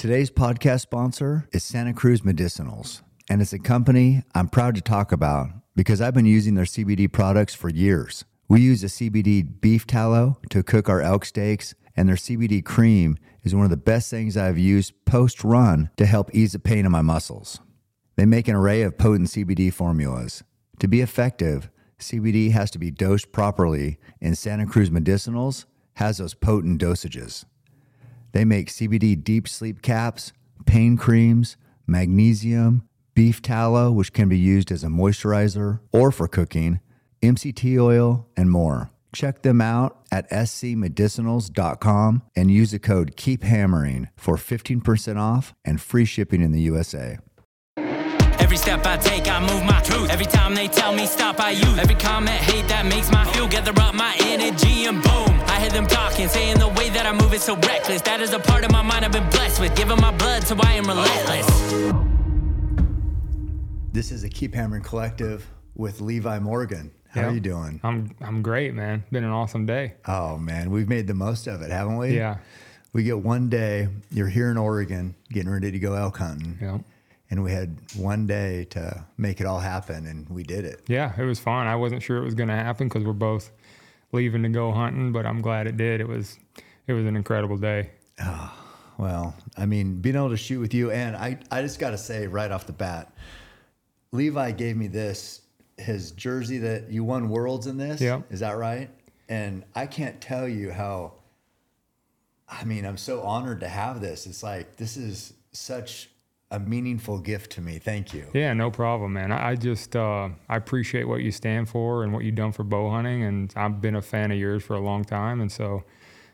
Today's 0.00 0.30
podcast 0.30 0.80
sponsor 0.80 1.46
is 1.52 1.62
Santa 1.62 1.92
Cruz 1.92 2.22
Medicinals, 2.22 3.02
and 3.28 3.42
it's 3.42 3.52
a 3.52 3.58
company 3.58 4.22
I'm 4.34 4.48
proud 4.48 4.74
to 4.76 4.80
talk 4.80 5.12
about 5.12 5.50
because 5.76 6.00
I've 6.00 6.14
been 6.14 6.24
using 6.24 6.54
their 6.54 6.64
CBD 6.64 7.12
products 7.12 7.54
for 7.54 7.68
years. 7.68 8.24
We 8.48 8.62
use 8.62 8.82
a 8.82 8.86
CBD 8.86 9.60
beef 9.60 9.86
tallow 9.86 10.38
to 10.48 10.62
cook 10.62 10.88
our 10.88 11.02
elk 11.02 11.26
steaks, 11.26 11.74
and 11.94 12.08
their 12.08 12.16
CBD 12.16 12.64
cream 12.64 13.18
is 13.42 13.54
one 13.54 13.64
of 13.64 13.70
the 13.70 13.76
best 13.76 14.08
things 14.08 14.38
I've 14.38 14.56
used 14.56 14.94
post 15.04 15.44
run 15.44 15.90
to 15.98 16.06
help 16.06 16.34
ease 16.34 16.52
the 16.52 16.58
pain 16.58 16.86
in 16.86 16.92
my 16.92 17.02
muscles. 17.02 17.60
They 18.16 18.24
make 18.24 18.48
an 18.48 18.56
array 18.56 18.80
of 18.80 18.96
potent 18.96 19.28
CBD 19.28 19.70
formulas. 19.70 20.42
To 20.78 20.88
be 20.88 21.02
effective, 21.02 21.68
CBD 21.98 22.52
has 22.52 22.70
to 22.70 22.78
be 22.78 22.90
dosed 22.90 23.32
properly, 23.32 23.98
and 24.18 24.38
Santa 24.38 24.64
Cruz 24.64 24.88
Medicinals 24.88 25.66
has 25.96 26.16
those 26.16 26.32
potent 26.32 26.80
dosages. 26.80 27.44
They 28.32 28.44
make 28.44 28.68
CBD 28.68 29.22
deep 29.22 29.48
sleep 29.48 29.82
caps, 29.82 30.32
pain 30.66 30.96
creams, 30.96 31.56
magnesium, 31.86 32.88
beef 33.14 33.42
tallow, 33.42 33.90
which 33.90 34.12
can 34.12 34.28
be 34.28 34.38
used 34.38 34.70
as 34.70 34.84
a 34.84 34.88
moisturizer 34.88 35.80
or 35.92 36.10
for 36.12 36.28
cooking, 36.28 36.80
MCT 37.22 37.78
oil, 37.80 38.28
and 38.36 38.50
more. 38.50 38.90
Check 39.12 39.42
them 39.42 39.60
out 39.60 39.98
at 40.12 40.30
scmedicinals.com 40.30 42.22
and 42.36 42.50
use 42.50 42.70
the 42.70 42.78
code 42.78 43.16
KEEPHAMMERING 43.16 44.08
for 44.16 44.36
15% 44.36 45.16
off 45.18 45.52
and 45.64 45.80
free 45.80 46.04
shipping 46.04 46.42
in 46.42 46.52
the 46.52 46.60
USA. 46.60 47.18
Every 48.60 48.72
step 48.72 48.86
I 48.86 48.98
take, 48.98 49.26
I 49.26 49.40
move 49.40 49.64
my 49.64 49.80
truth. 49.80 50.10
Every 50.10 50.26
time 50.26 50.54
they 50.54 50.68
tell 50.68 50.92
me 50.94 51.06
stop, 51.06 51.40
I 51.40 51.52
use. 51.52 51.78
Every 51.78 51.94
comment, 51.94 52.36
hate 52.42 52.68
that 52.68 52.84
makes 52.84 53.10
my 53.10 53.24
feel. 53.32 53.48
Gather 53.48 53.72
up 53.80 53.94
my 53.94 54.14
energy 54.20 54.84
and 54.84 55.02
boom. 55.02 55.40
I 55.46 55.60
hear 55.60 55.70
them 55.70 55.86
talking, 55.86 56.28
saying 56.28 56.58
the 56.58 56.68
way 56.68 56.90
that 56.90 57.06
I 57.06 57.12
move 57.12 57.32
is 57.32 57.42
so 57.42 57.56
reckless. 57.56 58.02
That 58.02 58.20
is 58.20 58.34
a 58.34 58.38
part 58.38 58.66
of 58.66 58.70
my 58.70 58.82
mind 58.82 59.06
I've 59.06 59.12
been 59.12 59.28
blessed 59.30 59.62
with. 59.62 59.74
Giving 59.74 59.98
my 59.98 60.14
blood, 60.14 60.46
so 60.46 60.58
I 60.62 60.74
am 60.74 60.84
relentless. 60.84 61.46
This 63.92 64.12
is 64.12 64.24
a 64.24 64.28
Keep 64.28 64.54
Hammering 64.54 64.82
Collective 64.82 65.48
with 65.74 66.02
Levi 66.02 66.38
Morgan. 66.40 66.90
How 67.08 67.28
are 67.28 67.32
you 67.32 67.40
doing? 67.40 67.80
I'm 67.82 68.14
I'm 68.20 68.42
great, 68.42 68.74
man. 68.74 69.04
Been 69.10 69.24
an 69.24 69.30
awesome 69.30 69.64
day. 69.64 69.94
Oh 70.06 70.36
man, 70.36 70.70
we've 70.70 70.88
made 70.88 71.06
the 71.06 71.14
most 71.14 71.46
of 71.46 71.62
it, 71.62 71.70
haven't 71.70 71.96
we? 71.96 72.14
Yeah. 72.14 72.36
We 72.92 73.04
get 73.04 73.20
one 73.20 73.48
day, 73.48 73.88
you're 74.10 74.28
here 74.28 74.50
in 74.50 74.58
Oregon, 74.58 75.14
getting 75.30 75.50
ready 75.50 75.70
to 75.70 75.78
go 75.78 75.94
elk 75.94 76.18
hunting. 76.18 76.58
Yeah. 76.60 76.78
And 77.30 77.44
we 77.44 77.52
had 77.52 77.78
one 77.94 78.26
day 78.26 78.64
to 78.70 79.04
make 79.16 79.40
it 79.40 79.46
all 79.46 79.60
happen, 79.60 80.06
and 80.06 80.28
we 80.28 80.42
did 80.42 80.64
it. 80.64 80.82
Yeah, 80.88 81.12
it 81.16 81.24
was 81.24 81.38
fun. 81.38 81.68
I 81.68 81.76
wasn't 81.76 82.02
sure 82.02 82.16
it 82.16 82.24
was 82.24 82.34
going 82.34 82.48
to 82.48 82.56
happen 82.56 82.88
because 82.88 83.04
we're 83.04 83.12
both 83.12 83.52
leaving 84.10 84.42
to 84.42 84.48
go 84.48 84.72
hunting, 84.72 85.12
but 85.12 85.26
I'm 85.26 85.40
glad 85.40 85.68
it 85.68 85.76
did. 85.76 86.00
It 86.00 86.08
was 86.08 86.38
it 86.88 86.92
was 86.92 87.06
an 87.06 87.14
incredible 87.14 87.56
day. 87.56 87.90
Ah, 88.18 88.54
well, 88.98 89.34
I 89.56 89.66
mean, 89.66 90.00
being 90.00 90.16
able 90.16 90.30
to 90.30 90.36
shoot 90.36 90.60
with 90.60 90.74
you, 90.74 90.90
and 90.90 91.16
I, 91.16 91.38
I 91.50 91.62
just 91.62 91.78
got 91.78 91.90
to 91.90 91.98
say 91.98 92.26
right 92.26 92.50
off 92.50 92.66
the 92.66 92.72
bat, 92.72 93.14
Levi 94.12 94.50
gave 94.52 94.76
me 94.76 94.88
this, 94.88 95.42
his 95.78 96.10
jersey 96.10 96.58
that 96.58 96.90
you 96.90 97.04
won 97.04 97.28
worlds 97.28 97.66
in 97.66 97.78
this. 97.78 98.00
Yeah. 98.00 98.22
Is 98.30 98.40
that 98.40 98.58
right? 98.58 98.90
And 99.28 99.64
I 99.74 99.86
can't 99.86 100.20
tell 100.20 100.48
you 100.48 100.72
how, 100.72 101.12
I 102.48 102.64
mean, 102.64 102.84
I'm 102.84 102.96
so 102.96 103.22
honored 103.22 103.60
to 103.60 103.68
have 103.68 104.00
this. 104.00 104.26
It's 104.26 104.42
like, 104.42 104.76
this 104.76 104.96
is 104.96 105.32
such 105.52 106.10
a 106.50 106.58
meaningful 106.58 107.18
gift 107.18 107.52
to 107.52 107.60
me. 107.60 107.78
Thank 107.78 108.12
you. 108.12 108.26
Yeah, 108.34 108.52
no 108.54 108.70
problem, 108.70 109.12
man. 109.12 109.30
I, 109.30 109.54
just 109.54 109.94
uh, 109.94 110.30
I 110.48 110.56
appreciate 110.56 111.04
what 111.04 111.20
you 111.20 111.30
stand 111.30 111.68
for 111.68 112.02
and 112.02 112.12
what 112.12 112.24
you've 112.24 112.34
done 112.34 112.52
for 112.52 112.64
bow 112.64 112.90
hunting, 112.90 113.22
and 113.22 113.52
I've 113.56 113.80
been 113.80 113.94
a 113.94 114.02
fan 114.02 114.32
of 114.32 114.38
yours 114.38 114.62
for 114.62 114.74
a 114.74 114.80
long 114.80 115.04
time, 115.04 115.40
and 115.40 115.50
so. 115.50 115.84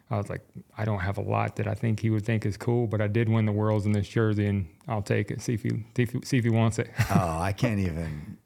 I 0.08 0.16
was 0.18 0.30
like, 0.30 0.42
I 0.78 0.84
don't 0.84 1.00
have 1.00 1.18
a 1.18 1.20
lot 1.20 1.56
that 1.56 1.66
I 1.66 1.74
think 1.74 1.98
he 1.98 2.10
would 2.10 2.24
think 2.24 2.46
is 2.46 2.56
cool, 2.56 2.86
but 2.86 3.00
I 3.00 3.08
did 3.08 3.28
win 3.28 3.44
the 3.44 3.50
worlds 3.50 3.86
in 3.86 3.90
this 3.90 4.06
jersey, 4.06 4.46
and 4.46 4.68
I'll 4.86 5.02
take 5.02 5.32
it. 5.32 5.40
See 5.40 5.54
if 5.54 5.64
he 5.64 5.70
see 5.96 6.02
if 6.04 6.12
he, 6.12 6.20
see 6.22 6.38
if 6.38 6.44
he 6.44 6.50
wants 6.50 6.78
it. 6.78 6.92
oh, 7.10 7.38
I 7.40 7.52
can't 7.52 7.80
even. 7.80 8.36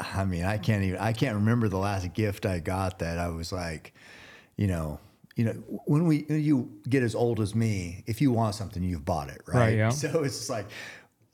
I 0.00 0.24
mean, 0.24 0.44
I 0.44 0.56
can't 0.56 0.82
even. 0.82 0.98
I 0.98 1.12
can't 1.12 1.34
remember 1.34 1.68
the 1.68 1.76
last 1.76 2.14
gift 2.14 2.46
I 2.46 2.60
got 2.60 3.00
that 3.00 3.18
I 3.18 3.28
was 3.28 3.52
like, 3.52 3.92
you 4.56 4.68
know, 4.68 4.98
you 5.36 5.44
know, 5.44 5.52
when 5.84 6.06
we 6.06 6.24
when 6.28 6.42
you 6.42 6.70
get 6.88 7.02
as 7.02 7.14
old 7.14 7.40
as 7.40 7.54
me, 7.54 8.02
if 8.06 8.20
you 8.20 8.32
want 8.32 8.54
something, 8.54 8.82
you've 8.82 9.04
bought 9.04 9.28
it, 9.28 9.42
right? 9.46 9.60
Right, 9.60 9.76
yeah. 9.76 9.88
So 10.06 10.24
it's 10.24 10.38
just 10.38 10.50
like, 10.50 10.66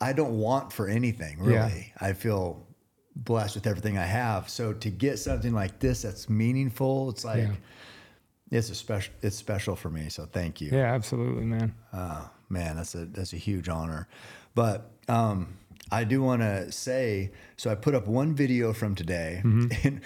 I 0.00 0.12
don't 0.12 0.38
want 0.38 0.72
for 0.72 0.88
anything 0.88 1.38
really. 1.38 1.92
Yeah. 2.00 2.08
I 2.08 2.12
feel 2.12 2.66
blessed 3.14 3.54
with 3.54 3.66
everything 3.66 3.98
I 3.98 4.04
have. 4.04 4.48
So 4.48 4.72
to 4.72 4.90
get 4.90 5.18
something 5.18 5.52
like 5.54 5.78
this 5.78 6.02
that's 6.02 6.28
meaningful, 6.28 7.10
it's 7.10 7.24
like. 7.24 7.38
Yeah. 7.38 7.54
It's 8.50 8.68
a 8.68 8.74
special. 8.74 9.14
It's 9.22 9.34
special 9.36 9.74
for 9.74 9.88
me. 9.88 10.10
So 10.10 10.26
thank 10.26 10.60
you. 10.60 10.68
yeah, 10.70 10.92
absolutely, 10.92 11.46
man. 11.46 11.74
Oh, 11.94 12.30
man, 12.50 12.76
that's 12.76 12.94
a 12.94 13.06
that's 13.06 13.32
a 13.32 13.38
huge 13.38 13.70
honor. 13.70 14.08
But 14.54 14.90
um, 15.08 15.56
I 15.90 16.04
do 16.04 16.22
want 16.22 16.42
to 16.42 16.70
say, 16.70 17.32
so 17.56 17.70
I 17.70 17.76
put 17.76 17.94
up 17.94 18.06
one 18.06 18.34
video 18.34 18.74
from 18.74 18.94
today, 18.94 19.40
and 19.44 20.02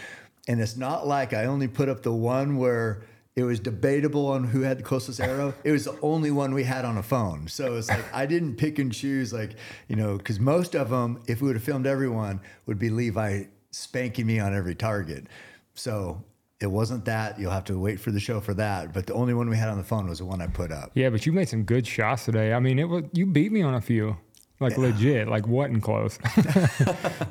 and 0.47 0.61
it's 0.61 0.77
not 0.77 1.09
like 1.09 1.33
I 1.33 1.47
only 1.47 1.67
put 1.67 1.89
up 1.89 2.05
the 2.05 2.13
one 2.13 2.57
where 2.57 3.03
it 3.37 3.45
was 3.45 3.61
debatable 3.61 4.29
on 4.29 4.45
who 4.45 4.63
had 4.63 4.79
the 4.79 4.83
closest 4.83 5.21
arrow. 5.21 5.53
It 5.63 5.71
was 5.71 5.85
the 5.85 5.99
only 6.01 6.31
one 6.31 6.55
we 6.55 6.65
had 6.65 6.87
on 6.87 6.97
a 6.97 7.03
phone. 7.03 7.49
So 7.49 7.77
it's 7.77 7.89
like 7.91 8.13
I 8.13 8.25
didn't 8.25 8.57
pick 8.57 8.79
and 8.79 8.91
choose, 8.91 9.31
like 9.33 9.57
you 9.89 9.97
know, 9.97 10.17
because 10.17 10.41
most 10.41 10.75
of 10.75 10.89
them, 10.89 11.23
if 11.29 11.43
we 11.43 11.49
would 11.49 11.57
have 11.57 11.63
filmed 11.63 11.87
everyone, 11.87 12.41
would 12.65 12.79
be 12.79 12.89
Levi 12.89 13.45
spanking 13.71 14.27
me 14.27 14.41
on 14.41 14.55
every 14.55 14.75
target. 14.75 15.27
So. 15.75 16.25
It 16.59 16.69
wasn't 16.69 17.05
that. 17.05 17.39
You'll 17.39 17.51
have 17.51 17.65
to 17.65 17.79
wait 17.79 18.01
for 18.01 18.11
the 18.11 18.19
show 18.19 18.41
for 18.41 18.55
that. 18.55 18.95
But 18.95 19.07
the 19.07 19.13
only 19.13 19.35
one 19.35 19.51
we 19.51 19.59
had 19.59 19.69
on 19.69 19.77
the 19.77 19.85
phone 19.85 20.09
was 20.09 20.21
the 20.21 20.25
one 20.25 20.41
I 20.41 20.47
put 20.47 20.73
up. 20.73 20.91
Yeah, 20.95 21.11
but 21.11 21.27
you 21.27 21.33
made 21.33 21.51
some 21.51 21.65
good 21.65 21.87
shots 21.87 22.25
today. 22.25 22.55
I 22.55 22.61
mean, 22.61 22.79
it 22.79 22.89
was 22.89 23.05
you 23.13 23.27
beat 23.27 23.53
me 23.53 23.61
on 23.61 23.75
a 23.75 23.81
few, 23.83 24.17
like 24.59 24.79
legit, 24.79 25.29
like 25.29 25.47
wasn't 25.47 25.83
close. 25.83 26.19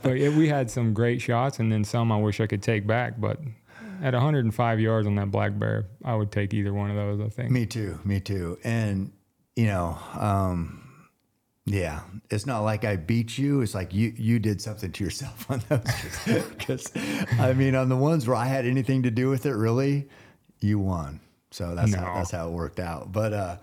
but 0.03 0.15
it, 0.15 0.31
we 0.35 0.47
had 0.47 0.69
some 0.69 0.93
great 0.93 1.23
shots, 1.23 1.57
and 1.57 1.71
then 1.71 1.83
some 1.83 2.11
I 2.11 2.17
wish 2.17 2.39
I 2.39 2.45
could 2.45 2.61
take 2.61 2.85
back. 2.85 3.19
But 3.19 3.39
at 4.01 4.13
105 4.13 4.79
yards 4.79 5.07
on 5.07 5.15
that 5.15 5.31
black 5.31 5.57
bear, 5.57 5.87
I 6.03 6.15
would 6.15 6.31
take 6.31 6.53
either 6.53 6.73
one 6.73 6.89
of 6.89 6.95
those. 6.95 7.21
I 7.25 7.29
think. 7.29 7.51
Me 7.51 7.65
too. 7.65 7.99
Me 8.03 8.19
too. 8.19 8.57
And 8.63 9.11
you 9.55 9.67
know, 9.67 9.97
um, 10.17 11.09
yeah, 11.65 12.01
it's 12.29 12.45
not 12.45 12.61
like 12.61 12.85
I 12.85 12.95
beat 12.95 13.37
you. 13.37 13.61
It's 13.61 13.73
like 13.73 13.93
you 13.93 14.13
you 14.15 14.39
did 14.39 14.61
something 14.61 14.91
to 14.91 15.03
yourself 15.03 15.49
on 15.51 15.61
those. 15.69 16.43
Because 16.49 16.91
I 17.39 17.53
mean, 17.53 17.75
on 17.75 17.89
the 17.89 17.95
ones 17.95 18.27
where 18.27 18.35
I 18.35 18.45
had 18.45 18.65
anything 18.65 19.03
to 19.03 19.11
do 19.11 19.29
with 19.29 19.45
it, 19.45 19.53
really, 19.53 20.07
you 20.59 20.79
won. 20.79 21.19
So 21.51 21.73
that's 21.73 21.93
how, 21.93 22.15
that's 22.15 22.31
how 22.31 22.49
it 22.49 22.51
worked 22.51 22.79
out. 22.79 23.11
But 23.11 23.33
uh, 23.33 23.57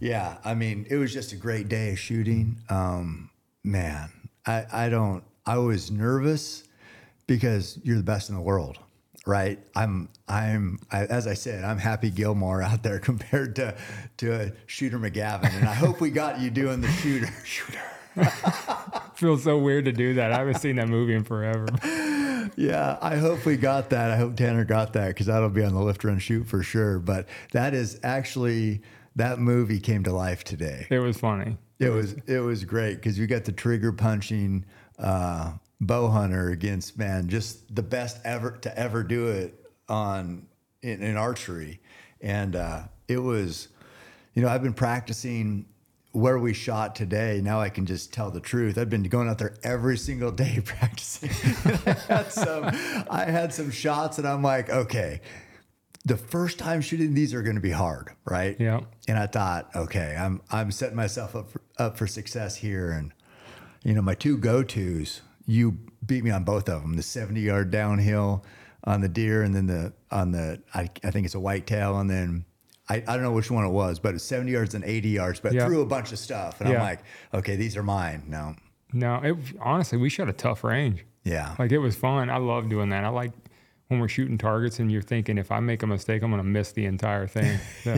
yeah, 0.00 0.38
I 0.44 0.54
mean, 0.54 0.86
it 0.90 0.96
was 0.96 1.12
just 1.12 1.32
a 1.32 1.36
great 1.36 1.68
day 1.68 1.92
of 1.92 1.98
shooting. 1.98 2.60
Um, 2.68 3.30
man, 3.64 4.10
I 4.46 4.66
I 4.72 4.88
don't. 4.88 5.24
I 5.46 5.58
was 5.58 5.90
nervous 5.90 6.64
because 7.26 7.78
you're 7.82 7.96
the 7.96 8.02
best 8.02 8.28
in 8.28 8.34
the 8.34 8.40
world, 8.40 8.78
right? 9.28 9.58
I'm, 9.76 10.08
I'm, 10.26 10.80
I, 10.90 11.04
as 11.04 11.26
I 11.26 11.34
said, 11.34 11.62
I'm 11.62 11.76
Happy 11.76 12.10
Gilmore 12.10 12.62
out 12.62 12.82
there 12.82 12.98
compared 13.10 13.54
to 13.56 13.76
to 14.16 14.34
a 14.34 14.52
Shooter 14.66 14.98
McGavin, 14.98 15.52
and 15.52 15.68
I 15.68 15.74
hope 15.74 16.00
we 16.00 16.10
got 16.10 16.40
you 16.40 16.50
doing 16.50 16.80
the 16.80 16.88
shooter, 16.88 17.32
shooter. 17.44 17.78
Feels 19.14 19.44
so 19.44 19.58
weird 19.58 19.84
to 19.84 19.92
do 19.92 20.14
that. 20.14 20.32
I 20.32 20.38
haven't 20.38 20.58
seen 20.58 20.76
that 20.76 20.88
movie 20.88 21.14
in 21.14 21.24
forever. 21.24 21.66
Yeah, 22.56 22.98
I 23.00 23.16
hope 23.16 23.44
we 23.44 23.56
got 23.56 23.90
that. 23.90 24.10
I 24.10 24.16
hope 24.16 24.34
Tanner 24.36 24.64
got 24.64 24.94
that 24.94 25.08
because 25.08 25.26
that'll 25.26 25.50
be 25.50 25.62
on 25.62 25.74
the 25.74 25.82
lift 25.82 26.02
run 26.02 26.18
shoot 26.18 26.48
for 26.48 26.62
sure. 26.62 26.98
But 26.98 27.28
that 27.52 27.74
is 27.74 28.00
actually 28.02 28.82
that 29.14 29.38
movie 29.38 29.78
came 29.78 30.02
to 30.04 30.12
life 30.12 30.42
today. 30.42 30.86
It 30.90 30.98
was 31.00 31.18
funny. 31.18 31.58
It 31.78 31.90
was 31.90 32.14
it 32.26 32.40
was 32.40 32.64
great 32.64 32.94
because 32.94 33.18
you 33.18 33.26
got 33.26 33.44
the 33.44 33.52
trigger 33.52 33.92
punching 33.92 34.64
uh, 34.98 35.52
bow 35.80 36.08
hunter 36.08 36.50
against 36.50 36.98
man, 36.98 37.28
just 37.28 37.74
the 37.74 37.82
best 37.82 38.18
ever 38.24 38.52
to 38.52 38.78
ever 38.78 39.02
do 39.02 39.28
it 39.28 39.64
on 39.88 40.46
in, 40.82 41.02
in 41.02 41.16
archery, 41.16 41.80
and 42.20 42.56
uh, 42.56 42.82
it 43.06 43.18
was, 43.18 43.68
you 44.34 44.42
know, 44.42 44.48
I've 44.48 44.62
been 44.62 44.74
practicing 44.74 45.66
where 46.12 46.38
we 46.38 46.52
shot 46.52 46.96
today. 46.96 47.40
Now 47.42 47.60
I 47.60 47.68
can 47.68 47.86
just 47.86 48.12
tell 48.12 48.30
the 48.30 48.40
truth. 48.40 48.78
I've 48.78 48.90
been 48.90 49.02
going 49.04 49.28
out 49.28 49.38
there 49.38 49.54
every 49.62 49.96
single 49.96 50.32
day 50.32 50.60
practicing. 50.64 51.30
I 51.86 51.92
had 52.08 52.32
some 52.32 52.64
I 53.10 53.24
had 53.26 53.52
some 53.52 53.70
shots, 53.70 54.18
and 54.18 54.26
I'm 54.26 54.42
like, 54.42 54.70
okay. 54.70 55.20
The 56.04 56.16
first 56.16 56.58
time 56.58 56.80
shooting 56.80 57.12
these 57.12 57.34
are 57.34 57.42
going 57.42 57.56
to 57.56 57.60
be 57.60 57.72
hard, 57.72 58.12
right? 58.24 58.56
Yeah. 58.58 58.80
And 59.06 59.18
I 59.18 59.26
thought, 59.26 59.68
okay, 59.76 60.16
I'm 60.18 60.40
I'm 60.50 60.70
setting 60.70 60.96
myself 60.96 61.36
up 61.36 61.50
for, 61.50 61.60
up 61.76 61.98
for 61.98 62.06
success 62.06 62.56
here, 62.56 62.90
and 62.90 63.12
you 63.84 63.94
know, 63.94 64.02
my 64.02 64.14
two 64.14 64.38
go 64.38 64.62
tos, 64.62 65.20
you 65.48 65.76
beat 66.06 66.22
me 66.22 66.30
on 66.30 66.44
both 66.44 66.68
of 66.68 66.82
them. 66.82 66.94
The 66.94 67.02
70 67.02 67.40
yard 67.40 67.70
downhill 67.72 68.44
on 68.84 69.00
the 69.00 69.08
deer, 69.08 69.42
and 69.42 69.52
then 69.54 69.66
the 69.66 69.92
on 70.12 70.30
the 70.30 70.62
I, 70.74 70.88
I 71.02 71.10
think 71.10 71.24
it's 71.26 71.34
a 71.34 71.40
whitetail, 71.40 71.98
and 71.98 72.08
then 72.08 72.44
I, 72.88 72.96
I 73.08 73.14
don't 73.14 73.22
know 73.22 73.32
which 73.32 73.50
one 73.50 73.64
it 73.64 73.70
was, 73.70 73.98
but 73.98 74.14
it's 74.14 74.24
70 74.24 74.52
yards 74.52 74.74
and 74.74 74.84
80 74.84 75.08
yards, 75.08 75.40
but 75.40 75.52
Yeah. 75.52 75.66
through 75.66 75.80
a 75.82 75.86
bunch 75.86 76.12
of 76.12 76.18
stuff, 76.18 76.60
and 76.60 76.68
I'm 76.70 76.80
like, 76.80 77.00
okay, 77.34 77.56
these 77.56 77.76
are 77.76 77.82
mine. 77.82 78.22
No, 78.28 78.54
No, 78.92 79.16
it 79.16 79.36
honestly 79.60 79.98
we 79.98 80.08
shot 80.08 80.28
a 80.28 80.32
tough 80.32 80.62
range. 80.64 81.04
yeah, 81.24 81.56
Like 81.58 81.72
it 81.72 81.78
was 81.78 81.96
fun. 81.96 82.30
I 82.30 82.36
love 82.38 82.68
doing 82.68 82.90
that. 82.90 83.04
I 83.04 83.08
like 83.08 83.32
when 83.88 84.00
we're 84.00 84.08
shooting 84.08 84.36
targets 84.38 84.78
and 84.78 84.92
you're 84.92 85.02
thinking 85.02 85.38
if 85.38 85.50
I 85.50 85.60
make 85.60 85.82
a 85.82 85.86
mistake, 85.86 86.22
I'm 86.22 86.30
gonna 86.30 86.44
miss 86.44 86.72
the 86.72 86.84
entire 86.86 87.26
thing. 87.26 87.58
So 87.84 87.96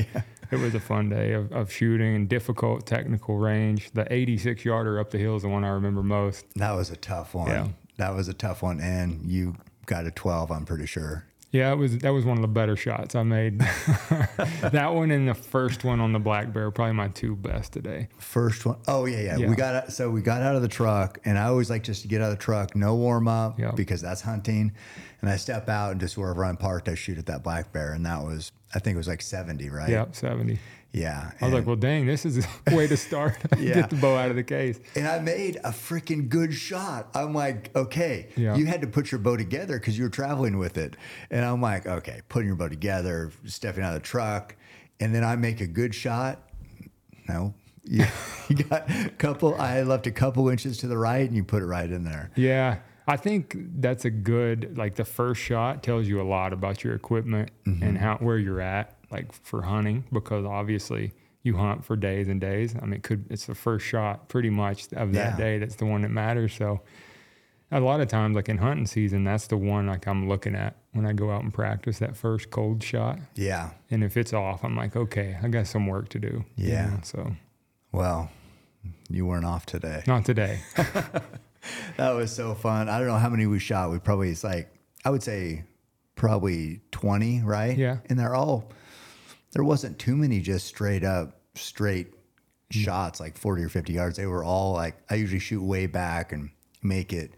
it 0.50 0.58
was 0.58 0.75
a 0.75 0.81
fun 0.81 1.08
day 1.08 1.32
of, 1.32 1.52
of 1.52 1.73
shooting 1.73 2.14
and 2.14 2.29
difficult 2.29 2.87
technical 2.87 3.38
range. 3.38 3.91
The 3.93 4.11
86 4.12 4.64
yarder 4.64 4.99
up 4.99 5.11
the 5.11 5.19
hill 5.19 5.37
is 5.37 5.43
the 5.43 5.49
one 5.49 5.64
I 5.64 5.69
remember 5.69 6.02
most. 6.02 6.47
That 6.55 6.73
was 6.73 6.91
a 6.91 6.97
tough 6.97 7.35
one. 7.35 7.49
Yeah. 7.49 7.69
That 7.97 8.14
was 8.14 8.29
a 8.29 8.35
tough 8.35 8.62
one. 8.62 8.81
And 8.81 9.31
you 9.31 9.56
got 9.87 10.06
a 10.06 10.11
12, 10.11 10.50
I'm 10.50 10.64
pretty 10.64 10.87
sure. 10.87 11.26
Yeah, 11.52 11.73
it 11.73 11.76
was 11.76 11.99
that 11.99 12.11
was 12.11 12.25
one 12.25 12.38
of 12.38 12.43
the 12.43 12.49
better 12.49 12.76
shots 12.76 13.14
I 13.17 13.25
made. 13.25 13.58
that 13.58 14.93
one 14.94 15.11
and 15.11 15.29
the 15.29 15.35
first 15.35 15.82
one 15.82 16.00
on 16.00 16.12
the 16.12 16.19
black 16.20 16.52
bear, 16.52 16.70
probably 16.70 16.94
my 16.94 17.08
two 17.08 17.35
best 17.35 17.73
today. 17.73 18.08
First 18.19 18.64
one, 18.67 18.76
oh 18.87 19.06
yeah, 19.06 19.20
yeah. 19.20 19.37
Yeah. 19.37 19.49
We 19.49 19.56
got 19.56 19.93
so 19.93 20.11
we 20.11 20.23
got 20.23 20.43
out 20.43 20.55
of 20.55 20.62
the 20.62 20.69
truck, 20.69 21.19
and 21.25 21.37
I 21.37 21.44
always 21.47 21.69
like 21.69 21.82
just 21.82 22.02
to 22.02 22.08
get 22.08 22.20
out 22.20 22.31
of 22.31 22.38
the 22.38 22.43
truck, 22.44 22.76
no 22.76 22.94
warm 22.94 23.26
up, 23.26 23.58
Yeah. 23.58 23.73
because 23.73 24.00
that's 24.00 24.20
hunting. 24.20 24.73
And 25.23 25.29
I 25.29 25.37
step 25.37 25.69
out 25.69 25.91
and 25.93 26.00
just 26.00 26.17
wherever 26.17 26.44
I'm 26.44 26.56
parked, 26.56 26.88
I 26.88 26.94
shoot 26.94 27.19
at 27.19 27.26
that 27.26 27.43
black 27.43 27.73
bear, 27.73 27.93
and 27.94 28.06
that 28.06 28.23
was 28.23 28.52
I 28.75 28.79
think 28.79 28.94
it 28.94 28.99
was 28.99 29.08
like 29.08 29.20
70, 29.20 29.69
right? 29.70 29.88
Yep, 29.88 30.14
70. 30.14 30.58
Yeah. 30.92 31.31
I 31.40 31.44
was 31.44 31.54
like, 31.54 31.66
well, 31.66 31.76
dang, 31.76 32.06
this 32.06 32.26
is 32.26 32.44
a 32.44 32.48
way 32.76 32.87
to 32.88 32.96
start. 32.96 33.37
Yeah. 33.58 33.75
Get 33.75 33.90
the 33.90 33.96
bow 33.96 34.16
out 34.16 34.31
of 34.31 34.37
the 34.37 34.42
case. 34.42 34.81
and 34.96 35.06
I 35.06 35.19
made 35.20 35.56
a 35.56 35.70
freaking 35.70 36.28
good 36.28 36.52
shot. 36.54 37.08
I'm 37.14 37.32
like, 37.34 37.70
okay, 37.76 38.28
Yeah. 38.37 38.56
you 38.56 38.66
had 38.66 38.81
to 38.81 38.87
put 38.87 39.12
your 39.12 39.19
bow 39.20 39.37
together 39.37 39.78
because 39.78 39.96
you 39.98 40.04
were 40.04 40.10
traveling 40.10 40.58
with 40.58 40.78
it. 40.78 40.96
And 41.31 41.44
I'm 41.44 41.60
like, 41.60 41.87
okay, 41.87 42.22
putting 42.28 42.48
your 42.48 42.56
bow 42.56 42.69
together, 42.69 43.31
stepping 43.44 43.84
out 43.84 43.94
of 43.94 44.02
the 44.02 44.06
truck, 44.08 44.56
and 44.98 45.14
then 45.14 45.22
I 45.25 45.37
make 45.37 45.60
a 45.60 45.66
good 45.66 45.94
shot. 45.94 46.40
No, 47.28 47.54
you, 47.84 48.04
you 48.48 48.56
got 48.64 48.88
a 48.90 49.10
couple. 49.19 49.54
I 49.60 49.82
left 49.82 50.06
a 50.06 50.10
couple 50.10 50.48
inches 50.48 50.78
to 50.78 50.87
the 50.88 50.98
right, 50.98 51.26
and 51.26 51.37
you 51.37 51.44
put 51.44 51.62
it 51.62 51.66
right 51.66 51.90
in 51.90 52.02
there. 52.04 52.31
Yeah. 52.34 52.78
I 53.06 53.16
think 53.16 53.56
that's 53.81 54.04
a 54.04 54.10
good 54.10 54.76
like 54.78 54.94
the 54.94 55.04
first 55.04 55.40
shot 55.40 55.82
tells 55.82 56.06
you 56.06 56.20
a 56.20 56.22
lot 56.28 56.52
about 56.52 56.82
your 56.84 56.94
equipment 56.94 57.50
Mm-hmm. 57.66 57.82
and 57.82 57.98
how 57.98 58.16
where 58.19 58.38
you're 58.38 58.60
at 58.60 58.94
like 59.10 59.32
for 59.32 59.62
hunting 59.62 60.04
because 60.12 60.44
obviously 60.44 61.12
you 61.42 61.56
hunt 61.56 61.84
for 61.84 61.96
days 61.96 62.28
and 62.28 62.40
days. 62.40 62.74
I 62.80 62.84
mean 62.84 62.94
it 62.94 63.02
could 63.02 63.24
it's 63.30 63.46
the 63.46 63.54
first 63.54 63.86
shot 63.86 64.28
pretty 64.28 64.50
much 64.50 64.84
of 64.92 65.12
that 65.14 65.32
Yeah. 65.32 65.36
day 65.36 65.58
that's 65.58 65.76
the 65.76 65.86
one 65.86 66.02
that 66.02 66.10
matters. 66.10 66.54
So 66.54 66.80
a 67.72 67.78
lot 67.80 68.00
of 68.00 68.08
times 68.08 68.34
like 68.36 68.48
in 68.48 68.58
hunting 68.58 68.86
season 68.86 69.24
that's 69.24 69.46
the 69.46 69.56
one 69.56 69.86
like 69.86 70.06
I'm 70.06 70.28
looking 70.28 70.54
at 70.54 70.76
when 70.92 71.06
I 71.06 71.12
go 71.12 71.30
out 71.30 71.42
and 71.42 71.54
practice 71.54 71.98
that 72.00 72.16
first 72.16 72.50
cold 72.50 72.82
shot. 72.82 73.18
Yeah. 73.36 73.70
And 73.90 74.02
if 74.04 74.16
it's 74.16 74.32
off, 74.32 74.64
I'm 74.64 74.76
like, 74.76 74.96
okay, 74.96 75.38
I 75.42 75.48
got 75.48 75.66
some 75.68 75.86
work 75.86 76.08
to 76.10 76.18
do. 76.18 76.44
you 76.56 76.68
Yeah. 76.72 76.86
know, 76.90 76.98
So 77.02 77.32
Well, 77.92 78.30
you 79.08 79.24
weren't 79.26 79.44
off 79.44 79.66
today. 79.66 80.02
not 80.06 80.24
today. 80.24 80.60
That 81.98 82.12
was 82.12 82.34
so 82.34 82.54
fun. 82.54 82.88
I 82.88 82.98
don't 82.98 83.06
know 83.08 83.18
how 83.18 83.28
many 83.28 83.46
we 83.46 83.58
shot. 83.58 83.90
We 83.90 83.98
probably 83.98 84.30
it's 84.30 84.42
like 84.42 84.72
I 85.04 85.10
would 85.10 85.22
say 85.22 85.64
probably 86.14 86.80
20, 86.90 87.42
right? 87.42 87.76
Yeah. 87.76 87.98
And 88.08 88.18
they're 88.18 88.34
all 88.34 88.70
there 89.52 89.64
wasn't 89.64 89.99
too 89.99 90.17
many 90.17 90.41
just 90.41 90.67
straight 90.67 91.05
up 91.05 91.41
straight 91.55 92.14
shots 92.70 93.19
like 93.19 93.37
40 93.37 93.64
or 93.64 93.69
50 93.69 93.93
yards. 93.93 94.17
They 94.17 94.26
were 94.26 94.44
all 94.44 94.73
like 94.73 94.97
I 95.11 95.17
usually 95.17 95.41
shoot 95.41 95.62
way 95.62 95.87
back 95.87 96.32
and 96.32 96.50
make 96.82 97.12
it 97.12 97.32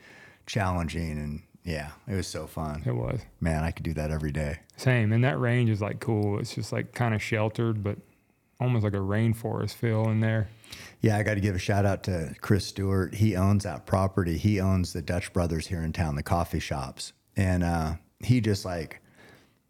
challenging 0.47 1.13
and 1.13 1.43
yeah, 1.65 1.91
it 2.09 2.15
was 2.17 2.27
so 2.27 2.47
fun. 2.47 2.83
it 2.85 2.93
was. 2.93 3.21
Man, 3.41 3.63
I 3.63 3.71
could 3.71 3.85
do 3.85 3.95
that 3.95 4.11
every 4.11 4.33
day. 4.33 4.59
Same. 4.77 5.13
And 5.13 5.23
that 5.23 5.39
range 5.39 5.71
is 5.71 5.81
like 5.81 6.01
cool. 6.01 6.41
It's 6.41 6.55
just 6.55 6.73
like 6.73 6.93
kind 6.93 7.15
of 7.15 7.23
sheltered, 7.23 7.85
but 7.85 7.99
almost 8.61 8.85
like 8.85 8.95
a 8.95 8.99
rainforest 8.99 9.75
feel 9.75 10.09
in 10.09 10.21
there. 10.21 10.49
Yeah, 11.01 11.17
I 11.17 11.23
got 11.23 11.35
to 11.35 11.41
give 11.41 11.55
a 11.55 11.61
shout 11.61 11.85
out 11.85 12.03
to 12.05 12.35
Chris 12.41 12.67
Stewart. 12.67 13.15
He 13.15 13.37
owns 13.37 13.65
that 13.65 13.87
property. 13.87 14.39
He 14.39 14.61
owns 14.61 14.93
the 14.93 15.03
Dutch 15.03 15.33
Brothers 15.33 15.67
here 15.67 15.83
in 15.83 15.93
town, 15.93 16.17
the 16.17 16.23
coffee 16.23 16.61
shops. 16.61 17.13
And 17.37 17.63
uh, 17.63 17.95
he 18.21 18.41
just 18.41 18.65
like, 18.65 19.02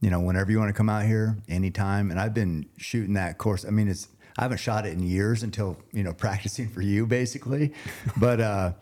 you 0.03 0.11
know, 0.11 0.21
whenever 0.21 0.51
you 0.51 0.59
want 0.59 0.69
to 0.69 0.75
come 0.75 0.91
out 0.91 1.07
here, 1.07 1.39
anytime. 1.49 2.11
And 2.11 2.21
I've 2.21 2.35
been 2.35 2.67
shooting 2.77 3.15
that 3.15 3.39
course. 3.39 3.65
I 3.65 3.71
mean, 3.71 3.89
it's, 3.89 4.09
I 4.37 4.43
haven't 4.43 4.59
shot 4.59 4.85
it 4.85 4.93
in 4.93 5.01
years 5.01 5.45
until, 5.45 5.79
you 5.93 6.03
know, 6.03 6.13
practicing 6.27 6.69
for 6.69 6.83
you 6.83 7.07
basically. 7.07 7.73
but 8.19 8.41
uh, 8.41 8.73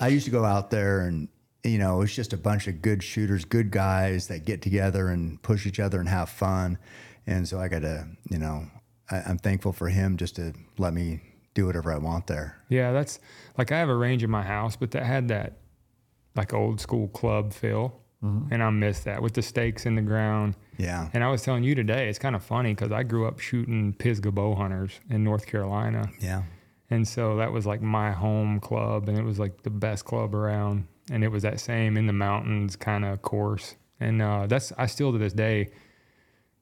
I 0.00 0.08
used 0.08 0.26
to 0.26 0.30
go 0.30 0.44
out 0.44 0.70
there 0.70 1.00
and, 1.00 1.28
you 1.64 1.78
know, 1.78 2.02
it's 2.02 2.14
just 2.14 2.34
a 2.34 2.36
bunch 2.36 2.68
of 2.68 2.82
good 2.82 3.02
shooters, 3.02 3.44
good 3.44 3.70
guys 3.70 4.28
that 4.28 4.44
get 4.44 4.62
together 4.62 5.08
and 5.08 5.42
push 5.42 5.66
each 5.66 5.80
other 5.80 5.98
and 5.98 6.08
have 6.08 6.28
fun. 6.28 6.78
And 7.26 7.48
so 7.48 7.58
I 7.58 7.68
got 7.68 7.80
to, 7.80 8.06
you 8.30 8.38
know, 8.38 8.66
I, 9.10 9.22
I'm 9.26 9.38
thankful 9.38 9.72
for 9.72 9.88
him 9.88 10.18
just 10.18 10.36
to 10.36 10.52
let 10.76 10.92
me 10.92 11.22
do 11.54 11.66
whatever 11.66 11.90
I 11.90 11.96
want 11.96 12.26
there. 12.26 12.62
Yeah, 12.68 12.92
that's 12.92 13.18
like 13.56 13.72
I 13.72 13.78
have 13.78 13.88
a 13.88 13.96
range 13.96 14.22
in 14.22 14.30
my 14.30 14.42
house, 14.42 14.76
but 14.76 14.90
that 14.90 15.04
had 15.04 15.28
that 15.28 15.54
like 16.36 16.52
old 16.52 16.80
school 16.80 17.08
club 17.08 17.54
feel. 17.54 18.02
And 18.50 18.62
I 18.62 18.70
miss 18.70 19.00
that 19.00 19.22
with 19.22 19.34
the 19.34 19.42
stakes 19.42 19.86
in 19.86 19.94
the 19.94 20.02
ground. 20.02 20.56
Yeah. 20.78 21.08
And 21.12 21.24
I 21.24 21.30
was 21.30 21.42
telling 21.42 21.64
you 21.64 21.74
today, 21.74 22.08
it's 22.08 22.18
kind 22.18 22.36
of 22.36 22.42
funny 22.42 22.74
because 22.74 22.92
I 22.92 23.02
grew 23.02 23.26
up 23.26 23.40
shooting 23.40 23.94
Pisgah 23.94 24.32
bow 24.32 24.54
hunters 24.54 25.00
in 25.08 25.24
North 25.24 25.46
Carolina. 25.46 26.10
Yeah. 26.20 26.42
And 26.90 27.06
so 27.06 27.36
that 27.36 27.52
was 27.52 27.66
like 27.66 27.82
my 27.82 28.12
home 28.12 28.60
club, 28.60 29.08
and 29.08 29.18
it 29.18 29.24
was 29.24 29.38
like 29.38 29.62
the 29.62 29.70
best 29.70 30.04
club 30.04 30.34
around. 30.34 30.86
And 31.10 31.24
it 31.24 31.28
was 31.28 31.42
that 31.42 31.60
same 31.60 31.96
in 31.96 32.06
the 32.06 32.12
mountains 32.12 32.76
kind 32.76 33.04
of 33.04 33.22
course. 33.22 33.76
And 34.00 34.20
uh, 34.20 34.46
that's, 34.46 34.72
I 34.76 34.86
still 34.86 35.12
to 35.12 35.18
this 35.18 35.32
day 35.32 35.70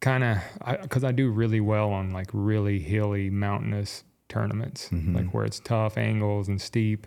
kind 0.00 0.22
of, 0.22 0.38
because 0.82 1.02
I, 1.02 1.12
do 1.12 1.30
really 1.30 1.60
well 1.60 1.90
on 1.90 2.10
like 2.10 2.28
really 2.32 2.78
hilly, 2.78 3.30
mountainous 3.30 4.04
tournaments, 4.28 4.90
like 4.92 5.32
where 5.32 5.44
it's 5.44 5.60
tough 5.60 5.96
angles 5.96 6.48
and 6.48 6.60
steep. 6.60 7.06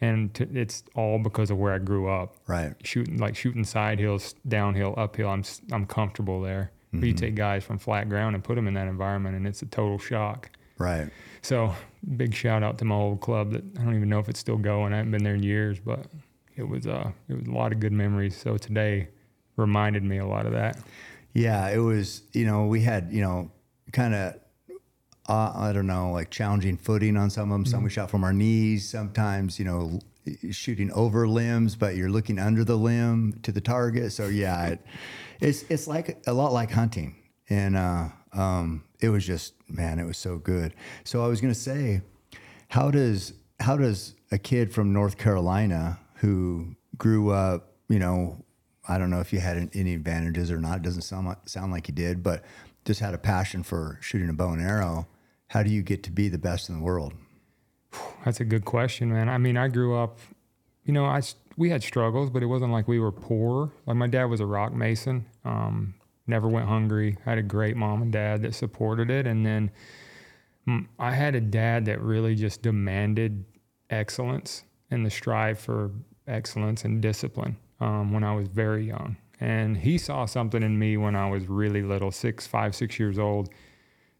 And 0.00 0.32
t- 0.34 0.46
it's 0.52 0.84
all 0.94 1.18
because 1.18 1.50
of 1.50 1.56
where 1.58 1.72
I 1.72 1.78
grew 1.78 2.08
up 2.08 2.36
Right. 2.46 2.74
shooting 2.84 3.16
like 3.18 3.34
shooting 3.34 3.64
side 3.64 3.98
hills, 3.98 4.34
downhill, 4.46 4.94
uphill. 4.96 5.28
I'm 5.30 5.42
I'm 5.72 5.86
comfortable 5.86 6.40
there. 6.42 6.70
But 6.92 7.04
you 7.04 7.12
take 7.12 7.34
guys 7.34 7.62
from 7.62 7.76
flat 7.78 8.08
ground 8.08 8.34
and 8.34 8.42
put 8.42 8.54
them 8.54 8.66
in 8.66 8.72
that 8.74 8.88
environment, 8.88 9.36
and 9.36 9.46
it's 9.46 9.60
a 9.60 9.66
total 9.66 9.98
shock. 9.98 10.48
Right. 10.78 11.10
So 11.42 11.74
big 12.16 12.32
shout 12.34 12.62
out 12.62 12.78
to 12.78 12.84
my 12.86 12.94
old 12.94 13.20
club 13.20 13.52
that 13.52 13.64
I 13.78 13.84
don't 13.84 13.94
even 13.96 14.08
know 14.08 14.18
if 14.18 14.28
it's 14.30 14.40
still 14.40 14.56
going. 14.56 14.94
I 14.94 14.98
haven't 14.98 15.12
been 15.12 15.22
there 15.22 15.34
in 15.34 15.42
years, 15.42 15.78
but 15.78 16.06
it 16.56 16.62
was 16.66 16.86
uh 16.86 17.10
it 17.28 17.34
was 17.34 17.46
a 17.46 17.50
lot 17.50 17.72
of 17.72 17.80
good 17.80 17.92
memories. 17.92 18.36
So 18.36 18.56
today 18.56 19.08
reminded 19.56 20.04
me 20.04 20.18
a 20.18 20.26
lot 20.26 20.46
of 20.46 20.52
that. 20.52 20.78
Yeah. 21.34 21.68
It 21.68 21.78
was, 21.78 22.22
you 22.32 22.46
know, 22.46 22.66
we 22.66 22.80
had, 22.80 23.12
you 23.12 23.20
know, 23.20 23.50
kind 23.92 24.14
of, 24.14 24.34
uh, 25.28 25.52
I 25.54 25.72
don't 25.72 25.86
know, 25.86 26.12
like 26.12 26.30
challenging 26.30 26.76
footing 26.76 27.16
on 27.16 27.30
some 27.30 27.50
of 27.50 27.54
them. 27.54 27.66
Some 27.66 27.82
we 27.82 27.90
shot 27.90 28.10
from 28.10 28.24
our 28.24 28.32
knees. 28.32 28.88
Sometimes, 28.88 29.58
you 29.58 29.64
know, 29.64 30.00
shooting 30.50 30.92
over 30.92 31.26
limbs, 31.26 31.76
but 31.76 31.96
you're 31.96 32.10
looking 32.10 32.38
under 32.38 32.64
the 32.64 32.76
limb 32.76 33.38
to 33.42 33.52
the 33.52 33.60
target. 33.60 34.12
So 34.12 34.28
yeah, 34.28 34.66
it, 34.68 34.80
it's 35.40 35.62
it's 35.64 35.86
like 35.86 36.22
a 36.26 36.32
lot 36.32 36.52
like 36.52 36.70
hunting, 36.70 37.16
and 37.48 37.76
uh, 37.76 38.08
um, 38.32 38.84
it 39.00 39.08
was 39.08 39.26
just 39.26 39.54
man, 39.68 39.98
it 39.98 40.04
was 40.04 40.18
so 40.18 40.38
good. 40.38 40.74
So 41.04 41.24
I 41.24 41.28
was 41.28 41.40
gonna 41.40 41.54
say, 41.54 42.02
how 42.68 42.90
does 42.90 43.32
how 43.60 43.76
does 43.76 44.14
a 44.30 44.38
kid 44.38 44.72
from 44.72 44.92
North 44.92 45.18
Carolina 45.18 45.98
who 46.16 46.76
grew 46.98 47.30
up, 47.30 47.74
you 47.88 47.98
know, 47.98 48.44
I 48.88 48.98
don't 48.98 49.10
know 49.10 49.20
if 49.20 49.32
you 49.32 49.40
had 49.40 49.70
any 49.74 49.94
advantages 49.94 50.50
or 50.50 50.58
not. 50.58 50.78
It 50.78 50.82
doesn't 50.82 51.02
sound 51.02 51.26
like, 51.26 51.48
sound 51.48 51.72
like 51.72 51.88
you 51.88 51.94
did, 51.94 52.22
but 52.22 52.44
just 52.84 53.00
had 53.00 53.14
a 53.14 53.18
passion 53.18 53.62
for 53.62 53.98
shooting 54.00 54.28
a 54.28 54.32
bow 54.32 54.50
and 54.50 54.62
arrow. 54.62 55.06
How 55.48 55.62
do 55.62 55.70
you 55.70 55.82
get 55.82 56.02
to 56.04 56.10
be 56.10 56.28
the 56.28 56.38
best 56.38 56.68
in 56.68 56.76
the 56.76 56.82
world? 56.82 57.14
That's 58.24 58.40
a 58.40 58.44
good 58.44 58.64
question, 58.64 59.12
man. 59.12 59.28
I 59.28 59.38
mean, 59.38 59.56
I 59.56 59.68
grew 59.68 59.96
up, 59.96 60.18
you 60.84 60.92
know, 60.92 61.04
I 61.04 61.22
we 61.56 61.70
had 61.70 61.82
struggles, 61.82 62.28
but 62.30 62.42
it 62.42 62.46
wasn't 62.46 62.72
like 62.72 62.86
we 62.86 62.98
were 62.98 63.12
poor. 63.12 63.72
Like 63.86 63.96
my 63.96 64.06
dad 64.06 64.24
was 64.24 64.40
a 64.40 64.46
rock 64.46 64.74
mason. 64.74 65.26
Um, 65.44 65.94
never 66.26 66.48
went 66.48 66.68
hungry. 66.68 67.16
I 67.24 67.30
had 67.30 67.38
a 67.38 67.42
great 67.42 67.76
mom 67.76 68.02
and 68.02 68.12
dad 68.12 68.42
that 68.42 68.54
supported 68.54 69.10
it, 69.10 69.26
and 69.26 69.46
then 69.46 69.70
mm, 70.68 70.86
I 70.98 71.12
had 71.12 71.34
a 71.34 71.40
dad 71.40 71.86
that 71.86 72.00
really 72.00 72.34
just 72.34 72.62
demanded 72.62 73.44
excellence 73.88 74.64
and 74.90 75.06
the 75.06 75.10
strive 75.10 75.58
for 75.58 75.90
excellence 76.26 76.84
and 76.84 77.00
discipline 77.00 77.56
um, 77.80 78.12
when 78.12 78.24
I 78.24 78.34
was 78.34 78.48
very 78.48 78.86
young. 78.86 79.16
And 79.40 79.76
he 79.76 79.98
saw 79.98 80.24
something 80.24 80.62
in 80.62 80.78
me 80.78 80.96
when 80.96 81.14
I 81.14 81.28
was 81.28 81.46
really 81.46 81.82
little, 81.82 82.10
six, 82.10 82.46
five, 82.46 82.74
six 82.74 82.98
years 82.98 83.18
old. 83.18 83.50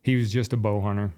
He 0.06 0.14
was 0.14 0.30
just 0.32 0.52
a 0.52 0.56
bow 0.56 0.80
hunter. 0.80 1.10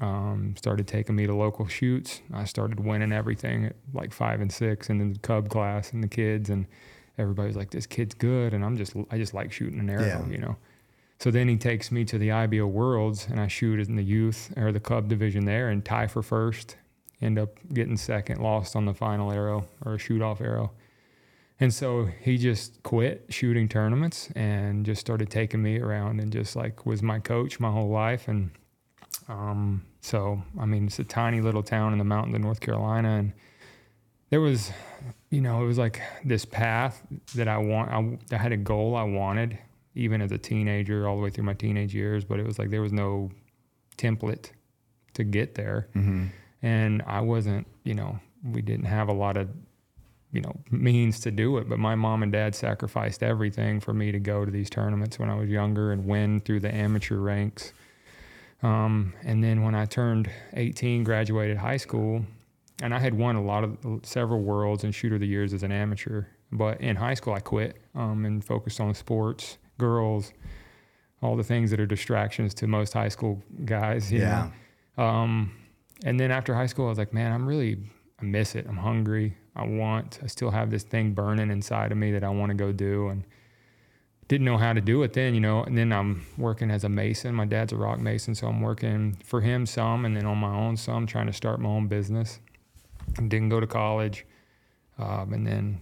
Um, 0.00 0.54
started 0.56 0.86
taking 0.86 1.16
me 1.16 1.26
to 1.26 1.34
local 1.34 1.66
shoots. 1.66 2.20
I 2.32 2.44
started 2.44 2.78
winning 2.78 3.10
everything 3.10 3.64
at 3.66 3.74
like 3.92 4.12
five 4.12 4.40
and 4.40 4.52
six, 4.52 4.88
and 4.88 5.00
then 5.00 5.14
the 5.14 5.18
cub 5.18 5.48
class 5.48 5.92
and 5.92 6.00
the 6.00 6.06
kids, 6.06 6.48
and 6.48 6.66
everybody's 7.18 7.56
like, 7.56 7.70
"This 7.70 7.86
kid's 7.86 8.14
good," 8.14 8.54
and 8.54 8.64
I'm 8.64 8.76
just, 8.76 8.94
I 9.10 9.18
just 9.18 9.34
like 9.34 9.50
shooting 9.50 9.80
an 9.80 9.90
arrow, 9.90 10.06
Yeah. 10.06 10.26
you 10.28 10.38
know. 10.38 10.56
So 11.18 11.32
then 11.32 11.48
he 11.48 11.56
takes 11.56 11.90
me 11.90 12.04
to 12.04 12.18
the 12.18 12.30
IBO 12.30 12.66
Worlds, 12.68 13.26
and 13.28 13.40
I 13.40 13.48
shoot 13.48 13.80
in 13.80 13.96
the 13.96 14.04
youth 14.04 14.52
or 14.56 14.70
the 14.70 14.78
cub 14.78 15.08
division 15.08 15.44
there, 15.44 15.70
and 15.70 15.84
tie 15.84 16.06
for 16.06 16.22
first. 16.22 16.76
End 17.20 17.38
up 17.40 17.58
getting 17.74 17.96
second, 17.96 18.40
lost 18.40 18.76
on 18.76 18.84
the 18.84 18.94
final 18.94 19.32
arrow 19.32 19.66
or 19.84 19.94
a 19.94 19.98
shoot 19.98 20.22
off 20.22 20.40
arrow. 20.40 20.70
And 21.58 21.72
so 21.72 22.06
he 22.20 22.36
just 22.36 22.82
quit 22.82 23.26
shooting 23.30 23.68
tournaments 23.68 24.30
and 24.36 24.84
just 24.84 25.00
started 25.00 25.30
taking 25.30 25.62
me 25.62 25.80
around 25.80 26.20
and 26.20 26.30
just 26.30 26.54
like 26.54 26.84
was 26.84 27.02
my 27.02 27.18
coach 27.18 27.58
my 27.58 27.70
whole 27.70 27.88
life. 27.88 28.28
And 28.28 28.50
um, 29.28 29.86
so, 30.00 30.42
I 30.60 30.66
mean, 30.66 30.86
it's 30.86 30.98
a 30.98 31.04
tiny 31.04 31.40
little 31.40 31.62
town 31.62 31.92
in 31.92 31.98
the 31.98 32.04
mountains 32.04 32.34
of 32.36 32.42
North 32.42 32.60
Carolina. 32.60 33.16
And 33.16 33.32
there 34.28 34.42
was, 34.42 34.70
you 35.30 35.40
know, 35.40 35.62
it 35.62 35.66
was 35.66 35.78
like 35.78 36.02
this 36.24 36.44
path 36.44 37.00
that 37.34 37.48
I 37.48 37.56
want. 37.56 37.90
I, 37.90 38.34
I 38.34 38.38
had 38.38 38.52
a 38.52 38.58
goal 38.58 38.94
I 38.94 39.04
wanted, 39.04 39.58
even 39.94 40.20
as 40.20 40.32
a 40.32 40.38
teenager, 40.38 41.08
all 41.08 41.16
the 41.16 41.22
way 41.22 41.30
through 41.30 41.44
my 41.44 41.54
teenage 41.54 41.94
years. 41.94 42.22
But 42.22 42.38
it 42.38 42.46
was 42.46 42.58
like 42.58 42.68
there 42.68 42.82
was 42.82 42.92
no 42.92 43.30
template 43.96 44.50
to 45.14 45.24
get 45.24 45.54
there. 45.54 45.88
And 46.60 47.02
I 47.06 47.22
wasn't, 47.22 47.66
you 47.84 47.94
know, 47.94 48.20
we 48.44 48.60
didn't 48.60 48.86
have 48.86 49.08
a 49.08 49.12
lot 49.14 49.38
of, 49.38 49.48
you 50.36 50.42
know, 50.42 50.54
means 50.70 51.18
to 51.20 51.30
do 51.30 51.56
it. 51.56 51.68
But 51.68 51.78
my 51.78 51.94
mom 51.94 52.22
and 52.22 52.30
dad 52.30 52.54
sacrificed 52.54 53.22
everything 53.22 53.80
for 53.80 53.92
me 53.94 54.12
to 54.12 54.18
go 54.20 54.44
to 54.44 54.50
these 54.50 54.68
tournaments 54.70 55.18
when 55.18 55.30
I 55.30 55.34
was 55.34 55.48
younger 55.48 55.92
and 55.92 56.04
win 56.06 56.40
through 56.40 56.60
the 56.60 56.72
amateur 56.74 57.16
ranks. 57.16 57.72
Um, 58.62 59.14
and 59.24 59.42
then 59.42 59.62
when 59.62 59.74
I 59.74 59.86
turned 59.86 60.30
18, 60.54 61.04
graduated 61.04 61.56
high 61.56 61.76
school, 61.78 62.24
and 62.82 62.94
I 62.94 62.98
had 62.98 63.14
won 63.14 63.36
a 63.36 63.42
lot 63.42 63.64
of 63.64 63.78
several 64.02 64.40
worlds 64.42 64.84
and 64.84 64.94
shooter 64.94 65.14
of 65.16 65.20
the 65.22 65.26
years 65.26 65.52
as 65.54 65.62
an 65.62 65.72
amateur. 65.72 66.24
But 66.52 66.80
in 66.80 66.96
high 66.96 67.14
school, 67.14 67.32
I 67.34 67.40
quit 67.40 67.78
um, 67.94 68.24
and 68.24 68.44
focused 68.44 68.80
on 68.80 68.94
sports, 68.94 69.58
girls, 69.78 70.32
all 71.22 71.36
the 71.36 71.44
things 71.44 71.70
that 71.70 71.80
are 71.80 71.86
distractions 71.86 72.52
to 72.54 72.66
most 72.66 72.92
high 72.92 73.08
school 73.08 73.42
guys. 73.64 74.12
you 74.12 74.20
Yeah. 74.20 74.50
know. 74.98 75.04
Um, 75.04 75.52
and 76.04 76.20
then 76.20 76.30
after 76.30 76.54
high 76.54 76.66
school, 76.66 76.86
I 76.86 76.88
was 76.90 76.98
like, 76.98 77.12
man, 77.14 77.32
I'm 77.32 77.46
really, 77.46 77.78
I 78.20 78.24
miss 78.24 78.54
it. 78.54 78.66
I'm 78.68 78.76
hungry. 78.76 79.34
I 79.56 79.66
want, 79.66 80.20
I 80.22 80.26
still 80.26 80.50
have 80.50 80.70
this 80.70 80.82
thing 80.82 81.12
burning 81.12 81.50
inside 81.50 81.92
of 81.92 81.98
me 81.98 82.12
that 82.12 82.22
I 82.22 82.28
want 82.28 82.50
to 82.50 82.54
go 82.54 82.72
do. 82.72 83.08
And 83.08 83.24
didn't 84.28 84.44
know 84.44 84.58
how 84.58 84.72
to 84.72 84.80
do 84.80 85.02
it 85.02 85.12
then, 85.12 85.34
you 85.34 85.40
know. 85.40 85.62
And 85.62 85.78
then 85.78 85.92
I'm 85.92 86.26
working 86.36 86.70
as 86.70 86.84
a 86.84 86.88
mason. 86.88 87.34
My 87.34 87.44
dad's 87.44 87.72
a 87.72 87.76
rock 87.76 88.00
mason, 88.00 88.34
so 88.34 88.48
I'm 88.48 88.60
working 88.60 89.16
for 89.24 89.40
him 89.40 89.66
some 89.66 90.04
and 90.04 90.16
then 90.16 90.26
on 90.26 90.38
my 90.38 90.54
own 90.54 90.76
some, 90.76 91.06
trying 91.06 91.26
to 91.26 91.32
start 91.32 91.60
my 91.60 91.68
own 91.68 91.86
business. 91.86 92.40
Didn't 93.14 93.50
go 93.50 93.60
to 93.60 93.66
college. 93.66 94.26
Um, 94.98 95.32
and 95.32 95.46
then 95.46 95.80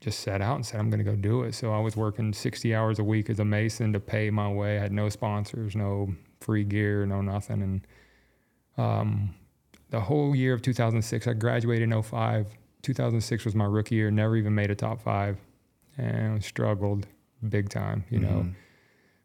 just 0.00 0.20
set 0.20 0.40
out 0.40 0.56
and 0.56 0.66
said, 0.66 0.80
I'm 0.80 0.90
going 0.90 1.04
to 1.04 1.10
go 1.10 1.16
do 1.16 1.42
it. 1.42 1.54
So 1.54 1.72
I 1.72 1.80
was 1.80 1.96
working 1.96 2.32
60 2.32 2.74
hours 2.74 2.98
a 2.98 3.04
week 3.04 3.30
as 3.30 3.40
a 3.40 3.44
mason 3.44 3.92
to 3.94 4.00
pay 4.00 4.30
my 4.30 4.50
way. 4.50 4.78
I 4.78 4.82
had 4.82 4.92
no 4.92 5.08
sponsors, 5.08 5.74
no 5.74 6.14
free 6.40 6.64
gear, 6.64 7.06
no 7.06 7.20
nothing. 7.20 7.62
And 7.62 7.86
um, 8.76 9.34
the 9.90 10.00
whole 10.00 10.36
year 10.36 10.52
of 10.54 10.62
2006, 10.62 11.26
I 11.26 11.32
graduated 11.32 11.90
in 11.90 12.02
05. 12.02 12.46
2006 12.82 13.44
was 13.44 13.54
my 13.54 13.64
rookie 13.64 13.96
year, 13.96 14.10
never 14.10 14.36
even 14.36 14.54
made 14.54 14.70
a 14.70 14.74
top 14.74 15.00
five 15.02 15.36
and 15.96 16.42
struggled 16.42 17.06
big 17.48 17.68
time, 17.68 18.04
you 18.10 18.20
know. 18.20 18.46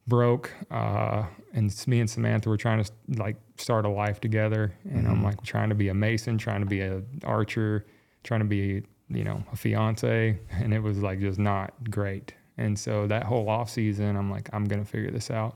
Broke, 0.05 0.51
uh, 0.69 1.24
and 1.53 1.74
me 1.88 2.01
and 2.01 2.10
Samantha 2.10 2.50
were 2.50 2.57
trying 2.57 2.83
to 2.83 2.91
like 3.15 3.38
start 3.57 3.86
a 3.86 3.89
life 3.89 4.19
together, 4.19 4.74
and 4.83 5.07
I'm 5.07 5.24
like 5.24 5.41
trying 5.43 5.69
to 5.69 5.75
be 5.75 5.88
a 5.88 5.93
mason, 5.93 6.38
trying 6.38 6.60
to 6.60 6.65
be 6.65 6.81
a 6.81 7.01
archer, 7.24 7.86
trying 8.24 8.41
to 8.41 8.45
be 8.45 8.83
you 9.07 9.24
know 9.24 9.41
a 9.53 9.55
fiance, 9.55 10.38
and 10.51 10.74
it 10.74 10.79
was 10.79 10.98
like 10.98 11.22
just 11.22 11.39
not 11.39 11.89
great. 11.89 12.33
And 12.57 12.77
so 12.77 13.07
that 13.07 13.24
whole 13.24 13.48
off 13.48 13.69
season, 13.69 14.17
I'm 14.17 14.29
like, 14.29 14.50
I'm 14.51 14.65
gonna 14.65 14.83
figure 14.83 15.10
this 15.10 15.31
out. 15.31 15.55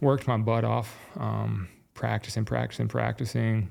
Worked 0.00 0.26
my 0.26 0.38
butt 0.38 0.64
off, 0.64 0.96
um, 1.18 1.68
practicing, 1.92 2.46
practicing, 2.46 2.88
practicing, 2.88 3.70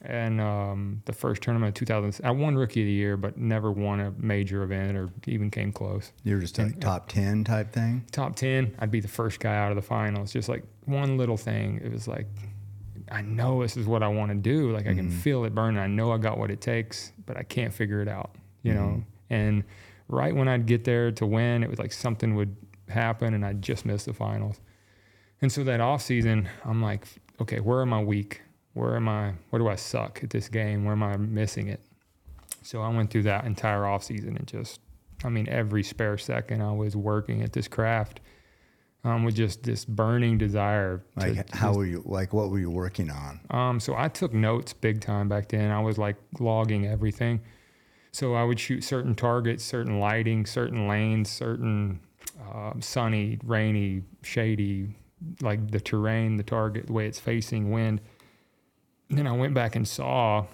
and 0.00 0.40
um, 0.40 1.02
the 1.06 1.12
first 1.12 1.42
tournament 1.42 1.70
of 1.70 1.74
2000, 1.74 2.24
I 2.24 2.30
won 2.30 2.56
Rookie 2.56 2.82
of 2.82 2.86
the 2.86 2.92
Year, 2.92 3.16
but 3.16 3.36
never 3.36 3.72
won 3.72 4.00
a 4.00 4.12
major 4.12 4.62
event 4.62 4.96
or 4.96 5.10
even 5.26 5.50
came 5.50 5.72
close 5.72 6.12
You're 6.22 6.38
just 6.38 6.58
a 6.58 6.66
uh, 6.66 6.68
top 6.80 7.08
10 7.08 7.44
type 7.44 7.72
thing? 7.72 8.04
top 8.12 8.36
10, 8.36 8.76
I'd 8.78 8.90
be 8.90 9.00
the 9.00 9.08
first 9.08 9.40
guy 9.40 9.56
out 9.56 9.70
of 9.70 9.76
the 9.76 9.82
finals. 9.82 10.32
Just 10.32 10.48
like 10.48 10.64
one 10.84 11.16
little 11.16 11.36
thing. 11.36 11.80
It 11.84 11.92
was 11.92 12.06
like, 12.06 12.26
I 13.10 13.22
know 13.22 13.62
this 13.62 13.76
is 13.76 13.86
what 13.86 14.02
I 14.02 14.08
want 14.08 14.30
to 14.30 14.36
do. 14.36 14.70
Like 14.70 14.86
I 14.86 14.94
can 14.94 15.08
mm-hmm. 15.08 15.18
feel 15.18 15.44
it 15.44 15.54
burning. 15.54 15.80
I 15.80 15.88
know 15.88 16.12
I 16.12 16.18
got 16.18 16.38
what 16.38 16.50
it 16.50 16.60
takes, 16.60 17.12
but 17.26 17.36
I 17.36 17.42
can't 17.42 17.74
figure 17.74 18.00
it 18.00 18.08
out, 18.08 18.36
you 18.62 18.74
know? 18.74 18.80
Mm-hmm. 18.80 19.34
And 19.34 19.64
right 20.08 20.34
when 20.34 20.46
I'd 20.46 20.66
get 20.66 20.84
there 20.84 21.10
to 21.12 21.26
win, 21.26 21.64
it 21.64 21.70
was 21.70 21.78
like 21.78 21.92
something 21.92 22.34
would 22.36 22.54
happen 22.88 23.34
and 23.34 23.44
I'd 23.44 23.62
just 23.62 23.84
miss 23.84 24.04
the 24.04 24.12
finals. 24.12 24.60
And 25.40 25.50
so 25.50 25.64
that 25.64 25.80
off 25.80 26.02
season, 26.02 26.48
I'm 26.64 26.82
like, 26.82 27.06
okay, 27.40 27.60
where 27.60 27.82
am 27.82 27.92
I 27.92 28.02
weak? 28.02 28.42
Where 28.78 28.94
am 28.96 29.08
I, 29.08 29.32
where 29.50 29.58
do 29.58 29.68
I 29.68 29.74
suck 29.74 30.20
at 30.22 30.30
this 30.30 30.48
game? 30.48 30.84
Where 30.84 30.92
am 30.92 31.02
I 31.02 31.16
missing 31.16 31.68
it? 31.68 31.80
So 32.62 32.80
I 32.80 32.88
went 32.88 33.10
through 33.10 33.24
that 33.24 33.44
entire 33.44 33.84
off 33.84 34.04
season 34.04 34.36
and 34.36 34.46
just, 34.46 34.80
I 35.24 35.28
mean, 35.30 35.48
every 35.48 35.82
spare 35.82 36.16
second 36.16 36.62
I 36.62 36.70
was 36.72 36.94
working 36.94 37.42
at 37.42 37.52
this 37.52 37.66
craft 37.66 38.20
um, 39.04 39.24
with 39.24 39.34
just 39.34 39.64
this 39.64 39.84
burning 39.84 40.38
desire. 40.38 41.02
to- 41.18 41.26
Like, 41.32 41.50
how 41.50 41.68
just- 41.68 41.78
were 41.78 41.86
you, 41.86 42.02
like, 42.06 42.32
what 42.32 42.50
were 42.50 42.58
you 42.60 42.70
working 42.70 43.10
on? 43.10 43.40
um, 43.50 43.80
so 43.80 43.94
I 43.96 44.08
took 44.08 44.32
notes 44.32 44.72
big 44.72 45.00
time 45.00 45.28
back 45.28 45.48
then. 45.48 45.70
I 45.72 45.80
was 45.80 45.98
like 45.98 46.16
logging 46.38 46.86
everything. 46.86 47.40
So 48.12 48.34
I 48.34 48.44
would 48.44 48.58
shoot 48.60 48.82
certain 48.84 49.14
targets, 49.14 49.64
certain 49.64 49.98
lighting, 49.98 50.46
certain 50.46 50.86
lanes, 50.88 51.30
certain 51.30 52.00
uh, 52.52 52.72
sunny, 52.80 53.38
rainy, 53.44 54.02
shady, 54.22 54.94
like 55.42 55.70
the 55.70 55.80
terrain, 55.80 56.36
the 56.36 56.42
target, 56.44 56.86
the 56.86 56.92
way 56.92 57.06
it's 57.06 57.18
facing, 57.18 57.70
wind. 57.70 58.00
Then 59.10 59.26
I 59.26 59.32
went 59.32 59.54
back 59.54 59.76
and 59.76 59.86
saw 59.86 60.46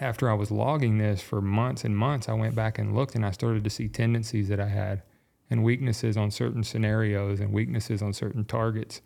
after 0.00 0.30
I 0.30 0.34
was 0.34 0.50
logging 0.50 0.98
this 0.98 1.20
for 1.20 1.40
months 1.40 1.84
and 1.84 1.96
months, 1.96 2.28
I 2.28 2.32
went 2.32 2.54
back 2.54 2.78
and 2.78 2.94
looked 2.94 3.14
and 3.14 3.26
I 3.26 3.30
started 3.30 3.64
to 3.64 3.70
see 3.70 3.88
tendencies 3.88 4.48
that 4.48 4.60
I 4.60 4.68
had 4.68 5.02
and 5.50 5.64
weaknesses 5.64 6.16
on 6.16 6.30
certain 6.30 6.62
scenarios 6.62 7.40
and 7.40 7.52
weaknesses 7.52 8.02
on 8.02 8.12
certain 8.12 8.44
targets. 8.44 9.00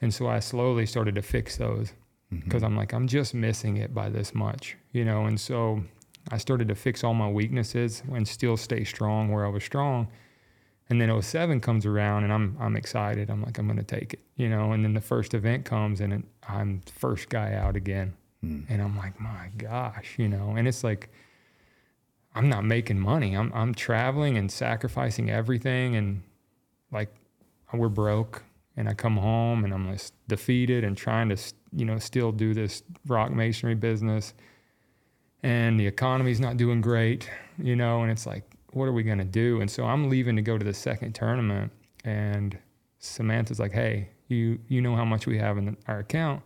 And 0.00 0.12
so 0.12 0.28
I 0.28 0.40
slowly 0.40 0.86
started 0.86 1.14
to 1.14 1.22
fix 1.22 1.56
those 1.56 1.92
mm-hmm. 2.32 2.44
because 2.44 2.62
I'm 2.62 2.76
like, 2.76 2.92
I'm 2.92 3.08
just 3.08 3.34
missing 3.34 3.78
it 3.78 3.94
by 3.94 4.10
this 4.10 4.34
much, 4.34 4.76
you 4.92 5.04
know? 5.04 5.24
And 5.24 5.40
so 5.40 5.82
I 6.30 6.38
started 6.38 6.68
to 6.68 6.74
fix 6.74 7.02
all 7.02 7.14
my 7.14 7.28
weaknesses 7.28 8.02
and 8.12 8.26
still 8.26 8.56
stay 8.56 8.84
strong 8.84 9.30
where 9.30 9.46
I 9.46 9.48
was 9.48 9.64
strong. 9.64 10.08
And 10.90 11.00
then 11.00 11.22
07 11.22 11.60
comes 11.60 11.86
around 11.86 12.24
and 12.24 12.32
I'm, 12.32 12.56
I'm 12.60 12.76
excited. 12.76 13.30
I'm 13.30 13.42
like, 13.42 13.58
I'm 13.58 13.66
going 13.66 13.78
to 13.78 13.84
take 13.84 14.14
it, 14.14 14.20
you 14.36 14.48
know? 14.48 14.72
And 14.72 14.84
then 14.84 14.94
the 14.94 15.00
first 15.00 15.32
event 15.32 15.64
comes 15.64 16.00
and 16.00 16.12
it, 16.12 16.22
I'm 16.48 16.82
first 16.94 17.28
guy 17.28 17.54
out 17.54 17.76
again. 17.76 18.14
Hmm. 18.40 18.62
And 18.68 18.82
I'm 18.82 18.96
like, 18.96 19.18
my 19.20 19.48
gosh, 19.56 20.16
you 20.18 20.28
know? 20.28 20.54
And 20.56 20.68
it's 20.68 20.84
like, 20.84 21.10
I'm 22.34 22.48
not 22.48 22.64
making 22.64 22.98
money. 22.98 23.34
I'm, 23.34 23.52
I'm 23.54 23.74
traveling 23.74 24.36
and 24.36 24.50
sacrificing 24.50 25.30
everything. 25.30 25.96
And 25.96 26.22
like, 26.90 27.14
we're 27.72 27.88
broke 27.88 28.42
and 28.76 28.88
I 28.88 28.94
come 28.94 29.16
home 29.16 29.64
and 29.64 29.72
I'm 29.72 29.90
just 29.92 30.14
defeated 30.28 30.84
and 30.84 30.96
trying 30.96 31.28
to, 31.28 31.36
you 31.74 31.84
know, 31.84 31.98
still 31.98 32.32
do 32.32 32.54
this 32.54 32.82
rock 33.06 33.30
masonry 33.30 33.74
business. 33.74 34.34
And 35.42 35.78
the 35.78 35.86
economy's 35.86 36.40
not 36.40 36.56
doing 36.56 36.80
great, 36.80 37.28
you 37.58 37.76
know, 37.76 38.02
and 38.02 38.10
it's 38.10 38.26
like, 38.26 38.44
what 38.72 38.86
are 38.86 38.92
we 38.92 39.02
going 39.02 39.18
to 39.18 39.24
do? 39.24 39.60
And 39.60 39.70
so 39.70 39.84
I'm 39.84 40.08
leaving 40.08 40.36
to 40.36 40.42
go 40.42 40.58
to 40.58 40.64
the 40.64 40.74
second 40.74 41.14
tournament. 41.14 41.72
And 42.04 42.58
Samantha's 42.98 43.58
like, 43.58 43.72
hey, 43.72 44.08
you, 44.28 44.58
you 44.68 44.80
know 44.80 44.96
how 44.96 45.04
much 45.04 45.26
we 45.26 45.38
have 45.38 45.58
in 45.58 45.76
our 45.88 46.00
account? 46.00 46.42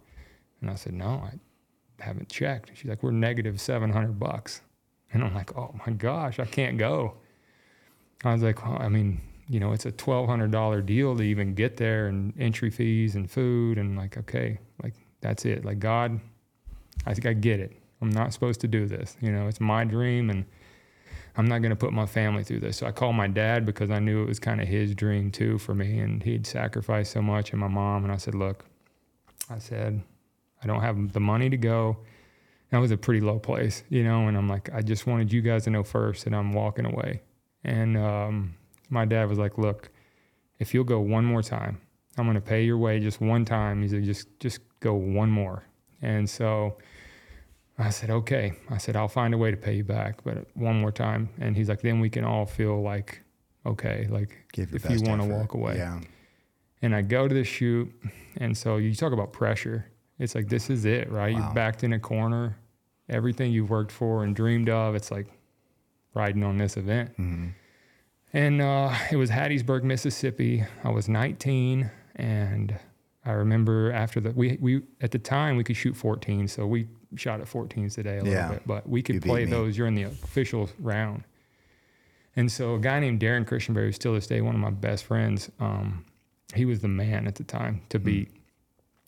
And 0.60 0.70
I 0.70 0.74
said, 0.74 0.94
no, 0.94 1.22
I 1.24 2.04
haven't 2.04 2.28
checked. 2.28 2.70
She's 2.74 2.88
like, 2.88 3.02
we're 3.02 3.10
negative 3.10 3.60
700 3.60 4.18
bucks. 4.18 4.62
And 5.12 5.22
I'm 5.22 5.34
like, 5.34 5.56
oh 5.56 5.74
my 5.86 5.92
gosh, 5.92 6.38
I 6.38 6.44
can't 6.44 6.78
go. 6.78 7.14
I 8.24 8.32
was 8.32 8.42
like, 8.42 8.64
well, 8.64 8.78
I 8.80 8.88
mean, 8.88 9.20
you 9.48 9.60
know, 9.60 9.72
it's 9.72 9.86
a 9.86 9.92
twelve 9.92 10.28
hundred 10.28 10.50
dollar 10.50 10.80
deal 10.82 11.16
to 11.16 11.22
even 11.22 11.54
get 11.54 11.76
there, 11.76 12.08
and 12.08 12.32
entry 12.38 12.70
fees 12.70 13.14
and 13.14 13.30
food, 13.30 13.78
and 13.78 13.96
like, 13.96 14.16
okay, 14.18 14.58
like 14.82 14.94
that's 15.20 15.44
it. 15.44 15.64
Like 15.64 15.78
God, 15.78 16.20
I 17.06 17.14
think 17.14 17.26
I 17.26 17.32
get 17.32 17.60
it. 17.60 17.72
I'm 18.02 18.10
not 18.10 18.32
supposed 18.32 18.60
to 18.62 18.68
do 18.68 18.86
this. 18.86 19.16
You 19.20 19.30
know, 19.30 19.46
it's 19.46 19.60
my 19.60 19.84
dream, 19.84 20.30
and 20.30 20.44
I'm 21.36 21.46
not 21.46 21.58
going 21.58 21.70
to 21.70 21.76
put 21.76 21.92
my 21.92 22.06
family 22.06 22.44
through 22.44 22.60
this. 22.60 22.78
So 22.78 22.86
I 22.86 22.92
called 22.92 23.14
my 23.14 23.26
dad 23.26 23.66
because 23.66 23.90
I 23.90 23.98
knew 23.98 24.22
it 24.22 24.28
was 24.28 24.38
kind 24.38 24.60
of 24.60 24.68
his 24.68 24.94
dream 24.94 25.30
too 25.30 25.58
for 25.58 25.74
me, 25.74 25.98
and 25.98 26.22
he'd 26.22 26.46
sacrificed 26.46 27.12
so 27.12 27.22
much, 27.22 27.52
and 27.52 27.60
my 27.60 27.68
mom, 27.68 28.04
and 28.04 28.12
I 28.12 28.16
said, 28.16 28.34
look, 28.34 28.64
I 29.50 29.58
said, 29.58 30.02
I 30.62 30.66
don't 30.66 30.80
have 30.80 31.12
the 31.12 31.20
money 31.20 31.50
to 31.50 31.56
go. 31.56 31.98
That 32.70 32.78
was 32.78 32.90
a 32.90 32.96
pretty 32.96 33.20
low 33.20 33.38
place, 33.38 33.84
you 33.90 34.02
know, 34.02 34.26
and 34.26 34.36
I'm 34.36 34.48
like, 34.48 34.70
I 34.74 34.82
just 34.82 35.06
wanted 35.06 35.32
you 35.32 35.40
guys 35.40 35.64
to 35.64 35.70
know 35.70 35.84
first 35.84 36.24
that 36.24 36.34
I'm 36.34 36.52
walking 36.52 36.84
away. 36.84 37.22
And 37.62 37.96
um, 37.96 38.54
my 38.90 39.04
dad 39.04 39.28
was 39.28 39.38
like, 39.38 39.58
"Look, 39.58 39.90
if 40.58 40.72
you'll 40.72 40.84
go 40.84 41.00
one 41.00 41.24
more 41.24 41.42
time, 41.42 41.80
I'm 42.16 42.24
going 42.24 42.36
to 42.36 42.40
pay 42.40 42.64
your 42.64 42.78
way 42.78 43.00
just 43.00 43.20
one 43.20 43.44
time." 43.44 43.82
He 43.82 43.88
said, 43.88 44.04
"Just 44.04 44.28
just 44.40 44.60
go 44.80 44.94
one 44.94 45.30
more." 45.30 45.64
And 46.02 46.28
so 46.28 46.76
I 47.78 47.90
said, 47.90 48.10
"Okay." 48.10 48.54
I 48.70 48.78
said, 48.78 48.96
"I'll 48.96 49.08
find 49.08 49.34
a 49.34 49.38
way 49.38 49.50
to 49.50 49.56
pay 49.56 49.74
you 49.74 49.84
back, 49.84 50.24
but 50.24 50.46
one 50.54 50.80
more 50.80 50.92
time." 50.92 51.28
And 51.38 51.56
he's 51.56 51.68
like, 51.68 51.82
"Then 51.82 52.00
we 52.00 52.08
can 52.08 52.24
all 52.24 52.46
feel 52.46 52.80
like 52.82 53.22
okay, 53.64 54.06
like 54.10 54.36
if 54.56 54.90
you 54.90 55.00
want 55.02 55.22
to 55.22 55.28
walk 55.28 55.54
away." 55.54 55.76
Yeah. 55.76 56.00
And 56.82 56.94
I 56.94 57.02
go 57.02 57.26
to 57.28 57.34
the 57.34 57.44
shoot, 57.44 57.92
and 58.36 58.56
so 58.56 58.76
you 58.76 58.94
talk 58.94 59.12
about 59.12 59.32
pressure. 59.32 59.86
It's 60.18 60.34
like 60.34 60.48
this 60.48 60.70
is 60.70 60.84
it, 60.84 61.10
right? 61.10 61.34
Wow. 61.34 61.40
You're 61.40 61.54
backed 61.54 61.84
in 61.84 61.92
a 61.92 62.00
corner. 62.00 62.56
Everything 63.08 63.52
you've 63.52 63.70
worked 63.70 63.92
for 63.92 64.24
and 64.24 64.34
dreamed 64.34 64.68
of, 64.68 64.94
it's 64.94 65.10
like 65.10 65.26
riding 66.14 66.42
on 66.42 66.56
this 66.56 66.76
event. 66.76 67.10
Mm-hmm. 67.12 67.48
And 68.32 68.60
uh, 68.60 68.92
it 69.10 69.16
was 69.16 69.30
Hattiesburg, 69.30 69.82
Mississippi. 69.84 70.64
I 70.82 70.90
was 70.90 71.08
19, 71.08 71.90
and 72.16 72.78
I 73.24 73.32
remember 73.32 73.92
after 73.92 74.20
the 74.20 74.30
we 74.30 74.58
we 74.60 74.82
at 75.00 75.10
the 75.10 75.18
time 75.18 75.56
we 75.56 75.64
could 75.64 75.76
shoot 75.76 75.96
14, 75.96 76.48
so 76.48 76.66
we 76.66 76.88
shot 77.16 77.40
at 77.40 77.46
14s 77.48 77.94
today 77.94 78.18
a 78.18 78.22
little 78.22 78.32
Yeah. 78.32 78.48
bit, 78.50 78.62
but 78.66 78.88
we 78.88 79.02
could 79.02 79.22
play 79.22 79.44
those 79.44 79.78
in 79.78 79.94
the 79.94 80.04
official 80.04 80.68
round. 80.78 81.24
And 82.34 82.52
so 82.52 82.74
a 82.74 82.78
guy 82.78 83.00
named 83.00 83.20
Darrin 83.20 83.44
Christenberry, 83.44 83.86
who's 83.86 83.96
still 83.96 84.14
this 84.14 84.26
day 84.26 84.40
one 84.40 84.54
of 84.54 84.60
my 84.60 84.70
best 84.70 85.04
friends, 85.04 85.50
um, 85.58 86.04
he 86.54 86.64
was 86.64 86.80
the 86.80 86.88
man 86.88 87.26
at 87.26 87.36
the 87.36 87.44
time 87.44 87.74
Hmm. 87.76 87.88
to 87.90 87.98
beat. 87.98 88.30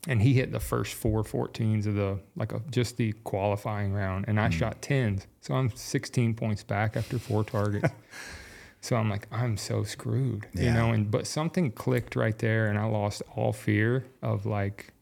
and 0.07 0.21
he 0.21 0.31
hit 0.33 0.53
the 0.53 0.61
first 0.61 0.93
four 0.93 1.23
14s 1.25 1.85
of 1.85 1.93
the 1.93 2.17
like 2.37 2.53
a, 2.53 2.61
just 2.71 2.95
the 2.95 3.11
qualifying 3.25 3.91
round, 3.91 4.23
and 4.29 4.39
I 4.39 4.49
shot 4.49 4.81
10s. 4.81 5.27
So 5.41 5.53
I'm 5.55 5.69
16 5.75 6.35
points 6.35 6.63
back 6.63 6.95
after 6.95 7.19
four 7.19 7.43
targets. 7.43 7.91
so 8.81 8.95
I'm 8.95 9.09
like, 9.09 9.27
I'm 9.29 9.57
so 9.57 9.83
screwed, 9.83 10.47
you 10.53 10.71
know. 10.71 10.91
And 10.93 11.11
but 11.11 11.27
something 11.27 11.69
clicked 11.73 12.15
right 12.15 12.37
there, 12.39 12.67
and 12.67 12.79
I 12.79 12.85
lost 12.85 13.21
all 13.35 13.51
fear 13.51 14.05
of 14.21 14.45
like 14.45 14.93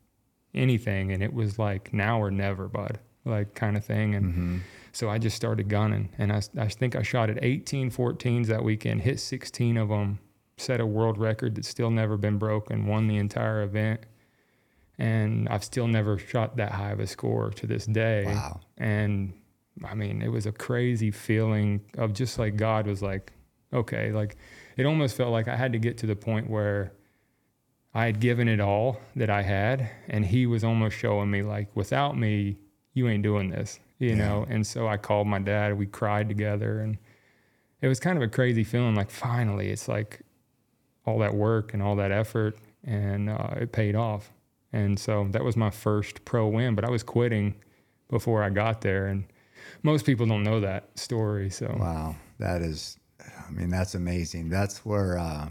anything, 0.53 1.11
and 1.11 1.23
it 1.23 1.33
was 1.33 1.59
like 1.59 1.93
now 1.93 2.21
or 2.21 2.31
never, 2.31 2.67
bud, 2.67 2.99
like 3.25 3.53
kind 3.53 3.77
of 3.77 3.85
thing. 3.85 4.15
And 4.15 4.25
mm-hmm. 4.25 4.57
so 4.91 5.09
I 5.09 5.17
just 5.17 5.35
started 5.35 5.69
gunning, 5.69 6.09
and 6.17 6.31
I, 6.31 6.41
I 6.57 6.67
think 6.67 6.95
I 6.95 7.01
shot 7.01 7.29
at 7.29 7.39
18 7.41 7.91
14s 7.91 8.47
that 8.47 8.63
weekend, 8.63 9.01
hit 9.01 9.19
16 9.19 9.77
of 9.77 9.89
them, 9.89 10.19
set 10.57 10.79
a 10.79 10.85
world 10.85 11.17
record 11.17 11.55
that's 11.55 11.67
still 11.67 11.91
never 11.91 12.17
been 12.17 12.37
broken, 12.37 12.87
won 12.87 13.07
the 13.07 13.17
entire 13.17 13.61
event. 13.61 14.01
And 14.99 15.47
I've 15.49 15.63
still 15.63 15.87
never 15.87 16.17
shot 16.17 16.57
that 16.57 16.71
high 16.71 16.89
of 16.89 16.99
a 16.99 17.05
score 17.05 17.51
to 17.51 17.67
this 17.67 17.85
day. 17.85 18.25
Wow. 18.25 18.61
And 18.79 19.33
I 19.85 19.93
mean, 19.93 20.23
it 20.23 20.29
was 20.29 20.47
a 20.47 20.51
crazy 20.51 21.11
feeling 21.11 21.81
of 21.97 22.13
just 22.13 22.39
like 22.39 22.55
God 22.55 22.87
was 22.87 23.03
like, 23.03 23.31
okay, 23.71 24.11
like 24.11 24.37
it 24.75 24.85
almost 24.85 25.15
felt 25.15 25.31
like 25.31 25.47
I 25.47 25.55
had 25.55 25.73
to 25.73 25.79
get 25.79 25.97
to 25.99 26.07
the 26.07 26.15
point 26.15 26.49
where 26.49 26.93
I 27.97 28.05
had 28.05 28.19
given 28.19 28.47
it 28.47 28.59
all 28.59 28.99
that 29.15 29.29
I 29.31 29.41
had, 29.41 29.89
and 30.07 30.23
He 30.23 30.45
was 30.45 30.63
almost 30.63 30.95
showing 30.95 31.31
me 31.31 31.41
like, 31.41 31.75
without 31.75 32.15
me, 32.15 32.57
you 32.93 33.07
ain't 33.07 33.23
doing 33.23 33.49
this, 33.49 33.79
you 33.97 34.09
Yeah. 34.09 34.15
know. 34.15 34.45
And 34.47 34.65
so 34.67 34.87
I 34.87 34.97
called 34.97 35.25
my 35.27 35.39
dad. 35.39 35.77
We 35.77 35.87
cried 35.87 36.27
together, 36.29 36.79
and 36.79 36.97
it 37.81 37.87
was 37.87 37.99
kind 37.99 38.15
of 38.15 38.21
a 38.23 38.27
crazy 38.27 38.63
feeling. 38.63 38.93
Like 38.93 39.09
finally, 39.09 39.69
it's 39.69 39.87
like 39.87 40.21
all 41.05 41.17
that 41.19 41.33
work 41.33 41.73
and 41.73 41.81
all 41.81 41.95
that 41.95 42.11
effort, 42.11 42.57
and 42.83 43.29
uh, 43.31 43.55
it 43.57 43.71
paid 43.71 43.95
off. 43.95 44.31
And 44.71 44.99
so 44.99 45.27
that 45.31 45.43
was 45.43 45.57
my 45.57 45.71
first 45.71 46.23
pro 46.23 46.47
win. 46.47 46.75
But 46.75 46.85
I 46.85 46.91
was 46.91 47.01
quitting 47.01 47.55
before 48.09 48.43
I 48.43 48.51
got 48.51 48.81
there, 48.81 49.07
and 49.07 49.25
most 49.81 50.05
people 50.05 50.27
don't 50.27 50.43
know 50.43 50.59
that 50.59 50.99
story. 50.99 51.49
So 51.49 51.75
Wow, 51.79 52.15
that 52.37 52.61
is, 52.61 52.99
I 53.47 53.51
mean, 53.51 53.69
that's 53.69 53.95
amazing. 53.95 54.49
That's 54.49 54.85
where, 54.85 55.17
uh, 55.17 55.49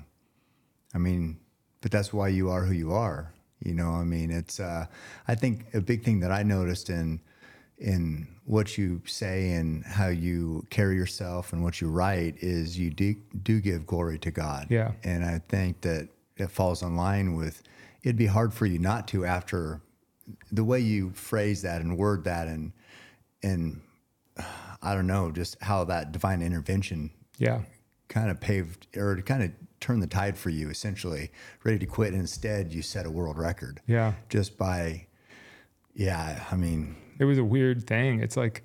I 0.94 0.98
mean, 0.98 1.40
but 1.80 1.90
that's 1.90 2.12
why 2.12 2.28
you 2.28 2.50
are 2.50 2.64
who 2.64 2.74
you 2.74 2.92
are. 2.92 3.32
You 3.60 3.74
know, 3.74 3.90
I 3.90 4.04
mean, 4.04 4.30
it's. 4.30 4.60
Uh, 4.60 4.86
I 5.26 5.34
think 5.34 5.66
a 5.74 5.80
big 5.80 6.04
thing 6.04 6.20
that 6.20 6.30
I 6.30 6.42
noticed 6.42 6.90
in 6.90 7.20
in 7.78 8.28
what 8.44 8.78
you 8.78 9.02
say 9.06 9.50
and 9.50 9.84
how 9.84 10.08
you 10.08 10.66
carry 10.70 10.96
yourself 10.96 11.52
and 11.52 11.62
what 11.62 11.80
you 11.80 11.88
write 11.90 12.36
is 12.38 12.78
you 12.78 12.90
do, 12.90 13.14
do 13.42 13.60
give 13.60 13.86
glory 13.86 14.18
to 14.20 14.30
God. 14.30 14.66
Yeah. 14.70 14.92
and 15.04 15.24
I 15.24 15.40
think 15.48 15.82
that 15.82 16.08
it 16.36 16.50
falls 16.50 16.82
in 16.82 16.96
line 16.96 17.34
with. 17.34 17.62
It'd 18.02 18.16
be 18.16 18.26
hard 18.26 18.54
for 18.54 18.66
you 18.66 18.78
not 18.78 19.08
to 19.08 19.24
after 19.24 19.82
the 20.52 20.64
way 20.64 20.80
you 20.80 21.10
phrase 21.10 21.62
that 21.62 21.80
and 21.80 21.98
word 21.98 22.24
that 22.24 22.46
and 22.46 22.72
and 23.42 23.80
I 24.82 24.94
don't 24.94 25.06
know, 25.06 25.30
just 25.30 25.60
how 25.60 25.84
that 25.84 26.12
divine 26.12 26.42
intervention 26.42 27.10
yeah, 27.38 27.62
kind 28.08 28.30
of 28.30 28.40
paved 28.40 28.86
or 28.96 29.20
kind 29.22 29.42
of 29.42 29.50
turned 29.80 30.02
the 30.02 30.06
tide 30.06 30.36
for 30.36 30.50
you, 30.50 30.70
essentially, 30.70 31.30
ready 31.64 31.78
to 31.78 31.86
quit. 31.86 32.14
Instead, 32.14 32.72
you 32.72 32.82
set 32.82 33.06
a 33.06 33.10
world 33.10 33.38
record 33.38 33.80
yeah. 33.86 34.14
just 34.28 34.56
by, 34.56 35.06
yeah, 35.94 36.44
I 36.50 36.56
mean, 36.56 36.96
it 37.18 37.24
was 37.24 37.38
a 37.38 37.44
weird 37.44 37.86
thing. 37.86 38.20
It's 38.20 38.36
like, 38.36 38.64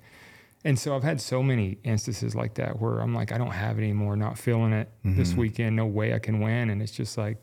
and 0.64 0.78
so 0.78 0.94
I've 0.94 1.02
had 1.02 1.20
so 1.20 1.42
many 1.42 1.78
instances 1.82 2.34
like 2.34 2.54
that 2.54 2.80
where 2.80 3.00
I'm 3.00 3.14
like, 3.14 3.32
I 3.32 3.38
don't 3.38 3.50
have 3.50 3.78
it 3.78 3.82
anymore, 3.82 4.16
not 4.16 4.38
feeling 4.38 4.72
it 4.72 4.88
this 5.04 5.30
mm-hmm. 5.30 5.40
weekend, 5.40 5.76
no 5.76 5.86
way 5.86 6.14
I 6.14 6.18
can 6.18 6.40
win. 6.40 6.70
And 6.70 6.80
it's 6.80 6.92
just 6.92 7.18
like, 7.18 7.38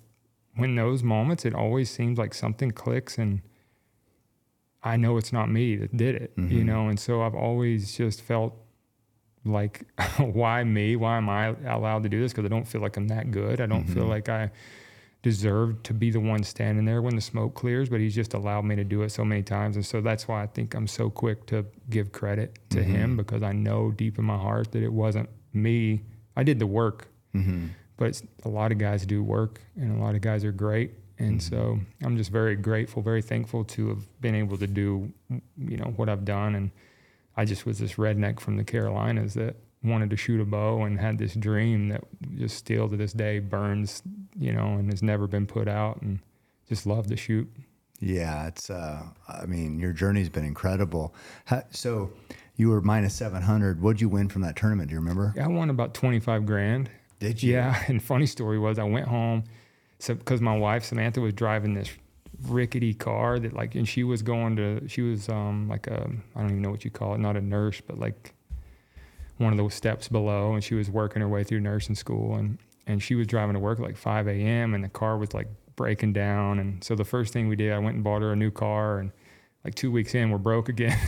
when 0.56 0.76
those 0.76 1.04
moments, 1.04 1.46
it 1.46 1.54
always 1.54 1.90
seems 1.90 2.18
like 2.18 2.34
something 2.34 2.72
clicks 2.72 3.18
and 3.18 3.42
I 4.82 4.96
know 4.96 5.18
it's 5.18 5.34
not 5.34 5.52
me 5.52 5.76
that 5.76 5.96
did 5.96 6.16
it, 6.16 6.34
you 6.38 6.44
mm-hmm. 6.44 6.66
know? 6.66 6.88
And 6.88 7.00
so 7.00 7.22
I've 7.22 7.36
always 7.36 7.98
just 7.98 8.22
felt 8.22 8.56
like, 9.46 9.86
why 10.18 10.64
me? 10.64 10.96
Why 10.96 11.18
am 11.18 11.30
I 11.30 11.56
allowed 11.68 12.04
to 12.04 12.10
do 12.10 12.22
this? 12.22 12.32
Because 12.32 12.46
I 12.46 12.50
don't 12.50 12.68
feel 12.68 12.82
like 12.82 12.98
I'm 12.98 13.08
that 13.08 13.32
good. 13.32 13.62
I 13.62 13.66
don't 13.66 13.86
feel 13.86 14.04
mm-hmm. 14.04 14.12
like 14.12 14.30
I 14.30 14.52
deserve 15.22 15.84
to 15.84 15.94
be 15.94 16.12
the 16.12 16.20
one 16.20 16.44
standing 16.44 16.86
there 16.86 17.02
when 17.02 17.16
the 17.16 17.22
smoke 17.22 17.54
clears, 17.54 17.90
but 17.90 18.00
he's 18.00 18.16
just 18.16 18.34
allowed 18.34 18.64
me 18.64 18.76
to 18.76 18.84
do 18.84 19.02
it 19.02 19.10
so 19.10 19.26
many 19.26 19.44
times. 19.44 19.76
And 19.76 19.86
so 19.86 20.02
that's 20.02 20.28
why 20.28 20.44
I 20.44 20.48
think 20.48 20.74
I'm 20.74 20.88
so 20.88 21.10
quick 21.10 21.46
to 21.48 21.66
give 21.90 22.12
credit 22.12 22.58
to 22.70 22.82
him 22.82 23.12
mm-hmm. 23.12 23.18
because 23.18 23.44
I 23.44 23.52
know 23.52 23.92
deep 23.92 24.18
in 24.18 24.26
my 24.26 24.38
heart 24.38 24.72
that 24.72 24.84
it 24.84 24.92
wasn't 24.92 25.30
me. 25.54 26.02
I 26.38 26.44
did 26.44 26.60
the 26.60 26.68
work, 26.68 27.10
mm-hmm. 27.36 27.68
but 27.98 28.22
a 28.46 28.50
lot 28.50 28.72
of 28.72 28.78
guys 28.78 29.06
do 29.06 29.22
work 29.22 29.60
and 29.76 29.98
a 29.98 30.02
lot 30.02 30.16
of 30.16 30.22
guys 30.22 30.46
are 30.46 30.54
great. 30.54 30.94
And 31.20 31.44
so 31.44 31.78
I'm 32.02 32.16
just 32.16 32.32
very 32.32 32.56
grateful, 32.56 33.02
very 33.02 33.22
thankful 33.22 33.66
to 33.66 33.90
have 33.90 34.22
been 34.22 34.36
able 34.36 34.58
to 34.58 34.68
do, 34.68 35.12
you 35.58 35.76
know, 35.76 35.94
what 35.98 36.08
I've 36.08 36.24
done. 36.24 36.56
And 36.56 36.72
I 37.40 37.46
just 37.46 37.66
was 37.66 37.80
this 37.80 37.94
redneck 37.94 38.42
from 38.42 38.58
the 38.58 38.66
Carolinas 38.66 39.34
that 39.36 39.56
wanted 39.82 40.10
to 40.10 40.18
shoot 40.18 40.42
a 40.42 40.46
bow 40.46 40.84
and 40.84 41.00
had 41.00 41.18
this 41.18 41.36
dream 41.36 41.88
that 41.88 42.04
just 42.36 42.58
still 42.58 42.90
to 42.90 42.98
this 42.98 43.14
day 43.14 43.40
burns, 43.40 44.04
you 44.38 44.52
know, 44.52 44.74
and 44.74 44.92
has 44.92 45.02
never 45.02 45.26
been 45.26 45.48
put 45.48 45.70
out 45.70 46.02
and 46.02 46.20
just 46.68 46.86
love 46.86 47.08
to 47.08 47.16
shoot. 47.16 47.50
yeah, 48.02 48.48
it's, 48.48 48.70
uh, 48.70 49.04
I 49.30 49.46
mean, 49.46 49.80
your 49.80 49.94
journey's 49.94 50.28
been 50.28 50.44
incredible. 50.44 51.16
How, 51.46 51.64
so 51.70 52.12
you 52.58 52.68
were 52.72 52.82
minus 52.82 53.16
700. 53.16 53.82
What'd 53.82 54.02
you 54.02 54.10
win 54.10 54.28
from 54.28 54.42
that 54.42 54.58
tournament? 54.58 54.90
Do 54.90 54.96
you 54.96 55.00
remember? 55.00 55.34
I 55.42 55.48
won 55.48 55.70
about 55.70 55.94
25 55.94 56.46
grand. 56.46 56.90
Did 57.22 57.42
you? 57.42 57.54
Yeah. 57.54 57.82
And 57.88 58.04
funny 58.04 58.26
story 58.26 58.60
was 58.60 58.78
I 58.80 58.84
went 58.84 59.08
home. 59.08 59.46
So, 60.00 60.14
cause 60.16 60.42
my 60.42 60.58
wife, 60.58 60.84
Samantha 60.84 61.22
was 61.22 61.34
driving 61.34 61.74
this 61.74 61.90
rickety 62.48 62.94
car 62.94 63.40
that 63.40 63.54
like, 63.54 63.76
and 63.76 63.88
she 63.88 64.04
was 64.04 64.22
going 64.22 64.56
to, 64.56 64.88
she 64.88 65.02
was, 65.02 65.30
um, 65.30 65.68
like 65.68 65.88
a, 65.88 66.10
I 66.36 66.42
don't 66.42 66.52
even 66.52 66.62
know 66.62 66.72
what 66.72 66.86
you 66.86 66.92
call 66.92 67.14
it, 67.16 67.20
not 67.20 67.36
a 67.36 67.42
nurse, 67.42 67.82
but 67.82 68.00
like 68.00 68.34
one 69.38 69.54
of 69.54 69.58
those 69.58 69.74
steps 69.74 70.08
below. 70.08 70.54
And 70.54 70.64
she 70.64 70.76
was 70.76 70.90
working 70.90 71.22
her 71.22 71.28
way 71.28 71.44
through 71.44 71.62
nursing 71.62 71.96
school 71.96 72.36
and, 72.36 72.58
and 72.88 73.02
she 73.04 73.16
was 73.16 73.28
driving 73.28 73.54
to 73.54 73.60
work 73.60 73.80
at 73.80 73.86
like 73.86 73.98
5 73.98 74.28
a.m. 74.28 74.74
and 74.74 74.84
the 74.84 74.90
car 74.90 75.18
was 75.18 75.34
like 75.34 75.48
breaking 75.76 76.14
down. 76.14 76.60
And 76.60 76.84
so 76.84 76.96
the 76.96 77.06
first 77.06 77.34
thing 77.34 77.48
we 77.48 77.56
did, 77.56 77.72
I 77.72 77.80
went 77.80 77.96
and 77.96 78.04
bought 78.04 78.22
her 78.22 78.34
a 78.34 78.36
new 78.36 78.52
car 78.52 79.00
and 79.00 79.12
like 79.66 79.76
two 79.76 79.92
weeks 79.92 80.16
in, 80.16 80.30
we're 80.30 80.38
broke 80.38 80.70
again. 80.70 80.98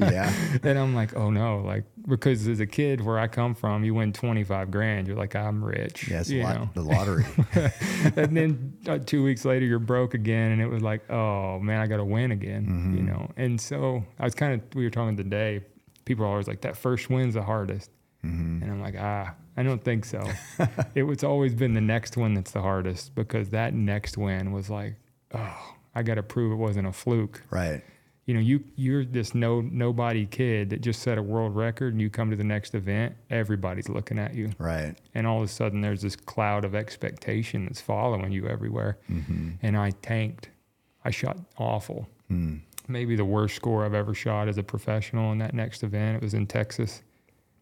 Yeah. 0.00 0.32
and 0.62 0.78
I'm 0.78 0.94
like, 0.94 1.16
oh 1.16 1.30
no, 1.30 1.58
like 1.58 1.84
because 2.06 2.46
as 2.46 2.60
a 2.60 2.66
kid 2.66 3.00
where 3.00 3.18
I 3.18 3.26
come 3.26 3.54
from, 3.54 3.84
you 3.84 3.94
win 3.94 4.12
25 4.12 4.70
grand, 4.70 5.08
you're 5.08 5.16
like, 5.16 5.34
I'm 5.34 5.62
rich. 5.62 6.08
Yes, 6.08 6.30
you 6.30 6.42
lot, 6.42 6.72
the 6.74 6.82
lottery. 6.82 7.26
and 8.16 8.36
then 8.36 8.78
uh, 8.86 8.98
two 8.98 9.24
weeks 9.24 9.44
later, 9.44 9.66
you're 9.66 9.78
broke 9.78 10.14
again, 10.14 10.52
and 10.52 10.62
it 10.62 10.68
was 10.68 10.82
like, 10.82 11.10
oh 11.10 11.58
man, 11.58 11.80
I 11.80 11.86
got 11.86 11.96
to 11.98 12.04
win 12.04 12.30
again, 12.32 12.94
you 12.96 13.02
know. 13.02 13.30
And 13.36 13.60
so 13.60 14.04
I 14.18 14.24
was 14.24 14.34
kind 14.34 14.54
of, 14.54 14.74
we 14.74 14.84
were 14.84 14.90
talking 14.90 15.16
today. 15.16 15.64
People 16.04 16.24
are 16.24 16.28
always 16.28 16.48
like, 16.48 16.60
that 16.62 16.76
first 16.76 17.10
win's 17.10 17.34
the 17.34 17.42
hardest, 17.42 17.90
and 18.22 18.64
I'm 18.64 18.80
like, 18.80 18.94
ah, 18.98 19.34
I 19.56 19.62
don't 19.62 19.82
think 19.82 20.04
so. 20.04 20.22
it 20.94 21.02
was 21.02 21.24
always 21.24 21.54
been 21.54 21.74
the 21.74 21.80
next 21.80 22.16
one 22.16 22.34
that's 22.34 22.52
the 22.52 22.62
hardest 22.62 23.14
because 23.14 23.50
that 23.50 23.74
next 23.74 24.16
win 24.16 24.52
was 24.52 24.70
like, 24.70 24.94
oh, 25.34 25.74
I 25.98 26.02
got 26.02 26.14
to 26.14 26.22
prove 26.22 26.52
it 26.52 26.56
wasn't 26.56 26.86
a 26.86 26.92
fluke 26.92 27.42
right. 27.50 27.82
you 28.24 28.34
know, 28.34 28.40
you 28.40 28.62
you're 28.76 29.04
this 29.04 29.34
no 29.34 29.60
nobody 29.60 30.26
kid 30.26 30.70
that 30.70 30.80
just 30.80 31.02
set 31.02 31.18
a 31.18 31.22
world 31.22 31.56
record, 31.56 31.92
and 31.94 32.00
you 32.00 32.08
come 32.10 32.30
to 32.30 32.36
the 32.36 32.44
next 32.44 32.74
event, 32.74 33.14
everybody's 33.30 33.88
looking 33.88 34.18
at 34.18 34.34
you, 34.34 34.50
Right. 34.58 34.94
and 35.14 35.26
all 35.26 35.38
of 35.38 35.44
a 35.44 35.48
sudden 35.48 35.80
there's 35.80 36.02
this 36.02 36.14
cloud 36.16 36.64
of 36.64 36.74
expectation 36.74 37.64
that's 37.64 37.80
following 37.80 38.30
you 38.32 38.46
everywhere. 38.46 38.98
Mm-hmm. 39.10 39.50
And 39.62 39.76
I 39.76 39.90
tanked. 40.02 40.50
I 41.04 41.10
shot 41.10 41.38
awful. 41.56 42.08
Hmm. 42.28 42.56
Maybe 42.86 43.16
the 43.16 43.24
worst 43.24 43.54
score 43.56 43.84
I've 43.84 43.94
ever 43.94 44.14
shot 44.14 44.48
as 44.48 44.58
a 44.58 44.62
professional 44.62 45.32
in 45.32 45.38
that 45.38 45.54
next 45.54 45.82
event. 45.82 46.16
It 46.16 46.22
was 46.22 46.34
in 46.34 46.46
Texas, 46.46 47.02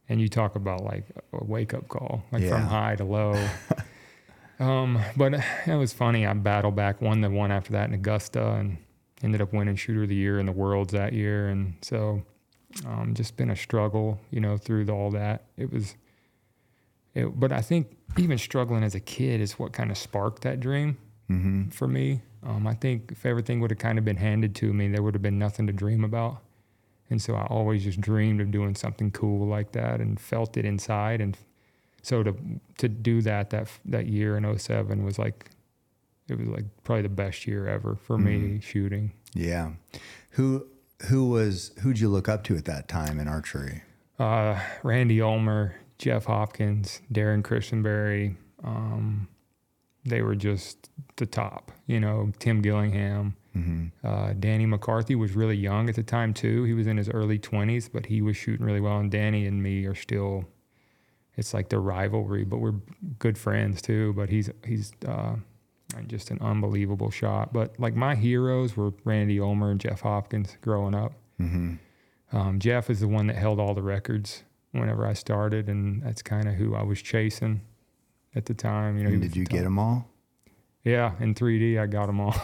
and 0.09 0.21
you 0.21 0.29
talk 0.29 0.57
about 0.57 0.83
like 0.85 1.05
a 1.33 1.45
wake 1.45 1.75
up 1.75 1.87
call, 1.89 2.23
like 2.33 2.47
from 2.49 2.63
high 2.63 2.97
to 2.97 3.05
low. 3.05 3.35
Um, 4.59 4.99
but 5.17 5.35
it 5.67 5.75
was 5.77 5.93
funny. 5.93 6.27
I 6.27 6.33
battled 6.33 6.77
back, 6.77 7.01
won 7.03 7.21
the 7.21 7.31
one 7.31 7.51
after 7.53 7.73
that 7.73 7.89
in 7.89 7.95
Augusta, 7.95 8.53
and 8.53 8.79
ended 9.23 9.41
up 9.41 9.53
winning 9.53 9.77
shooter 9.77 10.03
of 10.05 10.09
the 10.09 10.15
year 10.15 10.39
in 10.39 10.47
the 10.47 10.53
worlds 10.53 10.93
that 10.93 11.13
year. 11.13 11.49
And 11.49 11.75
so, 11.83 12.23
um, 12.87 13.15
just 13.15 13.37
been 13.37 13.51
a 13.51 13.57
struggle, 13.57 14.19
you 14.31 14.41
know, 14.41 14.57
through 14.57 14.85
the, 14.87 14.93
all 14.93 15.11
that. 15.11 15.45
It 15.57 15.73
was, 15.73 15.95
it, 17.15 17.39
but 17.39 17.53
I 17.53 17.61
think 17.61 17.97
even 18.19 18.39
struggling 18.39 18.83
as 18.83 18.95
a 18.95 19.01
kid 19.01 19.41
is 19.41 19.59
what 19.59 19.73
kind 19.73 19.91
of 19.91 19.99
sparked 19.99 20.43
that 20.43 20.61
dream 20.61 20.99
Mm-hmm. 21.29 21.71
for 21.71 21.89
me. 21.89 22.21
Um, 22.45 22.69
I 22.69 22.75
think 22.75 23.11
if 23.11 23.27
everything 23.27 23.59
would 23.59 23.73
have 23.73 23.81
kind 23.81 23.99
of 23.99 24.05
been 24.05 24.17
handed 24.19 24.55
to 24.57 24.73
me, 24.73 24.87
there 24.87 25.03
would 25.03 25.15
have 25.15 25.23
been 25.23 25.41
nothing 25.41 25.67
to 25.67 25.73
dream 25.73 26.05
about. 26.05 26.39
And 27.11 27.21
so 27.21 27.35
I 27.35 27.47
always 27.47 27.83
just 27.83 28.01
dreamed 28.01 28.41
of 28.41 28.53
doing 28.53 28.77
something 28.77 29.11
cool 29.11 29.45
like 29.49 29.73
that 29.73 30.01
and 30.01 30.21
felt 30.21 30.57
it 30.57 30.65
inside. 30.65 31.21
And 31.21 31.37
so 32.07 32.23
to 32.23 32.37
to 32.79 32.89
do 32.89 33.21
that 33.23 33.51
that 33.51 33.69
that 33.85 34.07
year 34.07 34.37
in 34.37 34.59
07 34.59 35.05
was 35.05 35.19
like 35.19 35.51
it 36.29 36.39
was 36.39 36.49
like 36.49 36.65
probably 36.85 37.03
the 37.03 37.09
best 37.09 37.47
year 37.47 37.67
ever 37.67 37.97
for 37.97 38.17
me 38.17 38.61
shooting. 38.61 39.13
Yeah. 39.35 39.73
Who 40.31 40.67
who 41.09 41.29
was 41.29 41.73
who'd 41.83 41.99
you 41.99 42.09
look 42.09 42.29
up 42.29 42.45
to 42.45 42.57
at 42.57 42.65
that 42.67 42.89
time 42.89 43.19
in 43.19 43.29
archery? 43.29 43.83
Uh, 44.19 44.61
Randy 44.83 45.21
Ulmer, 45.21 45.75
Jeff 45.99 46.25
Hopkins, 46.25 47.01
Darrin 47.13 47.43
Christenberry, 47.43 48.37
um, 48.65 49.29
they 50.05 50.23
were 50.23 50.35
just 50.37 50.89
the 51.17 51.27
top. 51.27 51.73
You 51.87 52.01
know, 52.01 52.33
Tim 52.39 52.63
Gillingham. 52.63 53.37
Uh, 54.05 54.33
Danny 54.39 54.67
McCarthy 54.67 55.15
was 55.15 55.33
really 55.35 55.57
young 55.57 55.89
at 55.89 55.97
the 55.97 56.03
time 56.03 56.35
too. 56.35 56.65
He 56.65 56.73
was 56.73 56.87
in 56.87 56.97
his 56.99 57.09
early 57.09 57.39
20s, 57.39 57.91
but 57.93 58.07
he 58.07 58.23
was 58.23 58.37
shooting 58.37 58.65
really 58.65 58.81
well. 58.81 58.99
And 58.99 59.11
Danny 59.11 59.47
and 59.47 59.63
me 59.63 59.87
are 59.87 59.95
still. 59.95 60.45
It's 61.37 61.53
like 61.53 61.69
the 61.69 61.79
rivalry, 61.79 62.45
but 62.45 62.59
we're 62.59 62.75
good 63.19 63.37
friends 63.37 63.83
too. 63.83 64.13
But 64.15 64.31
he's 64.31 64.51
he's 64.65 64.93
uh, 65.07 65.37
just 66.07 66.31
an 66.31 66.39
unbelievable 66.41 67.11
shot. 67.11 67.53
But 67.53 67.79
like 67.79 67.95
my 67.95 68.15
heroes 68.15 68.77
were 68.77 68.93
Randy 69.05 69.39
Ulmer 69.41 69.71
and 69.71 69.81
Jeff 69.81 70.01
Hopkins 70.01 70.57
growing 70.63 70.95
up. 70.95 71.13
Um, 72.33 72.59
Jeff 72.59 72.91
is 72.91 73.01
the 73.01 73.09
one 73.09 73.27
that 73.29 73.37
held 73.37 73.61
all 73.61 73.75
the 73.75 73.83
records 73.83 74.43
whenever 74.73 75.07
I 75.07 75.13
started, 75.13 75.69
and 75.69 76.03
that's 76.03 76.23
kind 76.23 76.49
of 76.49 76.55
who 76.55 76.75
I 76.75 76.83
was 76.83 77.01
chasing 77.01 77.61
at 78.35 78.47
the 78.47 78.55
time. 78.55 78.99
You 78.99 79.05
know, 79.05 79.11
And 79.11 79.23
did 79.23 79.37
you 79.37 79.45
the 79.45 79.51
get 79.51 79.63
them 79.65 79.79
all? 79.79 80.09
yeah, 80.85 81.13
in 81.21 81.35
3D, 81.35 81.79
I 81.81 81.87
got 81.87 82.07
them 82.07 82.21
all. 82.21 82.35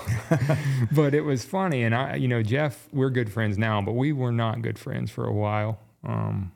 but 0.92 1.14
it 1.14 1.22
was 1.22 1.44
funny, 1.44 1.82
and 1.84 1.94
I, 1.94 2.16
you 2.16 2.28
know, 2.28 2.42
Jeff, 2.42 2.88
we're 2.92 3.10
good 3.10 3.30
friends 3.32 3.56
now, 3.58 3.80
but 3.82 3.92
we 3.92 4.12
were 4.12 4.32
not 4.32 4.62
good 4.62 4.78
friends 4.78 5.10
for 5.10 5.24
a 5.26 5.32
while. 5.32 5.78
Um, 6.04 6.52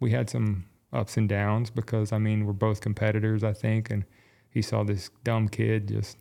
we 0.00 0.10
had 0.12 0.28
some 0.30 0.64
ups 0.94 1.16
and 1.16 1.28
downs 1.28 1.70
because, 1.70 2.12
I 2.12 2.18
mean, 2.18 2.46
we're 2.46 2.52
both 2.52 2.80
competitors, 2.80 3.42
I 3.44 3.52
think, 3.52 3.90
and 3.90 4.04
he 4.50 4.62
saw 4.62 4.84
this 4.84 5.10
dumb 5.24 5.48
kid 5.48 5.88
just 5.88 6.16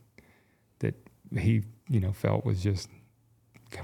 that 0.79 0.95
he, 1.37 1.63
you 1.89 1.99
know, 1.99 2.11
felt 2.11 2.45
was 2.45 2.61
just 2.61 2.89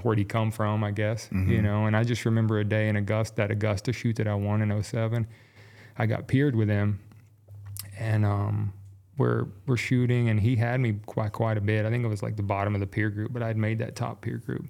where'd 0.02 0.18
he 0.18 0.24
come 0.24 0.50
from, 0.50 0.84
I 0.84 0.90
guess, 0.90 1.28
you 1.48 1.62
know. 1.62 1.86
And 1.86 1.96
I 1.96 2.04
just 2.04 2.24
remember 2.24 2.58
a 2.58 2.64
day 2.64 2.88
in 2.88 2.96
Augusta, 2.96 3.36
that 3.36 3.50
Augusta 3.50 3.92
shoot 3.92 4.16
that 4.16 4.28
I 4.28 4.34
won 4.34 4.62
in 4.62 4.82
07. 4.82 5.26
I 5.98 6.06
got 6.06 6.28
peered 6.28 6.54
with 6.56 6.68
him, 6.68 7.00
and 7.98 8.24
um, 8.24 8.72
we're 9.18 9.46
we're 9.66 9.76
shooting, 9.76 10.28
and 10.28 10.40
he 10.40 10.56
had 10.56 10.80
me 10.80 10.94
quite 11.06 11.32
quite 11.32 11.58
a 11.58 11.60
bit. 11.60 11.84
I 11.84 11.90
think 11.90 12.04
it 12.04 12.08
was 12.08 12.22
like 12.22 12.36
the 12.36 12.42
bottom 12.42 12.74
of 12.74 12.80
the 12.80 12.86
peer 12.86 13.10
group, 13.10 13.32
but 13.32 13.42
I'd 13.42 13.56
made 13.56 13.78
that 13.78 13.96
top 13.96 14.22
peer 14.22 14.38
group. 14.38 14.66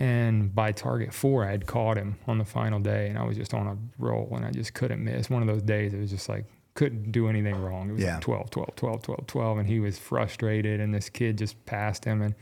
And 0.00 0.54
by 0.54 0.72
target 0.72 1.12
four, 1.12 1.44
I 1.44 1.50
had 1.50 1.66
caught 1.66 1.98
him 1.98 2.16
on 2.26 2.38
the 2.38 2.44
final 2.46 2.80
day, 2.80 3.08
and 3.08 3.18
I 3.18 3.22
was 3.24 3.36
just 3.36 3.52
on 3.52 3.66
a 3.66 3.76
roll, 3.98 4.32
and 4.34 4.46
I 4.46 4.50
just 4.50 4.72
couldn't 4.72 5.04
miss. 5.04 5.28
One 5.28 5.42
of 5.42 5.48
those 5.48 5.62
days, 5.62 5.92
it 5.92 5.98
was 6.00 6.10
just 6.10 6.26
like 6.28 6.46
couldn't 6.74 7.12
do 7.12 7.28
anything 7.28 7.54
wrong. 7.60 7.90
It 7.90 7.92
was 7.92 8.02
Yeah. 8.02 8.14
like 8.14 8.22
12, 8.22 8.48
12, 8.50 8.76
12, 8.76 9.02
12, 9.02 9.26
12, 9.26 9.58
and 9.58 9.68
he 9.68 9.78
was 9.78 9.98
frustrated, 9.98 10.80
and 10.80 10.94
this 10.94 11.10
kid 11.10 11.36
just 11.36 11.66
passed 11.66 12.04
him, 12.06 12.22
and 12.22 12.34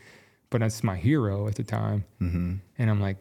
but 0.50 0.60
that's 0.60 0.84
my 0.84 0.96
hero 0.96 1.48
at 1.48 1.56
the 1.56 1.64
time, 1.64 2.04
Mm-hmm. 2.20 2.54
and 2.78 2.90
I'm 2.90 3.00
like, 3.00 3.16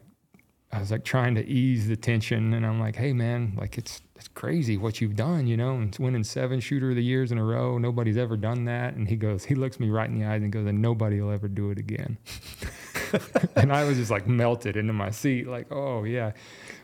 I 0.70 0.78
was 0.80 0.90
like 0.90 1.02
trying 1.02 1.34
to 1.36 1.44
ease 1.46 1.88
the 1.88 1.96
tension, 1.96 2.52
and 2.54 2.64
I'm 2.64 2.78
like, 2.78 2.94
hey 2.94 3.12
man, 3.14 3.54
like 3.56 3.76
it's 3.76 4.02
it's 4.16 4.28
crazy 4.28 4.76
what 4.76 5.00
you've 5.00 5.16
done, 5.16 5.46
you 5.46 5.56
know, 5.56 5.74
and 5.76 5.88
it's 5.88 5.98
winning 5.98 6.22
seven 6.24 6.60
shooter 6.60 6.90
of 6.90 6.96
the 6.96 7.02
years 7.02 7.32
in 7.32 7.38
a 7.38 7.44
row. 7.44 7.78
Nobody's 7.78 8.16
ever 8.18 8.36
done 8.36 8.64
that. 8.66 8.94
And 8.94 9.08
he 9.08 9.14
goes, 9.16 9.44
he 9.44 9.54
looks 9.54 9.78
me 9.80 9.90
right 9.90 10.10
in 10.10 10.18
the 10.18 10.26
eyes 10.26 10.42
and 10.42 10.50
goes, 10.52 10.66
and 10.66 10.82
nobody 10.82 11.20
will 11.20 11.30
ever 11.30 11.46
do 11.48 11.70
it 11.70 11.78
again. 11.78 12.18
and 13.56 13.72
I 13.72 13.84
was 13.84 13.96
just 13.96 14.10
like 14.10 14.26
melted 14.26 14.76
into 14.76 14.92
my 14.92 15.10
seat, 15.10 15.46
like, 15.46 15.70
oh 15.70 16.04
yeah. 16.04 16.32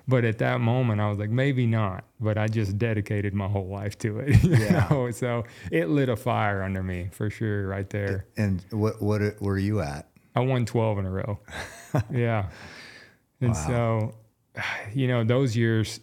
But 0.06 0.24
at 0.24 0.38
that 0.38 0.60
moment, 0.60 1.00
I 1.00 1.08
was 1.08 1.18
like, 1.18 1.30
maybe 1.30 1.66
not. 1.66 2.04
But 2.20 2.36
I 2.36 2.46
just 2.46 2.76
dedicated 2.76 3.32
my 3.32 3.48
whole 3.48 3.68
life 3.68 3.98
to 3.98 4.18
it. 4.18 4.44
Yeah. 4.44 4.86
know? 4.90 5.10
So 5.10 5.44
it 5.70 5.88
lit 5.88 6.08
a 6.08 6.16
fire 6.16 6.62
under 6.62 6.82
me 6.82 7.08
for 7.12 7.30
sure, 7.30 7.66
right 7.66 7.88
there. 7.88 8.26
And 8.36 8.64
what 8.70 9.00
what 9.00 9.40
were 9.40 9.58
you 9.58 9.80
at? 9.80 10.08
I 10.36 10.40
won 10.40 10.66
12 10.66 10.98
in 10.98 11.06
a 11.06 11.10
row. 11.10 11.38
yeah. 12.10 12.50
And 13.40 13.56
so, 13.56 14.14
you 14.92 15.06
know, 15.06 15.22
those 15.22 15.56
years, 15.56 16.00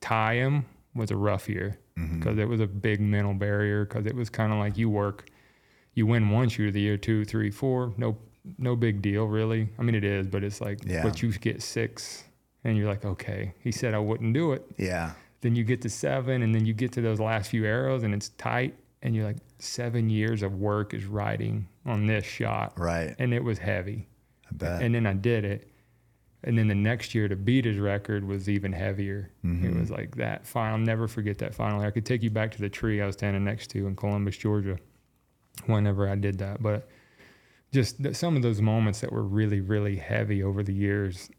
tie 0.00 0.34
him 0.34 0.64
was 0.94 1.10
a 1.10 1.16
rough 1.16 1.48
year 1.48 1.78
mm-hmm. 1.98 2.18
because 2.18 2.38
it 2.38 2.48
was 2.48 2.60
a 2.60 2.66
big 2.66 3.00
mental 3.00 3.34
barrier 3.34 3.84
because 3.84 4.06
it 4.06 4.14
was 4.14 4.30
kind 4.30 4.52
of 4.52 4.58
like 4.58 4.76
you 4.76 4.88
work, 4.88 5.28
you 5.94 6.06
win 6.06 6.30
one 6.30 6.48
shoot 6.48 6.68
of 6.68 6.74
the 6.74 6.80
year, 6.80 6.96
two, 6.96 7.24
three, 7.24 7.50
four, 7.50 7.92
no, 7.96 8.16
no 8.58 8.76
big 8.76 9.02
deal 9.02 9.26
really. 9.26 9.68
I 9.78 9.82
mean, 9.82 9.94
it 9.94 10.04
is, 10.04 10.26
but 10.26 10.42
it's 10.44 10.60
like, 10.60 10.80
Yeah. 10.84 11.02
but 11.02 11.22
you 11.22 11.32
get 11.32 11.62
six 11.62 12.24
and 12.64 12.76
you're 12.76 12.88
like, 12.88 13.04
okay, 13.04 13.54
he 13.60 13.70
said 13.72 13.94
I 13.94 13.98
wouldn't 13.98 14.34
do 14.34 14.52
it. 14.52 14.64
Yeah. 14.76 15.12
Then 15.40 15.54
you 15.54 15.64
get 15.64 15.82
to 15.82 15.88
seven 15.90 16.42
and 16.42 16.54
then 16.54 16.64
you 16.66 16.72
get 16.72 16.92
to 16.92 17.00
those 17.00 17.20
last 17.20 17.50
few 17.50 17.64
arrows 17.64 18.02
and 18.02 18.12
it's 18.14 18.30
tight 18.30 18.74
and 19.02 19.14
you're 19.14 19.24
like, 19.24 19.36
seven 19.60 20.08
years 20.10 20.42
of 20.42 20.54
work 20.54 20.94
is 20.94 21.04
riding 21.04 21.68
on 21.86 22.06
this 22.06 22.24
shot. 22.24 22.78
Right. 22.78 23.14
And 23.18 23.32
it 23.32 23.42
was 23.44 23.58
heavy. 23.58 24.08
I 24.46 24.52
bet. 24.52 24.82
And 24.82 24.94
then 24.94 25.06
I 25.06 25.12
did 25.12 25.44
it. 25.44 25.70
And 26.44 26.56
then 26.56 26.68
the 26.68 26.74
next 26.74 27.14
year 27.14 27.26
to 27.28 27.34
beat 27.36 27.64
his 27.64 27.78
record 27.78 28.24
was 28.24 28.48
even 28.48 28.72
heavier. 28.72 29.30
Mm-hmm. 29.44 29.66
It 29.66 29.80
was 29.80 29.90
like 29.90 30.14
that 30.16 30.46
final. 30.46 30.74
I'll 30.78 30.78
never 30.84 31.08
forget 31.08 31.38
that 31.38 31.54
final. 31.54 31.80
I 31.80 31.90
could 31.90 32.06
take 32.06 32.22
you 32.22 32.30
back 32.30 32.52
to 32.52 32.60
the 32.60 32.68
tree 32.68 33.02
I 33.02 33.06
was 33.06 33.14
standing 33.14 33.44
next 33.44 33.70
to 33.70 33.86
in 33.88 33.96
Columbus, 33.96 34.36
Georgia, 34.36 34.78
whenever 35.66 36.08
I 36.08 36.14
did 36.14 36.38
that. 36.38 36.62
But 36.62 36.88
just 37.72 38.02
th- 38.02 38.16
some 38.16 38.36
of 38.36 38.42
those 38.42 38.60
moments 38.60 39.00
that 39.00 39.12
were 39.12 39.22
really, 39.22 39.60
really 39.60 39.96
heavy 39.96 40.42
over 40.42 40.62
the 40.62 40.74
years 40.74 41.30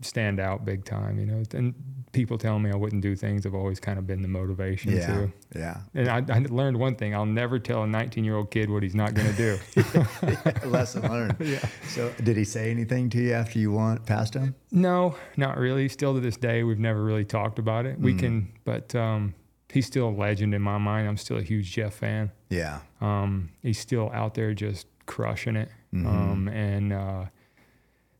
stand 0.00 0.38
out 0.38 0.64
big 0.64 0.84
time, 0.84 1.18
you 1.18 1.26
know. 1.26 1.42
And 1.54 1.74
people 2.12 2.38
telling 2.38 2.62
me 2.62 2.70
I 2.70 2.76
wouldn't 2.76 3.02
do 3.02 3.16
things 3.16 3.44
have 3.44 3.54
always 3.54 3.80
kind 3.80 3.98
of 3.98 4.06
been 4.06 4.22
the 4.22 4.28
motivation 4.28 4.92
yeah. 4.92 5.06
too. 5.06 5.32
Yeah. 5.56 5.80
And 5.94 6.08
I, 6.08 6.22
I 6.32 6.38
learned 6.48 6.78
one 6.78 6.94
thing: 6.94 7.14
I'll 7.14 7.26
never 7.26 7.58
tell 7.58 7.82
a 7.82 7.86
19 7.86 8.24
year 8.24 8.36
old 8.36 8.50
kid 8.50 8.70
what 8.70 8.82
he's 8.82 8.94
not 8.94 9.14
going 9.14 9.34
to 9.34 9.36
do. 9.36 10.64
Lesson 10.68 11.02
learned. 11.02 11.36
Yeah. 11.42 11.66
So 11.88 12.10
did 12.22 12.36
he 12.36 12.44
say 12.44 12.70
anything 12.70 13.10
to 13.10 13.18
you 13.18 13.32
after 13.32 13.58
you 13.58 13.72
went 13.72 14.06
past 14.06 14.34
him? 14.34 14.54
No, 14.70 15.16
not 15.36 15.58
really. 15.58 15.88
Still 15.88 16.14
to 16.14 16.20
this 16.20 16.36
day, 16.36 16.62
we've 16.62 16.78
never 16.78 17.02
really 17.02 17.24
talked 17.24 17.58
about 17.58 17.84
it. 17.84 18.00
Mm. 18.00 18.04
We 18.04 18.14
can, 18.14 18.52
but 18.64 18.94
um, 18.94 19.34
he's 19.70 19.86
still 19.86 20.08
a 20.08 20.10
legend 20.10 20.54
in 20.54 20.62
my 20.62 20.78
mind. 20.78 21.08
I'm 21.08 21.16
still 21.16 21.36
a 21.36 21.42
huge 21.42 21.72
Jeff 21.72 21.94
fan. 21.94 22.30
Yeah. 22.48 22.80
Um, 23.00 23.50
he's 23.60 23.78
still 23.78 24.10
out 24.14 24.34
there 24.34 24.54
just 24.54 24.86
crushing 25.06 25.56
it. 25.56 25.68
Mm-hmm. 25.94 26.06
Um, 26.06 26.48
and 26.48 26.92
uh, 26.92 27.24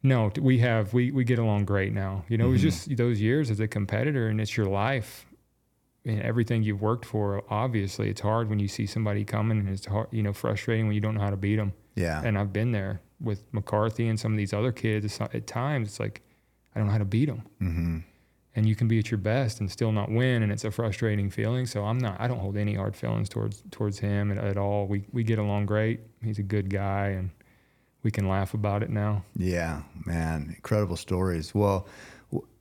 no, 0.02 0.30
we 0.40 0.58
have 0.58 0.92
we 0.92 1.10
we 1.10 1.24
get 1.24 1.38
along 1.38 1.64
great 1.64 1.92
now. 1.92 2.24
You 2.28 2.38
know, 2.38 2.46
it 2.46 2.50
was 2.50 2.60
Mm-hmm. 2.60 2.68
just 2.70 2.96
those 2.96 3.20
years 3.20 3.50
as 3.50 3.60
a 3.60 3.68
competitor, 3.68 4.28
and 4.28 4.40
it's 4.40 4.56
your 4.56 4.66
life. 4.66 5.26
And 6.04 6.20
everything 6.22 6.64
you've 6.64 6.82
worked 6.82 7.04
for, 7.04 7.44
obviously, 7.48 8.08
it's 8.10 8.20
hard 8.20 8.50
when 8.50 8.58
you 8.58 8.66
see 8.66 8.86
somebody 8.86 9.24
coming, 9.24 9.60
and 9.60 9.68
it's 9.68 9.86
hard, 9.86 10.08
you 10.10 10.20
know, 10.24 10.32
frustrating 10.32 10.86
when 10.86 10.96
you 10.96 11.00
don't 11.00 11.14
know 11.14 11.20
how 11.20 11.30
to 11.30 11.36
beat 11.36 11.56
them. 11.56 11.72
Yeah. 11.94 12.20
And 12.24 12.36
I've 12.36 12.52
been 12.52 12.72
there 12.72 13.00
with 13.20 13.44
McCarthy 13.52 14.08
and 14.08 14.18
some 14.18 14.32
of 14.32 14.36
these 14.38 14.52
other 14.52 14.72
kids. 14.72 15.20
At 15.20 15.46
times, 15.46 15.86
it's 15.88 16.00
like 16.00 16.22
I 16.74 16.80
don't 16.80 16.88
know 16.88 16.92
how 16.92 16.98
to 16.98 17.04
beat 17.04 17.26
them. 17.26 17.42
mm-hmm. 17.60 17.98
And 18.54 18.68
you 18.68 18.76
can 18.76 18.86
be 18.86 18.98
at 18.98 19.10
your 19.10 19.18
best 19.18 19.60
and 19.60 19.70
still 19.70 19.92
not 19.92 20.10
win, 20.10 20.42
and 20.42 20.52
it's 20.52 20.64
a 20.64 20.70
frustrating 20.70 21.30
feeling. 21.30 21.64
So 21.64 21.84
I'm 21.84 21.96
not. 21.96 22.20
I 22.20 22.28
don't 22.28 22.38
hold 22.38 22.58
any 22.58 22.74
hard 22.74 22.94
feelings 22.94 23.28
towards 23.28 23.62
towards 23.70 23.98
him 23.98 24.30
at, 24.30 24.38
at 24.38 24.58
all. 24.58 24.86
We 24.86 25.04
we 25.10 25.24
get 25.24 25.38
along 25.38 25.66
great. 25.66 26.00
He's 26.22 26.38
a 26.38 26.42
good 26.42 26.68
guy, 26.68 27.08
and 27.08 27.30
we 28.02 28.10
can 28.10 28.28
laugh 28.28 28.52
about 28.52 28.82
it 28.82 28.90
now. 28.90 29.24
Yeah, 29.36 29.82
man, 30.04 30.52
incredible 30.54 30.96
stories. 30.96 31.54
Well, 31.54 31.86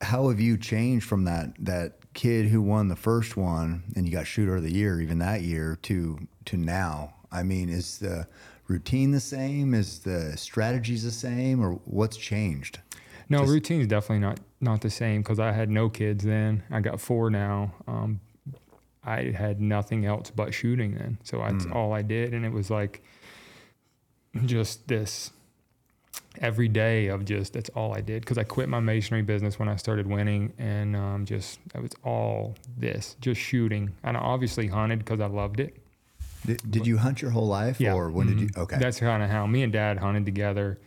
how 0.00 0.28
have 0.28 0.40
you 0.40 0.56
changed 0.56 1.06
from 1.06 1.24
that 1.24 1.54
that 1.58 1.98
kid 2.14 2.46
who 2.46 2.62
won 2.62 2.88
the 2.88 2.96
first 2.96 3.36
one 3.36 3.84
and 3.96 4.06
you 4.06 4.12
got 4.12 4.26
shooter 4.26 4.56
of 4.56 4.62
the 4.62 4.72
year 4.72 5.00
even 5.00 5.18
that 5.18 5.42
year 5.42 5.78
to 5.82 6.18
to 6.46 6.56
now? 6.56 7.14
I 7.30 7.42
mean, 7.42 7.68
is 7.68 7.98
the 7.98 8.28
routine 8.68 9.10
the 9.10 9.20
same? 9.20 9.74
Is 9.74 10.00
the 10.00 10.36
strategies 10.36 11.04
the 11.04 11.10
same, 11.10 11.62
or 11.62 11.72
what's 11.84 12.16
changed? 12.16 12.80
No, 13.32 13.38
Just- 13.40 13.50
routine's 13.52 13.86
definitely 13.86 14.20
not 14.20 14.38
not 14.60 14.80
the 14.82 14.90
same 14.90 15.22
because 15.22 15.40
I 15.40 15.50
had 15.52 15.68
no 15.70 15.88
kids 15.88 16.22
then. 16.24 16.62
I 16.70 16.80
got 16.80 17.00
four 17.00 17.30
now. 17.30 17.74
Um, 17.88 18.20
I 19.04 19.32
had 19.32 19.60
nothing 19.60 20.04
else 20.06 20.30
but 20.30 20.54
shooting 20.54 20.94
then, 20.94 21.18
so 21.24 21.38
that's 21.38 21.66
all 21.66 21.92
I 21.92 22.02
did, 22.02 22.32
and 22.34 22.44
it 22.46 22.52
was 22.52 22.70
like 22.70 23.02
just 24.44 24.86
this 24.88 25.32
every 26.40 26.68
day 26.68 27.08
of 27.08 27.24
just 27.24 27.52
that's 27.52 27.68
all 27.70 27.94
I 27.94 28.00
did 28.00 28.22
because 28.22 28.38
I 28.38 28.44
quit 28.44 28.68
my 28.68 28.80
masonry 28.80 29.22
business 29.22 29.58
when 29.58 29.68
I 29.68 29.76
started 29.76 30.06
winning, 30.06 30.52
and 30.58 30.94
um, 30.96 31.24
just 31.24 31.58
it 31.74 31.82
was 31.82 31.92
all 32.04 32.54
this, 32.76 33.16
just 33.20 33.40
shooting, 33.40 33.90
and 34.04 34.16
I 34.16 34.20
obviously 34.20 34.68
hunted 34.68 35.00
because 35.00 35.20
I 35.20 35.26
loved 35.26 35.58
it. 35.60 35.76
Did, 36.46 36.60
did 36.70 36.86
you 36.86 36.98
hunt 36.98 37.22
your 37.22 37.30
whole 37.30 37.46
life, 37.46 37.80
Yeah. 37.80 37.94
or 37.94 38.10
when 38.10 38.26
did 38.28 38.40
you? 38.40 38.48
Mhm. 38.48 38.58
Okay, 38.62 38.78
That's 38.78 38.98
kind 39.00 39.22
of 39.22 39.30
how 39.30 39.46
me 39.46 39.62
and 39.62 39.72
dad 39.72 39.98
hunted 39.98 40.24
together 40.24 40.78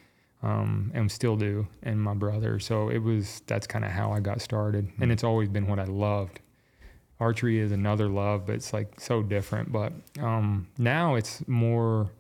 um, 0.46 0.92
and 0.94 1.12
still 1.12 1.36
do, 1.36 1.68
and 1.82 2.00
my 2.00 2.14
brother. 2.14 2.60
So 2.60 2.90
it 2.90 3.00
was, 3.00 3.42
that's 3.48 3.66
kind 3.66 3.84
of 3.84 3.92
how 3.92 4.12
I 4.12 4.20
got 4.20 4.42
started. 4.42 4.92
Hmm. 4.96 5.04
And 5.04 5.12
it's 5.12 5.24
always 5.24 5.50
been 5.50 5.66
what 5.66 5.80
I 5.80 5.86
loved. 5.86 6.40
Archery 7.20 7.60
is 7.60 7.72
another 7.72 8.08
love, 8.08 8.46
but 8.46 8.56
it's 8.56 8.72
like 8.72 9.00
so 9.00 9.24
different. 9.24 9.72
But 9.72 9.94
um, 10.22 10.68
now 10.78 11.16
it's 11.16 11.46
more 11.48 12.12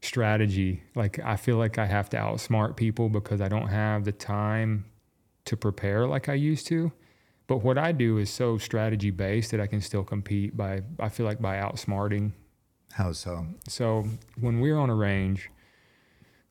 strategy. 0.00 0.82
Like 0.96 1.20
I 1.20 1.36
feel 1.36 1.56
like 1.56 1.78
I 1.78 1.86
have 1.86 2.10
to 2.10 2.16
outsmart 2.16 2.76
people 2.76 3.08
because 3.08 3.40
I 3.40 3.48
don't 3.48 3.68
have 3.68 4.04
the 4.04 4.12
time 4.12 4.86
to 5.44 5.56
prepare 5.56 6.06
like 6.06 6.28
I 6.28 6.34
used 6.34 6.66
to. 6.68 6.90
But 7.46 7.58
what 7.58 7.78
I 7.78 7.92
do 7.92 8.18
is 8.18 8.30
so 8.30 8.58
strategy 8.58 9.10
based 9.10 9.52
that 9.52 9.60
I 9.60 9.66
can 9.66 9.80
still 9.80 10.02
compete 10.02 10.56
by, 10.56 10.82
I 10.98 11.10
feel 11.10 11.26
like 11.26 11.40
by 11.40 11.56
outsmarting 11.58 12.32
how 12.92 13.12
so? 13.12 13.46
so 13.68 14.04
when 14.40 14.60
we're 14.60 14.78
on 14.78 14.90
a 14.90 14.94
range, 14.94 15.50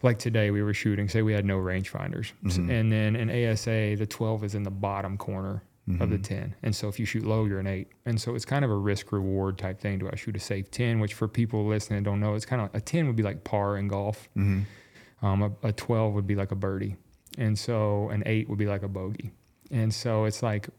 like 0.03 0.19
today 0.19 0.51
we 0.51 0.61
were 0.61 0.73
shooting, 0.73 1.07
say 1.07 1.21
we 1.21 1.33
had 1.33 1.45
no 1.45 1.57
rangefinders. 1.57 2.31
S- 2.45 2.57
mm-hmm. 2.57 2.69
And 2.69 2.91
then 2.91 3.15
in 3.15 3.29
ASA, 3.29 3.95
the 3.97 4.07
12 4.07 4.43
is 4.43 4.55
in 4.55 4.63
the 4.63 4.71
bottom 4.71 5.17
corner 5.17 5.63
of 5.99 6.09
the 6.09 6.15
mm-hmm. 6.15 6.21
10. 6.21 6.55
And 6.63 6.75
so 6.75 6.87
if 6.87 6.99
you 6.99 7.05
shoot 7.05 7.25
low, 7.25 7.45
you're 7.45 7.59
an 7.59 7.67
eight. 7.67 7.89
And 8.05 8.19
so 8.21 8.35
it's 8.35 8.45
kind 8.45 8.63
of 8.63 8.71
a 8.71 8.75
risk 8.75 9.11
reward 9.11 9.57
type 9.57 9.79
thing. 9.81 9.99
Do 9.99 10.09
I 10.11 10.15
shoot 10.15 10.35
a 10.35 10.39
safe 10.39 10.71
10? 10.71 10.99
Which 10.99 11.13
for 11.13 11.27
people 11.27 11.65
listening 11.65 12.03
don't 12.03 12.19
know, 12.19 12.35
it's 12.35 12.45
kind 12.45 12.61
of 12.61 12.69
a 12.73 12.79
10 12.79 13.07
would 13.07 13.15
be 13.15 13.23
like 13.23 13.43
par 13.43 13.77
in 13.77 13.87
golf. 13.87 14.29
Mm-hmm. 14.37 15.25
Um, 15.25 15.41
a, 15.41 15.67
a 15.67 15.73
12 15.73 16.13
would 16.13 16.27
be 16.27 16.35
like 16.35 16.51
a 16.51 16.55
birdie. 16.55 16.95
And 17.37 17.57
so 17.57 18.09
an 18.09 18.23
eight 18.25 18.49
would 18.49 18.57
be 18.57 18.67
like 18.67 18.83
a 18.83 18.87
bogey. 18.87 19.31
And 19.69 19.93
so 19.93 20.25
it's 20.25 20.43
like, 20.43 20.69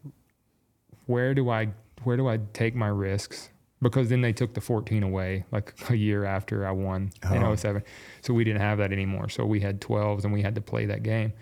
where 1.05 1.33
do 1.33 1.49
I 1.49 1.69
where 2.03 2.17
do 2.17 2.27
I 2.27 2.39
take 2.53 2.75
my 2.75 2.87
risks? 2.87 3.49
Because 3.83 4.09
then 4.09 4.21
they 4.21 4.33
took 4.33 4.53
the 4.55 4.61
14 4.61 5.03
away 5.03 5.45
like 5.51 5.73
a 5.89 5.95
year 5.95 6.25
after 6.25 6.65
I 6.65 6.71
won 6.71 7.11
in 7.31 7.43
Oh. 7.43 7.55
07. 7.55 7.83
So 8.21 8.33
we 8.33 8.43
didn't 8.43 8.61
have 8.61 8.79
that 8.79 8.91
anymore. 8.91 9.29
So 9.29 9.45
we 9.45 9.59
had 9.59 9.79
12s 9.81 10.23
and 10.23 10.33
we 10.33 10.41
had 10.41 10.55
to 10.55 10.61
play 10.61 10.85
that 10.87 11.03
game. 11.03 11.33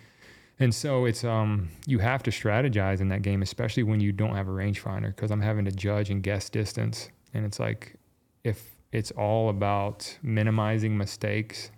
And 0.59 0.75
so 0.75 1.05
it's 1.05 1.23
um 1.23 1.69
you 1.87 1.99
have 1.99 2.21
to 2.23 2.31
strategize 2.31 2.99
in 3.01 3.07
that 3.09 3.21
game, 3.21 3.41
especially 3.41 3.83
when 3.83 3.99
you 3.99 4.11
don't 4.11 4.35
have 4.35 4.47
a 4.47 4.51
rangefinder, 4.51 5.15
because 5.15 5.31
I'm 5.31 5.41
having 5.41 5.65
to 5.65 5.71
judge 5.71 6.09
and 6.09 6.21
guess 6.21 6.49
distance. 6.49 7.09
And 7.33 7.45
it's 7.45 7.59
like 7.59 7.95
if 8.43 8.75
it's 8.91 9.11
all 9.11 9.49
about 9.49 10.17
minimizing 10.21 10.97
mistakes, 10.97 11.71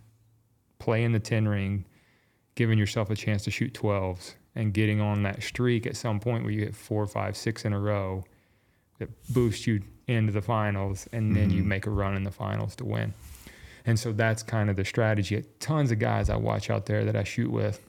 playing 0.79 1.11
the 1.11 1.19
10 1.19 1.47
ring, 1.47 1.85
giving 2.55 2.77
yourself 2.77 3.09
a 3.09 3.15
chance 3.15 3.43
to 3.43 3.51
shoot 3.51 3.73
12s, 3.73 4.35
and 4.55 4.73
getting 4.73 4.99
on 4.99 5.23
that 5.23 5.41
streak 5.43 5.85
at 5.85 5.95
some 5.95 6.19
point 6.19 6.43
where 6.43 6.51
you 6.51 6.61
hit 6.61 6.75
four, 6.75 7.05
five, 7.07 7.37
six 7.37 7.65
in 7.65 7.73
a 7.73 7.79
row 7.79 8.23
that 8.99 9.09
boosts 9.33 9.65
you 9.65 9.81
into 10.07 10.31
the 10.31 10.41
finals, 10.41 11.07
and 11.11 11.35
then 11.35 11.49
you 11.49 11.59
mm-hmm. 11.59 11.69
make 11.69 11.85
a 11.85 11.89
run 11.89 12.15
in 12.15 12.23
the 12.23 12.31
finals 12.31 12.75
to 12.77 12.85
win. 12.85 13.13
And 13.85 13.99
so 13.99 14.11
that's 14.11 14.43
kind 14.43 14.69
of 14.69 14.75
the 14.75 14.85
strategy. 14.85 15.43
Tons 15.59 15.91
of 15.91 15.99
guys 15.99 16.29
I 16.29 16.35
watch 16.35 16.69
out 16.69 16.85
there 16.85 17.03
that 17.05 17.15
I 17.15 17.23
shoot 17.23 17.51
with 17.51 17.81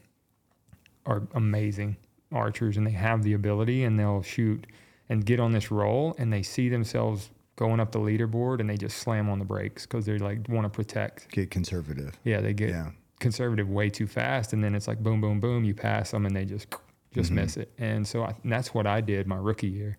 are 1.06 1.22
amazing 1.34 1.96
archers 2.32 2.76
and 2.76 2.86
they 2.86 2.92
have 2.92 3.22
the 3.22 3.34
ability 3.34 3.84
and 3.84 3.98
they'll 3.98 4.22
shoot 4.22 4.66
and 5.08 5.24
get 5.24 5.38
on 5.38 5.52
this 5.52 5.70
roll 5.70 6.14
and 6.18 6.32
they 6.32 6.42
see 6.42 6.68
themselves 6.68 7.30
going 7.56 7.78
up 7.78 7.92
the 7.92 8.00
leaderboard 8.00 8.58
and 8.60 8.68
they 8.68 8.76
just 8.76 8.98
slam 8.98 9.28
on 9.28 9.38
the 9.38 9.44
brakes 9.44 9.86
because 9.86 10.06
they 10.06 10.18
like 10.18 10.48
want 10.48 10.64
to 10.64 10.68
protect. 10.68 11.30
Get 11.30 11.50
conservative. 11.50 12.18
Yeah, 12.24 12.40
they 12.40 12.52
get 12.52 12.70
Yeah. 12.70 12.90
conservative 13.20 13.68
way 13.68 13.90
too 13.90 14.06
fast 14.06 14.52
and 14.52 14.64
then 14.64 14.74
it's 14.74 14.88
like 14.88 15.02
boom, 15.02 15.20
boom, 15.20 15.38
boom. 15.38 15.64
You 15.64 15.74
pass 15.74 16.10
them 16.10 16.26
and 16.26 16.34
they 16.34 16.44
just 16.44 16.66
just 17.12 17.30
mm-hmm. 17.30 17.36
miss 17.36 17.56
it. 17.56 17.70
And 17.78 18.06
so 18.06 18.24
I, 18.24 18.34
and 18.42 18.50
that's 18.50 18.74
what 18.74 18.86
I 18.86 19.00
did 19.00 19.28
my 19.28 19.36
rookie 19.36 19.68
year. 19.68 19.98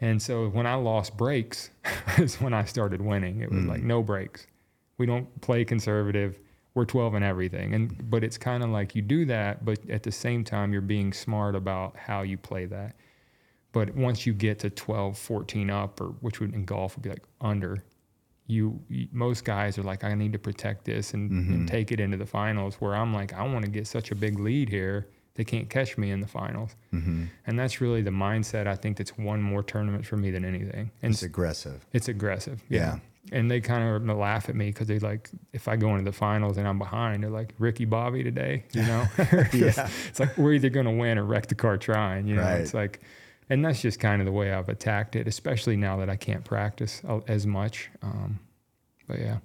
And 0.00 0.20
so 0.20 0.48
when 0.48 0.66
I 0.66 0.74
lost 0.74 1.16
brakes 1.16 1.70
is 2.18 2.40
when 2.40 2.52
I 2.52 2.64
started 2.64 3.00
winning. 3.00 3.40
It 3.40 3.50
was 3.50 3.62
hmm. 3.62 3.68
like 3.68 3.82
no 3.82 4.02
brakes. 4.02 4.46
We 4.98 5.06
don't 5.06 5.40
play 5.40 5.64
conservative. 5.64 6.38
We're 6.74 6.84
12 6.84 7.14
in 7.14 7.22
everything. 7.22 7.74
And 7.74 8.10
but 8.10 8.24
it's 8.24 8.38
kind 8.38 8.62
of 8.62 8.70
like 8.70 8.94
you 8.94 9.02
do 9.02 9.24
that, 9.26 9.64
but 9.64 9.78
at 9.88 10.02
the 10.02 10.12
same 10.12 10.44
time 10.44 10.72
you're 10.72 10.82
being 10.82 11.12
smart 11.12 11.54
about 11.54 11.96
how 11.96 12.22
you 12.22 12.36
play 12.36 12.66
that. 12.66 12.96
But 13.72 13.94
once 13.94 14.24
you 14.24 14.32
get 14.32 14.60
to 14.60 14.70
12, 14.70 15.18
14 15.18 15.70
up 15.70 16.00
or 16.00 16.06
which 16.20 16.40
would 16.40 16.54
in 16.54 16.64
golf 16.64 16.96
would 16.96 17.02
be 17.02 17.10
like 17.10 17.24
under, 17.40 17.82
you, 18.46 18.80
you 18.88 19.08
most 19.10 19.44
guys 19.44 19.78
are 19.78 19.82
like 19.82 20.04
I 20.04 20.14
need 20.14 20.32
to 20.32 20.38
protect 20.38 20.84
this 20.84 21.14
and, 21.14 21.30
and 21.30 21.44
mm-hmm. 21.44 21.66
take 21.66 21.90
it 21.90 21.98
into 21.98 22.16
the 22.16 22.26
finals 22.26 22.76
where 22.76 22.94
I'm 22.94 23.14
like 23.14 23.32
I 23.32 23.42
want 23.42 23.64
to 23.64 23.70
get 23.70 23.86
such 23.86 24.10
a 24.10 24.14
big 24.14 24.38
lead 24.38 24.68
here. 24.68 25.08
They 25.34 25.44
can't 25.44 25.68
catch 25.68 25.98
me 25.98 26.10
in 26.10 26.20
the 26.20 26.26
finals. 26.28 26.76
Mm-hmm. 26.92 27.24
And 27.46 27.58
that's 27.58 27.80
really 27.80 28.02
the 28.02 28.10
mindset. 28.10 28.66
I 28.68 28.76
think 28.76 28.96
that's 28.96 29.18
won 29.18 29.42
more 29.42 29.62
tournaments 29.64 30.06
for 30.08 30.16
me 30.16 30.30
than 30.30 30.44
anything. 30.44 30.90
And 31.02 31.12
It's 31.12 31.22
aggressive. 31.24 31.84
it's 31.92 32.08
aggressive. 32.08 32.62
Yeah. 32.68 32.98
And 33.32 33.50
they 33.50 33.60
kind 33.60 34.10
of 34.10 34.16
laugh 34.18 34.48
at 34.48 34.54
me 34.54 34.66
because 34.66 34.86
they 34.86 34.98
like, 34.98 35.30
if 35.52 35.66
I 35.66 35.76
go 35.76 35.90
into 35.96 36.04
the 36.04 36.12
finals 36.16 36.56
and 36.58 36.68
I'm 36.68 36.78
behind, 36.78 37.22
they're 37.22 37.30
like, 37.30 37.54
Ricky 37.58 37.84
Bobby 37.86 38.22
today, 38.22 38.64
you 38.72 38.82
know? 38.82 39.06
Yeah. 39.52 39.88
It's 40.08 40.20
like, 40.20 40.36
we're 40.36 40.52
either 40.52 40.68
going 40.68 40.86
to 40.86 40.92
win 40.92 41.18
or 41.18 41.24
wreck 41.24 41.46
the 41.48 41.54
car 41.54 41.78
trying, 41.78 42.28
you 42.28 42.36
know? 42.36 42.42
Right. 42.42 42.60
It's 42.60 42.74
like, 42.74 43.00
and 43.50 43.64
that's 43.64 43.80
just 43.82 43.98
kind 43.98 44.20
of 44.20 44.26
the 44.26 44.32
way 44.32 44.52
I've 44.52 44.68
attacked 44.68 45.16
it, 45.16 45.26
especially 45.26 45.76
now 45.76 45.96
that 45.96 46.08
I 46.10 46.16
can't 46.16 46.44
practice 46.44 47.02
as 47.26 47.46
much. 47.46 47.90
Um, 48.02 48.38
but 49.08 49.18
yeah. 49.18 49.38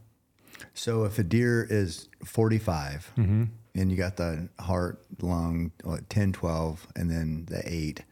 So 0.74 1.06
if 1.06 1.18
a 1.18 1.24
deer 1.24 1.66
is 1.70 2.10
45 2.26 3.12
Mm-hmm. 3.18 3.44
And 3.80 3.90
you 3.92 3.98
got 3.98 4.18
the 4.18 4.50
heart, 4.60 5.00
lung, 5.22 5.72
what, 5.84 6.10
10, 6.10 6.34
12, 6.34 6.88
and 6.96 7.10
then 7.10 7.46
the 7.50 7.62
eight, 7.66 8.04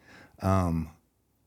um, 0.42 0.90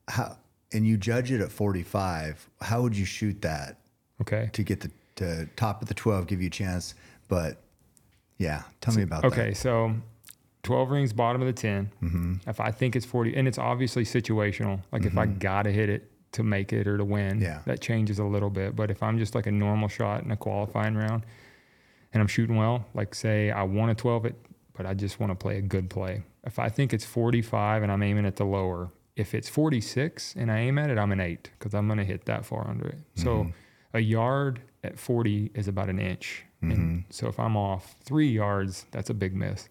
how, 0.09 0.37
and 0.73 0.87
you 0.87 0.97
judge 0.97 1.33
it 1.33 1.41
at 1.41 1.51
45, 1.51 2.49
how 2.61 2.83
would 2.83 2.97
you 2.97 3.05
shoot 3.05 3.41
that 3.43 3.79
Okay. 4.21 4.51
to 4.53 4.63
get 4.63 4.81
the 4.81 4.91
to 5.17 5.47
top 5.57 5.83
of 5.83 5.89
the 5.89 5.95
12, 5.95 6.27
give 6.27 6.41
you 6.41 6.47
a 6.49 6.51
chance? 6.51 6.95
But 7.29 7.63
yeah, 8.39 8.63
tell 8.81 8.95
me 8.95 9.03
about 9.03 9.23
that. 9.23 9.33
Okay, 9.33 9.55
so 9.55 9.95
12 10.63 10.91
rings, 10.91 11.13
bottom 11.13 11.41
of 11.43 11.47
the 11.47 11.53
10. 11.53 11.91
Mm-hmm. 12.03 12.35
If 12.49 12.61
I 12.61 12.71
think 12.71 12.97
it's 12.97 13.07
40, 13.07 13.35
and 13.37 13.49
it's 13.49 13.59
obviously 13.59 14.05
situational. 14.05 14.81
Like 14.93 15.05
if 15.05 15.17
I 15.17 15.27
got 15.27 15.63
to 15.63 15.73
hit 15.73 15.89
it 15.89 16.11
to 16.33 16.43
make 16.43 16.73
it 16.73 16.87
or 16.87 16.97
to 16.99 17.05
win, 17.05 17.41
Yeah. 17.41 17.61
that 17.67 17.81
changes 17.81 18.19
a 18.19 18.25
little 18.25 18.51
bit. 18.51 18.77
But 18.77 18.91
if 18.91 19.03
I'm 19.03 19.19
just 19.19 19.35
like 19.35 19.47
a 19.47 19.51
normal 19.53 19.89
shot 19.89 20.23
in 20.23 20.31
a 20.31 20.37
qualifying 20.37 20.95
round 20.95 21.25
and 22.13 22.21
I'm 22.21 22.27
shooting 22.27 22.57
well, 22.57 22.85
like 22.95 23.15
say 23.15 23.51
I 23.51 23.63
want 23.63 23.91
a 23.91 23.95
12 23.95 24.27
it, 24.27 24.35
but 24.75 24.87
I 24.87 24.95
just 24.95 25.21
want 25.21 25.31
to 25.31 25.37
play 25.37 25.59
a 25.59 25.63
good 25.63 25.91
play. 25.91 26.23
If 26.45 26.59
I 26.59 26.69
think 26.69 26.93
it's 26.93 27.05
45 27.05 27.83
and 27.83 27.93
I'm 27.93 28.03
aiming 28.03 28.27
at 28.27 28.37
the 28.37 28.45
lower, 28.45 28.91
if 29.17 29.35
it's 29.35 29.49
46 29.49 30.35
and 30.37 30.51
I 30.51 30.59
aim 30.61 30.79
at 30.79 30.91
it, 30.91 30.99
I'm 30.99 31.13
an 31.13 31.21
eight 31.21 31.51
because 31.59 31.75
I'm 31.75 31.87
going 31.87 31.99
to 31.99 32.05
hit 32.05 32.25
that 32.25 32.45
far 32.45 32.69
under 32.69 32.89
it. 32.89 32.99
So 33.15 33.45
mm-hmm. 33.45 33.51
a 33.95 34.01
yard 34.01 34.61
at 34.83 34.99
40 34.99 35.51
is 35.55 35.69
about 35.69 35.89
an 35.89 35.99
inch. 35.99 36.45
And 36.63 36.73
mm-hmm. 36.73 36.99
so 37.11 37.29
if 37.29 37.39
I'm 37.39 37.57
off 37.57 37.97
three 38.05 38.29
yards, 38.29 38.87
that's 38.91 39.11
a 39.11 39.15
big 39.15 39.35
miss. 39.35 39.69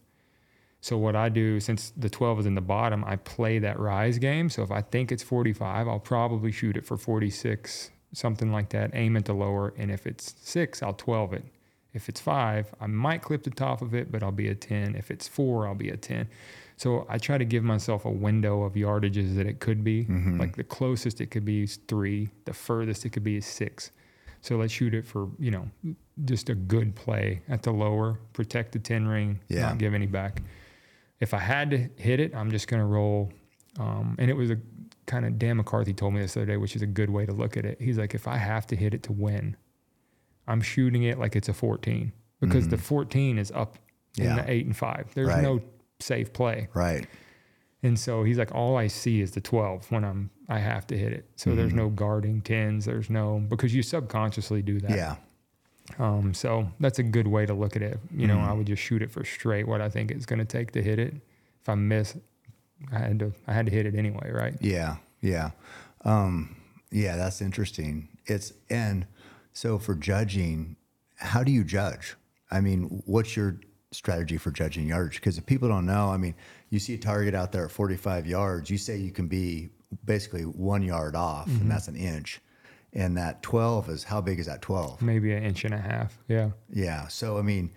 So 0.82 0.98
what 0.98 1.16
I 1.16 1.30
do, 1.30 1.60
since 1.60 1.92
the 1.98 2.10
12 2.10 2.42
is 2.42 2.46
in 2.46 2.56
the 2.56 2.62
bottom, 2.62 3.04
I 3.06 3.18
play 3.18 3.60
that 3.60 3.80
rise 3.80 4.18
game. 4.18 4.50
So 4.50 4.64
if 4.64 4.72
I 4.72 4.82
think 4.82 5.12
it's 5.12 5.24
45, 5.24 5.88
I'll 5.88 6.00
probably 6.00 6.52
shoot 6.52 6.78
it 6.78 6.86
for 6.86 6.96
46, 6.96 7.92
something 8.14 8.52
like 8.52 8.70
that, 8.70 8.92
aim 8.94 9.18
at 9.18 9.26
the 9.26 9.34
lower. 9.34 9.74
And 9.78 9.92
if 9.92 10.08
it's 10.08 10.36
six, 10.40 10.82
I'll 10.82 10.94
12 10.94 11.34
it. 11.34 11.46
If 11.94 12.08
it's 12.08 12.20
five, 12.22 12.74
I 12.80 12.88
might 12.88 13.22
clip 13.24 13.44
the 13.44 13.50
top 13.50 13.82
of 13.82 13.94
it, 13.96 14.12
but 14.12 14.22
I'll 14.22 14.32
be 14.32 14.48
a 14.48 14.56
10. 14.56 14.96
If 14.96 15.10
it's 15.10 15.28
four, 15.28 15.68
I'll 15.68 15.74
be 15.76 15.90
a 15.90 15.98
10. 15.98 16.28
So 16.78 17.06
I 17.10 17.18
try 17.18 17.38
to 17.38 17.46
give 17.46 17.64
myself 17.64 18.06
a 18.06 18.10
window 18.12 18.64
of 18.64 18.74
yardages 18.74 19.36
that 19.36 19.48
it 19.48 19.60
could 19.60 19.84
be. 19.84 20.06
Like 20.40 20.56
the 20.56 20.64
closest 20.64 21.20
it 21.20 21.28
could 21.32 21.44
be 21.46 21.64
is 21.64 21.78
three, 21.88 22.30
the 22.46 22.54
furthest 22.54 23.06
it 23.06 23.10
could 23.10 23.24
be 23.24 23.38
is 23.38 23.46
six. 23.46 23.92
So 24.42 24.56
let's 24.56 24.72
shoot 24.72 24.94
it 24.94 25.06
for, 25.06 25.28
you 25.40 25.52
know, 25.52 25.70
just 26.24 26.48
a 26.50 26.56
good 26.56 26.96
play 26.96 27.42
at 27.50 27.64
the 27.64 27.72
lower, 27.72 28.20
protect 28.34 28.72
the 28.72 28.80
10 28.80 29.08
ring, 29.08 29.40
Yeah. 29.50 29.62
not 29.64 29.78
give 29.80 29.94
any 29.94 30.06
back. 30.06 30.42
If 31.20 31.34
I 31.34 31.40
had 31.40 31.72
to 31.72 31.90
hit 31.98 32.22
it, 32.22 32.34
I'm 32.34 32.50
just 32.52 32.68
going 32.70 32.80
to 32.82 32.86
roll. 32.86 33.34
Um, 33.78 34.16
and 34.18 34.30
it 34.30 34.36
was 34.36 34.50
a 34.50 34.58
kind 35.06 35.26
of 35.26 35.38
Dan 35.38 35.58
McCarthy 35.58 35.94
told 35.94 36.14
me 36.14 36.22
this 36.22 36.36
the 36.36 36.42
other 36.42 36.52
day, 36.54 36.58
which 36.58 36.76
is 36.78 36.82
a 36.82 36.88
good 36.88 37.10
way 37.10 37.26
to 37.26 37.34
look 37.34 37.58
at 37.58 37.66
it. 37.66 37.82
He's 37.82 37.98
like, 37.98 38.14
if 38.16 38.28
I 38.28 38.38
have 38.38 38.66
to 38.68 38.76
hit 38.78 38.94
it 38.94 39.04
to 39.04 39.12
win, 39.12 39.58
I'm 40.50 40.62
shooting 40.62 41.04
it 41.04 41.18
like 41.20 41.36
it's 41.36 41.48
a 41.50 41.54
14 41.54 42.12
because 42.42 42.68
the 42.68 42.78
14 42.78 43.38
is 43.38 43.52
up 43.52 43.78
in 44.18 44.26
Mm-hmm. 44.26 44.36
The 44.38 44.52
eight 44.52 44.66
and 44.66 44.76
five. 44.76 45.08
There's 45.14 45.28
Right. 45.30 45.44
no 45.44 45.62
safe 46.00 46.34
play. 46.34 46.68
Right. 46.74 47.08
And 47.84 47.98
so 47.98 48.24
he's 48.24 48.38
like, 48.38 48.54
all 48.54 48.76
I 48.76 48.88
see 48.88 49.22
is 49.22 49.32
the 49.32 49.40
12 49.42 49.90
when 49.92 50.04
I'm, 50.04 50.30
I 50.50 50.60
have 50.60 50.86
to 50.88 50.98
hit 50.98 51.14
it. 51.14 51.30
So 51.36 51.52
Mm-hmm. 51.52 51.58
there's 51.60 51.74
no 51.74 51.90
guarding 51.90 52.42
tens. 52.42 52.86
There's 52.86 53.10
no, 53.10 53.40
because 53.48 53.74
you 53.74 53.84
subconsciously 53.84 54.62
do 54.62 54.80
that. 54.82 54.92
Yeah. 54.92 55.16
Um, 55.98 56.34
so 56.34 56.70
that's 56.80 57.00
a 57.00 57.04
good 57.04 57.28
way 57.28 57.46
to 57.46 57.54
look 57.54 57.76
at 57.76 57.82
it. 57.82 58.00
You 58.16 58.28
know, 58.28 58.38
Mm-hmm. 58.38 58.50
I 58.50 58.54
would 58.54 58.68
just 58.68 58.82
shoot 58.82 59.02
it 59.02 59.12
for 59.12 59.24
straight 59.24 59.68
what 59.68 59.80
I 59.82 59.90
think 59.90 60.12
it's 60.12 60.26
going 60.26 60.40
to 60.40 60.46
take 60.46 60.72
to 60.72 60.82
hit 60.84 61.00
it. 61.00 61.14
If 61.62 61.70
I 61.70 61.76
miss, 61.76 62.18
I 62.92 62.98
had 63.00 63.20
to 63.20 63.34
I 63.48 63.54
had 63.54 63.66
to 63.68 63.72
hit 63.72 63.86
it 63.86 63.96
anyway, 63.96 64.32
right? 64.32 64.56
Yeah, 64.62 64.98
yeah, 65.22 65.52
um, 66.06 66.56
yeah. 66.92 67.18
That's 67.18 67.42
interesting. 67.42 68.08
It's 68.26 68.54
and 68.70 69.06
so 69.60 69.78
for 69.78 69.94
judging, 69.94 70.78
how 71.18 71.44
do 71.44 71.52
you 71.52 71.66
judge? 71.66 72.16
I 72.50 72.62
mean, 72.62 73.04
what's 73.06 73.36
your 73.36 73.60
strategy 73.92 74.38
for 74.38 74.52
judging 74.52 74.88
yardage? 74.88 75.16
Because 75.16 75.38
if 75.38 75.46
people 75.46 75.68
don't 75.68 75.86
know, 75.86 76.12
I 76.12 76.16
mean, 76.16 76.34
you 76.70 76.80
see 76.80 76.94
a 76.94 76.98
target 76.98 77.36
out 77.36 77.52
there 77.52 77.66
at 77.66 77.72
45 77.72 78.26
yards, 78.26 78.70
you 78.70 78.78
say 78.78 78.96
you 78.96 79.12
can 79.12 79.28
be 79.28 79.68
basically 80.06 80.44
one 80.44 80.82
yard 80.82 81.14
off, 81.14 81.48
and 81.48 81.60
mm-hmm. 81.60 81.68
that's 81.68 81.90
an 81.90 81.98
inch. 81.98 82.40
And 82.94 83.18
that 83.18 83.44
12 83.44 83.90
is 83.90 84.04
how 84.06 84.22
big 84.22 84.40
is 84.40 84.46
that 84.46 84.62
12? 84.62 85.02
Maybe 85.02 85.34
an 85.34 85.44
inch 85.44 85.66
and 85.66 85.74
a 85.74 85.78
half. 85.78 86.18
Yeah. 86.30 86.52
Yeah. 86.70 87.10
So 87.10 87.38
I 87.38 87.42
mean, 87.42 87.72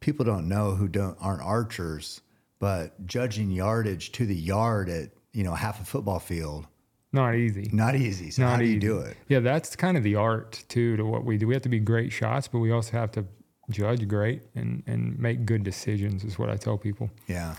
people 0.00 0.24
don't 0.24 0.48
know 0.48 0.72
who 0.72 0.88
don't 0.88 1.16
aren't 1.20 1.42
archers, 1.42 2.22
but 2.58 3.06
judging 3.06 3.52
yardage 3.52 4.10
to 4.12 4.26
the 4.26 4.34
yard 4.34 4.88
at 4.88 5.10
you 5.32 5.44
know 5.44 5.54
half 5.54 5.80
a 5.80 5.84
football 5.84 6.18
field 6.18 6.66
Not 7.12 7.34
easy. 7.34 7.68
not 7.72 7.96
easy. 7.96 8.30
So 8.30 8.42
Not 8.42 8.50
how 8.52 8.56
do 8.58 8.64
you 8.64 8.70
easy. 8.72 8.78
do 8.80 8.98
it? 9.00 9.16
Yeah, 9.28 9.40
that's 9.40 9.74
kind 9.76 9.96
of 9.96 10.02
the 10.04 10.14
art 10.14 10.64
too 10.68 10.96
to 10.96 11.04
what 11.04 11.24
we 11.24 11.36
do. 11.38 11.46
We 11.48 11.54
have 11.54 11.62
to 11.64 11.68
be 11.68 11.80
great 11.80 12.12
shots, 12.12 12.46
but 12.48 12.58
we 12.60 12.70
also 12.70 12.92
have 12.92 13.10
to 13.12 13.24
judge 13.70 14.06
great 14.08 14.42
and 14.54 14.82
and 14.86 15.18
make 15.18 15.44
good 15.44 15.62
decisions. 15.64 16.22
Is 16.24 16.38
what 16.38 16.48
I 16.50 16.56
tell 16.56 16.78
people. 16.78 17.10
Yeah. 17.26 17.56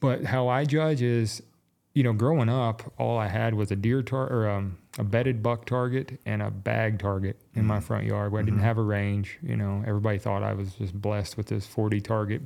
But 0.00 0.24
how 0.24 0.48
I 0.48 0.64
judge 0.64 1.00
is, 1.02 1.42
you 1.94 2.02
know, 2.02 2.12
growing 2.12 2.48
up, 2.48 2.82
all 2.98 3.16
I 3.18 3.28
had 3.28 3.54
was 3.54 3.70
a 3.70 3.76
deer 3.76 4.02
tar 4.02 4.26
or 4.26 4.48
um, 4.50 4.76
a 4.98 5.04
bedded 5.04 5.42
buck 5.42 5.64
target 5.66 6.20
and 6.26 6.42
a 6.42 6.50
bag 6.50 6.98
target 6.98 7.40
in 7.54 7.60
Mm-hmm. 7.62 7.68
my 7.68 7.80
front 7.80 8.04
yard 8.04 8.32
where 8.32 8.42
I 8.42 8.44
didn't 8.44 8.60
have 8.60 8.78
a 8.78 8.82
range. 8.82 9.38
You 9.42 9.56
know, 9.56 9.82
everybody 9.86 10.18
thought 10.18 10.42
I 10.42 10.52
was 10.54 10.74
just 10.74 10.94
blessed 11.00 11.36
with 11.36 11.46
this 11.46 11.66
40 11.66 12.00
target 12.00 12.42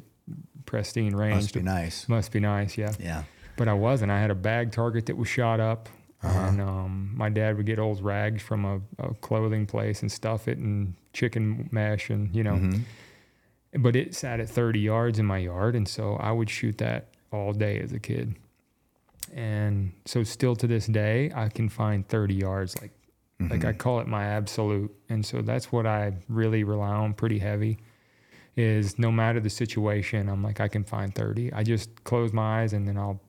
pristine 0.67 1.15
range. 1.17 1.35
Must 1.37 1.55
be 1.55 1.63
nice. 1.63 2.09
Must 2.09 2.31
be 2.33 2.41
nice, 2.41 2.77
yeah. 2.79 2.93
Yeah. 3.01 3.23
But 3.57 3.69
I 3.69 3.73
wasn't. 3.75 4.13
I 4.13 4.21
had 4.21 4.31
a 4.31 4.35
bag 4.37 4.71
target 4.73 5.07
that 5.07 5.17
was 5.17 5.29
shot 5.29 5.59
up. 5.61 5.89
Uh-huh. 6.23 6.39
And 6.49 6.61
um, 6.61 7.13
my 7.15 7.29
dad 7.29 7.57
would 7.57 7.67
get 7.67 7.79
old 7.79 8.03
rags 8.03 8.43
from 8.43 8.65
a, 8.65 8.81
a 8.99 9.15
clothing 9.15 9.67
place 9.67 10.03
and 10.03 10.11
stuff 10.11 10.49
it 10.49 10.59
in 10.59 10.97
chicken 11.13 11.69
mesh 11.71 12.11
and, 12.11 12.35
you 12.35 12.43
know. 12.43 12.55
Mm-hmm. 12.55 13.83
but 13.83 13.95
it 13.95 14.15
sat 14.15 14.41
at 14.41 14.49
30 14.49 14.81
yards 14.81 15.19
in 15.19 15.27
my 15.27 15.39
yard. 15.39 15.77
And 15.77 15.87
so 15.87 16.15
I 16.17 16.33
would 16.33 16.51
shoot 16.51 16.79
that 16.79 17.09
all 17.33 17.53
day 17.53 17.79
as 17.79 17.93
a 17.93 18.01
kid. 18.01 18.35
And 19.33 19.93
so 20.07 20.25
still 20.25 20.57
to 20.57 20.67
this 20.67 20.87
day, 20.87 21.31
I 21.35 21.49
can 21.49 21.69
find 21.69 22.07
30 22.09 22.35
yards. 22.35 22.81
Like, 22.81 22.93
like 23.51 23.65
I 23.65 23.73
call 23.73 24.01
it 24.01 24.09
my 24.09 24.25
absolute. 24.25 24.93
And 25.09 25.25
so 25.25 25.43
that's 25.43 25.71
what 25.71 25.87
I 25.87 26.15
really 26.29 26.65
rely 26.65 26.89
on 26.89 27.15
pretty 27.15 27.39
heavy 27.39 27.79
is 28.57 28.99
no 28.99 29.13
matter 29.13 29.39
the 29.39 29.51
situation, 29.51 30.29
I'm 30.29 30.43
like, 30.43 30.61
I 30.61 30.67
can 30.67 30.83
find 30.83 31.15
30. 31.15 31.53
I 31.53 31.63
just 31.63 32.03
close 32.03 32.33
my 32.33 32.63
eyes 32.63 32.73
and 32.73 32.89
then 32.89 32.99
I'll 32.99 33.21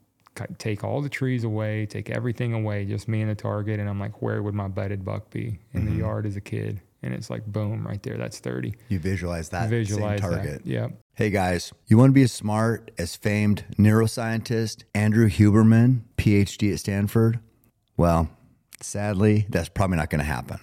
take 0.57 0.83
all 0.83 1.01
the 1.01 1.09
trees 1.09 1.43
away, 1.43 1.85
take 1.85 2.09
everything 2.09 2.53
away, 2.53 2.85
just 2.85 3.07
me 3.07 3.21
and 3.21 3.29
the 3.29 3.35
target. 3.35 3.79
And 3.79 3.89
I'm 3.89 3.99
like, 3.99 4.21
where 4.21 4.41
would 4.41 4.53
my 4.53 4.67
bedded 4.67 5.03
buck 5.03 5.29
be 5.29 5.59
in 5.73 5.85
the 5.85 5.91
mm-hmm. 5.91 5.99
yard 5.99 6.25
as 6.25 6.35
a 6.35 6.41
kid? 6.41 6.81
And 7.01 7.13
it's 7.13 7.29
like, 7.29 7.45
boom, 7.45 7.87
right 7.87 8.01
there. 8.03 8.17
That's 8.17 8.39
30. 8.39 8.73
You 8.89 8.99
visualize 8.99 9.49
that 9.49 9.69
Visualize 9.69 10.21
same 10.21 10.31
that. 10.31 10.37
target. 10.37 10.61
Yep. 10.65 10.91
Hey 11.13 11.29
guys, 11.29 11.73
you 11.87 11.97
want 11.97 12.09
to 12.09 12.13
be 12.13 12.23
as 12.23 12.31
smart 12.31 12.91
as 12.97 13.15
famed 13.15 13.65
neuroscientist 13.77 14.83
Andrew 14.93 15.29
Huberman, 15.29 16.01
PhD 16.17 16.73
at 16.73 16.79
Stanford? 16.79 17.39
Well, 17.97 18.29
sadly, 18.81 19.45
that's 19.49 19.69
probably 19.69 19.97
not 19.97 20.09
going 20.09 20.19
to 20.19 20.25
happen. 20.25 20.59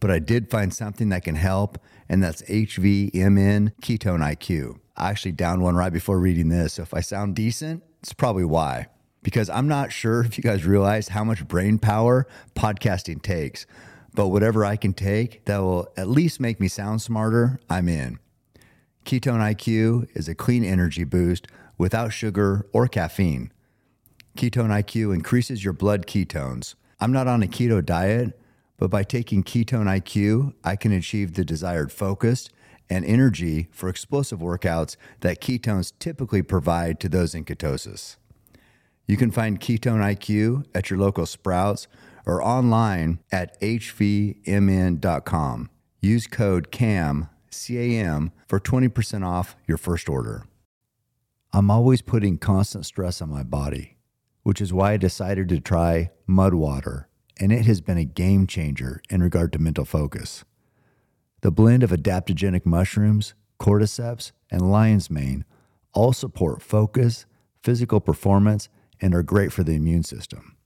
But 0.00 0.10
I 0.10 0.18
did 0.18 0.50
find 0.50 0.72
something 0.72 1.08
that 1.10 1.24
can 1.24 1.34
help, 1.34 1.78
and 2.08 2.22
that's 2.22 2.42
HVMN 2.42 3.72
Ketone 3.82 4.20
IQ. 4.20 4.78
I 4.96 5.10
actually 5.10 5.32
downed 5.32 5.62
one 5.62 5.74
right 5.74 5.92
before 5.92 6.18
reading 6.18 6.48
this. 6.48 6.74
So 6.74 6.82
if 6.82 6.94
I 6.94 7.00
sound 7.00 7.34
decent, 7.34 7.82
it's 8.00 8.12
probably 8.12 8.44
why. 8.44 8.88
Because 9.22 9.50
I'm 9.50 9.68
not 9.68 9.92
sure 9.92 10.20
if 10.24 10.36
you 10.38 10.42
guys 10.42 10.64
realize 10.64 11.08
how 11.08 11.24
much 11.24 11.46
brain 11.46 11.78
power 11.78 12.26
podcasting 12.54 13.22
takes. 13.22 13.66
But 14.12 14.28
whatever 14.28 14.64
I 14.64 14.76
can 14.76 14.92
take 14.92 15.44
that 15.44 15.58
will 15.58 15.88
at 15.96 16.08
least 16.08 16.40
make 16.40 16.58
me 16.58 16.68
sound 16.68 17.00
smarter, 17.00 17.60
I'm 17.68 17.88
in. 17.88 18.18
Ketone 19.04 19.40
IQ 19.54 20.08
is 20.14 20.28
a 20.28 20.34
clean 20.34 20.64
energy 20.64 21.04
boost 21.04 21.46
without 21.78 22.12
sugar 22.12 22.66
or 22.72 22.88
caffeine. 22.88 23.52
Ketone 24.36 24.68
IQ 24.68 25.14
increases 25.14 25.64
your 25.64 25.72
blood 25.72 26.06
ketones. 26.06 26.74
I'm 27.00 27.12
not 27.12 27.26
on 27.26 27.42
a 27.42 27.46
keto 27.46 27.84
diet, 27.84 28.38
but 28.76 28.90
by 28.90 29.02
taking 29.02 29.42
Ketone 29.42 29.86
IQ, 29.86 30.54
I 30.64 30.76
can 30.76 30.92
achieve 30.92 31.34
the 31.34 31.44
desired 31.44 31.92
focus 31.92 32.48
and 32.90 33.04
energy 33.04 33.68
for 33.70 33.88
explosive 33.88 34.40
workouts 34.40 34.96
that 35.20 35.40
ketones 35.40 35.92
typically 35.98 36.42
provide 36.42 37.00
to 37.00 37.08
those 37.08 37.34
in 37.34 37.44
ketosis. 37.44 38.16
You 39.06 39.16
can 39.16 39.30
find 39.30 39.60
Ketone 39.60 40.00
IQ 40.00 40.66
at 40.74 40.90
your 40.90 40.98
local 40.98 41.26
Sprouts 41.26 41.88
or 42.26 42.42
online 42.42 43.20
at 43.32 43.60
hvmn.com. 43.60 44.40
Use 46.00 46.26
code 46.26 46.70
CAM, 46.70 47.28
C-A-M, 47.50 48.32
for 48.46 48.60
20% 48.60 49.26
off 49.26 49.56
your 49.66 49.78
first 49.78 50.08
order. 50.08 50.44
I'm 51.52 51.70
always 51.70 52.02
putting 52.02 52.38
constant 52.38 52.86
stress 52.86 53.20
on 53.20 53.28
my 53.28 53.42
body, 53.42 53.96
which 54.44 54.60
is 54.60 54.72
why 54.72 54.92
I 54.92 54.96
decided 54.96 55.48
to 55.48 55.58
try 55.58 56.12
mud 56.26 56.54
water, 56.54 57.08
and 57.40 57.50
it 57.52 57.66
has 57.66 57.80
been 57.80 57.98
a 57.98 58.04
game 58.04 58.46
changer 58.46 59.02
in 59.10 59.22
regard 59.22 59.52
to 59.54 59.58
mental 59.58 59.84
focus. 59.84 60.44
The 61.42 61.50
blend 61.50 61.82
of 61.82 61.90
adaptogenic 61.90 62.66
mushrooms, 62.66 63.34
cordyceps, 63.58 64.32
and 64.50 64.70
lion's 64.70 65.10
mane 65.10 65.44
all 65.92 66.12
support 66.12 66.62
focus, 66.62 67.26
physical 67.62 68.00
performance, 68.00 68.68
and 69.00 69.14
are 69.14 69.22
great 69.22 69.52
for 69.52 69.62
the 69.62 69.74
immune 69.74 70.02
system. 70.02 70.56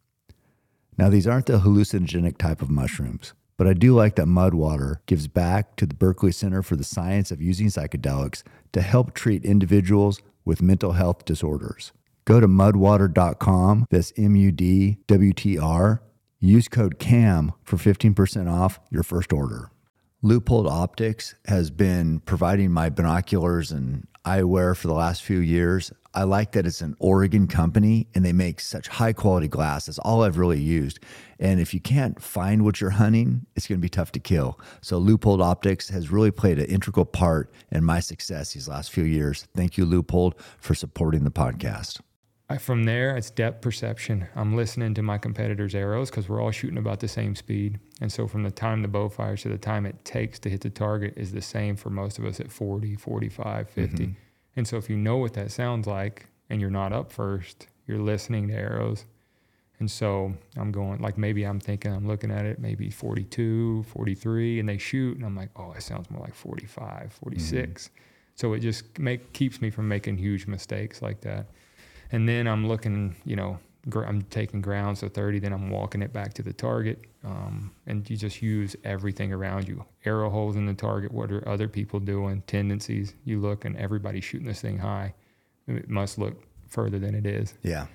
Now, 0.96 1.08
these 1.08 1.26
aren't 1.26 1.46
the 1.46 1.60
hallucinogenic 1.60 2.38
type 2.38 2.62
of 2.62 2.70
mushrooms, 2.70 3.34
but 3.56 3.66
I 3.66 3.72
do 3.72 3.94
like 3.94 4.16
that 4.16 4.26
mud 4.26 4.54
water 4.54 5.00
gives 5.06 5.28
back 5.28 5.76
to 5.76 5.86
the 5.86 5.94
Berkeley 5.94 6.32
Center 6.32 6.62
for 6.62 6.76
the 6.76 6.84
Science 6.84 7.30
of 7.30 7.40
Using 7.42 7.68
Psychedelics 7.68 8.42
to 8.72 8.80
help 8.80 9.14
treat 9.14 9.44
individuals 9.44 10.20
with 10.44 10.62
mental 10.62 10.92
health 10.92 11.24
disorders. 11.24 11.92
Go 12.24 12.40
to 12.40 12.48
mudwater.com, 12.48 13.86
that's 13.90 14.12
M 14.16 14.36
U 14.36 14.52
D 14.52 14.98
W 15.06 15.32
T 15.32 15.58
R. 15.58 16.02
Use 16.40 16.68
code 16.68 16.98
CAM 16.98 17.52
for 17.64 17.76
15% 17.76 18.52
off 18.52 18.78
your 18.90 19.02
first 19.02 19.32
order. 19.32 19.70
Leupold 20.24 20.66
Optics 20.66 21.34
has 21.44 21.70
been 21.70 22.18
providing 22.20 22.70
my 22.70 22.88
binoculars 22.88 23.70
and 23.70 24.08
eyewear 24.24 24.74
for 24.74 24.86
the 24.86 24.94
last 24.94 25.22
few 25.22 25.40
years. 25.40 25.92
I 26.14 26.22
like 26.22 26.52
that 26.52 26.64
it's 26.64 26.80
an 26.80 26.96
Oregon 26.98 27.46
company 27.46 28.06
and 28.14 28.24
they 28.24 28.32
make 28.32 28.58
such 28.60 28.88
high 28.88 29.12
quality 29.12 29.48
glass. 29.48 29.84
That's 29.84 29.98
all 29.98 30.22
I've 30.22 30.38
really 30.38 30.62
used. 30.62 30.98
And 31.38 31.60
if 31.60 31.74
you 31.74 31.80
can't 31.80 32.22
find 32.22 32.64
what 32.64 32.80
you're 32.80 32.88
hunting, 32.88 33.44
it's 33.54 33.66
going 33.66 33.78
to 33.78 33.82
be 33.82 33.90
tough 33.90 34.12
to 34.12 34.18
kill. 34.18 34.58
So 34.80 34.98
Leupold 34.98 35.42
Optics 35.42 35.90
has 35.90 36.10
really 36.10 36.30
played 36.30 36.58
an 36.58 36.70
integral 36.70 37.04
part 37.04 37.52
in 37.70 37.84
my 37.84 38.00
success 38.00 38.54
these 38.54 38.66
last 38.66 38.92
few 38.92 39.04
years. 39.04 39.46
Thank 39.54 39.76
you, 39.76 39.84
Leupold, 39.84 40.40
for 40.56 40.74
supporting 40.74 41.24
the 41.24 41.30
podcast. 41.30 42.00
I, 42.54 42.58
from 42.58 42.84
there, 42.84 43.16
it's 43.16 43.30
depth 43.30 43.62
perception. 43.62 44.28
I'm 44.36 44.54
listening 44.54 44.94
to 44.94 45.02
my 45.02 45.18
competitors' 45.18 45.74
arrows 45.74 46.10
because 46.10 46.28
we're 46.28 46.40
all 46.40 46.52
shooting 46.52 46.78
about 46.78 47.00
the 47.00 47.08
same 47.08 47.34
speed. 47.34 47.80
And 48.00 48.12
so, 48.12 48.28
from 48.28 48.44
the 48.44 48.50
time 48.50 48.82
the 48.82 48.88
bow 48.88 49.08
fires 49.08 49.42
to 49.42 49.48
the 49.48 49.58
time 49.58 49.86
it 49.86 50.04
takes 50.04 50.38
to 50.40 50.50
hit 50.50 50.60
the 50.60 50.70
target 50.70 51.14
is 51.16 51.32
the 51.32 51.42
same 51.42 51.74
for 51.76 51.90
most 51.90 52.18
of 52.18 52.24
us 52.24 52.38
at 52.40 52.52
40, 52.52 52.94
45, 52.94 53.68
50. 53.68 53.96
Mm-hmm. 53.96 54.12
And 54.56 54.68
so, 54.68 54.76
if 54.76 54.88
you 54.88 54.96
know 54.96 55.16
what 55.16 55.34
that 55.34 55.50
sounds 55.50 55.86
like 55.86 56.26
and 56.48 56.60
you're 56.60 56.70
not 56.70 56.92
up 56.92 57.10
first, 57.10 57.66
you're 57.86 57.98
listening 57.98 58.48
to 58.48 58.54
arrows. 58.54 59.04
And 59.80 59.90
so, 59.90 60.32
I'm 60.56 60.70
going, 60.70 61.00
like, 61.00 61.18
maybe 61.18 61.42
I'm 61.44 61.58
thinking, 61.58 61.92
I'm 61.92 62.06
looking 62.06 62.30
at 62.30 62.46
it, 62.46 62.60
maybe 62.60 62.88
42, 62.88 63.82
43, 63.82 64.60
and 64.60 64.68
they 64.68 64.78
shoot. 64.78 65.16
And 65.16 65.26
I'm 65.26 65.36
like, 65.36 65.50
oh, 65.56 65.72
it 65.72 65.82
sounds 65.82 66.08
more 66.08 66.20
like 66.20 66.34
45, 66.34 67.12
46. 67.20 67.88
Mm-hmm. 67.88 67.94
So, 68.36 68.52
it 68.52 68.60
just 68.60 68.98
make, 69.00 69.32
keeps 69.32 69.60
me 69.60 69.70
from 69.70 69.88
making 69.88 70.18
huge 70.18 70.46
mistakes 70.46 71.02
like 71.02 71.20
that 71.22 71.46
and 72.14 72.28
then 72.28 72.46
I'm 72.46 72.68
looking, 72.68 73.16
you 73.24 73.34
know, 73.34 73.58
gr- 73.90 74.04
I'm 74.04 74.22
taking 74.22 74.60
ground, 74.60 74.96
so 74.96 75.08
30, 75.08 75.40
then 75.40 75.52
I'm 75.52 75.68
walking 75.68 76.00
it 76.00 76.12
back 76.12 76.32
to 76.34 76.42
the 76.42 76.52
target. 76.52 77.00
Um, 77.24 77.72
and 77.88 78.08
you 78.08 78.16
just 78.16 78.40
use 78.40 78.76
everything 78.84 79.32
around 79.32 79.66
you 79.66 79.84
arrow 80.04 80.30
holes 80.30 80.54
in 80.54 80.64
the 80.64 80.74
target. 80.74 81.10
What 81.10 81.32
are 81.32 81.46
other 81.48 81.66
people 81.66 81.98
doing? 81.98 82.42
Tendencies. 82.46 83.14
You 83.24 83.40
look, 83.40 83.64
and 83.64 83.76
everybody's 83.76 84.22
shooting 84.22 84.46
this 84.46 84.60
thing 84.60 84.78
high. 84.78 85.12
It 85.66 85.88
must 85.88 86.16
look 86.16 86.40
further 86.68 87.00
than 87.00 87.16
it 87.16 87.26
is. 87.26 87.54
Yeah. 87.62 87.86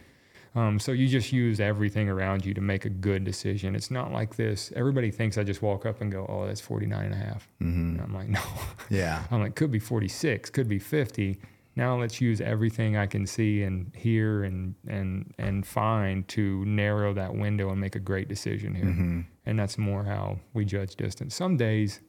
Um, 0.54 0.80
so 0.80 0.92
you 0.92 1.08
just 1.08 1.32
use 1.32 1.62
everything 1.62 2.10
around 2.10 2.44
you 2.44 2.54
to 2.56 2.62
make 2.62 2.84
a 2.84 2.90
good 2.90 3.24
decision. 3.24 3.74
It's 3.74 3.90
not 3.90 4.12
like 4.12 4.36
this. 4.36 4.74
Everybody 4.76 5.12
thinks 5.12 5.38
I 5.38 5.44
just 5.44 5.62
walk 5.62 5.86
up 5.86 6.02
and 6.02 6.12
go, 6.12 6.26
oh, 6.28 6.46
that's 6.46 6.60
49 6.60 7.06
and 7.06 7.14
a 7.14 7.18
half. 7.18 7.48
And 7.62 8.02
I'm 8.02 8.14
like, 8.14 8.28
no. 8.40 8.42
Yeah. 8.90 9.24
I'm 9.32 9.42
like, 9.42 9.56
could 9.56 9.72
be 9.72 9.80
46, 9.80 10.50
could 10.50 10.68
be 10.68 10.80
50. 10.80 11.40
Now 11.80 11.98
let's 11.98 12.20
use 12.20 12.42
everything 12.42 12.98
I 12.98 13.06
can 13.06 13.26
see 13.26 13.64
and 13.64 13.96
hear 13.96 14.44
and 14.44 14.76
and 14.86 15.34
and 15.38 15.66
find 15.66 16.28
to 16.28 16.66
narrow 16.66 17.14
that 17.14 17.34
window 17.34 17.70
and 17.70 17.80
make 17.80 17.96
a 17.96 18.02
great 18.02 18.28
decision 18.28 18.76
here. 18.76 18.86
Mm-hmm. 18.86 19.22
And 19.46 19.58
that's 19.58 19.78
more 19.78 20.04
how 20.04 20.40
we 20.54 20.66
judge 20.66 20.98
distance. 20.98 21.34
Some 21.34 21.56
days 21.56 22.02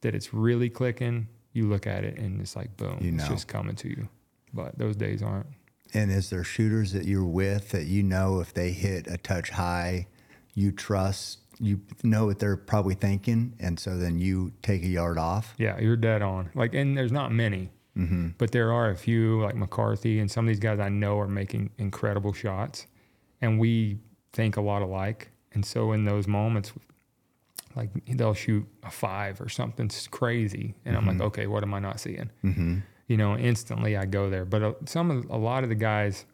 that 0.00 0.14
it's 0.14 0.32
really 0.32 0.70
clicking, 0.70 1.28
you 1.52 1.68
look 1.68 1.86
at 1.86 2.04
it 2.04 2.16
and 2.16 2.40
it's 2.40 2.56
like 2.56 2.74
boom, 2.78 2.98
You 3.02 3.14
it's 3.14 3.28
just 3.28 3.48
coming 3.48 3.76
to 3.76 3.88
you. 3.90 4.08
But 4.54 4.78
those 4.78 4.96
days 4.96 5.22
aren't. 5.22 5.46
And 5.92 6.10
is 6.10 6.30
there 6.30 6.42
shooters 6.42 6.92
that 6.92 7.04
you're 7.04 7.22
with 7.22 7.68
that 7.72 7.84
you 7.84 8.02
know 8.02 8.40
if 8.40 8.54
they 8.54 8.70
hit 8.70 9.06
a 9.06 9.18
touch 9.18 9.50
high, 9.50 10.06
you 10.54 10.72
trust, 10.72 11.40
you 11.58 11.82
know 12.02 12.24
what 12.24 12.38
they're 12.38 12.56
probably 12.56 12.94
thinking, 12.94 13.54
and 13.60 13.78
so 13.78 13.98
then 13.98 14.18
you 14.18 14.52
take 14.62 14.82
a 14.82 14.88
yard 14.88 15.18
off? 15.18 15.54
Yeah, 15.58 15.78
you're 15.78 15.96
dead 15.96 16.22
on. 16.22 16.48
Like, 16.54 16.72
and 16.74 16.96
there's 16.96 17.12
not 17.12 17.30
many, 17.30 17.70
Mm-hmm. 17.96 18.28
but 18.38 18.52
there 18.52 18.72
are 18.72 18.88
a 18.88 18.96
few, 18.96 19.42
like 19.42 19.54
McCarthy 19.54 20.18
and 20.18 20.30
some 20.30 20.46
of 20.46 20.48
these 20.48 20.58
guys 20.58 20.80
I 20.80 20.88
know 20.88 21.18
are 21.18 21.28
making 21.28 21.70
incredible 21.76 22.32
shots, 22.32 22.86
and 23.42 23.58
we 23.58 23.98
think 24.32 24.56
a 24.56 24.62
lot 24.62 24.80
alike. 24.80 25.30
And 25.52 25.62
so 25.64 25.92
in 25.92 26.06
those 26.06 26.26
moments, 26.26 26.72
like 27.76 27.90
they'll 28.06 28.32
shoot 28.32 28.66
a 28.82 28.90
five 28.90 29.40
or 29.42 29.48
something 29.50 29.90
crazy, 30.10 30.74
and 30.86 30.96
I'm 30.96 31.06
like, 31.06 31.20
okay, 31.20 31.46
what 31.46 31.62
am 31.62 31.74
I 31.74 31.80
not 31.80 32.00
seeing? 32.00 32.30
Mm-hmm. 32.42 32.78
You 33.08 33.16
know, 33.18 33.36
instantly 33.36 33.96
I 33.96 34.06
go 34.06 34.30
there. 34.30 34.46
But 34.46 34.62
uh, 34.62 34.72
some 34.86 35.10
of 35.10 35.28
a 35.28 35.36
lot 35.36 35.62
of 35.62 35.68
the 35.68 35.74
guys, 35.74 36.24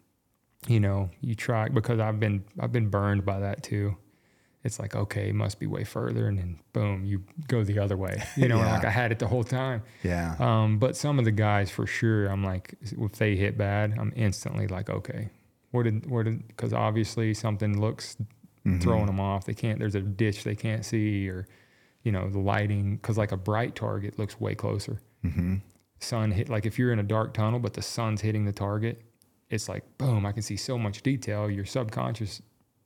you 0.69 0.79
know, 0.79 1.11
you 1.21 1.35
try 1.35 1.69
because 1.69 1.99
I've 1.99 2.21
been 2.21 2.45
I've 2.61 2.73
been 2.73 2.89
burned 2.89 3.25
by 3.25 3.41
that 3.41 3.65
too. 3.65 3.97
It's 4.65 4.79
like 4.81 4.95
okay, 4.97 5.29
it 5.29 5.35
must 5.35 5.61
be 5.61 5.67
way 5.67 5.85
further, 5.85 6.27
and 6.27 6.39
then 6.39 6.59
boom, 6.73 7.05
you 7.05 7.23
go 7.47 7.63
the 7.65 7.79
other 7.79 7.97
way. 7.97 8.23
You 8.37 8.49
know, 8.49 8.59
Yeah. 8.59 8.73
like 8.75 8.85
I 8.85 8.91
had 8.91 9.13
it 9.13 9.19
the 9.19 9.29
whole 9.29 9.45
time. 9.45 9.83
Yeah. 10.03 10.35
Um, 10.41 10.79
but 10.79 10.97
some 10.97 11.19
of 11.19 11.25
the 11.25 11.31
guys 11.33 11.71
for 11.71 11.87
sure, 11.87 12.27
I'm 12.27 12.43
like, 12.43 12.75
if 12.83 13.13
they 13.13 13.37
hit 13.37 13.57
bad, 13.57 13.95
I'm 13.99 14.13
instantly 14.17 14.67
like, 14.67 14.91
okay, 14.91 15.31
where 15.71 15.85
did, 15.85 16.11
where 16.11 16.25
did, 16.25 16.47
because 16.49 16.73
obviously 16.73 17.35
something 17.35 17.81
looks 17.81 18.17
Mm-hmm. 18.67 18.81
throwing 18.81 19.07
them 19.07 19.21
off. 19.21 19.47
They 19.47 19.55
can't, 19.55 19.79
there's 19.79 19.95
a 19.95 20.01
ditch 20.01 20.43
they 20.45 20.57
can't 20.57 20.85
see, 20.85 21.29
or, 21.31 21.47
you 22.03 22.11
know, 22.13 22.29
the 22.29 22.41
lighting, 22.41 22.97
because 22.97 23.17
like 23.17 23.33
a 23.33 23.37
bright 23.37 23.75
target 23.77 24.19
looks 24.19 24.39
way 24.41 24.55
closer. 24.57 25.01
Mm-hmm. 25.25 25.57
Sun 26.01 26.33
hit, 26.33 26.49
like 26.51 26.67
if 26.67 26.79
you're 26.79 26.93
in 26.93 26.99
a 26.99 27.05
dark 27.05 27.33
tunnel, 27.33 27.61
but 27.61 27.73
the 27.75 27.81
sun's 27.83 28.21
hitting 28.21 28.45
the 28.45 28.53
target, 28.53 29.01
it's 29.49 29.69
like, 29.69 29.85
boom, 29.97 30.27
I 30.27 30.33
can 30.33 30.43
see 30.43 30.57
so 30.57 30.77
much 30.77 31.03
detail. 31.03 31.49
Your 31.49 31.65
subconscious 31.65 32.43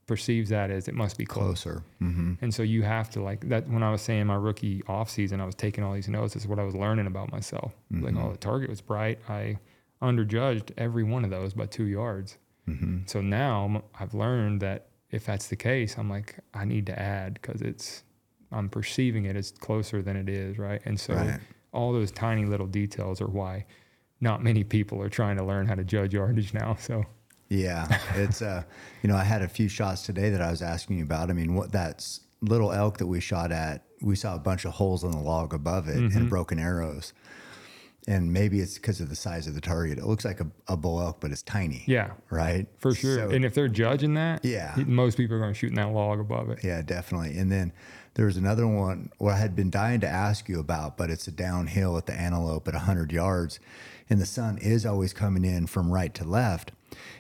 perceives 0.07 0.51
that 0.51 0.71
as 0.71 0.89
it 0.89 0.95
must 0.95 1.17
be 1.17 1.25
close. 1.25 1.63
Closer. 1.63 1.83
hmm 1.99 2.35
And 2.41 2.53
so 2.53 2.63
you 2.63 2.83
have 2.83 3.09
to 3.11 3.23
like 3.23 3.49
that. 3.49 3.69
When 3.69 3.83
I 3.83 3.91
was 3.93 4.03
saying 4.03 4.27
my 4.27 4.35
rookie 4.35 4.83
off 4.89 5.09
season, 5.11 5.41
I 5.41 5.45
was 5.47 5.55
taking 5.55 5.85
all 5.85 5.93
these 5.95 6.09
notes. 6.09 6.35
Is 6.37 6.47
what 6.47 6.59
I 6.59 6.65
was 6.65 6.75
learning 6.75 7.07
about 7.07 7.31
myself. 7.31 7.75
Like, 7.91 8.15
oh, 8.17 8.33
the 8.33 8.39
target 8.39 8.69
was 8.71 8.81
bright. 8.81 9.19
I 9.29 9.59
underjudged 10.01 10.73
every 10.77 11.05
one 11.05 11.25
of 11.25 11.31
those 11.31 11.55
by 11.55 11.67
two 11.67 11.85
yards. 11.85 12.39
hmm 12.67 12.99
So 13.07 13.21
now 13.21 13.83
I've 13.99 14.15
learned 14.15 14.61
that 14.63 14.87
if 15.11 15.25
that's 15.27 15.49
the 15.49 15.57
case, 15.57 15.97
I'm 15.99 16.09
like, 16.11 16.37
I 16.55 16.65
need 16.65 16.87
to 16.87 16.99
add 16.99 17.35
because 17.35 17.61
it's, 17.63 18.03
I'm 18.51 18.69
perceiving 18.69 19.27
it 19.27 19.37
as 19.37 19.51
closer 19.53 20.03
than 20.03 20.17
it 20.17 20.29
is, 20.29 20.59
right? 20.59 20.81
And 20.85 20.99
so 20.99 21.15
Right. 21.15 21.39
all 21.73 21.93
those 21.93 22.11
tiny 22.11 22.45
little 22.45 22.67
details 22.67 23.21
are 23.21 23.27
why 23.29 23.67
not 24.21 24.43
many 24.43 24.65
people 24.65 25.03
are 25.03 25.09
trying 25.09 25.37
to 25.37 25.45
learn 25.45 25.67
how 25.67 25.75
to 25.75 25.85
judge 25.85 26.15
yardage 26.15 26.55
now. 26.55 26.77
So 26.79 27.05
Yeah, 27.53 27.87
it's 28.15 28.41
uh, 28.41 28.63
you 29.03 29.09
know, 29.09 29.17
I 29.17 29.25
had 29.25 29.43
a 29.43 29.49
few 29.49 29.69
shots 29.69 30.03
today 30.03 30.31
that 30.31 30.41
I 30.41 30.51
was 30.51 30.63
asking 30.63 30.99
you 30.99 31.05
about. 31.05 31.29
I 31.31 31.35
mean, 31.35 31.55
what 31.55 31.71
that's 31.73 32.21
little 32.41 32.73
elk 32.73 32.99
that 32.99 33.07
we 33.07 33.21
shot 33.21 33.53
at, 33.53 33.85
we 34.01 34.17
saw 34.17 34.35
a 34.35 34.39
bunch 34.39 34.65
of 34.65 34.73
holes 34.73 35.05
in 35.05 35.11
the 35.11 35.19
log 35.19 35.53
above 35.55 35.89
it 35.89 35.97
Mm-hmm. 35.99 36.17
and 36.17 36.31
broken 36.31 36.59
arrows. 36.59 37.13
And 38.09 38.33
maybe 38.33 38.59
it's 38.59 38.75
because 38.75 39.01
of 39.01 39.11
the 39.11 39.15
size 39.15 39.47
of 39.47 39.55
the 39.55 39.61
target. 39.61 39.99
It 39.99 40.05
looks 40.07 40.25
like 40.25 40.41
a, 40.41 40.47
a 40.67 40.77
bull 40.77 41.01
elk, 41.01 41.21
but 41.21 41.31
it's 41.31 41.43
tiny. 41.43 41.85
yeah, 41.87 42.11
Right. 42.31 42.67
for 42.79 42.95
sure. 42.97 43.29
So- 43.29 43.31
and 43.31 43.45
if 43.45 43.55
they're 43.55 43.69
judging 43.69 44.15
that, 44.15 44.45
Yeah. 44.45 44.75
most 44.87 45.17
people 45.17 45.37
are 45.37 45.39
going 45.39 45.53
to 45.53 45.59
shoot 45.59 45.69
in 45.69 45.77
that 45.77 45.91
log 45.93 46.19
above 46.19 46.51
it. 46.51 46.65
Yeah, 46.65 46.83
definitely. 46.83 47.39
And 47.39 47.53
then 47.53 47.73
there 48.15 48.27
was 48.27 48.37
another 48.37 48.67
one 48.67 49.11
where 49.19 49.35
I 49.35 49.39
had 49.39 49.55
been 49.55 49.71
dying 49.71 50.01
to 50.01 50.09
ask 50.09 50.49
you 50.49 50.59
about, 50.59 50.97
but 50.97 51.11
it's 51.11 51.29
a 51.29 51.31
downhill 51.31 51.97
at 51.97 52.07
the 52.07 52.15
antelope 52.15 52.67
at 52.67 52.75
100 52.75 53.13
yards. 53.13 53.61
And 54.11 54.21
the 54.21 54.27
sun 54.27 54.59
is 54.59 54.85
always 54.85 55.13
coming 55.13 55.45
in 55.45 55.69
from 55.69 55.93
right 55.93 56.13
to 56.15 56.25
left. 56.25 56.73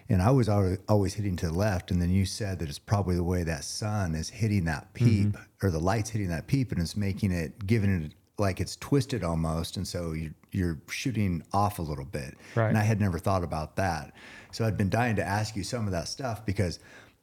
And 0.09 0.21
I 0.21 0.31
was 0.31 0.49
alwa- 0.49 0.79
always 0.89 1.15
hitting 1.15 1.37
to 1.37 1.47
the 1.47 1.55
left. 1.55 1.91
And 1.91 2.01
then 2.03 2.11
you 2.11 2.25
said 2.27 2.59
that 2.59 2.69
it's 2.69 2.79
probably 2.79 3.17
the 3.17 3.25
way 3.25 3.43
that 3.45 3.65
sun 3.65 4.15
is 4.15 4.29
hitting 4.29 4.65
that 4.67 4.93
peep 4.95 5.37
or 5.63 5.71
the 5.71 5.79
light's 5.79 6.11
hitting 6.11 6.29
that 6.29 6.47
peep 6.47 6.73
and 6.73 6.81
it's 6.81 6.97
making 6.97 7.33
it, 7.33 7.67
giving 7.67 8.05
it 8.05 8.13
like 8.39 8.61
it's 8.61 8.77
twisted 8.77 9.23
almost. 9.25 9.77
And 9.77 9.87
so 9.87 10.13
you, 10.13 10.35
you're 10.51 10.79
shooting 10.89 11.43
off 11.53 11.79
a 11.79 11.83
little 11.83 12.05
bit. 12.05 12.35
Right. 12.55 12.69
And 12.69 12.77
I 12.77 12.83
had 12.83 13.01
never 13.01 13.19
thought 13.19 13.45
about 13.45 13.77
that. 13.77 14.13
So 14.51 14.65
I'd 14.65 14.77
been 14.77 14.91
dying 14.91 15.17
to 15.17 15.25
ask 15.25 15.57
you 15.57 15.63
some 15.65 15.87
of 15.87 15.93
that 15.93 16.09
stuff 16.09 16.45
because 16.45 16.79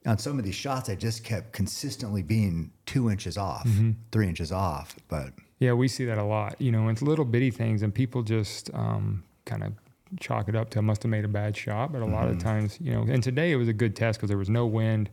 on 0.06 0.18
some 0.18 0.40
of 0.40 0.46
these 0.46 0.56
shots, 0.56 0.90
I 0.90 0.96
just 0.96 1.24
kept 1.24 1.52
consistently 1.52 2.24
being 2.24 2.72
two 2.86 3.10
inches 3.12 3.38
off, 3.38 3.68
three 4.12 4.28
inches 4.28 4.52
off. 4.52 4.96
But 5.10 5.34
Yeah, 5.60 5.74
we 5.74 5.90
see 5.90 6.06
that 6.06 6.18
a 6.18 6.24
lot. 6.24 6.56
You 6.60 6.72
know, 6.72 6.88
it's 6.88 7.02
little 7.02 7.26
bitty 7.26 7.52
things, 7.52 7.82
and 7.84 7.94
people 7.94 8.24
just 8.24 8.74
um, 8.74 9.24
kind 9.46 9.62
of 9.64 9.74
chalk 10.20 10.50
it 10.50 10.56
up 10.56 10.70
to 10.72 10.80
I 10.80 10.82
must 10.82 11.04
have 11.04 11.10
made 11.10 11.26
a 11.26 11.30
bad 11.30 11.56
shot. 11.56 11.92
But 11.92 12.02
a 12.02 12.06
lot 12.06 12.28
of 12.28 12.38
mm-hmm. 12.38 12.48
times, 12.48 12.78
you 12.82 12.94
know, 12.94 13.02
and 13.02 13.22
today 13.22 13.52
it 13.52 13.56
was 13.56 13.68
a 13.68 13.74
good 13.74 13.96
test 13.96 14.20
because 14.20 14.30
there 14.30 14.38
was 14.38 14.50
no 14.50 14.66
wind, 14.66 15.10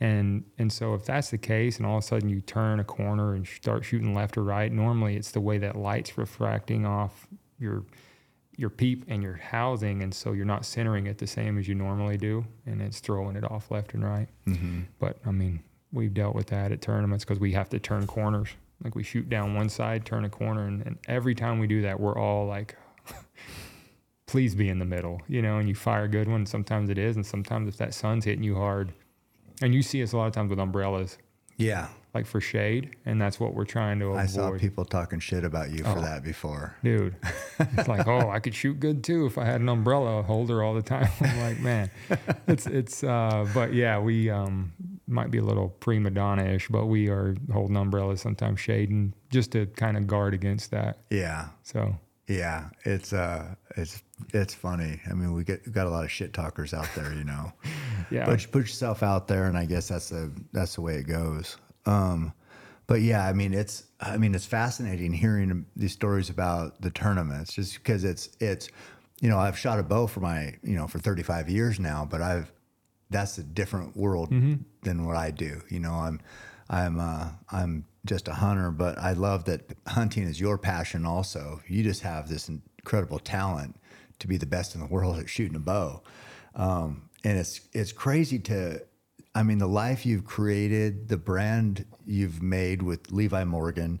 and 0.00 0.44
and 0.58 0.72
so 0.72 0.94
if 0.94 1.04
that's 1.04 1.30
the 1.30 1.38
case, 1.38 1.78
and 1.78 1.86
all 1.86 1.98
of 1.98 2.04
a 2.04 2.06
sudden 2.06 2.28
you 2.28 2.40
turn 2.40 2.80
a 2.80 2.84
corner 2.84 3.34
and 3.34 3.46
start 3.46 3.84
shooting 3.84 4.14
left 4.14 4.36
or 4.36 4.42
right, 4.42 4.72
normally 4.72 5.16
it's 5.16 5.30
the 5.30 5.40
way 5.40 5.58
that 5.58 5.76
light's 5.76 6.16
refracting 6.16 6.86
off 6.86 7.26
your 7.58 7.84
your 8.56 8.70
peep 8.70 9.04
and 9.08 9.22
your 9.22 9.34
housing, 9.34 10.02
and 10.02 10.14
so 10.14 10.32
you're 10.32 10.46
not 10.46 10.64
centering 10.64 11.06
it 11.06 11.18
the 11.18 11.26
same 11.26 11.58
as 11.58 11.68
you 11.68 11.74
normally 11.74 12.16
do, 12.16 12.44
and 12.64 12.80
it's 12.80 13.00
throwing 13.00 13.36
it 13.36 13.50
off 13.50 13.70
left 13.70 13.94
and 13.94 14.04
right. 14.04 14.28
Mm-hmm. 14.46 14.82
But 14.98 15.18
I 15.26 15.30
mean, 15.30 15.62
we've 15.92 16.14
dealt 16.14 16.34
with 16.34 16.46
that 16.48 16.72
at 16.72 16.80
tournaments 16.80 17.24
because 17.24 17.38
we 17.38 17.52
have 17.52 17.68
to 17.70 17.78
turn 17.78 18.06
corners. 18.06 18.48
Like 18.82 18.94
we 18.94 19.02
shoot 19.02 19.28
down 19.28 19.54
one 19.54 19.68
side, 19.68 20.04
turn 20.04 20.24
a 20.24 20.28
corner, 20.28 20.66
and, 20.66 20.86
and 20.86 20.98
every 21.08 21.34
time 21.34 21.58
we 21.58 21.66
do 21.66 21.82
that, 21.82 21.98
we're 21.98 22.16
all 22.18 22.46
like, 22.46 22.76
please 24.26 24.54
be 24.54 24.68
in 24.68 24.78
the 24.78 24.84
middle, 24.84 25.20
you 25.28 25.40
know, 25.42 25.58
and 25.58 25.68
you 25.68 25.74
fire 25.74 26.04
a 26.04 26.08
good 26.08 26.28
one. 26.28 26.46
Sometimes 26.46 26.90
it 26.90 26.98
is, 26.98 27.16
and 27.16 27.24
sometimes 27.24 27.68
if 27.68 27.76
that 27.78 27.94
sun's 27.94 28.24
hitting 28.24 28.42
you 28.44 28.56
hard, 28.56 28.92
and 29.62 29.74
you 29.74 29.82
see 29.82 30.02
us 30.02 30.12
a 30.12 30.16
lot 30.16 30.26
of 30.26 30.32
times 30.32 30.50
with 30.50 30.58
umbrellas, 30.58 31.16
yeah, 31.58 31.88
like 32.12 32.26
for 32.26 32.40
shade, 32.40 32.96
and 33.06 33.20
that's 33.20 33.38
what 33.40 33.54
we're 33.54 33.64
trying 33.64 33.98
to 34.00 34.06
avoid. 34.06 34.18
I 34.20 34.26
saw 34.26 34.50
people 34.58 34.84
talking 34.84 35.20
shit 35.20 35.44
about 35.44 35.70
you 35.70 35.84
for 35.84 35.98
Oh. 35.98 36.00
that 36.02 36.22
before. 36.24 36.76
Dude, 36.84 37.14
it's 37.58 37.88
like, 37.88 38.06
oh, 38.06 38.28
I 38.30 38.40
could 38.40 38.54
shoot 38.54 38.78
good 38.80 39.02
too 39.04 39.24
if 39.26 39.38
I 39.38 39.44
had 39.44 39.60
an 39.60 39.68
umbrella 39.68 40.22
holder 40.22 40.62
all 40.62 40.74
the 40.74 40.82
time. 40.82 41.08
I'm 41.20 41.40
like, 41.40 41.60
man, 41.60 41.90
it's 42.46 42.66
it's. 42.66 43.02
Uh, 43.04 43.46
but 43.54 43.72
yeah, 43.72 43.98
we 43.98 44.28
um, 44.28 44.72
might 45.06 45.30
be 45.30 45.38
a 45.38 45.42
little 45.44 45.68
prima 45.68 46.10
donna 46.10 46.44
ish, 46.44 46.68
but 46.68 46.86
we 46.86 47.08
are 47.08 47.34
holding 47.52 47.76
umbrellas 47.76 48.20
sometimes 48.20 48.60
shading 48.60 49.14
just 49.30 49.52
to 49.52 49.66
kind 49.66 49.96
of 49.96 50.06
guard 50.06 50.34
against 50.34 50.70
that. 50.72 50.98
Yeah, 51.10 51.48
So 51.62 51.96
yeah, 52.28 52.70
it's 52.84 53.12
uh, 53.12 53.54
it's 53.76 54.02
it's 54.34 54.54
funny. 54.54 55.00
I 55.08 55.14
mean, 55.14 55.32
we 55.32 55.44
get 55.44 55.64
we 55.64 55.72
got 55.72 55.86
a 55.86 55.90
lot 55.90 56.04
of 56.04 56.10
shit 56.10 56.32
talkers 56.32 56.74
out 56.74 56.88
there, 56.96 57.12
you 57.12 57.24
know. 57.24 57.52
yeah, 58.10 58.26
But 58.26 58.42
you 58.42 58.48
put 58.48 58.60
yourself 58.60 59.02
out 59.02 59.28
there, 59.28 59.44
and 59.44 59.56
I 59.56 59.64
guess 59.64 59.88
that's 59.88 60.08
the 60.08 60.32
that's 60.52 60.74
the 60.74 60.80
way 60.80 60.96
it 60.96 61.06
goes. 61.06 61.56
Um, 61.86 62.32
but 62.88 63.00
yeah, 63.00 63.26
I 63.26 63.32
mean, 63.32 63.54
it's 63.54 63.84
I 64.00 64.16
mean, 64.16 64.34
it's 64.34 64.46
fascinating 64.46 65.12
hearing 65.12 65.66
these 65.76 65.92
stories 65.92 66.28
about 66.28 66.80
the 66.80 66.90
tournaments, 66.90 67.54
just 67.54 67.74
because 67.74 68.02
it's 68.04 68.30
it's 68.40 68.70
you 69.20 69.28
know 69.28 69.38
I've 69.38 69.58
shot 69.58 69.78
a 69.78 69.82
bow 69.84 70.08
for 70.08 70.20
my 70.20 70.54
you 70.62 70.74
know 70.76 70.88
for 70.88 70.98
35 70.98 71.48
years 71.48 71.78
now, 71.78 72.06
but 72.08 72.22
I've 72.22 72.52
that's 73.10 73.38
a 73.38 73.42
different 73.44 73.96
world 73.96 74.30
than 74.82 75.06
what 75.06 75.16
I 75.16 75.30
do. 75.30 75.62
You 75.68 75.78
know, 75.78 75.92
I'm 75.92 76.20
I'm 76.68 76.98
uh, 76.98 77.28
I'm 77.52 77.84
just 78.06 78.28
a 78.28 78.34
hunter, 78.34 78.70
but 78.70 78.98
I 78.98 79.12
love 79.12 79.44
that 79.44 79.76
hunting 79.86 80.24
is 80.24 80.40
your 80.40 80.58
passion. 80.58 81.04
Also, 81.04 81.60
you 81.66 81.82
just 81.82 82.02
have 82.02 82.28
this 82.28 82.48
incredible 82.48 83.18
talent 83.18 83.76
to 84.18 84.28
be 84.28 84.36
the 84.36 84.46
best 84.46 84.74
in 84.74 84.80
the 84.80 84.86
world 84.86 85.18
at 85.18 85.28
shooting 85.28 85.56
a 85.56 85.60
bow, 85.60 86.02
um, 86.54 87.08
and 87.24 87.38
it's 87.38 87.60
it's 87.72 87.92
crazy 87.92 88.38
to. 88.40 88.82
I 89.34 89.42
mean, 89.42 89.58
the 89.58 89.66
life 89.66 90.06
you've 90.06 90.24
created, 90.24 91.08
the 91.08 91.18
brand 91.18 91.84
you've 92.06 92.40
made 92.40 92.80
with 92.80 93.12
Levi 93.12 93.44
Morgan, 93.44 94.00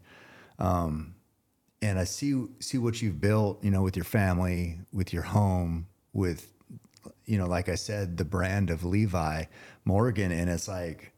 um, 0.58 1.14
and 1.82 1.98
I 1.98 2.04
see 2.04 2.46
see 2.60 2.78
what 2.78 3.02
you've 3.02 3.20
built. 3.20 3.62
You 3.62 3.70
know, 3.70 3.82
with 3.82 3.96
your 3.96 4.04
family, 4.04 4.80
with 4.92 5.12
your 5.12 5.22
home, 5.22 5.88
with 6.14 6.50
you 7.26 7.38
know, 7.38 7.46
like 7.46 7.68
I 7.68 7.74
said, 7.74 8.16
the 8.16 8.24
brand 8.24 8.70
of 8.70 8.84
Levi 8.84 9.44
Morgan, 9.84 10.32
and 10.32 10.48
it's 10.48 10.68
like, 10.68 11.12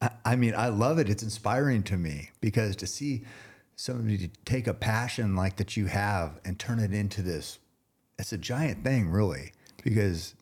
I, 0.00 0.10
I 0.24 0.36
mean, 0.36 0.54
I 0.56 0.68
love 0.68 0.98
it. 0.98 1.08
It's 1.08 1.22
inspiring 1.22 1.82
to 1.84 1.96
me 1.96 2.30
because 2.40 2.76
to 2.76 2.86
see 2.86 3.24
somebody 3.76 4.18
to 4.18 4.28
take 4.44 4.66
a 4.66 4.74
passion 4.74 5.34
like 5.34 5.56
that 5.56 5.76
you 5.76 5.86
have 5.86 6.40
and 6.44 6.58
turn 6.58 6.78
it 6.78 6.92
into 6.92 7.22
this, 7.22 7.58
it's 8.18 8.32
a 8.32 8.38
giant 8.38 8.84
thing, 8.84 9.10
really, 9.10 9.52
because 9.82 10.34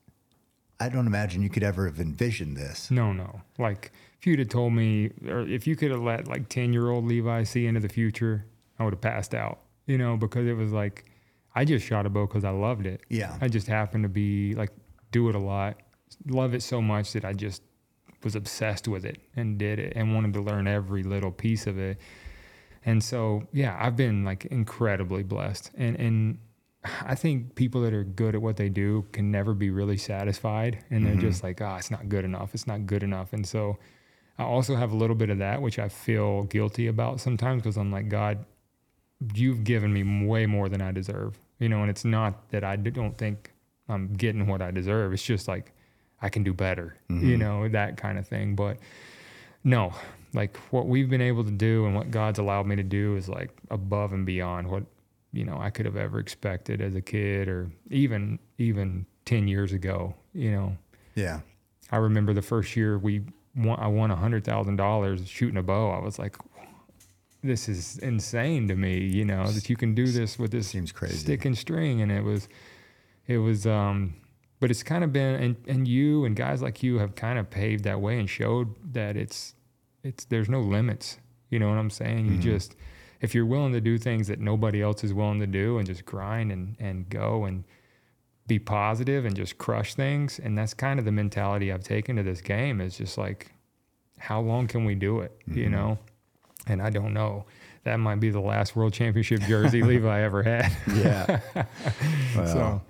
I 0.81 0.89
don't 0.89 1.07
imagine 1.07 1.43
you 1.43 1.51
could 1.51 1.63
ever 1.63 1.87
have 1.87 2.01
envisioned 2.01 2.57
this. 2.57 2.91
no, 2.91 3.13
no. 3.13 3.43
Like 3.59 3.93
if 4.19 4.27
you'd 4.27 4.41
have 4.41 4.49
told 4.49 4.73
me, 4.73 5.11
or 5.29 5.41
if 5.41 5.67
you 5.67 5.77
could 5.77 5.91
have 5.91 6.03
let 6.03 6.27
like 6.27 6.49
ten 6.49 6.73
year 6.73 6.91
old 6.91 7.05
Levi 7.05 7.45
see 7.45 7.67
into 7.67 7.81
the 7.81 7.89
future, 7.89 8.47
I 8.79 8.85
would 8.85 8.93
have 8.95 9.01
passed 9.01 9.35
out. 9.35 9.61
You 9.87 9.97
know, 9.97 10.17
because 10.17 10.47
it 10.47 10.55
was 10.55 10.73
like 10.73 11.05
I 11.55 11.65
just 11.65 11.85
shot 11.87 12.05
a 12.07 12.11
bow 12.11 12.27
because 12.27 12.45
I 12.45 12.51
loved 12.51 12.87
it. 12.87 13.03
Yeah. 13.09 13.37
I 13.41 13.49
just 13.49 13.67
happened 13.67 14.05
to 14.05 14.09
be 14.09 14.55
like 14.55 14.71
do 15.11 15.29
it 15.29 15.35
a 15.35 15.39
lot, 15.39 15.77
love 16.27 16.55
it 16.55 16.63
so 16.63 16.83
much 16.83 17.13
that 17.13 17.25
I 17.25 17.33
just 17.33 17.63
was 18.23 18.35
obsessed 18.35 18.89
with 18.89 19.05
it 19.05 19.19
and 19.37 19.59
did 19.59 19.79
it 19.79 19.93
and 19.95 20.15
wanted 20.15 20.33
to 20.35 20.41
learn 20.41 20.67
every 20.67 21.03
little 21.03 21.31
piece 21.31 21.67
of 21.67 21.79
it. 21.79 21.99
And 22.85 23.03
so, 23.03 23.47
yeah, 23.53 23.77
I've 23.79 23.97
been 23.97 24.25
like 24.25 24.47
incredibly 24.47 25.23
blessed. 25.23 25.71
And 25.77 25.97
and 25.97 26.39
I 27.03 27.15
think 27.15 27.55
people 27.55 27.83
that 27.83 27.93
are 27.93 28.05
good 28.05 28.35
at 28.35 28.43
what 28.43 28.57
they 28.57 28.69
do 28.69 29.07
can 29.13 29.31
never 29.31 29.53
be 29.53 29.71
really 29.71 29.97
satisfied 29.97 30.85
and 30.91 31.05
they're 31.05 31.17
just 31.17 31.43
like, 31.43 31.61
"Ah, 31.61 31.77
it's 31.77 31.91
not 31.91 32.09
good 32.09 32.25
enough. 32.25 32.55
It's 32.55 32.67
not 32.67 32.87
good 32.87 33.03
enough." 33.03 33.33
And 33.33 33.47
so 33.47 33.79
I 34.39 34.45
also 34.45 34.77
have 34.77 34.93
a 34.93 34.97
little 34.97 35.17
bit 35.17 35.31
of 35.31 35.39
that 35.39 35.61
which 35.61 35.79
I 35.79 35.89
feel 35.89 36.45
guilty 36.45 36.87
about 36.87 37.21
sometimes 37.21 37.63
because 37.63 37.77
I'm 37.77 37.91
like, 37.91 38.09
"God, 38.09 38.45
you've 39.35 39.65
given 39.65 39.93
me 39.93 40.27
way 40.27 40.47
more 40.47 40.69
than 40.69 40.81
I 40.81 40.93
deserve." 40.93 41.39
You 41.59 41.69
know, 41.69 41.81
and 41.83 41.91
it's 41.91 42.05
not 42.05 42.51
that 42.51 42.63
I 42.65 42.77
don't 42.77 43.19
think 43.19 43.53
I'm 43.89 44.15
getting 44.15 44.47
what 44.47 44.63
I 44.63 44.71
deserve. 44.71 45.13
It's 45.13 45.23
just 45.23 45.49
like 45.49 45.73
I 46.21 46.29
can 46.29 46.43
do 46.43 46.53
better, 46.53 46.97
you 47.09 47.37
know, 47.37 47.69
that 47.69 47.97
kind 47.97 48.19
of 48.19 48.27
thing. 48.27 48.55
But 48.57 48.79
no, 49.65 49.93
like 50.35 50.57
what 50.73 50.87
we've 50.87 51.09
been 51.09 51.21
able 51.21 51.45
to 51.45 51.51
do 51.51 51.87
and 51.87 51.95
what 51.95 52.11
God's 52.11 52.39
allowed 52.39 52.67
me 52.67 52.77
to 52.77 52.83
do 52.83 53.17
is 53.17 53.29
like 53.29 53.51
above 53.71 54.13
and 54.13 54.25
beyond 54.27 54.69
what 54.69 54.85
you 55.33 55.45
know 55.45 55.59
I 55.61 55.71
could 55.71 55.85
have 55.87 55.97
ever 55.97 56.19
expected 56.19 56.81
as 56.81 56.95
a 56.95 57.01
kid 57.01 57.49
or 57.49 57.71
even 57.91 58.39
even 58.59 59.07
10 59.27 59.47
years 59.49 59.73
ago, 59.73 60.15
you 60.33 60.51
know. 60.53 60.77
Yeah. 61.15 61.41
I 61.91 61.97
remember 61.97 62.33
the 62.33 62.43
first 62.43 62.77
year 62.77 62.99
we 62.99 63.23
won, 63.57 63.79
I 63.81 63.87
won 63.89 64.11
$100,000 64.11 65.27
shooting 65.27 65.57
a 65.57 65.63
bow. 65.63 65.91
I 65.91 66.01
was 66.01 66.19
like 66.19 66.37
this 67.43 67.69
is 67.69 67.99
insane 67.99 68.67
to 68.69 68.75
me, 68.75 68.99
you 68.99 69.25
know, 69.25 69.47
that 69.53 69.71
you 69.71 69.77
can 69.77 69.95
do 69.95 70.07
this 70.09 70.39
with 70.39 70.51
this 70.51 70.67
Seems 70.69 70.91
crazy. 70.91 71.17
stick 71.19 71.45
and 71.45 71.57
string 71.57 72.03
and 72.03 72.11
it 72.11 72.25
was 72.25 72.49
it 73.29 73.39
was 73.39 73.67
um 73.67 74.15
but 74.61 74.71
it's 74.71 74.83
kind 74.83 75.05
of 75.05 75.13
been 75.13 75.35
and 75.35 75.57
and 75.67 75.89
you 75.89 76.25
and 76.25 76.37
guys 76.37 76.63
like 76.63 76.83
you 76.83 76.99
have 76.99 77.15
kind 77.15 77.39
of 77.39 77.51
paved 77.51 77.85
that 77.85 78.01
way 78.01 78.19
and 78.19 78.29
showed 78.29 78.75
that 78.93 79.17
it's 79.17 79.55
it's 80.03 80.25
there's 80.27 80.49
no 80.49 80.61
limits 80.61 81.19
you 81.51 81.59
know 81.59 81.69
what 81.69 81.79
i'm 81.79 81.91
saying 81.91 82.27
you 82.27 82.39
just 82.39 82.77
if 83.21 83.35
you're 83.35 83.47
willing 83.47 83.73
to 83.73 83.81
do 83.81 83.99
things 83.99 84.29
that 84.29 84.41
nobody 84.41 84.83
else 84.83 85.03
is 85.03 85.13
willing 85.13 85.41
to 85.41 85.47
do 85.47 85.79
and 85.79 85.87
just 85.87 86.05
grind 86.05 86.53
and 86.53 86.77
and 86.79 87.09
go 87.09 87.45
and 87.45 87.65
be 88.49 88.59
positive 88.59 89.25
and 89.27 89.37
just 89.37 89.59
crush 89.59 89.95
things. 89.95 90.41
And 90.41 90.59
that's 90.59 90.75
kind 90.75 90.99
of 90.99 91.05
the 91.05 91.13
mentality 91.13 91.71
I've 91.71 91.85
taken 91.85 92.17
to 92.17 92.23
this 92.25 92.41
game 92.41 92.81
is 92.81 92.97
just 92.97 93.17
like, 93.17 93.53
how 94.19 94.41
long 94.41 94.67
can 94.67 94.85
we 94.85 94.97
do 94.97 95.21
it? 95.21 95.39
Mm-hmm. 95.49 95.59
You 95.59 95.69
know? 95.69 95.99
And 96.67 96.83
I 96.83 96.91
don't 96.91 97.15
know. 97.15 97.45
That 97.85 97.97
might 97.97 98.17
be 98.19 98.31
the 98.31 98.41
last 98.41 98.75
world 98.75 98.93
championship 98.93 99.43
jersey 99.43 99.83
Levi 99.85 100.21
ever 100.23 100.43
had. 100.43 100.77
Yeah. 100.93 101.41
Well, 102.37 102.47
so 102.47 102.83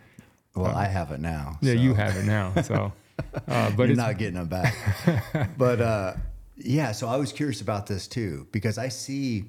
well, 0.63 0.77
I 0.77 0.87
have 0.87 1.11
it 1.13 1.21
now. 1.21 1.59
yeah, 1.61 1.75
so 1.75 1.81
you 1.81 1.95
have 1.95 2.17
it 2.17 2.25
now. 2.25 2.53
So, 2.63 2.93
uh, 3.49 3.71
but 3.71 3.79
you're 3.79 3.91
it's, 3.91 3.97
not 3.97 4.19
getting 4.19 4.35
them 4.35 4.49
back. 4.49 4.75
but 5.59 5.81
uh, 5.81 6.15
yeah, 6.57 6.93
so 6.93 7.09
I 7.09 7.17
was 7.17 7.33
curious 7.33 7.61
about 7.61 7.87
this 7.87 8.07
too 8.07 8.47
because 8.53 8.79
I 8.79 8.89
see, 8.89 9.45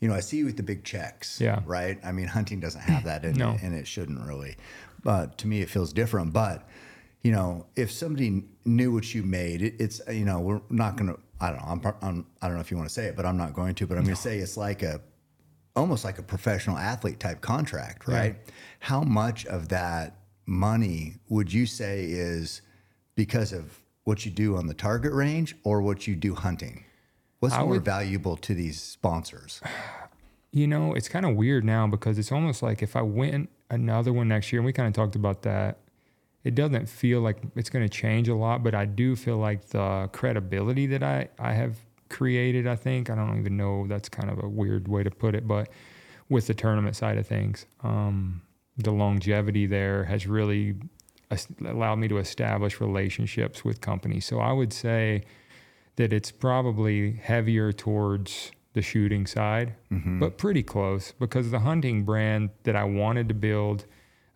you 0.00 0.08
know, 0.08 0.14
I 0.14 0.20
see 0.20 0.38
you 0.38 0.46
with 0.46 0.56
the 0.56 0.62
big 0.62 0.84
checks. 0.84 1.40
Yeah. 1.40 1.60
Right. 1.66 1.98
I 2.04 2.12
mean, 2.12 2.26
hunting 2.26 2.60
doesn't 2.60 2.80
have 2.80 3.04
that 3.04 3.24
in 3.24 3.34
No. 3.36 3.52
it, 3.52 3.62
and 3.62 3.74
it 3.74 3.86
shouldn't 3.86 4.20
really. 4.26 4.56
But 5.02 5.38
to 5.38 5.46
me, 5.46 5.60
it 5.60 5.68
feels 5.70 5.92
different. 5.92 6.32
But 6.32 6.68
you 7.22 7.32
know, 7.32 7.66
if 7.76 7.90
somebody 7.90 8.44
knew 8.64 8.92
what 8.92 9.14
you 9.14 9.22
made, 9.22 9.62
it, 9.62 9.74
it's 9.78 10.00
you 10.08 10.24
know, 10.24 10.40
we're 10.40 10.60
not 10.70 10.96
gonna. 10.96 11.16
I 11.40 11.50
don't 11.50 11.58
know. 11.58 11.66
I'm, 11.66 11.94
I'm. 12.02 12.26
I 12.40 12.46
don't 12.46 12.56
know 12.56 12.60
if 12.60 12.70
you 12.70 12.76
want 12.76 12.88
to 12.88 12.94
say 12.94 13.06
it, 13.06 13.16
but 13.16 13.26
I'm 13.26 13.36
not 13.36 13.54
going 13.54 13.74
to. 13.76 13.86
But 13.86 13.98
I'm 13.98 14.04
going 14.04 14.14
to 14.14 14.20
say 14.20 14.38
it's 14.38 14.56
like 14.56 14.82
a 14.82 15.00
almost 15.74 16.04
like 16.04 16.18
a 16.18 16.22
professional 16.22 16.76
athlete 16.76 17.18
type 17.18 17.40
contract, 17.40 18.06
right? 18.06 18.36
How 18.80 19.00
much 19.02 19.46
of 19.46 19.68
that 19.68 20.16
money 20.46 21.14
would 21.28 21.52
you 21.52 21.66
say 21.66 22.04
is 22.04 22.62
because 23.14 23.52
of 23.52 23.78
what 24.04 24.24
you 24.24 24.30
do 24.30 24.56
on 24.56 24.66
the 24.66 24.74
target 24.74 25.12
range 25.12 25.54
or 25.64 25.80
what 25.82 26.06
you 26.06 26.16
do 26.16 26.34
hunting? 26.34 26.84
What's 27.40 27.54
I 27.54 27.60
more 27.60 27.70
would- 27.70 27.84
valuable 27.84 28.36
to 28.38 28.54
these 28.54 28.80
sponsors? 28.80 29.60
you 30.52 30.66
know, 30.66 30.94
it's 30.94 31.08
kind 31.08 31.24
of 31.26 31.36
weird 31.36 31.64
now 31.64 31.86
because 31.86 32.18
it's 32.18 32.32
almost 32.32 32.62
like 32.62 32.82
if 32.82 32.94
I 32.96 33.02
win 33.02 33.48
another 33.70 34.12
one 34.12 34.28
next 34.28 34.52
year, 34.52 34.60
and 34.60 34.66
we 34.66 34.72
kind 34.72 34.86
of 34.88 34.94
talked 34.94 35.16
about 35.16 35.42
that, 35.42 35.78
it 36.44 36.54
doesn't 36.54 36.88
feel 36.88 37.20
like 37.20 37.38
it's 37.56 37.70
going 37.70 37.84
to 37.84 37.88
change 37.88 38.28
a 38.28 38.34
lot, 38.34 38.62
but 38.62 38.74
I 38.74 38.84
do 38.84 39.16
feel 39.16 39.38
like 39.38 39.66
the 39.66 40.10
credibility 40.12 40.86
that 40.88 41.02
I, 41.02 41.28
I 41.38 41.52
have 41.52 41.78
created, 42.08 42.66
I 42.66 42.76
think, 42.76 43.08
I 43.10 43.14
don't 43.14 43.38
even 43.38 43.56
know, 43.56 43.86
that's 43.86 44.08
kind 44.08 44.28
of 44.28 44.42
a 44.42 44.48
weird 44.48 44.88
way 44.88 45.02
to 45.04 45.10
put 45.10 45.34
it, 45.34 45.46
but 45.46 45.68
with 46.28 46.48
the 46.48 46.54
tournament 46.54 46.96
side 46.96 47.16
of 47.16 47.26
things, 47.26 47.66
um, 47.82 48.42
the 48.76 48.90
longevity 48.92 49.66
there 49.66 50.04
has 50.04 50.26
really 50.26 50.74
allowed 51.66 51.96
me 51.96 52.08
to 52.08 52.18
establish 52.18 52.80
relationships 52.80 53.64
with 53.64 53.80
companies. 53.80 54.26
So 54.26 54.38
I 54.38 54.52
would 54.52 54.72
say 54.72 55.24
that 55.96 56.12
it's 56.12 56.30
probably 56.30 57.12
heavier 57.12 57.72
towards 57.72 58.52
the 58.74 58.82
shooting 58.82 59.26
side, 59.26 59.74
but 60.20 60.38
pretty 60.38 60.62
close 60.62 61.12
because 61.18 61.50
the 61.50 61.60
hunting 61.60 62.04
brand 62.04 62.50
that 62.62 62.74
I 62.76 62.84
wanted 62.84 63.28
to 63.28 63.34
build 63.34 63.84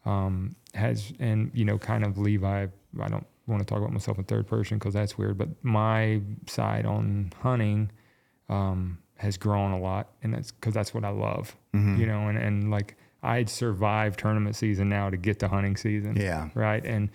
um, 0.05 0.55
has, 0.75 1.13
and 1.19 1.51
you 1.55 1.65
know, 1.65 1.79
kind 1.79 2.05
of 2.05 2.19
Levi. 2.19 2.67
I 3.01 3.09
don't 3.09 3.27
want 3.47 3.61
to 3.61 3.67
talk 3.67 3.79
about 3.79 3.93
myself 3.93 4.19
in 4.19 4.25
third 4.25 4.47
person 4.47 4.79
because 4.79 4.95
that's 4.95 5.17
weird, 5.19 5.37
but 5.39 5.49
my 5.63 6.21
side 6.47 6.85
on 6.87 7.33
hunting 7.43 7.91
um, 8.49 8.99
has 9.17 9.37
grown 9.37 9.73
a 9.73 9.79
lot, 9.79 10.11
and 10.23 10.33
that's 10.35 10.53
because 10.53 10.75
that's 10.75 10.93
what 10.95 11.05
I 11.05 11.11
love, 11.11 11.57
you 11.99 12.07
know, 12.07 12.29
and 12.29 12.39
and 12.39 12.71
like 12.71 12.97
I'd 13.23 13.49
survive 13.49 14.17
tournament 14.17 14.57
season 14.57 14.89
now 14.89 15.11
to 15.11 15.17
get 15.17 15.39
to 15.41 15.49
hunting 15.49 15.77
season, 15.77 16.17
Yeah. 16.17 16.51
right, 16.55 16.85
and 16.85 17.11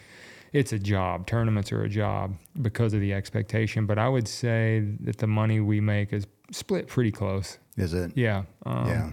it's 0.53 0.73
a 0.73 0.79
job. 0.79 1.27
Tournaments 1.27 1.71
are 1.71 1.83
a 1.83 1.89
job 1.89 2.35
because 2.61 2.93
of 2.93 2.99
the 2.99 3.13
expectation, 3.13 3.85
but 3.85 3.97
I 3.97 4.09
would 4.09 4.27
say 4.27 4.83
that 5.01 5.17
the 5.17 5.27
money 5.27 5.59
we 5.61 5.79
make 5.79 6.11
is 6.11 6.27
split 6.51 6.87
pretty 6.87 7.11
close. 7.11 7.57
Is 7.77 7.93
it? 7.93 8.11
Yeah. 8.15 8.43
Um, 8.65 8.87
Yeah. 8.87 9.11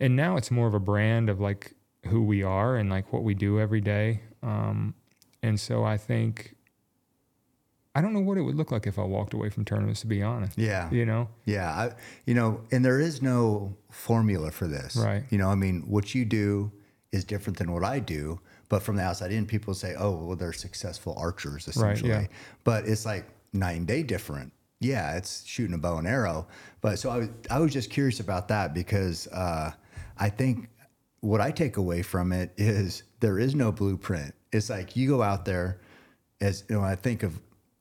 And 0.00 0.16
now 0.16 0.36
it's 0.36 0.50
more 0.50 0.66
of 0.66 0.74
a 0.74 0.80
brand 0.80 1.30
of 1.30 1.40
like 1.40 1.72
who 2.06 2.22
we 2.24 2.42
are 2.42 2.76
and 2.76 2.90
like 2.90 3.12
what 3.12 3.22
we 3.22 3.32
do 3.32 3.58
every 3.60 3.80
day. 3.80 4.20
Um, 4.42 4.94
and 5.42 5.58
so 5.58 5.84
I 5.84 5.96
think, 5.96 6.53
I 7.94 8.00
don't 8.00 8.12
know 8.12 8.20
what 8.20 8.38
it 8.38 8.42
would 8.42 8.56
look 8.56 8.72
like 8.72 8.86
if 8.86 8.98
I 8.98 9.04
walked 9.04 9.34
away 9.34 9.50
from 9.50 9.64
tournaments, 9.64 10.00
to 10.00 10.08
be 10.08 10.22
honest. 10.22 10.58
Yeah. 10.58 10.90
You 10.90 11.06
know? 11.06 11.28
Yeah, 11.44 11.70
I, 11.70 11.92
you 12.26 12.34
know, 12.34 12.60
and 12.72 12.84
there 12.84 12.98
is 12.98 13.22
no 13.22 13.76
formula 13.90 14.50
for 14.50 14.66
this. 14.66 14.96
Right. 14.96 15.24
You 15.30 15.38
know, 15.38 15.48
I 15.48 15.54
mean, 15.54 15.82
what 15.86 16.14
you 16.14 16.24
do 16.24 16.72
is 17.12 17.24
different 17.24 17.56
than 17.58 17.72
what 17.72 17.84
I 17.84 18.00
do, 18.00 18.40
but 18.68 18.82
from 18.82 18.96
the 18.96 19.02
outside 19.02 19.30
in, 19.30 19.46
people 19.46 19.72
say, 19.72 19.94
"Oh, 19.96 20.16
well, 20.24 20.36
they're 20.36 20.52
successful 20.52 21.14
archers, 21.16 21.68
essentially." 21.68 22.10
Right, 22.10 22.22
yeah. 22.22 22.36
But 22.64 22.86
it's 22.86 23.06
like 23.06 23.24
night 23.52 23.76
and 23.76 23.86
day 23.86 24.02
different. 24.02 24.52
Yeah, 24.80 25.16
it's 25.16 25.46
shooting 25.46 25.74
a 25.74 25.78
bow 25.78 25.98
and 25.98 26.08
arrow. 26.08 26.48
But 26.80 26.98
so 26.98 27.10
I 27.10 27.18
was, 27.18 27.28
I 27.50 27.60
was 27.60 27.72
just 27.72 27.90
curious 27.90 28.18
about 28.18 28.48
that 28.48 28.74
because 28.74 29.28
uh, 29.28 29.70
I 30.18 30.28
think 30.28 30.68
what 31.20 31.40
I 31.40 31.52
take 31.52 31.76
away 31.76 32.02
from 32.02 32.32
it 32.32 32.52
is 32.56 33.04
there 33.20 33.38
is 33.38 33.54
no 33.54 33.70
blueprint. 33.70 34.34
It's 34.52 34.68
like 34.68 34.96
you 34.96 35.08
go 35.08 35.22
out 35.22 35.44
there, 35.44 35.80
as 36.40 36.64
you 36.68 36.76
know, 36.76 36.82
I 36.82 36.96
think 36.96 37.22
of 37.22 37.38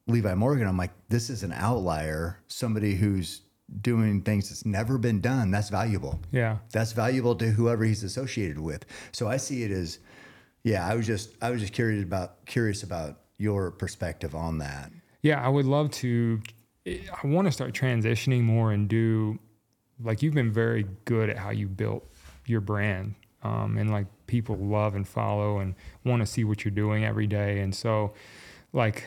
Levi 0.07 0.33
Morgan, 0.35 0.67
I'm 0.67 0.77
like, 0.77 0.91
this 1.09 1.29
is 1.29 1.43
an 1.43 1.53
outlier, 1.53 2.39
somebody 2.47 2.95
who's 2.95 3.41
doing 3.81 4.21
things 4.21 4.49
that's 4.49 4.65
never 4.65 4.97
been 4.97 5.21
done. 5.21 5.49
That's 5.49 5.69
valuable. 5.69 6.19
Yeah. 6.31 6.57
That's 6.71 6.91
valuable 6.91 7.35
to 7.35 7.49
whoever 7.49 7.83
he's 7.85 8.03
associated 8.03 8.59
with. 8.59 8.85
So 9.11 9.27
I 9.27 9.37
see 9.37 9.63
it 9.63 9.71
as, 9.71 9.99
yeah, 10.63 10.85
I 10.85 10.95
was 10.95 11.07
just, 11.07 11.31
I 11.41 11.49
was 11.49 11.61
just 11.61 11.73
curious 11.73 12.03
about, 12.03 12.45
curious 12.45 12.83
about 12.83 13.21
your 13.37 13.71
perspective 13.71 14.35
on 14.35 14.57
that. 14.59 14.91
Yeah, 15.21 15.43
I 15.43 15.49
would 15.49 15.65
love 15.65 15.91
to. 15.91 16.41
I 16.85 17.27
want 17.27 17.45
to 17.45 17.51
start 17.51 17.73
transitioning 17.73 18.41
more 18.41 18.73
and 18.73 18.89
do 18.89 19.39
like 20.03 20.21
you've 20.21 20.33
been 20.33 20.51
very 20.51 20.85
good 21.05 21.29
at 21.29 21.37
how 21.37 21.51
you 21.51 21.67
built 21.67 22.05
your 22.45 22.59
brand, 22.59 23.15
um, 23.41 23.77
and 23.77 23.89
like 23.89 24.07
people 24.27 24.57
love 24.57 24.95
and 24.95 25.07
follow 25.07 25.59
and 25.59 25.75
want 26.03 26.21
to 26.21 26.25
see 26.25 26.43
what 26.43 26.65
you're 26.65 26.73
doing 26.73 27.05
every 27.05 27.27
day. 27.27 27.59
And 27.59 27.73
so, 27.73 28.13
like, 28.73 29.05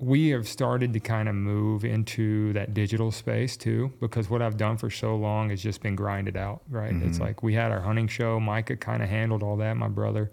we 0.00 0.28
have 0.28 0.46
started 0.46 0.92
to 0.92 1.00
kind 1.00 1.28
of 1.28 1.34
move 1.34 1.84
into 1.84 2.52
that 2.52 2.72
digital 2.72 3.10
space 3.10 3.56
too, 3.56 3.92
because 4.00 4.30
what 4.30 4.40
I've 4.40 4.56
done 4.56 4.76
for 4.76 4.90
so 4.90 5.16
long 5.16 5.50
has 5.50 5.60
just 5.60 5.82
been 5.82 5.96
grinded 5.96 6.36
out, 6.36 6.62
right? 6.68 6.94
It's 6.94 7.18
like 7.18 7.42
we 7.42 7.54
had 7.54 7.72
our 7.72 7.80
hunting 7.80 8.06
show. 8.06 8.38
Micah 8.38 8.76
kind 8.76 9.02
of 9.02 9.08
handled 9.08 9.42
all 9.42 9.56
that, 9.56 9.76
my 9.76 9.88
brother. 9.88 10.30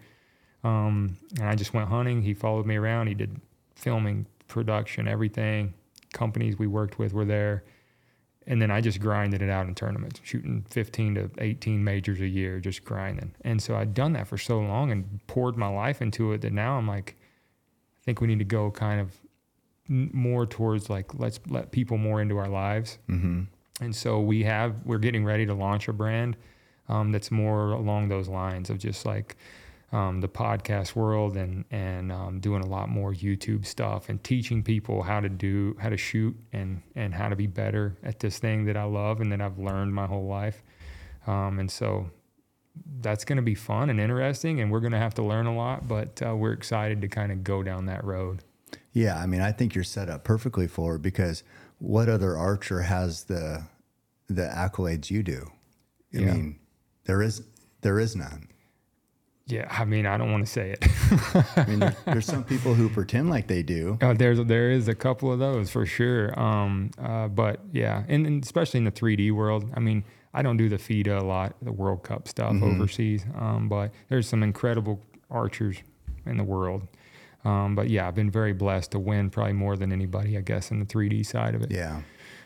Um, 0.64 1.18
and 1.40 1.50
I 1.50 1.56
just 1.56 1.74
went 1.74 1.90
hunting. 1.90 2.22
He 2.22 2.36
followed 2.36 2.68
me 2.68 2.76
around. 2.76 3.08
He 3.08 3.16
did 3.16 3.42
filming, 3.76 4.28
production, 4.48 5.08
everything. 5.08 5.74
Companies 6.14 6.60
we 6.60 6.68
worked 6.68 7.00
with 7.00 7.14
were 7.14 7.26
there. 7.26 7.64
And 8.48 8.62
then 8.62 8.70
I 8.70 8.82
just 8.82 9.00
grinded 9.00 9.42
it 9.42 9.50
out 9.50 9.68
in 9.68 9.74
tournaments, 9.74 10.22
shooting 10.24 10.64
15 10.70 11.16
to 11.16 11.30
18 11.40 11.84
majors 11.84 12.22
a 12.22 12.28
year, 12.28 12.60
just 12.60 12.86
grinding. 12.86 13.34
And 13.42 13.62
so 13.62 13.76
I'd 13.76 13.96
done 13.96 14.14
that 14.14 14.28
for 14.28 14.38
so 14.38 14.60
long 14.60 14.92
and 14.92 15.20
poured 15.26 15.58
my 15.58 15.68
life 15.68 16.04
into 16.04 16.32
it 16.34 16.42
that 16.42 16.54
now 16.54 16.78
I'm 16.78 16.88
like, 16.88 17.16
I 17.98 18.02
think 18.06 18.22
we 18.22 18.28
need 18.28 18.38
to 18.38 18.46
go 18.46 18.70
kind 18.70 19.02
of 19.02 19.12
more 19.88 20.46
towards 20.46 20.90
like, 20.90 21.14
let's 21.20 21.40
let 21.48 21.72
people 21.72 21.98
more 21.98 22.22
into 22.22 22.38
our 22.38 22.50
lives. 22.50 22.98
Mm-hmm. 23.10 23.44
And 23.82 23.96
so 23.96 24.20
we 24.20 24.44
have, 24.44 24.76
we're 24.86 25.00
getting 25.00 25.26
ready 25.26 25.46
to 25.46 25.54
launch 25.54 25.88
a 25.88 25.94
brand 25.94 26.38
um, 26.88 27.12
that's 27.12 27.32
more 27.32 27.72
along 27.72 28.10
those 28.10 28.28
lines 28.28 28.70
of 28.70 28.78
just 28.78 29.06
like 29.06 29.36
um, 29.92 30.20
the 30.20 30.28
podcast 30.28 30.96
world 30.96 31.38
and 31.38 31.64
and 31.72 32.12
um, 32.12 32.40
doing 32.40 32.62
a 32.62 32.68
lot 32.68 32.90
more 32.90 33.14
YouTube 33.14 33.66
stuff 33.66 34.10
and 34.10 34.22
teaching 34.24 34.64
people 34.64 35.04
how 35.04 35.20
to 35.20 35.30
do 35.30 35.76
how 35.80 35.90
to 35.90 35.98
shoot 35.98 36.36
and 36.52 36.82
and 36.96 37.14
how 37.14 37.30
to 37.30 37.36
be 37.36 37.48
better 37.48 37.96
at 38.04 38.20
this 38.20 38.38
thing 38.40 38.66
that 38.66 38.76
I 38.76 38.84
love 38.84 39.22
and 39.22 39.32
that 39.32 39.42
I've 39.42 39.58
learned 39.58 39.94
my 39.94 40.06
whole 40.06 40.28
life. 40.28 40.64
Um, 41.28 41.60
and 41.60 41.72
so 41.72 42.10
that's 43.02 43.24
going 43.24 43.38
to 43.38 43.42
be 43.42 43.56
fun 43.56 43.90
and 43.90 44.00
interesting, 44.00 44.60
and 44.60 44.70
we're 44.70 44.82
going 44.82 44.92
to 44.92 44.98
have 44.98 45.14
to 45.16 45.24
learn 45.24 45.46
a 45.46 45.56
lot. 45.56 45.88
But 45.88 46.22
uh, 46.26 46.36
we're 46.36 46.54
excited 46.54 47.02
to 47.02 47.08
kind 47.08 47.32
of 47.32 47.44
go 47.44 47.64
down 47.64 47.86
that 47.86 48.04
road. 48.04 48.44
Yeah, 48.96 49.18
I 49.20 49.26
mean, 49.26 49.42
I 49.42 49.52
think 49.52 49.76
you're 49.76 49.84
set 49.84 50.10
up 50.10 50.24
perfectly 50.24 50.68
for 50.68 50.96
it 50.96 51.02
because 51.02 51.44
what 51.80 52.08
other 52.08 52.38
archer 52.38 52.82
has 52.84 53.26
the 53.26 53.64
the 54.28 54.44
accolades 54.44 55.12
you 55.12 55.22
do? 55.22 55.52
I 56.14 56.20
Yeah. 56.20 56.34
mean, 56.34 56.60
there 57.04 57.22
is 57.22 57.44
there 57.82 58.00
is 58.00 58.16
none. 58.16 58.48
Yeah, 59.48 59.68
I 59.70 59.84
mean, 59.86 60.06
I 60.08 60.18
don't 60.18 60.32
want 60.32 60.44
to 60.46 60.52
say 60.52 60.72
it. 60.72 60.88
I 61.58 61.66
mean, 61.70 61.80
there, 61.80 61.96
there's 62.06 62.26
some 62.26 62.44
people 62.44 62.74
who 62.74 62.90
pretend 62.90 63.30
like 63.30 63.46
they 63.48 63.62
do. 63.62 64.00
Uh, 64.02 64.14
there's 64.14 64.40
there 64.46 64.72
is 64.72 64.88
a 64.88 64.96
couple 64.96 65.32
of 65.32 65.38
those 65.40 65.70
for 65.70 65.86
sure. 65.86 66.38
Um, 66.40 66.90
uh, 66.98 67.28
but 67.28 67.60
yeah, 67.74 68.04
and, 68.08 68.26
and 68.26 68.44
especially 68.44 68.78
in 68.80 68.86
the 68.86 68.92
3D 68.92 69.32
world. 69.34 69.70
I 69.76 69.82
mean, 69.82 70.04
I 70.34 70.42
don't 70.42 70.58
do 70.58 70.68
the 70.70 70.78
FITA 70.78 71.20
a 71.20 71.24
lot, 71.24 71.56
the 71.62 71.72
World 71.74 72.02
Cup 72.04 72.28
stuff 72.28 72.56
overseas. 72.64 73.24
Um, 73.36 73.68
but 73.70 73.92
there's 74.10 74.28
some 74.28 74.42
incredible 74.42 75.00
archers 75.30 75.78
in 76.26 76.38
the 76.38 76.44
world. 76.44 76.88
Um, 77.46 77.76
but 77.76 77.90
yeah, 77.90 78.08
I've 78.08 78.16
been 78.16 78.32
very 78.32 78.54
blessed 78.54 78.92
to 78.92 79.00
win 79.00 79.30
probably 79.30 79.54
more 79.54 79.78
than 79.78 79.92
anybody, 79.92 80.38
I 80.38 80.42
guess, 80.42 80.72
in 80.72 80.80
the 80.80 80.86
3D 80.86 81.26
side 81.26 81.54
of 81.56 81.62
it. 81.62 81.72
Yeah, 81.72 82.02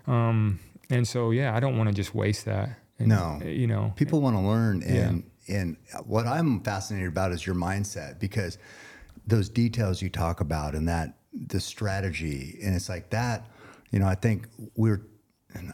Um, 0.07 0.59
and 0.89 1.07
so 1.07 1.31
yeah, 1.31 1.55
I 1.55 1.59
don't 1.59 1.77
want 1.77 1.89
to 1.89 1.95
just 1.95 2.13
waste 2.13 2.45
that. 2.45 2.69
And, 2.99 3.07
No. 3.07 3.39
uh, 3.41 3.45
you 3.45 3.65
know, 3.67 3.93
people 3.95 4.19
want 4.21 4.35
to 4.35 4.41
learn, 4.41 4.83
and 4.83 5.23
and 5.47 5.77
what 6.05 6.27
I'm 6.27 6.59
fascinated 6.61 7.07
about 7.07 7.31
is 7.31 7.45
your 7.45 7.55
mindset 7.55 8.19
because 8.19 8.57
those 9.25 9.47
details 9.49 10.01
you 10.01 10.09
talk 10.09 10.41
about 10.41 10.75
and 10.75 10.87
that 10.89 11.17
the 11.33 11.59
strategy, 11.59 12.59
and 12.63 12.75
it's 12.75 12.89
like 12.89 13.09
that. 13.11 13.47
You 13.91 13.99
know, 13.99 14.07
I 14.07 14.15
think 14.15 14.47
we're 14.75 15.01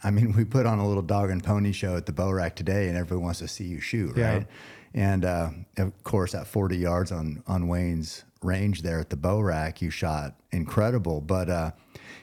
I 0.04 0.10
mean, 0.10 0.32
we 0.36 0.44
put 0.44 0.66
on 0.66 0.78
a 0.78 0.86
little 0.86 1.02
dog 1.02 1.30
and 1.30 1.42
pony 1.42 1.72
show 1.72 1.96
at 1.96 2.06
the 2.06 2.12
bow 2.12 2.30
rack 2.30 2.54
today, 2.54 2.88
and 2.88 2.96
everyone 2.96 3.24
wants 3.24 3.40
to 3.40 3.48
see 3.48 3.64
you 3.64 3.80
shoot, 3.80 4.16
Yeah. 4.16 4.32
right? 4.34 4.46
And 4.94 5.24
uh, 5.24 5.50
of 5.78 5.92
course, 6.04 6.34
at 6.34 6.46
40 6.46 6.76
yards 6.78 7.10
on 7.12 7.42
on 7.46 7.66
Wayne's 7.68 8.24
range 8.46 8.82
there 8.82 8.98
at 9.00 9.10
the 9.10 9.16
bow 9.16 9.40
rack, 9.40 9.82
you 9.82 9.90
shot 9.90 10.36
incredible. 10.52 11.20
But 11.20 11.50
uh, 11.50 11.70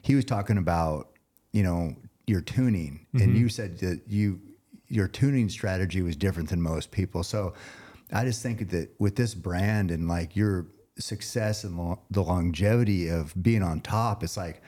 he 0.02 0.16
was 0.16 0.26
talking 0.26 0.58
about, 0.58 1.10
you 1.52 1.64
know, 1.64 1.96
your 2.26 2.42
tuning, 2.42 3.06
and 3.14 3.38
you 3.38 3.50
said 3.50 3.78
that 3.80 4.02
you 4.08 4.40
your 4.88 5.08
tuning 5.08 5.50
strategy 5.50 6.02
was 6.02 6.16
different 6.16 6.50
than 6.50 6.62
most 6.62 6.92
people. 6.92 7.24
So 7.24 7.54
I 8.12 8.26
just 8.26 8.42
think 8.42 8.70
that 8.70 8.90
with 9.00 9.16
this 9.16 9.34
brand 9.34 9.92
and 9.92 10.08
like 10.08 10.36
your 10.36 10.68
success 11.00 11.64
and 11.64 11.78
lo- 11.78 12.00
the 12.12 12.24
longevity 12.24 13.10
of 13.10 13.34
being 13.42 13.64
on 13.64 13.82
top, 13.82 14.24
it's 14.24 14.38
like 14.38 14.62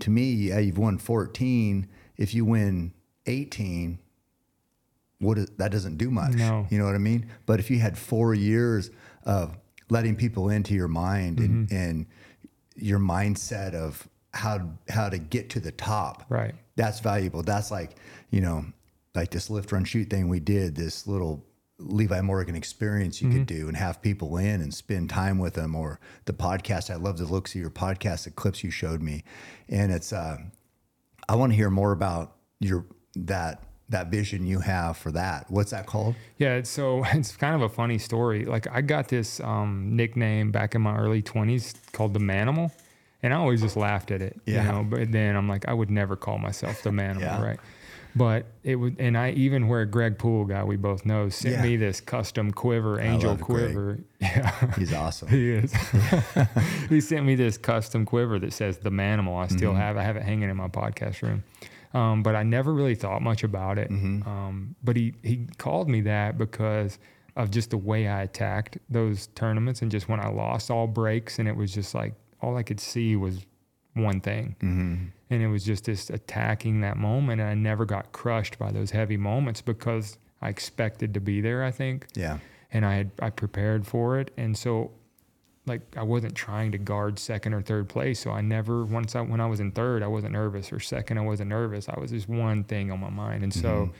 to 0.00 0.10
me, 0.10 0.32
yeah, 0.32 0.58
you've 0.58 0.78
won 0.78 0.98
14. 0.98 1.86
If 2.16 2.34
you 2.34 2.44
win 2.44 2.92
18, 3.26 3.98
what 5.18 5.38
is, 5.38 5.50
that 5.58 5.70
doesn't 5.70 5.96
do 5.98 6.10
much. 6.10 6.34
No. 6.34 6.66
You 6.70 6.78
know 6.78 6.86
what 6.86 6.94
I 6.94 6.98
mean? 6.98 7.30
But 7.46 7.60
if 7.60 7.70
you 7.70 7.78
had 7.78 7.98
four 7.98 8.34
years 8.34 8.90
of 9.24 9.56
letting 9.90 10.16
people 10.16 10.50
into 10.50 10.74
your 10.74 10.88
mind 10.88 11.38
and, 11.38 11.72
and 11.72 12.06
your 12.76 12.98
mindset 12.98 13.74
of 13.74 14.08
how 14.32 14.70
how 14.88 15.08
to 15.08 15.18
get 15.18 15.50
to 15.50 15.60
the 15.60 15.72
top, 15.72 16.24
Right. 16.28 16.54
That's 16.76 17.00
valuable. 17.00 17.42
That's 17.42 17.70
like 17.70 17.96
you 18.30 18.40
know, 18.40 18.66
like 19.14 19.30
this 19.30 19.50
lift 19.50 19.72
run 19.72 19.84
shoot 19.84 20.10
thing 20.10 20.28
we 20.28 20.40
did. 20.40 20.76
This 20.76 21.06
little 21.06 21.44
Levi 21.78 22.20
Morgan 22.20 22.54
experience 22.54 23.22
you 23.22 23.30
could 23.30 23.46
do 23.46 23.68
and 23.68 23.76
have 23.76 24.02
people 24.02 24.36
in 24.36 24.60
and 24.60 24.72
spend 24.72 25.10
time 25.10 25.38
with 25.38 25.54
them. 25.54 25.74
Or 25.74 25.98
the 26.26 26.32
podcast. 26.32 26.90
I 26.90 26.96
love 26.96 27.18
the 27.18 27.24
looks 27.24 27.54
of 27.54 27.60
your 27.60 27.70
podcast, 27.70 28.24
the 28.24 28.30
clips 28.30 28.62
you 28.62 28.70
showed 28.70 29.02
me, 29.02 29.24
and 29.68 29.92
it's. 29.92 30.12
Uh, 30.12 30.38
I 31.28 31.36
want 31.36 31.52
to 31.52 31.56
hear 31.56 31.70
more 31.70 31.92
about 31.92 32.36
your 32.60 32.86
that 33.16 33.62
that 33.90 34.08
vision 34.08 34.46
you 34.46 34.60
have 34.60 34.96
for 34.96 35.10
that. 35.12 35.50
What's 35.50 35.70
that 35.70 35.86
called? 35.86 36.14
Yeah, 36.38 36.62
so 36.62 37.04
it's 37.12 37.36
kind 37.36 37.54
of 37.54 37.62
a 37.62 37.68
funny 37.68 37.98
story. 37.98 38.44
Like 38.44 38.66
I 38.70 38.80
got 38.82 39.08
this 39.08 39.40
um, 39.40 39.96
nickname 39.96 40.50
back 40.50 40.74
in 40.74 40.82
my 40.82 40.96
early 40.96 41.22
twenties 41.22 41.74
called 41.92 42.12
the 42.14 42.20
Manimal, 42.20 42.70
and 43.22 43.32
I 43.32 43.36
always 43.38 43.60
just 43.62 43.76
laughed 43.76 44.10
at 44.10 44.20
it. 44.22 44.38
Yeah. 44.46 44.64
You 44.66 44.72
know, 44.72 44.84
but 44.84 45.10
then 45.12 45.36
I'm 45.36 45.48
like, 45.48 45.66
I 45.68 45.72
would 45.72 45.90
never 45.90 46.16
call 46.16 46.38
myself 46.38 46.82
the 46.82 46.90
Manimal, 46.90 47.20
Yeah. 47.20 47.42
right? 47.42 47.58
But 48.16 48.46
it 48.64 48.74
would, 48.76 48.96
and 48.98 49.16
I 49.16 49.30
even 49.32 49.68
where 49.68 49.84
Greg 49.84 50.18
Poole 50.18 50.44
guy 50.44 50.64
we 50.64 50.76
both 50.76 51.06
know 51.06 51.28
sent 51.28 51.56
Yeah. 51.56 51.62
me 51.62 51.76
this 51.76 52.00
custom 52.00 52.50
quiver, 52.50 52.98
Angel 53.00 53.30
love 53.30 53.40
Greg. 53.40 53.66
quiver. 53.72 53.98
Yeah. 54.20 54.74
He's 54.74 54.92
awesome. 54.92 55.28
He 55.38 55.52
is. 55.52 55.72
he 56.88 57.00
sent 57.00 57.24
me 57.24 57.34
this 57.36 57.56
custom 57.58 58.04
quiver 58.04 58.38
that 58.40 58.52
says 58.52 58.78
the 58.78 58.90
Manimal. 58.90 59.38
I 59.42 59.46
still 59.48 59.70
Mm-hmm. 59.72 59.80
have. 59.80 59.96
I 59.96 60.02
have 60.02 60.16
it 60.16 60.22
hanging 60.24 60.50
in 60.50 60.56
my 60.56 60.68
podcast 60.68 61.22
room. 61.22 61.44
Um, 61.94 62.22
but 62.22 62.34
I 62.36 62.42
never 62.42 62.72
really 62.72 62.94
thought 62.94 63.22
much 63.22 63.44
about 63.44 63.78
it. 63.78 63.90
Mm-hmm. 63.90 64.28
Um, 64.28 64.74
but 64.82 64.96
he 64.96 65.14
he 65.22 65.46
called 65.58 65.88
me 65.88 66.00
that 66.02 66.36
because 66.38 66.98
of 67.36 67.50
just 67.50 67.70
the 67.70 67.78
way 67.78 68.08
I 68.08 68.22
attacked 68.22 68.78
those 68.90 69.28
tournaments 69.28 69.80
and 69.82 69.90
just 69.90 70.08
when 70.08 70.20
I 70.20 70.28
lost 70.28 70.70
all 70.70 70.86
brakes 70.86 71.38
and 71.38 71.48
it 71.48 71.56
was 71.56 71.72
just 71.72 71.94
like 71.94 72.14
all 72.42 72.56
I 72.56 72.62
could 72.62 72.80
see 72.80 73.16
was 73.16 73.46
one 73.94 74.20
thing. 74.20 74.56
Mm-hmm. 74.60 75.04
And 75.30 75.42
it 75.42 75.48
was 75.48 75.64
just 75.64 75.84
this 75.84 76.10
attacking 76.10 76.80
that 76.82 76.96
moment. 76.96 77.40
And 77.40 77.48
I 77.50 77.54
never 77.54 77.84
got 77.84 78.12
crushed 78.12 78.58
by 78.58 78.70
those 78.72 78.90
heavy 78.90 79.16
moments 79.16 79.60
because 79.62 80.18
I 80.42 80.48
expected 80.48 81.14
to 81.14 81.20
be 81.20 81.40
there, 81.40 81.64
I 81.64 81.70
think 81.70 82.06
Yeah. 82.14 82.38
and 82.72 82.84
I 82.84 82.94
had 82.94 83.10
I 83.20 83.30
prepared 83.30 83.86
for 83.86 84.18
it, 84.20 84.30
and 84.36 84.56
so 84.56 84.92
like 85.68 85.82
I 85.96 86.02
wasn't 86.02 86.34
trying 86.34 86.72
to 86.72 86.78
guard 86.78 87.18
second 87.18 87.54
or 87.54 87.62
third 87.62 87.88
place. 87.88 88.20
So 88.20 88.30
I 88.30 88.40
never 88.40 88.84
once 88.84 89.14
I 89.14 89.20
when 89.20 89.40
I 89.40 89.46
was 89.46 89.60
in 89.60 89.72
third, 89.72 90.02
I 90.02 90.06
wasn't 90.06 90.32
nervous, 90.32 90.72
or 90.72 90.80
second, 90.80 91.18
I 91.18 91.22
wasn't 91.22 91.50
nervous. 91.50 91.88
I 91.88 91.98
was 91.98 92.10
just 92.10 92.28
one 92.28 92.64
thing 92.64 92.90
on 92.90 93.00
my 93.00 93.10
mind, 93.10 93.42
and 93.42 93.52
so 93.52 93.68
mm-hmm. 93.68 93.92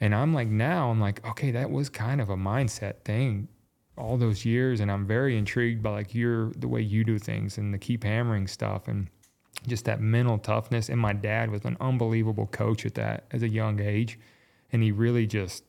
and 0.00 0.14
I'm 0.14 0.32
like 0.32 0.48
now 0.48 0.90
I'm 0.90 1.00
like 1.00 1.26
okay, 1.26 1.50
that 1.52 1.70
was 1.70 1.88
kind 1.88 2.20
of 2.20 2.30
a 2.30 2.36
mindset 2.36 3.02
thing 3.04 3.48
all 3.98 4.16
those 4.16 4.44
years, 4.44 4.80
and 4.80 4.90
I'm 4.90 5.06
very 5.06 5.36
intrigued 5.36 5.82
by 5.82 5.90
like 5.90 6.14
your 6.14 6.52
the 6.52 6.68
way 6.68 6.80
you 6.80 7.04
do 7.04 7.18
things 7.18 7.58
and 7.58 7.72
the 7.72 7.78
keep 7.78 8.04
hammering 8.04 8.46
stuff 8.46 8.88
and 8.88 9.08
just 9.66 9.84
that 9.86 10.00
mental 10.00 10.38
toughness. 10.38 10.88
And 10.88 11.00
my 11.00 11.12
dad 11.12 11.50
was 11.50 11.64
an 11.64 11.76
unbelievable 11.80 12.46
coach 12.46 12.86
at 12.86 12.94
that 12.94 13.24
as 13.32 13.42
a 13.42 13.48
young 13.48 13.80
age, 13.80 14.18
and 14.72 14.82
he 14.82 14.92
really 14.92 15.26
just 15.26 15.64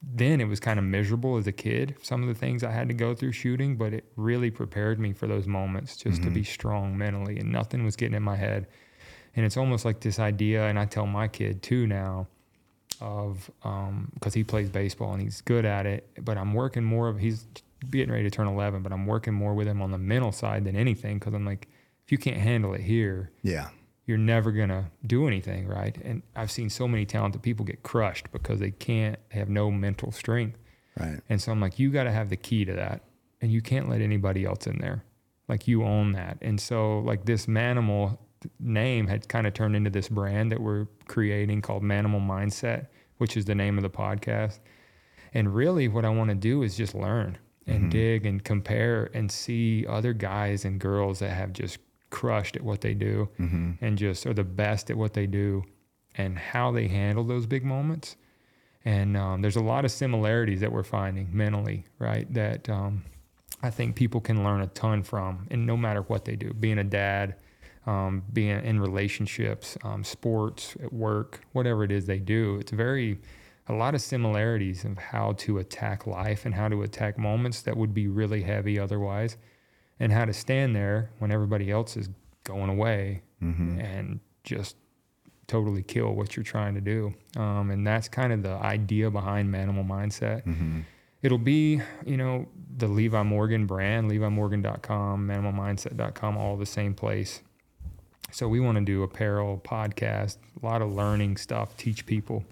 then 0.00 0.40
it 0.40 0.44
was 0.44 0.60
kind 0.60 0.78
of 0.78 0.84
miserable 0.84 1.36
as 1.36 1.46
a 1.46 1.52
kid, 1.52 1.96
some 2.02 2.22
of 2.22 2.28
the 2.28 2.34
things 2.34 2.62
I 2.62 2.70
had 2.70 2.88
to 2.88 2.94
go 2.94 3.14
through 3.14 3.32
shooting, 3.32 3.76
but 3.76 3.92
it 3.92 4.04
really 4.16 4.50
prepared 4.50 5.00
me 5.00 5.12
for 5.12 5.26
those 5.26 5.46
moments 5.46 5.96
just 5.96 6.22
to 6.22 6.30
be 6.30 6.42
mm-hmm. 6.42 6.52
strong 6.52 6.96
mentally 6.96 7.38
and 7.38 7.50
nothing 7.50 7.84
was 7.84 7.96
getting 7.96 8.14
in 8.14 8.22
my 8.22 8.36
head. 8.36 8.68
And 9.34 9.44
it's 9.44 9.56
almost 9.56 9.84
like 9.84 10.00
this 10.00 10.18
idea, 10.18 10.66
and 10.66 10.78
I 10.78 10.84
tell 10.84 11.06
my 11.06 11.28
kid 11.28 11.62
too 11.62 11.86
now, 11.86 12.28
of 13.00 13.50
um, 13.62 14.10
because 14.14 14.34
he 14.34 14.42
plays 14.42 14.68
baseball 14.68 15.12
and 15.12 15.22
he's 15.22 15.40
good 15.40 15.64
at 15.64 15.86
it, 15.86 16.08
but 16.20 16.36
I'm 16.36 16.54
working 16.54 16.84
more 16.84 17.08
of 17.08 17.18
he's 17.18 17.46
getting 17.90 18.10
ready 18.10 18.24
to 18.24 18.30
turn 18.30 18.48
11, 18.48 18.82
but 18.82 18.92
I'm 18.92 19.06
working 19.06 19.34
more 19.34 19.54
with 19.54 19.68
him 19.68 19.82
on 19.82 19.90
the 19.90 19.98
mental 19.98 20.32
side 20.32 20.64
than 20.64 20.76
anything 20.76 21.18
because 21.18 21.34
I'm 21.34 21.44
like, 21.44 21.68
if 22.04 22.12
you 22.12 22.18
can't 22.18 22.38
handle 22.38 22.74
it 22.74 22.80
here, 22.80 23.30
Yeah. 23.42 23.68
You're 24.08 24.16
never 24.16 24.52
gonna 24.52 24.90
do 25.06 25.28
anything, 25.28 25.68
right? 25.68 25.94
And 26.02 26.22
I've 26.34 26.50
seen 26.50 26.70
so 26.70 26.88
many 26.88 27.04
talented 27.04 27.42
people 27.42 27.66
get 27.66 27.82
crushed 27.82 28.32
because 28.32 28.58
they 28.58 28.70
can't 28.70 29.18
they 29.30 29.38
have 29.38 29.50
no 29.50 29.70
mental 29.70 30.12
strength. 30.12 30.58
Right. 30.98 31.20
And 31.28 31.40
so 31.40 31.52
I'm 31.52 31.60
like, 31.60 31.78
you 31.78 31.90
got 31.90 32.04
to 32.04 32.10
have 32.10 32.30
the 32.30 32.36
key 32.36 32.64
to 32.64 32.72
that, 32.72 33.02
and 33.42 33.52
you 33.52 33.60
can't 33.60 33.88
let 33.88 34.00
anybody 34.00 34.46
else 34.46 34.66
in 34.66 34.78
there. 34.78 35.04
Like 35.46 35.68
you 35.68 35.84
own 35.84 36.12
that. 36.12 36.38
And 36.40 36.58
so 36.58 37.00
like 37.00 37.26
this 37.26 37.44
Manimal 37.46 38.16
name 38.58 39.06
had 39.08 39.28
kind 39.28 39.46
of 39.46 39.52
turned 39.52 39.76
into 39.76 39.90
this 39.90 40.08
brand 40.08 40.52
that 40.52 40.60
we're 40.60 40.86
creating 41.06 41.60
called 41.60 41.82
Manimal 41.82 42.26
Mindset, 42.26 42.86
which 43.18 43.36
is 43.36 43.44
the 43.44 43.54
name 43.54 43.76
of 43.76 43.82
the 43.82 43.90
podcast. 43.90 44.58
And 45.34 45.54
really, 45.54 45.86
what 45.86 46.06
I 46.06 46.08
want 46.08 46.30
to 46.30 46.34
do 46.34 46.62
is 46.62 46.78
just 46.78 46.94
learn 46.94 47.36
and 47.66 47.80
mm-hmm. 47.80 47.88
dig 47.90 48.24
and 48.24 48.42
compare 48.42 49.10
and 49.12 49.30
see 49.30 49.86
other 49.86 50.14
guys 50.14 50.64
and 50.64 50.80
girls 50.80 51.18
that 51.18 51.28
have 51.30 51.52
just 51.52 51.78
crushed 52.10 52.56
at 52.56 52.62
what 52.62 52.80
they 52.80 52.94
do 52.94 53.28
and 53.80 53.98
just 53.98 54.26
are 54.26 54.34
the 54.34 54.44
best 54.44 54.90
at 54.90 54.96
what 54.96 55.14
they 55.14 55.26
do 55.26 55.64
and 56.14 56.38
how 56.38 56.72
they 56.72 56.88
handle 56.88 57.24
those 57.24 57.46
big 57.46 57.64
moments. 57.64 58.16
And 58.84 59.16
um, 59.16 59.42
there's 59.42 59.56
a 59.56 59.62
lot 59.62 59.84
of 59.84 59.90
similarities 59.90 60.60
that 60.60 60.72
we're 60.72 60.82
finding 60.84 61.28
mentally, 61.36 61.84
right? 61.98 62.32
That 62.32 62.68
um, 62.68 63.04
I 63.62 63.70
think 63.70 63.96
people 63.96 64.20
can 64.20 64.44
learn 64.44 64.60
a 64.60 64.66
ton 64.68 65.02
from, 65.02 65.46
and 65.50 65.66
no 65.66 65.76
matter 65.76 66.02
what 66.02 66.24
they 66.24 66.36
do, 66.36 66.52
being 66.54 66.78
a 66.78 66.84
dad, 66.84 67.36
um, 67.86 68.22
being 68.32 68.64
in 68.64 68.80
relationships, 68.80 69.76
um, 69.82 70.04
sports, 70.04 70.76
at 70.82 70.92
work, 70.92 71.40
whatever 71.52 71.84
it 71.84 71.90
is 71.90 72.06
they 72.06 72.18
do, 72.18 72.56
it's 72.56 72.70
very 72.70 73.18
a 73.66 73.72
lot 73.72 73.94
of 73.94 74.00
similarities 74.00 74.84
of 74.84 74.96
how 74.96 75.32
to 75.32 75.58
attack 75.58 76.06
life 76.06 76.46
and 76.46 76.54
how 76.54 76.68
to 76.68 76.82
attack 76.82 77.18
moments 77.18 77.62
that 77.62 77.76
would 77.76 77.92
be 77.92 78.08
really 78.08 78.42
heavy 78.42 78.78
otherwise, 78.78 79.36
and 80.00 80.12
how 80.12 80.24
to 80.24 80.32
stand 80.32 80.74
there 80.76 81.10
when 81.18 81.30
everybody 81.32 81.70
else 81.70 81.96
is 81.96 82.08
going 82.44 82.70
away 82.70 83.22
and 83.80 84.20
just 84.44 84.76
totally 85.46 85.82
kill 85.82 86.14
what 86.14 86.36
you're 86.36 86.44
trying 86.44 86.74
to 86.74 86.80
do. 86.80 87.14
Um, 87.36 87.70
and 87.70 87.86
that's 87.86 88.08
kind 88.08 88.32
of 88.32 88.42
the 88.42 88.54
idea 88.54 89.10
behind 89.10 89.52
Manimal 89.52 89.86
Mindset. 89.86 90.44
It'll 91.22 91.38
be, 91.38 91.80
you 92.06 92.16
know, 92.16 92.46
the 92.76 92.86
Levi 92.86 93.22
Morgan 93.24 93.66
brand, 93.66 94.10
LeviMorgan.com, 94.10 95.26
ManimalMindset.com, 95.26 96.36
all 96.36 96.56
the 96.56 96.66
same 96.66 96.94
place. 96.94 97.42
So 98.30 98.46
we 98.46 98.60
want 98.60 98.78
to 98.78 98.84
do 98.84 99.02
apparel, 99.02 99.60
podcast, 99.64 100.36
a 100.62 100.66
lot 100.66 100.80
of 100.82 100.92
learning 100.94 101.38
stuff, 101.38 101.76
teach 101.76 102.06
people 102.06 102.44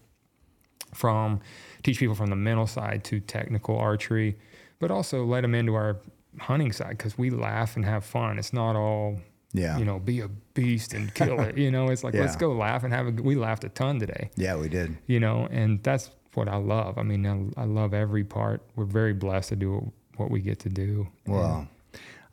from 0.95 1.41
teach 1.83 1.99
people 1.99 2.15
from 2.15 2.31
the 2.31 2.37
mental 2.37 2.67
side 2.67 3.05
to 3.05 3.21
technical 3.21 3.79
archery, 3.79 4.37
but 4.79 4.91
also 4.91 5.25
let 5.25 5.43
them 5.43 5.55
into 5.55 5.75
our 5.75 5.99
hunting 6.41 6.72
side 6.72 6.91
because 6.91 7.16
we 7.18 7.30
laugh 7.30 7.76
and 7.76 7.84
have 7.84 8.05
fun. 8.05 8.39
It's 8.39 8.53
not 8.53 8.76
all 8.76 9.18
Yeah. 9.53 9.78
you 9.78 9.84
know, 9.84 9.99
be 9.99 10.20
a 10.20 10.28
beast 10.55 10.93
and 10.95 11.12
kill 11.14 11.41
it. 11.41 11.57
You 11.57 11.70
know, 11.70 11.89
it's 11.89 12.05
like 12.05 12.14
let's 12.14 12.37
go 12.37 12.53
laugh 12.53 12.84
and 12.84 12.93
have 12.93 13.07
a. 13.07 13.11
We 13.22 13.34
laughed 13.37 13.64
a 13.64 13.68
ton 13.68 13.99
today. 14.01 14.30
Yeah, 14.37 14.57
we 14.57 14.68
did. 14.68 14.97
You 15.07 15.20
know, 15.20 15.49
and 15.51 15.82
that's 15.82 16.11
what 16.34 16.49
I 16.49 16.57
love. 16.57 16.99
I 16.99 17.03
mean, 17.03 17.26
I, 17.57 17.62
I 17.62 17.64
love 17.64 17.95
every 17.95 18.24
part. 18.24 18.62
We're 18.76 18.84
very 18.84 19.14
blessed 19.14 19.49
to 19.51 19.57
do 19.57 19.93
what 20.16 20.30
we 20.30 20.41
get 20.41 20.59
to 20.61 20.68
do. 20.68 21.09
Well, 21.26 21.68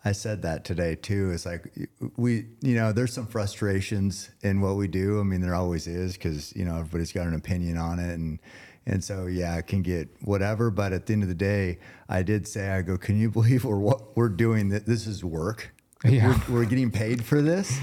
I 0.05 0.11
said 0.11 0.41
that 0.41 0.65
today 0.65 0.95
too. 0.95 1.31
It's 1.31 1.45
like 1.45 1.73
we, 2.17 2.47
you 2.61 2.75
know, 2.75 2.91
there's 2.91 3.13
some 3.13 3.25
frustrations 3.27 4.29
in 4.41 4.59
what 4.59 4.75
we 4.75 4.89
do. 4.89 5.21
I 5.21 5.23
mean, 5.23 5.39
there 5.39 5.55
always 5.55 5.87
is 5.87 6.13
because 6.13 6.53
you 6.55 6.65
know 6.65 6.75
everybody's 6.79 7.13
got 7.13 7.27
an 7.27 7.35
opinion 7.35 7.77
on 7.77 7.99
it, 7.99 8.13
and 8.13 8.39
and 8.85 9.03
so 9.03 9.25
yeah, 9.27 9.55
I 9.55 9.61
can 9.61 9.81
get 9.81 10.09
whatever. 10.21 10.69
But 10.71 10.93
at 10.93 11.05
the 11.05 11.13
end 11.13 11.23
of 11.23 11.29
the 11.29 11.35
day, 11.35 11.79
I 12.09 12.23
did 12.23 12.47
say, 12.47 12.69
I 12.69 12.81
go, 12.81 12.97
can 12.97 13.19
you 13.19 13.29
believe 13.39 13.63
we're 13.65 13.77
what 13.77 14.15
we're 14.15 14.29
doing? 14.29 14.69
That 14.69 14.85
this 14.85 15.07
is 15.07 15.23
work. 15.23 15.73
Yeah. 16.05 16.39
We're, 16.49 16.55
we're 16.55 16.65
getting 16.65 16.91
paid 16.91 17.23
for 17.23 17.41
this. 17.41 17.79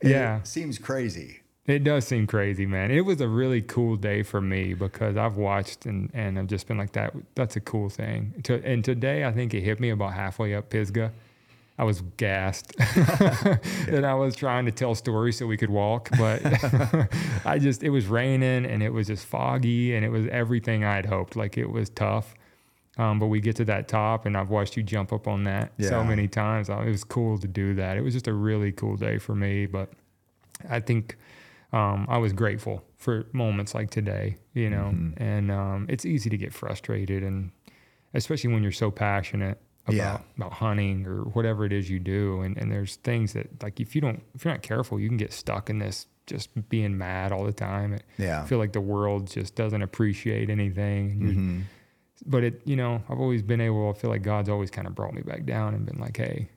And 0.00 0.10
Yeah. 0.10 0.38
it 0.38 0.46
seems 0.46 0.78
crazy. 0.78 1.40
It 1.66 1.84
does 1.84 2.06
seem 2.06 2.26
crazy, 2.26 2.64
man. 2.64 2.90
It 2.90 3.02
was 3.02 3.20
a 3.20 3.28
really 3.28 3.60
cool 3.60 3.96
day 3.96 4.22
for 4.22 4.40
me 4.40 4.72
because 4.72 5.18
I've 5.18 5.36
watched 5.36 5.84
and, 5.84 6.10
and 6.14 6.38
I've 6.38 6.46
just 6.46 6.66
been 6.66 6.78
like 6.78 6.92
that. 6.92 7.12
That's 7.34 7.56
a 7.56 7.60
cool 7.60 7.90
thing. 7.90 8.32
To, 8.44 8.64
and 8.64 8.82
today, 8.82 9.26
I 9.26 9.32
think 9.32 9.52
it 9.52 9.60
hit 9.60 9.78
me 9.78 9.90
about 9.90 10.14
halfway 10.14 10.54
up 10.54 10.70
Pisgah. 10.70 11.12
I 11.78 11.84
was 11.84 12.00
gassed 12.16 12.74
and 13.88 14.04
I 14.04 14.14
was 14.14 14.34
trying 14.34 14.64
to 14.66 14.72
tell 14.72 14.94
stories 14.96 15.38
so 15.38 15.46
we 15.46 15.56
could 15.56 15.70
walk, 15.70 16.10
but 16.18 16.40
I 17.44 17.58
just, 17.60 17.82
it 17.84 17.90
was 17.90 18.06
raining 18.06 18.66
and 18.66 18.82
it 18.82 18.90
was 18.92 19.06
just 19.06 19.24
foggy 19.26 19.94
and 19.94 20.04
it 20.04 20.08
was 20.08 20.26
everything 20.28 20.82
I'd 20.84 21.06
hoped. 21.06 21.36
Like 21.36 21.56
it 21.56 21.70
was 21.70 21.88
tough. 21.90 22.34
Um, 22.96 23.20
but 23.20 23.26
we 23.28 23.40
get 23.40 23.54
to 23.56 23.64
that 23.66 23.86
top 23.86 24.26
and 24.26 24.36
I've 24.36 24.50
watched 24.50 24.76
you 24.76 24.82
jump 24.82 25.12
up 25.12 25.28
on 25.28 25.44
that 25.44 25.72
so 25.80 26.02
many 26.02 26.26
times. 26.26 26.68
It 26.68 26.74
was 26.84 27.04
cool 27.04 27.38
to 27.38 27.46
do 27.46 27.74
that. 27.74 27.96
It 27.96 28.00
was 28.00 28.12
just 28.12 28.26
a 28.26 28.32
really 28.32 28.72
cool 28.72 28.96
day 28.96 29.18
for 29.18 29.36
me, 29.36 29.66
but 29.66 29.92
I 30.68 30.80
think 30.80 31.16
um, 31.72 32.06
I 32.08 32.18
was 32.18 32.32
grateful 32.32 32.82
for 32.96 33.26
moments 33.32 33.72
like 33.72 33.90
today, 33.90 34.36
you 34.52 34.68
know, 34.68 34.90
Mm-hmm. 34.92 35.22
and 35.22 35.52
um, 35.52 35.86
it's 35.88 36.04
easy 36.04 36.28
to 36.28 36.36
get 36.36 36.52
frustrated 36.52 37.22
and 37.22 37.52
especially 38.14 38.52
when 38.52 38.64
you're 38.64 38.72
so 38.72 38.90
passionate 38.90 39.60
about, 39.88 39.96
Yeah. 39.96 40.18
about 40.36 40.52
hunting 40.54 41.06
or 41.06 41.22
whatever 41.24 41.64
it 41.64 41.72
is 41.72 41.88
you 41.90 41.98
do. 41.98 42.42
And, 42.42 42.56
and 42.56 42.70
there's 42.70 42.96
things 42.96 43.32
that 43.32 43.62
like, 43.62 43.80
if 43.80 43.94
you 43.94 44.00
don't, 44.00 44.22
if 44.34 44.44
you're 44.44 44.54
not 44.54 44.62
careful, 44.62 44.98
you 45.00 45.08
can 45.08 45.16
get 45.16 45.32
stuck 45.32 45.68
in 45.70 45.78
this, 45.78 46.06
just 46.26 46.68
being 46.68 46.96
mad 46.98 47.32
all 47.32 47.44
the 47.44 47.52
time. 47.52 47.94
It, 47.94 48.02
Yeah. 48.18 48.42
I 48.42 48.46
feel 48.46 48.58
like 48.58 48.72
the 48.72 48.80
world 48.80 49.28
just 49.30 49.54
doesn't 49.54 49.80
appreciate 49.82 50.50
anything. 50.50 51.18
Mm-hmm. 51.20 51.60
But 52.26 52.44
it, 52.44 52.60
you 52.64 52.76
know, 52.76 53.02
I've 53.08 53.20
always 53.20 53.42
been 53.42 53.60
able, 53.60 53.90
I 53.90 53.92
feel 53.98 54.10
like 54.10 54.22
God's 54.22 54.48
always 54.48 54.70
kind 54.70 54.86
of 54.86 54.94
brought 54.94 55.14
me 55.14 55.22
back 55.22 55.44
down 55.46 55.74
and 55.74 55.86
been 55.86 55.98
like, 56.00 56.16
Hey, 56.16 56.48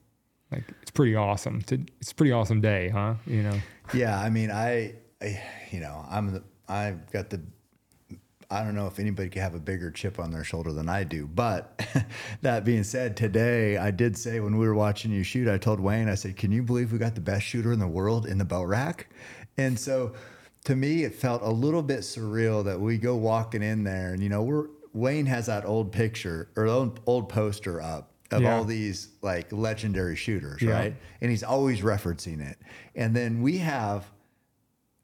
like 0.52 0.64
it's 0.82 0.92
pretty 0.92 1.16
awesome. 1.16 1.60
It's 1.62 1.72
a, 1.72 1.78
it's 2.02 2.12
a 2.12 2.16
pretty 2.16 2.32
awesome 2.34 2.60
day, 2.62 2.90
huh? 2.90 3.14
You 3.26 3.44
know? 3.44 3.60
Yeah, 3.94 4.20
I 4.20 4.30
mean, 4.30 4.52
I, 4.52 4.96
I 5.22 5.42
you 5.72 5.80
know, 5.80 6.04
I'm 6.10 6.34
the, 6.34 6.44
I've 6.68 7.10
got 7.12 7.30
the, 7.30 7.42
I 8.52 8.64
don't 8.64 8.76
know 8.76 8.86
if 8.88 9.00
anybody 9.00 9.30
could 9.30 9.42
have 9.42 9.56
a 9.56 9.60
bigger 9.60 9.90
chip 9.90 10.20
on 10.20 10.30
their 10.30 10.44
shoulder 10.44 10.74
than 10.74 10.90
I 10.90 11.06
do. 11.06 11.26
But 11.26 11.82
that 12.42 12.66
being 12.66 12.84
said, 12.84 13.16
today 13.16 13.78
I 13.78 13.92
did 13.92 14.18
say 14.18 14.42
when 14.42 14.58
we 14.58 14.68
were 14.68 14.76
watching 14.76 15.12
you 15.12 15.24
shoot, 15.24 15.48
I 15.48 15.58
told 15.58 15.80
Wayne, 15.80 16.10
I 16.10 16.16
said, 16.16 16.36
"Can 16.36 16.52
you 16.52 16.62
believe 16.62 16.92
we 16.92 16.98
got 17.00 17.16
the 17.16 17.22
best 17.22 17.46
shooter 17.46 17.72
in 17.72 17.80
the 17.80 17.88
world 17.88 18.26
in 18.26 18.38
the 18.38 18.46
bow 18.46 18.64
rack?" 18.64 19.08
And 19.58 19.80
so, 19.80 20.14
to 20.66 20.76
me, 20.76 21.04
it 21.04 21.16
felt 21.16 21.42
a 21.42 21.50
little 21.50 21.82
bit 21.82 22.02
surreal 22.02 22.64
that 22.66 22.80
we 22.80 22.98
go 22.98 23.16
walking 23.16 23.64
in 23.64 23.84
there, 23.86 24.14
and 24.14 24.22
you 24.22 24.30
know, 24.30 24.44
we're 24.44 24.68
Wayne 24.94 25.26
has 25.28 25.46
that 25.46 25.64
old 25.66 25.94
picture 25.94 26.50
or 26.58 26.68
old, 26.68 27.00
old 27.06 27.30
poster 27.30 27.82
up 27.82 28.12
of 28.32 28.42
Yeah. 28.42 28.58
all 28.58 28.66
these 28.66 29.10
like 29.22 29.52
legendary 29.54 30.18
shooters, 30.18 30.62
Yeah. 30.62 30.72
right? 30.74 30.96
And 31.22 31.32
he's 31.32 31.44
always 31.44 31.80
referencing 31.82 32.42
it. 32.42 32.58
And 32.96 33.16
then 33.16 33.42
we 33.42 33.60
have 33.60 34.12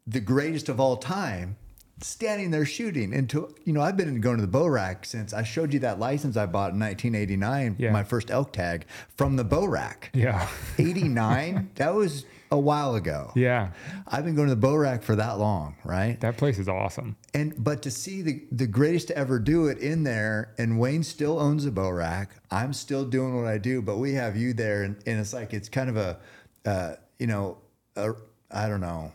the 0.06 0.20
greatest 0.20 0.68
of 0.70 0.80
all 0.82 0.98
time 0.98 1.56
standing 2.02 2.52
there 2.52 2.66
shooting. 2.66 3.14
And 3.14 3.30
to, 3.32 3.54
you 3.66 3.74
know, 3.74 3.82
I've 3.82 3.98
been 3.98 4.22
going 4.22 4.36
to 4.38 4.42
the 4.42 4.48
bow 4.48 4.68
rack 4.68 5.06
since 5.06 5.34
I 5.34 5.44
showed 5.44 5.74
you 5.74 5.80
that 5.80 6.00
license 6.00 6.38
I 6.38 6.46
bought 6.46 6.74
in 6.74 6.80
1989, 6.80 7.76
Yeah. 7.80 7.92
my 7.92 8.04
first 8.04 8.30
elk 8.32 8.54
tag 8.54 8.86
from 9.16 9.36
the 9.36 9.44
bow 9.44 9.66
rack. 9.66 10.12
Yeah. 10.14 10.48
89, 10.78 11.72
that 11.76 11.94
was 11.94 12.26
a 12.50 12.58
while 12.60 12.96
ago. 12.96 13.32
yeah. 13.36 13.72
I've 14.08 14.24
been 14.24 14.36
going 14.36 14.48
to 14.48 14.56
the 14.56 14.62
bow 14.62 14.76
rack 14.76 15.04
for 15.04 15.16
that 15.18 15.38
long, 15.38 15.76
right? 15.84 16.20
That 16.22 16.38
place 16.38 16.58
is 16.60 16.70
awesome. 16.70 17.18
And 17.34 17.54
but 17.62 17.82
to 17.82 17.92
see 17.92 18.22
the 18.22 18.44
the 18.54 18.68
greatest 18.68 19.10
to 19.10 19.18
ever 19.18 19.38
do 19.38 19.68
it 19.68 19.80
in 19.80 20.04
there, 20.04 20.54
and 20.58 20.80
Wayne 20.80 21.04
still 21.04 21.40
owns 21.40 21.66
a 21.66 21.72
bow 21.72 21.90
rack. 21.90 22.32
I'm 22.50 22.72
still 22.72 23.04
doing 23.04 23.36
what 23.36 23.48
I 23.48 23.58
do, 23.58 23.82
but 23.82 23.98
we 23.98 24.14
have 24.14 24.38
you 24.38 24.54
there, 24.54 24.84
and, 24.84 24.96
and 25.06 25.20
it's 25.20 25.34
like 25.34 25.54
it's 25.54 25.68
kind 25.68 25.90
of 25.90 25.98
a, 25.98 26.20
uh, 26.66 26.94
you 27.20 27.28
know, 27.28 27.58
a, 27.98 28.14
I 28.50 28.70
don't 28.70 28.80
know, 28.82 29.12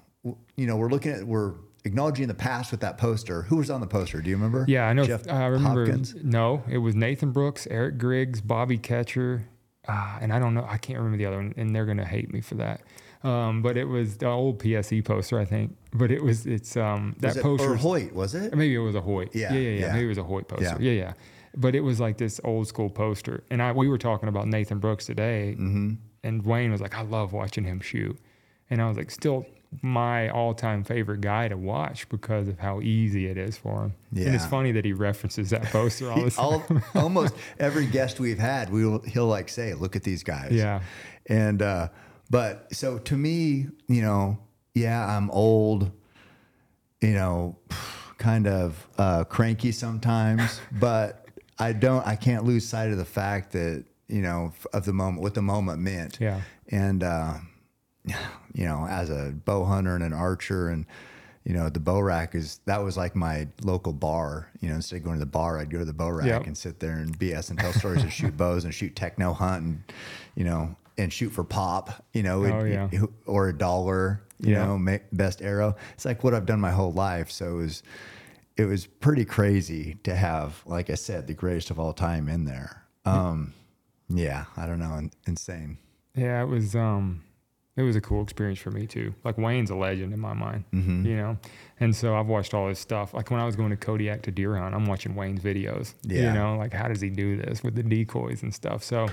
you 0.57 0.67
know, 0.67 0.77
we're 0.77 0.91
looking 0.91 1.13
at 1.13 1.25
we're 1.27 1.55
acknowledging 1.85 2.29
the 2.29 2.35
past 2.35 2.71
with 2.71 2.81
that 2.81 2.99
poster. 2.99 3.43
Who 3.43 3.57
was 3.57 3.71
on 3.71 3.81
the 3.81 3.87
poster? 3.87 4.21
Do 4.21 4.31
you 4.31 4.37
remember? 4.37 4.65
Yeah, 4.69 4.87
I 4.89 4.93
know. 4.93 5.05
Jeff 5.05 5.29
I 5.29 5.47
remember. 5.47 5.85
Hopkins. 5.87 6.15
No, 6.23 6.63
it 6.69 6.79
was 6.79 6.95
Nathan 6.95 7.33
Brooks, 7.33 7.67
Eric 7.71 7.99
Griggs, 7.99 8.41
Bobby 8.41 8.79
Catcher, 8.79 9.45
uh, 9.89 10.19
and 10.21 10.33
I 10.33 10.39
don't 10.39 10.55
know. 10.55 10.67
I 10.69 10.77
can't 10.79 10.99
remember 10.99 11.19
the 11.19 11.27
other 11.27 11.37
one, 11.37 11.55
and 11.57 11.75
they're 11.75 11.87
gonna 11.87 12.05
hate 12.07 12.33
me 12.33 12.41
for 12.41 12.55
that. 12.57 12.83
Um, 13.25 13.63
but 13.63 13.77
it 13.77 13.85
was 13.85 14.17
the 14.17 14.27
old 14.27 14.59
PSE 14.59 15.05
poster, 15.05 15.39
I 15.39 15.45
think. 15.45 15.77
But 15.95 16.11
it 16.11 16.23
was 16.23 16.45
it's 16.47 16.77
um 16.77 17.15
that 17.21 17.29
Was 17.29 17.37
it, 17.37 17.43
poster. 17.43 17.73
or 17.73 17.77
Hoyt? 17.77 18.13
Was 18.13 18.35
it? 18.35 18.53
Maybe 18.55 18.75
it 18.75 18.79
was 18.79 18.95
a 18.97 19.01
Hoyt. 19.01 19.35
Yeah, 19.35 19.53
yeah, 19.53 19.59
yeah, 19.61 19.69
yeah. 19.71 19.87
yeah. 19.87 19.93
Maybe 19.93 20.05
it 20.07 20.09
was 20.09 20.19
a 20.19 20.25
Hoyt 20.25 20.49
poster. 20.49 20.65
Yeah. 20.81 20.91
Yeah. 20.91 20.93
yeah, 21.03 21.13
But 21.57 21.75
it 21.77 21.81
was 21.83 22.01
like 22.01 22.17
this 22.19 22.41
old 22.45 22.67
school 22.67 22.91
poster, 22.91 23.45
and 23.51 23.63
I 23.63 23.73
we 23.73 23.89
were 23.89 23.99
talking 23.99 24.29
about 24.29 24.49
Nathan 24.49 24.79
Brooks 24.79 25.07
today, 25.07 25.55
Mm-hmm. 25.59 25.95
and 26.25 26.45
Wayne 26.45 26.73
was 26.73 26.81
like, 26.81 26.97
"I 26.97 27.03
love 27.03 27.33
watching 27.33 27.65
him 27.65 27.81
shoot," 27.81 28.19
and 28.71 28.83
I 28.83 28.89
was 28.89 28.97
like, 28.97 29.11
"Still 29.13 29.47
my 29.81 30.29
all-time 30.29 30.85
favorite 30.85 31.21
guy 31.21 31.49
to 31.49 31.57
watch 31.57 32.09
because 32.09 32.49
of 32.49 32.59
how 32.59 32.81
easy 32.81 33.27
it 33.27 33.39
is 33.39 33.57
for 33.57 33.85
him." 33.85 33.95
And 34.15 34.35
it's 34.35 34.47
funny 34.47 34.73
that 34.73 34.85
he 34.85 34.93
references 34.93 35.51
that 35.51 35.65
poster 35.65 36.11
all 36.11 36.25
the 36.25 36.31
time. 36.69 36.83
Almost 36.95 37.35
every 37.59 37.87
guest 37.87 38.21
we've 38.21 38.39
had, 38.39 38.71
we 38.71 38.85
will, 38.85 39.01
he'll 39.01 39.27
like 39.27 39.49
say, 39.49 39.75
"Look 39.75 39.97
at 39.97 40.03
these 40.03 40.23
guys." 40.23 40.53
Yeah. 40.53 40.83
And 41.27 41.63
uh, 41.63 41.89
but 42.31 42.75
so 42.75 42.99
to 42.99 43.17
me, 43.17 43.69
you 43.89 44.03
know, 44.03 44.39
yeah, 44.75 45.17
I'm 45.17 45.31
old. 45.31 45.91
You 47.01 47.15
know, 47.15 47.59
kind 48.19 48.47
of 48.47 48.89
uh, 48.99 49.25
cranky 49.25 49.73
sometimes, 49.73 50.61
but 50.73 51.27
I 51.59 51.73
don't. 51.73 52.07
I 52.07 52.17
can't 52.17 52.45
lose 52.45 52.67
sight 52.67 52.91
of 52.91 52.99
the 52.99 53.05
fact 53.05 53.53
that 53.53 53.85
you 54.09 54.23
know 54.23 54.53
of 54.73 54.85
the 54.85 54.93
moment 54.93 55.23
what 55.23 55.35
the 55.35 55.43
moment 55.43 55.81
meant. 55.81 56.19
Yeah. 56.21 56.41
And 56.69 57.03
uh, 57.03 57.35
you 58.55 58.65
know, 58.65 58.87
as 58.89 59.11
a 59.11 59.33
bow 59.45 59.65
hunter 59.65 59.95
and 59.95 60.05
an 60.05 60.13
archer 60.13 60.69
and 60.69 60.87
you 61.45 61.55
know, 61.55 61.69
the 61.69 61.81
bow 61.81 61.99
rack 61.99 62.37
is 62.37 62.61
that 62.67 62.79
was 62.85 62.97
like 62.97 63.17
my 63.17 63.49
local 63.65 63.93
bar. 63.93 64.49
You 64.61 64.69
know, 64.69 64.77
instead 64.77 64.97
of 64.99 65.03
going 65.03 65.17
to 65.17 65.21
the 65.25 65.27
bar, 65.31 65.59
I'd 65.59 65.71
go 65.71 65.79
to 65.79 65.85
the 65.85 65.93
bow 65.93 66.09
rack 66.09 66.27
Yep. 66.27 66.47
and 66.47 66.57
sit 66.57 66.79
there 66.79 66.99
and 66.99 67.19
BS 67.19 67.51
and 67.51 67.59
tell 67.59 67.73
stories 67.73 68.03
and 68.03 68.13
shoot 68.13 68.37
bows 68.37 68.65
and 68.65 68.73
shoot 68.73 68.95
techno 68.95 69.33
hunt 69.33 69.65
and 69.65 69.83
you 70.37 70.45
know 70.45 70.77
and 70.99 71.13
shoot 71.13 71.31
for 71.31 71.43
pop. 71.43 72.05
You 72.13 72.23
know, 72.23 72.45
Oh, 72.45 72.65
yeah. 72.65 72.89
or 73.27 73.49
a 73.49 73.53
dollar. 73.57 74.23
You 74.39 74.53
Yeah. 74.53 74.67
know, 74.67 74.79
make, 74.79 75.03
best 75.13 75.41
arrow. 75.43 75.75
It's 75.95 76.05
like 76.05 76.23
what 76.25 76.33
I've 76.35 76.47
done 76.47 76.61
my 76.61 76.71
whole 76.73 76.93
life. 76.93 77.31
So 77.31 77.59
it 77.59 77.63
was 77.63 77.83
it 78.57 78.65
was 78.67 78.87
pretty 78.87 79.25
crazy 79.25 79.95
to 80.05 80.15
have, 80.15 80.63
like 80.67 80.91
I 80.91 80.95
said, 80.95 81.27
the 81.27 81.35
greatest 81.35 81.71
of 81.71 81.81
all 81.81 81.93
time 81.93 82.29
in 82.29 82.45
there. 82.45 82.85
Um, 83.05 83.53
yeah, 84.09 84.45
I 84.57 84.67
don't 84.67 84.79
know, 84.79 85.09
insane. 85.27 85.79
Yeah, 86.15 86.43
it 86.43 86.47
was 86.47 86.77
um 86.77 87.23
it 87.77 87.83
was 87.83 87.97
a 87.97 88.01
cool 88.01 88.23
experience 88.23 88.59
for 88.59 88.71
me 88.71 88.87
too. 88.87 89.15
Like 89.25 89.39
Wayne's 89.39 89.71
a 89.71 89.75
legend 89.75 90.13
in 90.13 90.21
my 90.21 90.35
mind, 90.35 90.65
Mm-hmm. 90.73 91.07
you 91.07 91.17
know. 91.17 91.39
And 91.81 91.95
so 91.97 92.15
I've 92.17 92.27
watched 92.27 92.53
all 92.55 92.69
his 92.69 92.79
stuff. 92.79 93.15
Like 93.15 93.31
when 93.31 93.41
I 93.41 93.47
was 93.47 93.57
going 93.57 93.71
to 93.71 93.77
Kodiak 93.77 94.23
to 94.23 94.31
deer 94.31 94.57
hunt, 94.57 94.75
I'm 94.75 94.85
watching 94.87 95.15
Wayne's 95.15 95.41
videos. 95.43 95.95
Yeah. 96.03 96.29
You 96.29 96.33
know, 96.39 96.57
like 96.57 96.73
how 96.73 96.89
does 96.89 97.01
he 97.01 97.09
do 97.11 97.37
this 97.37 97.63
with 97.63 97.75
the 97.75 97.83
decoys 97.83 98.43
and 98.43 98.53
stuff. 98.55 98.83
So 98.85 99.09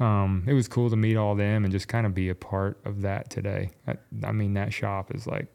um, 0.00 0.44
it 0.48 0.54
was 0.54 0.66
cool 0.66 0.90
to 0.90 0.96
meet 0.96 1.16
all 1.16 1.34
them 1.36 1.64
and 1.64 1.72
just 1.72 1.86
kind 1.86 2.04
of 2.04 2.14
be 2.14 2.28
a 2.28 2.34
part 2.34 2.80
of 2.84 3.02
that 3.02 3.30
today. 3.30 3.70
I, 3.86 3.96
I 4.24 4.32
mean, 4.32 4.54
that 4.54 4.72
shop 4.72 5.14
is 5.14 5.26
like 5.28 5.46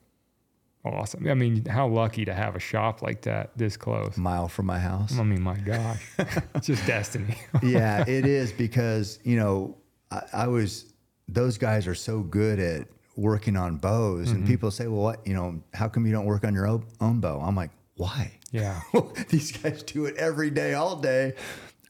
awesome. 0.86 1.28
I 1.28 1.34
mean, 1.34 1.66
how 1.66 1.88
lucky 1.88 2.24
to 2.26 2.34
have 2.34 2.56
a 2.56 2.60
shop 2.60 3.02
like 3.02 3.22
that 3.24 3.52
this 3.58 3.76
close. 3.76 4.16
Mile 4.18 4.48
from 4.48 4.66
my 4.68 4.80
house. 4.80 5.20
I 5.20 5.24
mean, 5.24 5.42
my 5.42 5.58
gosh, 5.58 6.02
it's 6.56 6.68
just 6.68 6.86
destiny. 6.88 7.36
yeah, 7.62 8.04
it 8.08 8.26
is 8.26 8.52
because 8.54 9.20
you 9.26 9.36
know 9.38 9.78
I, 10.10 10.22
I 10.34 10.48
was 10.48 10.94
those 11.32 11.58
guys 11.58 11.88
are 11.88 11.96
so 11.96 12.22
good 12.22 12.60
at 12.60 12.88
working 13.16 13.56
on 13.58 13.78
bows, 13.78 14.28
Mm-hmm. 14.28 14.36
and 14.38 14.48
people 14.48 14.72
say, 14.72 14.88
"Well, 14.88 15.02
what 15.02 15.26
you 15.28 15.34
know? 15.34 15.62
How 15.74 15.88
come 15.90 16.06
you 16.06 16.12
don't 16.12 16.26
work 16.26 16.44
on 16.44 16.54
your 16.54 16.68
own, 16.68 16.86
bow?" 17.20 17.40
I'm 17.42 17.56
like, 17.56 17.72
"Why? 17.96 18.32
yeah. 18.52 18.82
These 19.30 19.52
guys 19.52 19.84
do 19.84 20.06
it 20.06 20.16
every 20.18 20.50
day, 20.50 20.74
all 20.74 20.96
day. 20.96 21.34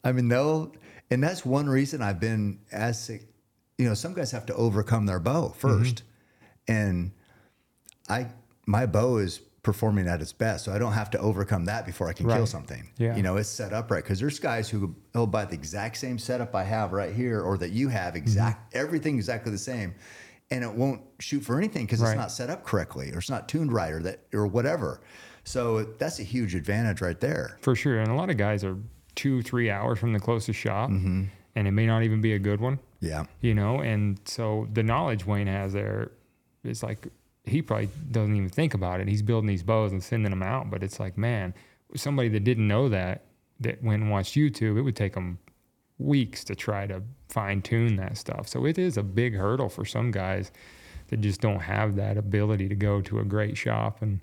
I 0.04 0.12
mean, 0.12 0.28
they'll, 0.28 0.74
and 1.10 1.24
that's 1.24 1.46
one 1.46 1.68
reason 1.70 2.02
I've 2.02 2.20
been 2.20 2.60
as 2.72 3.10
you 3.78 3.88
know, 3.88 3.94
some 3.94 4.14
guys 4.14 4.32
have 4.32 4.46
to 4.48 4.56
overcome 4.56 5.06
their 5.06 5.20
bow 5.20 5.54
1st 5.60 6.02
and 6.68 7.12
I 8.10 8.28
my 8.66 8.86
bow 8.86 9.18
is 9.18 9.40
performing 9.64 10.08
at 10.08 10.22
its 10.22 10.32
best, 10.34 10.66
so 10.66 10.72
I 10.74 10.80
don't 10.80 10.94
have 10.94 11.10
to 11.12 11.20
overcome 11.20 11.66
that 11.66 11.86
before 11.86 12.08
I 12.10 12.14
can 12.14 12.28
kill 12.30 12.46
something. 12.46 12.90
Yeah. 12.98 13.16
you 13.16 13.24
know, 13.24 13.36
it's 13.38 13.50
set 13.50 13.74
up 13.74 13.92
right 13.92 14.04
because 14.04 14.20
there's 14.20 14.40
guys 14.40 14.70
who 14.70 14.96
will 15.14 15.28
buy 15.28 15.46
the 15.46 15.54
exact 15.56 15.98
same 15.98 16.18
setup 16.18 16.56
I 16.56 16.64
have 16.64 16.94
right 16.94 17.14
here, 17.14 17.42
or 17.42 17.58
that 17.58 17.72
you 17.72 17.90
have, 17.90 18.16
exact 18.16 18.74
everything 18.76 19.16
exactly 19.16 19.52
the 19.52 19.58
same. 19.58 19.96
And 20.52 20.64
it 20.64 20.72
won't 20.74 21.02
shoot 21.20 21.42
for 21.42 21.58
anything 21.58 21.86
because 21.86 22.02
Right. 22.02 22.12
it's 22.12 22.18
not 22.18 22.32
set 22.32 22.50
up 22.50 22.64
correctly, 22.64 23.12
or 23.14 23.20
it's 23.20 23.30
not 23.30 23.48
tuned 23.50 23.72
right, 23.72 23.92
or 23.92 24.02
that, 24.04 24.22
or 24.34 24.48
whatever. 24.48 25.02
So 25.44 25.84
that's 25.84 26.20
a 26.20 26.24
huge 26.24 26.56
advantage 26.56 27.02
right 27.02 27.20
there. 27.20 27.58
For 27.62 27.76
sure. 27.76 28.00
And 28.00 28.10
a 28.12 28.16
lot 28.16 28.30
of 28.30 28.38
guys 28.38 28.64
are 28.64 28.76
two, 29.16 29.42
three 29.42 29.70
hours 29.70 30.00
from 30.00 30.14
the 30.14 30.20
closest 30.20 30.58
shop, 30.60 30.90
Mm-hmm. 30.90 31.26
and 31.56 31.68
it 31.68 31.72
may 31.72 31.86
not 31.86 32.04
even 32.04 32.22
be 32.22 32.34
a 32.34 32.40
good 32.40 32.62
one, 32.62 32.80
Yeah. 33.02 33.26
you 33.42 33.54
know? 33.54 33.82
And 33.82 34.20
so 34.26 34.68
the 34.74 34.84
knowledge 34.84 35.26
Wayne 35.26 35.48
has 35.48 35.74
there 35.74 36.12
is 36.64 36.82
like, 36.82 37.08
he 37.50 37.62
probably 37.62 37.90
doesn't 38.12 38.36
even 38.36 38.50
think 38.50 38.74
about 38.74 39.02
it. 39.02 39.08
He's 39.08 39.22
building 39.22 39.48
these 39.48 39.64
bows 39.64 39.92
and 39.92 40.04
sending 40.04 40.30
them 40.30 40.44
out, 40.44 40.70
but 40.70 40.84
it's 40.84 41.00
like, 41.00 41.18
man, 41.18 41.54
somebody 41.96 42.30
that 42.30 42.44
didn't 42.44 42.68
know 42.68 42.90
that, 42.90 43.26
that 43.60 43.84
went 43.84 44.04
and 44.04 44.12
watched 44.12 44.36
YouTube, 44.36 44.78
it 44.78 44.82
would 44.82 44.96
take 44.96 45.14
them 45.14 45.40
weeks 45.98 46.44
to 46.46 46.56
try 46.56 46.88
to 46.88 47.02
fine 47.28 47.62
tune 47.62 47.96
that 47.98 48.18
stuff. 48.18 48.48
So 48.48 48.66
it 48.66 48.78
is 48.78 48.98
a 48.98 49.04
big 49.04 49.36
hurdle 49.36 49.70
for 49.70 49.86
some 49.86 50.12
guys 50.12 50.52
that 51.08 51.22
just 51.22 51.42
don't 51.42 51.60
have 51.60 51.96
that 51.98 52.18
ability 52.18 52.70
to 52.70 52.76
go 52.76 53.02
to 53.02 53.20
a 53.20 53.24
great 53.24 53.58
shop. 53.58 54.02
And, 54.02 54.22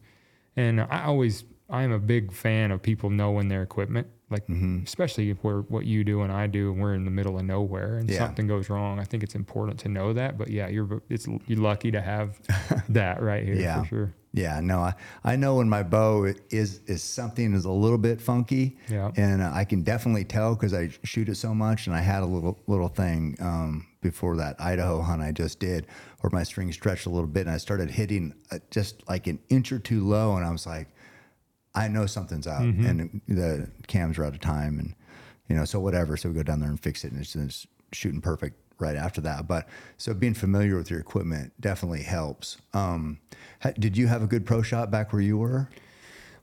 and 0.56 0.80
I 0.80 1.04
always, 1.04 1.44
I 1.68 1.82
am 1.82 1.92
a 1.92 1.98
big 1.98 2.32
fan 2.32 2.70
of 2.70 2.82
people 2.82 3.10
knowing 3.10 3.48
their 3.48 3.62
equipment, 3.62 4.06
like 4.30 4.46
Mm-hmm. 4.48 4.82
especially 4.84 5.30
if 5.30 5.42
we're 5.44 5.62
what 5.62 5.84
you 5.86 6.02
do 6.04 6.22
and 6.22 6.32
I 6.32 6.46
do, 6.48 6.72
and 6.72 6.80
we're 6.80 6.94
in 6.94 7.04
the 7.04 7.10
middle 7.10 7.38
of 7.38 7.44
nowhere 7.44 7.98
and 7.98 8.10
Yeah. 8.10 8.18
something 8.18 8.46
goes 8.46 8.68
wrong. 8.68 8.98
I 8.98 9.04
think 9.04 9.22
it's 9.22 9.34
important 9.36 9.78
to 9.80 9.88
know 9.88 10.12
that. 10.12 10.36
But 10.36 10.48
yeah, 10.50 10.68
you're 10.68 11.02
it's 11.08 11.26
you're 11.46 11.60
lucky 11.60 11.90
to 11.92 12.00
have 12.00 12.38
that 12.88 13.22
right 13.22 13.44
here 13.44 13.54
Yeah. 13.54 13.82
for 13.82 13.86
sure. 13.88 14.14
Yeah, 14.32 14.60
no, 14.60 14.80
I, 14.80 14.94
I 15.24 15.36
know 15.36 15.54
when 15.56 15.68
my 15.68 15.82
bow 15.82 16.24
is 16.50 16.80
is 16.86 17.02
something 17.02 17.54
is 17.54 17.64
a 17.64 17.70
little 17.70 17.96
bit 17.98 18.20
funky, 18.20 18.76
Yeah. 18.90 19.10
and 19.16 19.40
uh, 19.40 19.50
I 19.54 19.64
can 19.64 19.82
definitely 19.82 20.24
tell 20.24 20.54
because 20.54 20.74
I 20.74 20.90
shoot 21.04 21.28
it 21.30 21.36
so 21.36 21.54
much. 21.54 21.86
And 21.86 21.96
I 21.96 22.00
had 22.00 22.22
a 22.22 22.26
little 22.26 22.58
little 22.66 22.88
thing 22.88 23.36
um, 23.40 23.86
before 24.02 24.36
that 24.36 24.56
Idaho 24.60 25.00
hunt 25.00 25.22
I 25.22 25.32
just 25.32 25.58
did, 25.58 25.86
where 26.20 26.30
my 26.32 26.42
string 26.42 26.70
stretched 26.72 27.06
a 27.06 27.10
little 27.10 27.28
bit, 27.28 27.46
and 27.46 27.50
I 27.50 27.56
started 27.56 27.90
hitting 27.90 28.34
uh, 28.50 28.58
just 28.70 29.08
like 29.08 29.26
an 29.26 29.38
inch 29.48 29.72
or 29.72 29.78
two 29.78 30.06
low, 30.06 30.36
and 30.36 30.44
I 30.44 30.50
was 30.50 30.66
like, 30.66 30.88
I 31.76 31.88
know 31.88 32.06
something's 32.06 32.46
up, 32.46 32.62
Mm-hmm. 32.62 32.86
and 32.86 33.20
the 33.28 33.68
cams 33.86 34.18
are 34.18 34.24
out 34.24 34.32
of 34.34 34.40
time, 34.40 34.78
and 34.80 34.94
you 35.48 35.54
know, 35.54 35.64
so 35.64 35.78
whatever. 35.78 36.16
So 36.16 36.30
we 36.30 36.34
go 36.34 36.42
down 36.42 36.58
there 36.60 36.68
and 36.70 36.80
fix 36.80 37.04
it, 37.04 37.12
and 37.12 37.20
it's, 37.20 37.36
it's 37.36 37.66
shooting 37.92 38.20
perfect 38.20 38.56
right 38.78 38.96
after 38.96 39.20
that. 39.20 39.46
But 39.46 39.68
so 39.96 40.12
being 40.14 40.34
familiar 40.34 40.76
with 40.76 40.90
your 40.90 40.98
equipment 41.00 41.52
definitely 41.60 42.02
helps. 42.02 42.56
Um, 42.74 43.18
ha- 43.60 43.72
did 43.78 43.96
you 43.96 44.06
have 44.08 44.22
a 44.22 44.26
good 44.26 44.44
pro 44.46 44.62
shop 44.62 44.90
back 44.90 45.12
where 45.12 45.22
you 45.22 45.38
were? 45.38 45.68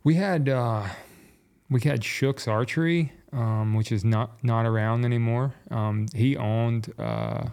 We 0.04 0.16
had 0.16 0.48
uh, 0.50 0.88
we 1.70 1.82
had 1.82 2.04
Shook's 2.04 2.48
Archery, 2.48 3.12
um, 3.32 3.74
which 3.74 3.92
is 3.92 4.06
not 4.06 4.44
not 4.44 4.66
around 4.66 5.04
anymore. 5.06 5.54
Um, 5.72 6.06
he 6.16 6.38
owned. 6.38 6.94
Uh, 7.00 7.46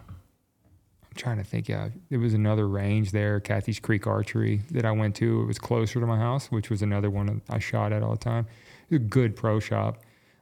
I'm 1.10 1.16
trying 1.16 1.38
to 1.38 1.44
think. 1.44 1.68
Yeah, 1.68 1.88
there 2.08 2.20
was 2.20 2.34
another 2.34 2.68
range 2.68 3.10
there, 3.10 3.40
Cathy's 3.40 3.80
Creek 3.80 4.06
Archery, 4.06 4.62
that 4.70 4.84
I 4.84 4.92
went 4.92 5.16
to. 5.16 5.42
It 5.42 5.46
was 5.46 5.58
closer 5.58 6.00
to 6.00 6.06
my 6.06 6.18
house, 6.18 6.50
which 6.50 6.70
was 6.70 6.82
another 6.82 7.10
one 7.10 7.26
that 7.26 7.40
I 7.48 7.58
shot 7.58 7.92
at 7.92 8.02
all 8.02 8.12
the 8.12 8.18
time. 8.18 8.46
It 8.88 8.94
was 8.94 8.96
a 9.02 9.04
good 9.04 9.34
pro 9.34 9.58
shop, 9.60 9.98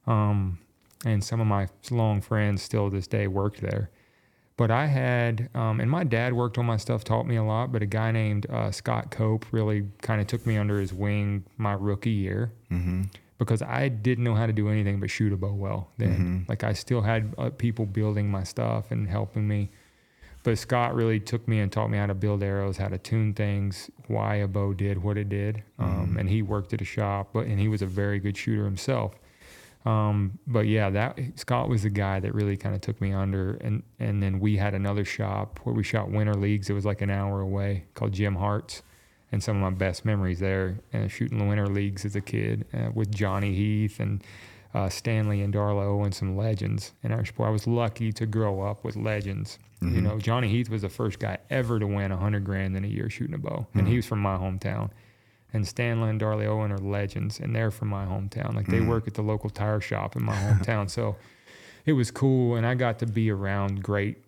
um, 0.07 0.59
and 1.05 1.25
some 1.25 1.41
of 1.41 1.47
my 1.47 1.69
long 1.91 2.21
friends 2.21 2.62
still 2.62 2.91
to 2.91 2.97
this 2.97 3.07
day 3.07 3.27
worked 3.27 3.61
there. 3.61 3.91
But 4.59 4.73
I 4.73 4.87
had, 4.87 5.49
um, 5.55 5.81
and 5.81 5.89
my 5.89 6.03
dad 6.03 6.33
worked 6.33 6.59
on 6.59 6.66
my 6.66 6.79
stuff, 6.79 7.05
taught 7.05 7.27
me 7.27 7.37
a 7.37 7.45
lot. 7.45 7.71
But 7.71 7.81
a 7.83 7.87
guy 7.87 8.11
named 8.11 8.45
uh, 8.51 8.73
Scott 8.73 9.11
Cope 9.12 9.47
really 9.53 9.87
kind 10.03 10.21
of 10.21 10.27
took 10.27 10.45
me 10.47 10.59
under 10.59 10.81
his 10.81 10.93
wing 10.93 11.45
my 11.59 11.75
rookie 11.75 12.11
year 12.11 12.51
because 13.39 13.62
I 13.62 13.87
didn't 13.89 14.25
know 14.25 14.35
how 14.35 14.47
to 14.47 14.53
do 14.53 14.69
anything 14.69 14.99
but 14.99 15.11
shoot 15.11 15.33
a 15.33 15.37
bow 15.37 15.53
well 15.55 15.93
then. 15.97 16.45
Like 16.49 16.64
I 16.64 16.73
still 16.73 17.03
had 17.03 17.33
uh, 17.39 17.51
people 17.51 17.87
building 17.87 18.29
my 18.31 18.43
stuff 18.43 18.91
and 18.91 19.09
helping 19.09 19.47
me. 19.47 19.71
But 20.49 20.57
Scott 20.57 20.94
really 20.94 21.20
took 21.20 21.46
me 21.46 21.61
and 21.61 21.70
taught 21.70 21.90
me 21.90 21.99
how 21.99 22.07
to 22.07 22.14
build 22.14 22.42
arrows, 22.42 22.78
how 22.78 22.88
to 22.88 22.96
tune 22.96 23.34
things, 23.34 23.90
why 24.07 24.36
a 24.36 24.49
bow 24.49 24.72
did 24.72 24.96
what 24.96 25.18
it 25.18 25.28
did. 25.28 25.62
Um, 25.78 26.16
and 26.18 26.26
he 26.26 26.40
worked 26.40 26.72
at 26.72 26.80
a 26.80 26.86
shop, 26.86 27.34
but 27.34 27.44
and 27.44 27.61
he 27.61 27.68
was 27.68 27.82
a 27.82 27.86
very 27.86 28.18
good 28.18 28.34
shooter 28.34 28.64
himself. 28.64 29.12
Um, 29.84 30.38
but 30.46 30.66
yeah, 30.66 30.88
that 30.88 31.18
Scott 31.34 31.68
was 31.68 31.82
the 31.82 31.90
guy 31.90 32.18
that 32.20 32.34
really 32.34 32.57
kind 32.57 32.74
of 32.74 32.80
took 32.80 32.99
me 32.99 33.12
under, 33.12 33.59
and 33.61 33.82
and 33.99 34.22
then 34.22 34.40
we 34.40 34.57
had 34.57 34.72
another 34.72 35.05
shop 35.05 35.61
where 35.64 35.74
we 35.74 35.82
shot 35.82 36.11
winter 36.11 36.32
leagues. 36.32 36.70
It 36.70 36.72
was 36.72 36.86
like 36.86 37.03
an 37.03 37.11
hour 37.11 37.42
away, 37.42 37.84
called 37.92 38.12
Jim 38.12 38.36
Hart's, 38.36 38.82
and 39.30 39.42
some 39.42 39.57
of 39.57 39.62
my 39.62 39.76
best 39.76 40.07
memories 40.07 40.40
there, 40.40 40.78
uh, 40.94 41.09
shooting 41.09 41.36
the 41.36 41.44
winter 41.44 41.66
leagues 41.66 42.07
as 42.07 42.16
a 42.16 42.22
kid 42.22 42.64
uh, 42.72 42.88
with 42.94 43.14
Johnny 43.14 43.55
Heath 43.55 44.01
and 44.01 44.24
uh, 44.75 44.89
Stanley 44.89 45.43
and 45.43 45.53
Darla 45.53 46.05
and 46.05 46.14
some 46.14 46.37
legends 46.37 46.93
in 47.03 47.12
our 47.12 47.25
sport. 47.25 47.49
I 47.49 47.53
was 47.53 47.66
lucky 47.66 48.12
to 48.12 48.27
grow 48.27 48.62
up 48.62 48.85
with 48.85 48.97
legends. 48.97 49.59
You 49.81 49.89
mm-hmm. 49.89 50.05
know, 50.05 50.19
Johnny 50.19 50.49
Heath 50.49 50.69
was 50.69 50.83
the 50.83 50.89
first 50.89 51.19
guy 51.19 51.39
ever 51.51 51.79
to 51.79 51.87
win 51.87 52.12
a 52.12 52.16
hundred 52.16 52.45
grand 52.45 52.77
in 52.77 52.85
a 52.85 52.89
year 52.89 53.09
shooting 53.09 53.35
a 53.35 53.39
bow, 53.39 53.66
and 53.75 53.87
he 53.87 53.93
mm-hmm. 53.93 53.97
was 53.97 54.07
from 54.07 54.21
my 54.21 54.37
hometown 54.37 54.91
and 55.53 55.66
Stanley 55.66 56.11
and 56.11 56.21
Darley 56.21 56.47
Owen 56.47 56.73
are 56.73 56.79
legends, 56.79 57.41
and 57.41 57.55
they're 57.55 57.71
from 57.71 57.89
my 57.89 58.05
hometown. 58.05 58.55
Like 58.55 58.66
they 58.66 58.79
mm-hmm. 58.79 58.89
work 58.89 59.07
at 59.07 59.14
the 59.14 59.23
local 59.23 59.51
tire 59.51 59.81
shop 59.81 60.16
in 60.16 60.23
my 60.23 60.35
hometown, 60.35 60.91
so 60.91 61.16
it 61.87 61.93
was 61.93 62.11
cool, 62.11 62.57
and 62.57 62.66
I 62.66 62.75
got 62.75 62.99
to 63.01 63.07
be 63.07 63.31
around 63.31 63.83
great 63.83 64.19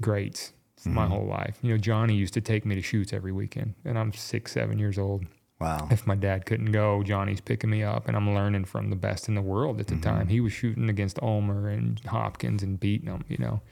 greats 0.00 0.52
my 0.84 1.06
whole 1.06 1.26
life. 1.26 1.58
You 1.62 1.72
know, 1.72 1.78
Johnny 1.78 2.14
used 2.14 2.34
to 2.34 2.40
take 2.40 2.66
me 2.66 2.74
to 2.74 2.82
shoots 2.82 3.12
every 3.12 3.32
weekend, 3.32 3.74
and 3.84 3.98
I'm 3.98 4.12
six, 4.12 4.52
seven 4.52 4.78
years 4.78 4.98
old. 4.98 5.26
Wow. 5.62 5.86
If 5.92 6.06
my 6.08 6.16
dad 6.16 6.44
couldn't 6.44 6.72
go, 6.72 7.04
Johnny's 7.04 7.40
picking 7.40 7.70
me 7.70 7.84
up, 7.84 8.08
and 8.08 8.16
I'm 8.16 8.34
learning 8.34 8.64
from 8.64 8.90
the 8.90 8.96
best 8.96 9.28
in 9.28 9.36
the 9.36 9.42
world 9.42 9.78
at 9.78 9.86
the 9.86 9.96
time. 9.96 10.26
He 10.26 10.40
was 10.40 10.52
shooting 10.52 10.88
against 10.88 11.22
Ulmer 11.22 11.68
and 11.68 12.00
Hopkins 12.00 12.64
and 12.64 12.80
beating 12.80 13.06
them, 13.06 13.24
you 13.28 13.38
know. 13.38 13.62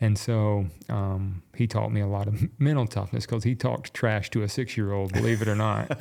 And 0.00 0.18
so 0.18 0.66
um, 0.88 1.44
he 1.54 1.68
taught 1.68 1.92
me 1.92 2.00
a 2.00 2.08
lot 2.08 2.26
of 2.26 2.42
mental 2.58 2.88
toughness 2.88 3.24
because 3.24 3.44
he 3.44 3.54
talked 3.54 3.94
trash 3.94 4.30
to 4.30 4.42
a 4.42 4.48
six 4.48 4.76
year 4.76 4.92
old, 4.92 5.12
believe 5.12 5.40
it 5.42 5.46
or 5.46 5.54
not. 5.54 5.88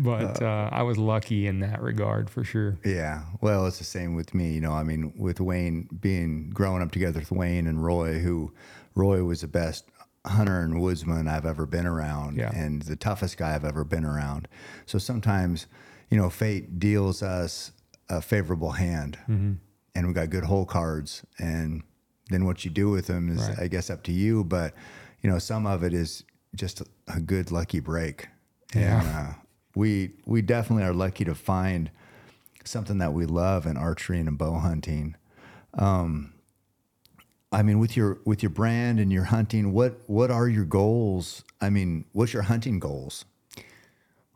but 0.00 0.42
uh, 0.42 0.68
I 0.70 0.82
was 0.82 0.98
lucky 0.98 1.46
in 1.46 1.60
that 1.60 1.80
regard 1.80 2.28
for 2.28 2.44
sure. 2.44 2.76
Yeah. 2.84 3.22
Well, 3.40 3.66
it's 3.66 3.78
the 3.78 3.84
same 3.84 4.14
with 4.14 4.34
me. 4.34 4.52
You 4.52 4.60
know, 4.60 4.72
I 4.72 4.82
mean, 4.82 5.14
with 5.16 5.40
Wayne 5.40 5.88
being 6.02 6.50
growing 6.50 6.82
up 6.82 6.90
together 6.92 7.20
with 7.20 7.32
Wayne 7.32 7.66
and 7.66 7.82
Roy, 7.82 8.18
who 8.18 8.52
Roy 8.94 9.24
was 9.24 9.40
the 9.40 9.48
best 9.48 9.86
hunter 10.26 10.60
and 10.60 10.80
woodsman 10.80 11.26
I've 11.28 11.46
ever 11.46 11.66
been 11.66 11.86
around 11.86 12.36
Yeah. 12.36 12.50
and 12.54 12.82
the 12.82 12.96
toughest 12.96 13.36
guy 13.38 13.54
I've 13.54 13.64
ever 13.64 13.84
been 13.84 14.04
around. 14.04 14.48
So 14.86 14.98
sometimes, 14.98 15.66
you 16.10 16.18
know, 16.18 16.28
fate 16.30 16.78
deals 16.78 17.22
us 17.22 17.72
a 18.08 18.20
favorable 18.20 18.72
hand 18.72 19.18
Mm-hmm. 19.28 19.52
and 19.94 20.06
we 20.08 20.12
got 20.12 20.28
good 20.30 20.44
hole 20.44 20.66
cards. 20.66 21.24
And 21.38 21.82
then 22.28 22.44
what 22.44 22.64
you 22.64 22.70
do 22.70 22.90
with 22.90 23.06
them 23.06 23.30
is, 23.30 23.40
Right. 23.48 23.58
I 23.60 23.68
guess, 23.68 23.88
up 23.90 24.02
to 24.04 24.12
you. 24.12 24.44
But, 24.44 24.74
you 25.22 25.30
know, 25.30 25.38
some 25.38 25.66
of 25.66 25.82
it 25.82 25.94
is 25.94 26.22
just 26.54 26.82
a, 27.08 27.20
good 27.20 27.50
lucky 27.50 27.80
break. 27.80 28.28
Yeah. 28.74 29.00
And, 29.00 29.08
uh, 29.08 29.32
we 29.76 30.10
we 30.26 30.42
definitely 30.42 30.84
are 30.84 30.92
lucky 30.92 31.24
to 31.24 31.34
find 31.34 31.90
something 32.64 32.98
that 32.98 33.12
we 33.12 33.24
love 33.24 33.66
in 33.66 33.76
archery 33.76 34.18
and 34.20 34.36
bow 34.36 34.58
hunting. 34.58 35.14
Um, 35.74 36.32
I 37.52 37.62
mean, 37.62 37.78
with 37.78 37.96
your 37.96 38.18
with 38.24 38.42
your 38.42 38.50
brand 38.50 39.00
and 39.00 39.12
your 39.12 39.24
hunting, 39.24 39.72
what 39.72 40.00
what 40.06 40.30
are 40.30 40.48
your 40.48 40.64
goals? 40.64 41.44
I 41.60 41.68
mean, 41.70 42.04
what's 42.12 42.32
your 42.32 42.42
hunting 42.42 42.78
goals? 42.78 43.24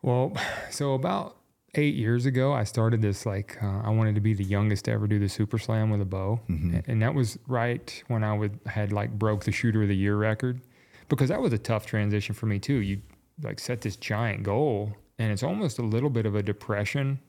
Well, 0.01 0.33
so 0.69 0.93
about 0.93 1.37
eight 1.75 1.95
years 1.95 2.25
ago, 2.25 2.53
I 2.53 2.63
started 2.63 3.01
this 3.01 3.25
like 3.25 3.57
uh, 3.63 3.81
I 3.83 3.89
wanted 3.89 4.15
to 4.15 4.21
be 4.21 4.33
the 4.33 4.43
youngest 4.43 4.85
to 4.85 4.91
ever 4.91 5.07
do 5.07 5.19
the 5.19 5.29
super 5.29 5.57
slam 5.57 5.89
with 5.89 6.01
a 6.01 6.05
bow, 6.05 6.39
Mm-hmm. 6.49 6.79
and 6.89 7.01
that 7.01 7.13
was 7.13 7.37
right 7.47 8.03
when 8.07 8.23
I 8.23 8.33
would 8.37 8.59
had 8.65 8.91
like 8.91 9.17
broke 9.17 9.43
the 9.45 9.51
shooter 9.51 9.81
of 9.83 9.87
the 9.87 9.95
year 9.95 10.17
record, 10.17 10.61
because 11.09 11.29
that 11.29 11.41
was 11.41 11.53
a 11.53 11.57
tough 11.57 11.85
transition 11.85 12.35
for 12.35 12.45
me 12.47 12.59
too. 12.59 12.75
You 12.75 13.01
like 13.41 13.59
set 13.59 13.81
this 13.81 13.95
giant 13.95 14.43
goal, 14.43 14.93
and 15.19 15.31
it's 15.31 15.43
almost 15.43 15.79
a 15.79 15.83
little 15.83 16.09
bit 16.09 16.25
of 16.25 16.35
a 16.35 16.43
depression 16.43 17.19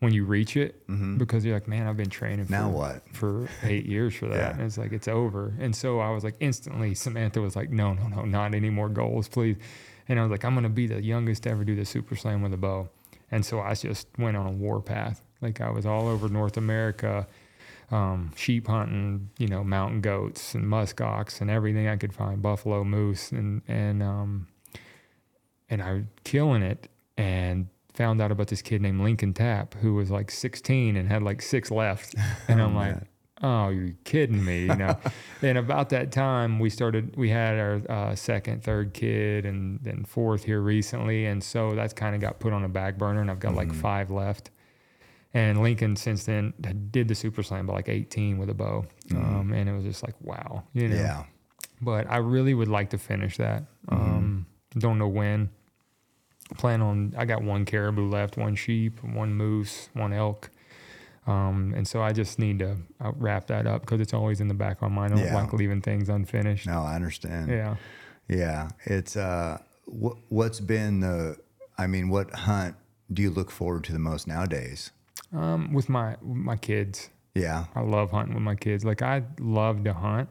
when 0.00 0.12
you 0.12 0.24
reach 0.24 0.56
it 0.56 0.82
because 1.18 1.44
you're 1.44 1.54
like, 1.54 1.68
man, 1.68 1.86
I've 1.86 1.96
been 1.96 2.10
training. 2.10 2.46
Mm-hmm. 2.46 2.52
Now 2.52 2.70
for, 2.70 2.76
what? 2.76 3.08
For 3.12 3.48
eight 3.62 3.86
years 3.86 4.14
for 4.14 4.26
that, 4.28 4.36
Yeah. 4.36 4.50
and 4.52 4.62
it's 4.62 4.78
like 4.78 4.92
it's 4.92 5.08
over. 5.08 5.54
And 5.60 5.74
so 5.76 6.00
I 6.00 6.10
was 6.10 6.24
like, 6.24 6.34
instantly, 6.40 6.94
Samantha 6.94 7.40
was 7.40 7.54
like, 7.54 7.70
no, 7.70 7.92
no, 7.92 8.08
no, 8.08 8.22
not 8.24 8.54
any 8.54 8.70
more 8.70 8.88
goals, 8.88 9.28
please. 9.28 9.56
And 10.08 10.18
I 10.18 10.22
was 10.22 10.30
like, 10.30 10.44
I'm 10.44 10.54
gonna 10.54 10.68
be 10.68 10.86
the 10.86 11.02
youngest 11.02 11.42
to 11.44 11.50
ever 11.50 11.64
do 11.64 11.76
the 11.76 11.84
super 11.84 12.16
slam 12.16 12.42
with 12.42 12.52
a 12.54 12.56
bow. 12.56 12.88
And 13.30 13.44
so 13.46 13.60
I 13.60 13.74
just 13.74 14.08
went 14.18 14.36
on 14.36 14.46
a 14.46 14.50
war 14.50 14.80
path. 14.80 15.22
Like 15.40 15.60
I 15.60 15.70
was 15.70 15.86
all 15.86 16.08
over 16.08 16.28
North 16.28 16.56
America, 16.56 17.26
um, 17.90 18.32
sheep 18.36 18.66
hunting, 18.68 19.30
you 19.38 19.46
know, 19.48 19.62
mountain 19.62 20.00
goats 20.00 20.54
and 20.54 20.64
muskox 20.64 21.40
and 21.40 21.48
everything 21.50 21.88
I 21.88 21.96
could 21.96 22.12
find, 22.14 22.40
buffalo, 22.42 22.84
moose, 22.84 23.30
and 23.32 23.62
and 23.68 24.02
um, 24.02 24.46
and 25.68 25.82
I 25.82 25.92
was 25.92 26.02
killing 26.24 26.62
it. 26.62 26.88
And 27.16 27.68
found 28.00 28.22
out 28.22 28.32
about 28.32 28.46
this 28.46 28.62
kid 28.62 28.80
named 28.80 29.02
Lincoln 29.02 29.34
Tapp 29.34 29.74
who 29.74 29.92
was 29.92 30.10
like 30.10 30.30
16 30.30 30.96
and 30.96 31.06
had 31.06 31.22
like 31.22 31.42
six 31.42 31.70
left. 31.70 32.14
And 32.48 32.62
I'm 32.62 32.74
like, 32.74 32.96
oh, 33.42 33.68
you're 33.68 33.92
kidding 34.04 34.42
me, 34.42 34.62
you 34.62 34.74
know. 34.74 34.98
and 35.42 35.58
about 35.58 35.90
that 35.90 36.10
time, 36.10 36.58
we 36.58 36.70
started. 36.70 37.14
We 37.16 37.28
had 37.28 37.58
our 37.58 37.82
uh, 37.90 38.14
second, 38.14 38.64
third 38.64 38.94
kid, 38.94 39.44
and 39.44 39.78
then 39.82 40.04
fourth 40.04 40.44
here 40.44 40.60
recently, 40.62 41.26
and 41.26 41.44
so 41.44 41.74
that's 41.74 41.92
kind 41.92 42.14
of 42.14 42.22
got 42.22 42.40
put 42.40 42.54
on 42.54 42.64
a 42.64 42.68
back 42.68 42.96
burner, 42.96 43.20
and 43.20 43.30
I've 43.30 43.38
got 43.38 43.54
like 43.54 43.72
five 43.72 44.10
left. 44.10 44.50
And 45.34 45.62
Lincoln 45.62 45.94
since 45.94 46.24
then 46.24 46.54
did 46.90 47.06
the 47.06 47.14
Super 47.14 47.42
Slam 47.42 47.66
by 47.66 47.74
like 47.74 47.88
18 47.88 48.38
with 48.38 48.48
a 48.48 48.54
bow, 48.54 48.86
um, 49.14 49.52
and 49.52 49.68
it 49.68 49.72
was 49.72 49.84
just 49.84 50.02
like 50.02 50.14
wow, 50.22 50.64
you 50.72 50.88
know. 50.88 50.96
Yeah. 50.96 51.24
But 51.82 52.10
I 52.10 52.16
really 52.16 52.54
would 52.54 52.68
like 52.68 52.90
to 52.90 52.98
finish 52.98 53.36
that. 53.36 53.64
Um, 53.88 54.46
don't 54.78 54.98
know 54.98 55.08
when. 55.08 55.50
Plan 56.56 56.82
on. 56.82 57.14
I 57.16 57.24
got 57.24 57.42
one 57.42 57.64
caribou 57.64 58.08
left, 58.08 58.36
one 58.36 58.54
sheep, 58.56 59.02
one 59.04 59.34
moose, 59.34 59.88
one 59.94 60.12
elk. 60.12 60.50
Um, 61.26 61.74
and 61.76 61.86
so 61.86 62.02
I 62.02 62.12
just 62.12 62.38
need 62.38 62.58
to 62.60 62.76
uh, 63.00 63.12
wrap 63.16 63.46
that 63.48 63.66
up 63.66 63.82
because 63.82 64.00
it's 64.00 64.14
always 64.14 64.40
in 64.40 64.48
the 64.48 64.54
back 64.54 64.76
of 64.82 64.82
my 64.82 64.88
mind. 64.88 65.14
I 65.14 65.16
don't 65.18 65.26
Yeah. 65.26 65.34
like 65.34 65.52
leaving 65.52 65.80
things 65.80 66.08
unfinished. 66.08 66.66
No, 66.66 66.82
I 66.82 66.94
understand. 66.96 67.50
Yeah. 67.50 67.76
Yeah. 68.28 68.70
It's 68.84 69.16
uh, 69.16 69.58
what 69.86 70.16
what's 70.28 70.60
been 70.60 71.00
the? 71.00 71.36
I 71.78 71.86
mean, 71.86 72.08
what 72.08 72.32
hunt 72.32 72.74
do 73.12 73.22
you 73.22 73.30
look 73.30 73.50
forward 73.50 73.84
to 73.84 73.92
the 73.92 73.98
most 73.98 74.26
nowadays? 74.26 74.90
Um, 75.32 75.72
with 75.72 75.88
my 75.88 76.16
with 76.22 76.36
my 76.38 76.56
kids, 76.56 77.10
Yeah. 77.34 77.66
I 77.74 77.80
love 77.82 78.10
hunting 78.10 78.34
with 78.34 78.42
my 78.42 78.56
kids. 78.56 78.84
Like 78.84 79.02
I 79.02 79.22
love 79.38 79.84
to 79.84 79.92
hunt, 79.92 80.28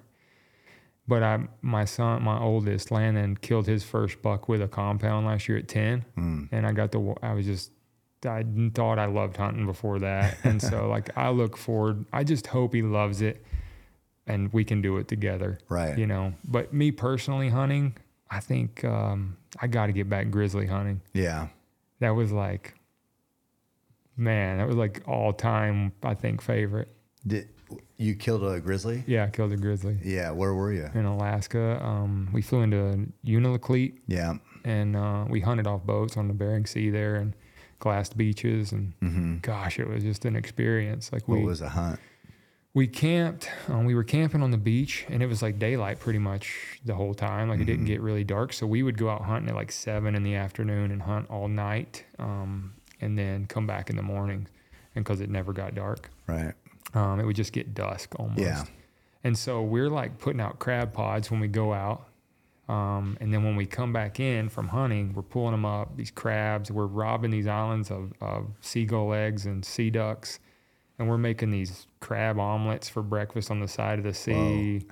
but 1.10 1.24
I 1.24 1.40
my 1.62 1.86
son, 1.86 2.24
my 2.24 2.40
oldest, 2.40 2.92
Landon, 2.92 3.36
killed 3.36 3.66
his 3.66 3.84
first 3.84 4.22
buck 4.22 4.48
with 4.48 4.62
a 4.62 4.68
compound 4.68 5.26
last 5.26 5.50
year 5.50 5.58
at 5.58 5.68
ten, 5.68 6.06
and 6.52 6.66
I 6.68 6.72
got 6.72 6.92
the. 6.92 7.16
I 7.24 7.34
was 7.34 7.48
just 7.48 7.72
I 8.26 8.46
thought 8.76 9.00
I 9.00 9.08
loved 9.08 9.36
hunting 9.36 9.66
before 9.66 10.00
that, 10.00 10.38
and 10.44 10.62
so 10.62 10.88
like 10.88 11.10
I 11.18 11.32
look 11.32 11.58
forward. 11.58 12.06
I 12.14 12.24
just 12.24 12.46
hope 12.48 12.76
he 12.76 12.84
loves 12.84 13.22
it, 13.24 13.44
and 14.28 14.54
we 14.54 14.64
can 14.64 14.84
do 14.84 14.98
it 14.98 15.08
together. 15.08 15.58
Right. 15.68 15.98
You 15.98 16.06
know. 16.06 16.34
But 16.46 16.74
me 16.74 16.92
personally, 16.92 17.50
hunting, 17.50 17.98
I 18.30 18.40
think 18.40 18.86
um, 18.86 19.36
I 19.60 19.66
got 19.66 19.88
to 19.88 19.94
get 19.94 20.10
back 20.10 20.30
grizzly 20.30 20.68
hunting. 20.68 21.02
Yeah. 21.12 21.48
That 22.02 22.12
was 22.12 22.32
like, 22.32 22.76
man, 24.16 24.60
that 24.60 24.68
was 24.68 24.76
like 24.76 25.02
all 25.08 25.34
time. 25.34 25.92
I 26.04 26.14
think 26.14 26.42
favorite. 26.44 26.90
Did 27.26 27.50
you 27.98 28.16
killed 28.16 28.44
a 28.44 28.60
grizzly? 28.60 29.04
Yeah, 29.08 29.26
I 29.26 29.30
killed 29.30 29.52
a 29.52 29.58
grizzly 29.58 29.98
Yeah. 30.04 30.32
Where 30.32 30.54
were 30.54 30.74
you? 30.74 30.90
in 30.94 31.06
Alaska. 31.06 31.84
Um, 31.84 32.30
we 32.34 32.42
flew 32.42 32.62
into 32.62 33.08
Unalakleet 33.26 33.94
Yeah. 34.08 34.36
and 34.64 34.96
uh, 34.96 35.26
we 35.30 35.42
hunted 35.42 35.68
off 35.68 35.84
boats 35.84 36.18
on 36.18 36.28
the 36.28 36.34
Bering 36.34 36.66
Sea 36.66 36.90
there 36.90 37.16
and 37.16 37.34
glassed 37.80 38.18
beaches 38.18 38.72
and 38.72 39.42
gosh, 39.42 39.80
it 39.80 39.88
was 39.88 40.04
just 40.04 40.26
an 40.26 40.36
experience. 40.36 41.12
Like 41.14 41.24
Mm-hmm. 41.24 41.32
What 41.34 41.44
was 41.44 41.60
the 41.60 41.70
hunt? 41.70 42.00
we 42.76 42.86
camped. 42.88 43.50
Um, 43.68 43.86
we 43.86 43.96
were 43.96 44.04
camping 44.04 44.44
on 44.44 44.52
the 44.52 44.58
beach 44.58 45.06
and 45.10 45.24
it 45.24 45.28
was 45.28 45.42
like 45.42 45.58
daylight 45.60 46.00
pretty 46.00 46.20
much 46.20 46.80
the 46.86 46.94
whole 46.96 47.14
time. 47.14 47.50
Like 47.50 47.58
it 47.58 47.62
Mm-hmm. 47.64 47.72
didn't 47.72 47.86
get 47.86 48.02
really 48.02 48.24
dark, 48.24 48.54
so 48.54 48.68
we 48.68 48.84
would 48.84 48.98
go 48.98 49.10
out 49.10 49.24
hunting 49.24 49.50
at 49.50 49.56
like 49.56 49.72
seven 49.72 50.16
in 50.16 50.24
the 50.24 50.36
afternoon 50.36 50.92
and 50.92 51.02
hunt 51.02 51.30
all 51.30 51.48
night, 51.48 52.06
um, 52.20 52.74
and 53.02 53.18
then 53.18 53.46
come 53.48 53.66
back 53.68 53.90
in 53.90 53.96
the 53.96 54.04
morning. 54.04 54.48
And 54.96 55.04
because 55.06 55.22
it 55.22 55.30
never 55.30 55.54
got 55.54 55.76
dark, 55.76 56.10
Right. 56.28 56.54
Um, 56.94 57.20
it 57.20 57.26
would 57.26 57.36
just 57.36 57.54
get 57.54 57.74
dusk 57.74 58.16
almost. 58.20 58.40
Yeah. 58.40 58.64
And 59.24 59.38
so 59.38 59.62
we're 59.62 59.90
like 59.90 60.18
putting 60.18 60.42
out 60.42 60.60
crab 60.60 60.94
pots 60.94 61.30
when 61.30 61.40
we 61.40 61.48
go 61.48 61.74
out. 61.74 62.08
Um, 62.68 63.18
and 63.20 63.34
then 63.34 63.44
when 63.44 63.56
we 63.56 63.66
come 63.66 63.92
back 63.94 64.20
in 64.20 64.48
from 64.48 64.68
hunting, 64.68 65.14
we're 65.14 65.24
pulling 65.24 65.52
them 65.52 65.66
up, 65.66 65.98
these 65.98 66.12
crabs. 66.12 66.72
We're 66.72 66.86
robbing 66.86 67.32
these 67.32 67.48
islands 67.48 67.90
of, 67.90 68.14
of 68.22 68.48
seagull 68.62 69.14
eggs 69.14 69.46
and 69.46 69.66
sea 69.66 69.90
ducks. 69.90 70.40
And 71.00 71.08
we're 71.10 71.18
making 71.18 71.52
these 71.52 71.88
crab 72.00 72.38
omelets 72.40 72.88
for 72.90 73.02
breakfast 73.02 73.50
on 73.50 73.60
the 73.60 73.68
side 73.68 74.00
of 74.00 74.06
the 74.06 74.14
sea, 74.14 74.86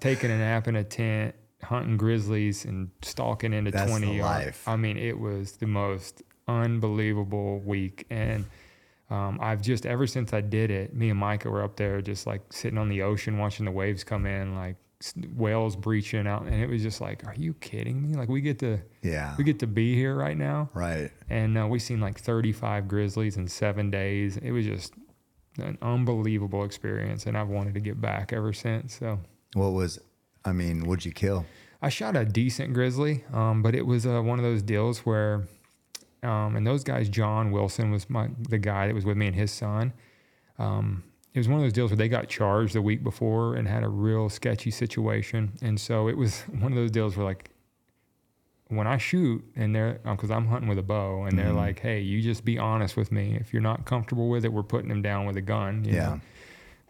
taking 0.00 0.30
a 0.30 0.38
nap 0.38 0.68
in 0.68 0.76
a 0.76 0.84
tent, 0.84 1.34
hunting 1.62 1.96
grizzlies 1.96 2.64
and 2.64 2.90
stalking 3.02 3.52
into 3.52 3.70
That's 3.72 3.90
20 3.90 4.06
the 4.06 4.12
yards. 4.14 4.46
life. 4.46 4.68
I 4.68 4.76
mean, 4.76 4.96
it 4.96 5.18
was 5.18 5.52
the 5.52 5.66
most 5.66 6.22
unbelievable 6.48 7.58
week. 7.60 8.06
And 8.08 8.46
um, 9.10 9.38
I've 9.42 9.60
just, 9.60 9.84
ever 9.86 10.06
since 10.06 10.32
I 10.32 10.40
did 10.40 10.70
it, 10.70 10.94
me 10.94 11.10
and 11.10 11.18
Micah 11.18 11.50
were 11.50 11.62
up 11.62 11.76
there 11.76 12.00
just 12.00 12.26
like 12.26 12.42
sitting 12.52 12.78
on 12.78 12.88
the 12.88 13.02
ocean 13.02 13.38
watching 13.38 13.64
the 13.66 13.72
waves 13.72 14.04
come 14.04 14.24
in, 14.26 14.54
like 14.54 14.76
whales 15.34 15.76
breaching 15.76 16.26
out. 16.26 16.42
And 16.42 16.54
it 16.62 16.68
was 16.68 16.82
just 16.82 17.00
like, 17.00 17.26
are 17.26 17.34
you 17.34 17.54
kidding 17.54 18.00
me? 18.02 18.14
Like, 18.14 18.28
we 18.28 18.40
get 18.40 18.58
to. 18.60 18.78
Yeah. 19.02 19.34
We 19.38 19.44
get 19.44 19.58
to 19.60 19.66
be 19.66 19.94
here 19.94 20.14
right 20.14 20.36
now, 20.36 20.70
Right. 20.74 21.10
and 21.28 21.56
uh, 21.58 21.66
we 21.66 21.78
seen 21.78 22.00
like 22.00 22.18
35 22.20 22.86
grizzlies 22.86 23.36
in 23.36 23.48
seven 23.48 23.90
days. 23.90 24.36
It 24.36 24.52
was 24.52 24.64
just 24.66 24.92
an 25.58 25.76
unbelievable 25.82 26.64
experience, 26.64 27.26
and 27.26 27.36
I've 27.36 27.48
wanted 27.48 27.74
to 27.74 27.80
get 27.80 28.00
back 28.00 28.32
ever 28.32 28.52
since. 28.52 28.98
So 28.98 29.18
What 29.54 29.70
was? 29.72 29.98
I 30.44 30.52
mean, 30.52 30.86
what'd 30.86 31.04
you 31.04 31.12
kill? 31.12 31.46
I 31.82 31.88
shot 31.88 32.14
a 32.14 32.24
decent 32.26 32.74
grizzly, 32.74 33.24
um, 33.32 33.62
but 33.62 33.74
it 33.74 33.86
was 33.86 34.06
uh, 34.06 34.20
one 34.22 34.38
of 34.38 34.44
those 34.44 34.62
deals 34.62 35.00
where, 35.00 35.48
um, 36.22 36.56
and 36.56 36.66
those 36.66 36.84
guys, 36.84 37.08
John 37.08 37.50
Wilson 37.50 37.90
was 37.90 38.08
my 38.10 38.28
the 38.48 38.58
guy 38.58 38.86
that 38.86 38.94
was 38.94 39.04
with 39.04 39.16
me 39.16 39.26
and 39.26 39.36
his 39.36 39.50
son. 39.50 39.92
Um, 40.58 41.04
it 41.32 41.38
was 41.38 41.48
one 41.48 41.58
of 41.58 41.62
those 41.64 41.72
deals 41.72 41.90
where 41.90 41.96
they 41.96 42.08
got 42.08 42.28
charged 42.28 42.74
the 42.74 42.82
week 42.82 43.02
before 43.04 43.54
and 43.54 43.66
had 43.68 43.82
a 43.84 43.88
real 43.88 44.28
sketchy 44.28 44.70
situation, 44.70 45.52
and 45.62 45.80
so 45.80 46.08
it 46.08 46.16
was 46.16 46.40
one 46.58 46.72
of 46.72 46.76
those 46.76 46.90
deals 46.90 47.16
where 47.16 47.24
like. 47.26 47.50
When 48.68 48.86
I 48.86 48.98
shoot 48.98 49.42
and 49.56 49.74
they're 49.74 49.98
because 50.04 50.30
I'm 50.30 50.46
hunting 50.46 50.68
with 50.68 50.78
a 50.78 50.82
bow 50.82 51.24
and 51.24 51.36
they're 51.36 51.52
like, 51.52 51.80
"Hey, 51.80 51.98
you 52.02 52.22
just 52.22 52.44
be 52.44 52.56
honest 52.56 52.96
with 52.96 53.10
me. 53.10 53.36
If 53.40 53.52
you're 53.52 53.60
not 53.62 53.84
comfortable 53.84 54.28
with 54.28 54.44
it, 54.44 54.52
we're 54.52 54.62
putting 54.62 54.88
them 54.88 55.02
down 55.02 55.26
with 55.26 55.36
a 55.36 55.40
gun." 55.40 55.84
you 55.84 55.94
Yeah. 55.94 56.06
know, 56.06 56.20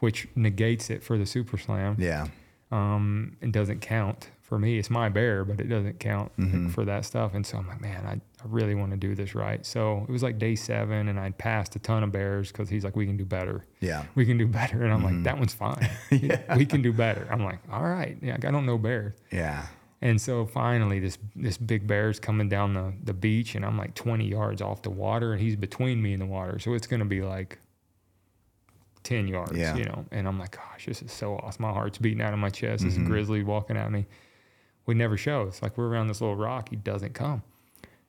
which 0.01 0.29
negates 0.37 0.91
it 0.91 1.03
for 1.03 1.17
the 1.17 1.25
super 1.25 1.57
slam 1.57 1.97
Yeah. 1.99 2.27
um, 2.71 3.37
it 3.41 3.51
doesn't 3.53 3.81
count 3.81 4.29
for 4.43 4.59
me. 4.59 4.79
It's 4.79 4.91
my 4.91 5.09
bear, 5.09 5.43
but 5.43 5.59
it 5.59 5.69
doesn't 5.69 5.99
count 6.01 6.33
Mm-hmm. 6.37 6.69
for 6.69 6.85
that 6.85 7.07
stuff. 7.07 7.33
And 7.33 7.47
so 7.47 7.57
I'm 7.57 7.67
like, 7.67 7.81
man, 7.81 8.05
I, 8.05 8.21
I 8.43 8.47
really 8.49 8.75
want 8.75 8.91
to 8.93 8.97
do 8.97 9.15
this 9.15 9.35
right. 9.35 9.65
So 9.67 10.05
it 10.09 10.13
was 10.13 10.23
like 10.23 10.39
day 10.39 10.55
seven, 10.55 11.09
and 11.09 11.21
I'd 11.21 11.37
passed 11.37 11.77
a 11.77 11.79
ton 11.79 12.03
of 12.03 12.11
bears 12.13 12.51
because 12.51 12.69
he's 12.69 12.85
like, 12.85 12.97
we 12.97 13.07
can 13.07 13.17
do 13.17 13.25
better. 13.27 13.67
Yeah. 13.81 14.05
We 14.15 14.25
can 14.25 14.39
do 14.39 14.47
better. 14.47 14.83
And 14.83 14.93
I'm 14.93 15.01
Mm-hmm. 15.03 15.15
like, 15.17 15.25
that 15.25 15.39
one's 15.39 15.55
fine. 15.55 15.91
yeah. 16.11 16.41
We 16.57 16.65
can 16.67 16.81
do 16.83 16.93
better. 16.93 17.29
I'm 17.31 17.45
like, 17.45 17.59
all 17.71 17.83
right. 17.85 18.17
Yeah, 18.23 18.35
I 18.35 18.51
don't 18.51 18.65
know 18.67 18.79
bears. 18.79 19.15
Yeah. 19.31 19.67
And 20.03 20.19
so 20.19 20.47
finally, 20.47 20.99
this 21.01 21.19
this 21.37 21.59
big 21.59 21.87
bear's 21.87 22.19
coming 22.19 22.49
down 22.49 22.73
the, 22.73 22.95
the 23.05 23.13
beach, 23.13 23.55
and 23.55 23.65
I'm 23.67 23.77
like 23.77 23.95
20 23.95 24.27
yards 24.27 24.63
off 24.63 24.81
the 24.81 24.89
water, 24.91 25.33
and 25.33 25.41
he's 25.43 25.57
between 25.57 26.01
me 26.01 26.15
and 26.15 26.23
the 26.23 26.27
water. 26.27 26.59
So 26.59 26.73
it's 26.73 26.87
going 26.87 27.01
to 27.01 27.07
be 27.07 27.21
like 27.21 27.59
10 29.03 29.29
yards, 29.29 29.53
Yeah. 29.57 29.77
you 29.77 29.85
know. 29.85 30.07
And 30.11 30.27
I'm 30.27 30.39
like, 30.39 30.57
gosh, 30.57 30.87
this 30.87 31.03
is 31.03 31.13
so 31.13 31.37
awesome. 31.37 31.63
My 31.63 31.73
heart's 31.73 31.99
beating 31.99 32.23
out 32.23 32.33
of 32.33 32.39
my 32.39 32.49
chest. 32.51 32.83
Mm-hmm. 32.85 32.99
This 33.01 33.09
grizzly 33.09 33.43
walking 33.43 33.77
at 33.77 33.91
me. 33.93 34.07
We 34.87 34.95
never 34.95 35.17
show 35.17 35.45
shows. 35.51 35.63
Like 35.63 35.77
we're 35.79 35.87
around 35.89 36.09
this 36.09 36.21
little 36.21 36.37
rock, 36.37 36.71
he 36.71 36.77
doesn't 36.77 37.13
come. 37.15 37.43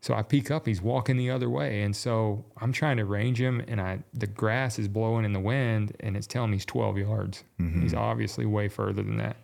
So 0.02 0.16
I 0.16 0.24
peek 0.24 0.50
up, 0.50 0.66
he's 0.66 0.82
walking 0.82 1.16
the 1.18 1.30
other 1.30 1.48
way. 1.50 1.84
And 1.84 1.96
so 1.96 2.44
I'm 2.60 2.72
trying 2.72 2.98
to 2.98 3.06
range 3.06 3.40
him, 3.40 3.64
and 3.68 3.80
I 3.80 4.00
the 4.14 4.28
grass 4.28 4.80
is 4.80 4.88
blowing 4.88 5.26
in 5.26 5.34
the 5.34 5.40
wind, 5.40 5.96
and 6.00 6.18
it's 6.18 6.26
telling 6.28 6.50
me 6.52 6.58
he's 6.58 6.66
12 6.66 6.98
yards. 6.98 7.44
Mm-hmm. 7.60 7.82
He's 7.84 7.94
obviously 7.94 8.46
way 8.48 8.68
further 8.68 9.04
than 9.04 9.18
that. 9.18 9.38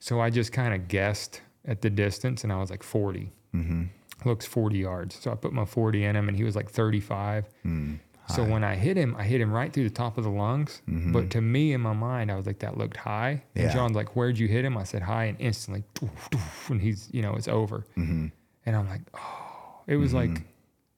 So 0.00 0.20
I 0.20 0.30
just 0.30 0.52
kind 0.52 0.74
of 0.74 0.88
guessed 0.88 1.40
at 1.64 1.80
the 1.80 1.90
distance, 1.90 2.42
and 2.44 2.52
I 2.52 2.56
was 2.58 2.70
like 2.70 2.82
40. 2.82 3.32
Mm-hmm. 3.54 3.84
Looks 4.28 4.46
40 4.46 4.78
yards. 4.78 5.18
So 5.20 5.30
I 5.30 5.34
put 5.36 5.52
my 5.52 5.64
40 5.64 6.04
in 6.04 6.16
him, 6.16 6.28
and 6.28 6.36
he 6.36 6.44
was 6.44 6.56
like 6.56 6.70
35. 6.70 7.46
Mm. 7.64 7.98
So 8.28 8.42
when 8.42 8.64
I 8.64 8.74
hit 8.74 8.96
him, 8.96 9.14
I 9.18 9.24
hit 9.24 9.38
him 9.40 9.52
right 9.52 9.70
through 9.70 9.84
the 9.84 9.94
top 9.94 10.16
of 10.16 10.24
the 10.24 10.30
lungs. 10.30 10.80
But 10.86 11.28
to 11.30 11.42
me, 11.42 11.74
in 11.74 11.82
my 11.82 11.92
mind, 11.92 12.32
I 12.32 12.36
was 12.36 12.46
like, 12.46 12.58
that 12.60 12.78
looked 12.78 12.96
high. 12.96 13.28
And 13.30 13.40
Mm-hmm. 13.54 13.60
Yeah. 13.68 13.74
John's 13.74 13.94
like, 13.96 14.16
where'd 14.16 14.38
you 14.38 14.48
hit 14.48 14.64
him? 14.64 14.78
I 14.78 14.84
said, 14.84 15.02
high. 15.02 15.24
And 15.24 15.38
instantly, 15.40 15.84
doof, 15.94 16.10
doof, 16.30 16.70
and 16.70 16.80
he's, 16.80 17.08
you 17.12 17.20
know, 17.22 17.34
it's 17.34 17.48
over. 17.48 17.84
Mm-hmm. 17.98 18.28
And 18.66 18.76
I'm 18.76 18.88
like, 18.88 19.02
oh, 19.14 19.43
it 19.86 19.96
was 19.96 20.12
like, 20.14 20.42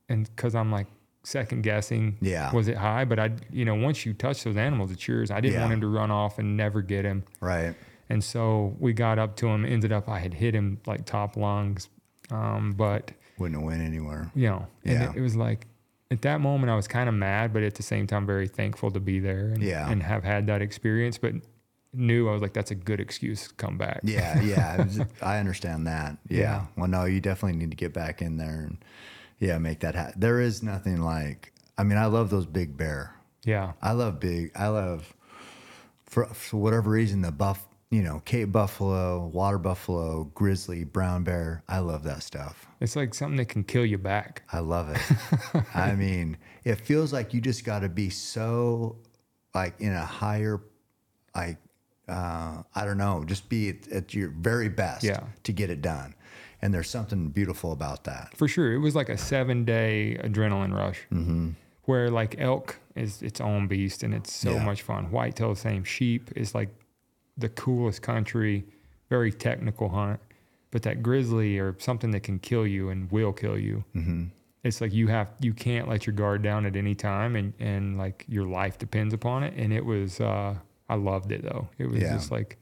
and 0.08 0.28
because 0.34 0.54
I'm 0.54 0.70
like 0.70 0.86
second 1.24 1.62
guessing, 1.62 2.16
Yeah. 2.20 2.52
was 2.52 2.68
it 2.68 2.76
high? 2.76 3.04
But 3.04 3.18
I, 3.18 3.32
you 3.50 3.64
know, 3.64 3.74
once 3.74 4.06
you 4.06 4.12
touch 4.14 4.44
those 4.44 4.56
animals, 4.56 4.90
it's 4.92 5.06
yours. 5.08 5.30
I 5.30 5.40
didn't 5.40 5.54
Yeah. 5.54 5.62
want 5.62 5.72
him 5.74 5.80
to 5.80 5.88
run 5.88 6.10
off 6.10 6.38
and 6.38 6.56
never 6.56 6.82
get 6.82 7.04
him. 7.04 7.24
Right. 7.40 7.74
And 8.08 8.22
so 8.22 8.76
we 8.78 8.92
got 8.92 9.18
up 9.18 9.34
to 9.36 9.48
him, 9.48 9.64
ended 9.64 9.90
up, 9.92 10.08
I 10.08 10.20
had 10.20 10.34
hit 10.34 10.54
him 10.54 10.78
like 10.86 11.04
top 11.04 11.36
lungs. 11.36 11.88
Um, 12.30 12.74
but, 12.74 13.10
Wouldn't 13.38 13.58
have 13.60 13.66
went 13.66 13.82
anywhere. 13.82 14.30
you 14.34 14.48
know, 14.48 14.66
and 14.84 14.94
Yeah. 15.00 15.10
it, 15.10 15.16
it 15.16 15.20
was 15.20 15.34
like, 15.36 15.66
at 16.12 16.22
that 16.22 16.40
moment, 16.40 16.70
I 16.70 16.76
was 16.76 16.86
kind 16.86 17.08
of 17.08 17.14
mad, 17.16 17.52
but 17.52 17.64
at 17.64 17.74
the 17.74 17.82
same 17.82 18.06
time, 18.06 18.24
very 18.26 18.46
thankful 18.46 18.92
to 18.92 19.00
be 19.00 19.18
there 19.18 19.48
and, 19.48 19.62
Yeah. 19.62 19.90
and 19.90 20.02
have 20.04 20.22
had 20.22 20.46
that 20.46 20.62
experience. 20.62 21.18
But 21.18 21.34
knew 21.96 22.28
I 22.28 22.32
was 22.32 22.42
like, 22.42 22.52
that's 22.52 22.70
a 22.70 22.74
good 22.74 23.00
excuse 23.00 23.48
to 23.48 23.54
come 23.54 23.78
back. 23.78 24.00
Yeah, 24.02 24.40
yeah. 24.42 24.76
was- 24.84 25.00
I 25.22 25.38
understand 25.38 25.86
that. 25.86 26.16
Yeah. 26.28 26.38
Yeah. 26.40 26.66
Well, 26.76 26.88
no, 26.88 27.04
you 27.04 27.20
definitely 27.20 27.58
need 27.58 27.70
to 27.70 27.76
get 27.76 27.92
back 27.92 28.22
in 28.22 28.36
there 28.36 28.60
and 28.60 28.78
yeah, 29.38 29.58
make 29.58 29.80
that 29.80 29.94
happen. 29.94 30.20
There 30.20 30.40
is 30.40 30.62
nothing 30.62 31.02
like. 31.02 31.52
I 31.78 31.82
mean, 31.82 31.98
I 31.98 32.06
love 32.06 32.30
those 32.30 32.46
big 32.46 32.76
bear. 32.76 33.14
Yeah. 33.44 33.72
I 33.82 33.92
love 33.92 34.18
big. 34.20 34.50
I 34.56 34.68
love 34.68 35.14
for 36.04 36.26
for 36.26 36.56
whatever 36.58 36.90
reason 36.90 37.22
the 37.22 37.32
buff. 37.32 37.66
You 37.88 38.02
know, 38.02 38.20
Cape 38.24 38.50
buffalo, 38.50 39.26
water 39.28 39.58
buffalo, 39.58 40.24
grizzly, 40.34 40.82
brown 40.82 41.22
bear. 41.22 41.62
I 41.68 41.78
love 41.78 42.02
that 42.02 42.24
stuff. 42.24 42.66
It's 42.80 42.96
like 42.96 43.14
something 43.14 43.36
that 43.36 43.48
can 43.48 43.62
kill 43.62 43.86
you 43.86 43.96
back. 43.96 44.42
I 44.52 44.58
love 44.58 44.88
it. 44.90 45.62
I 45.74 45.94
mean, 45.94 46.36
it 46.64 46.80
feels 46.80 47.12
like 47.12 47.32
you 47.32 47.40
just 47.40 47.64
got 47.64 47.80
to 47.80 47.88
be 47.88 48.10
so 48.10 48.96
like 49.54 49.80
in 49.80 49.92
a 49.92 50.04
higher, 50.04 50.60
like 51.34 51.58
uh, 52.08 52.62
I 52.74 52.84
don't 52.84 52.98
know, 52.98 53.24
just 53.26 53.48
be 53.48 53.70
at, 53.70 53.88
at 53.88 54.14
your 54.14 54.28
very 54.30 54.68
best 54.68 55.02
Yeah. 55.04 55.20
to 55.44 55.52
get 55.52 55.70
it 55.70 55.82
done. 55.82 56.14
And 56.62 56.72
there's 56.72 56.88
something 56.88 57.28
beautiful 57.28 57.72
about 57.72 58.04
that. 58.04 58.36
For 58.36 58.48
sure. 58.48 58.72
It 58.72 58.78
was 58.78 58.94
like 58.94 59.08
a 59.08 59.18
seven 59.18 59.64
day 59.64 60.18
adrenaline 60.22 60.74
rush 60.74 61.00
Mm-hmm. 61.12 61.50
where 61.84 62.10
like 62.10 62.36
elk 62.38 62.78
is 62.94 63.22
its 63.22 63.40
own 63.40 63.66
beast 63.68 64.02
and 64.02 64.14
it's 64.14 64.32
so 64.32 64.52
Yeah. 64.52 64.64
much 64.64 64.82
fun. 64.82 65.10
Whitetail, 65.10 65.54
same. 65.54 65.84
Sheep 65.84 66.30
is 66.36 66.54
like 66.54 66.70
the 67.36 67.48
coolest 67.50 68.00
country, 68.02 68.64
very 69.10 69.30
technical 69.32 69.88
hunt. 69.90 70.20
But 70.70 70.82
that 70.82 71.02
grizzly 71.02 71.58
or 71.58 71.74
something 71.78 72.10
that 72.10 72.20
can 72.20 72.38
kill 72.38 72.66
you 72.66 72.88
and 72.90 73.10
will 73.10 73.32
kill 73.32 73.56
you. 73.58 73.84
Mm-hmm. 73.94 74.24
It's 74.64 74.80
like 74.80 74.92
you 74.92 75.06
have 75.08 75.28
you 75.40 75.52
can't 75.54 75.88
let 75.88 76.06
your 76.06 76.14
guard 76.14 76.42
down 76.42 76.66
at 76.66 76.74
any 76.76 76.94
time 76.94 77.36
and 77.36 77.52
and 77.60 77.96
like 77.98 78.24
your 78.28 78.46
life 78.46 78.76
depends 78.78 79.14
upon 79.14 79.42
it. 79.44 79.54
And 79.56 79.72
it 79.72 79.84
was 79.84 80.20
uh 80.20 80.56
I 80.88 80.94
loved 80.94 81.32
it 81.32 81.42
though. 81.42 81.68
It 81.78 81.86
was 81.86 82.00
Yeah. 82.02 82.14
just 82.14 82.30
like 82.30 82.58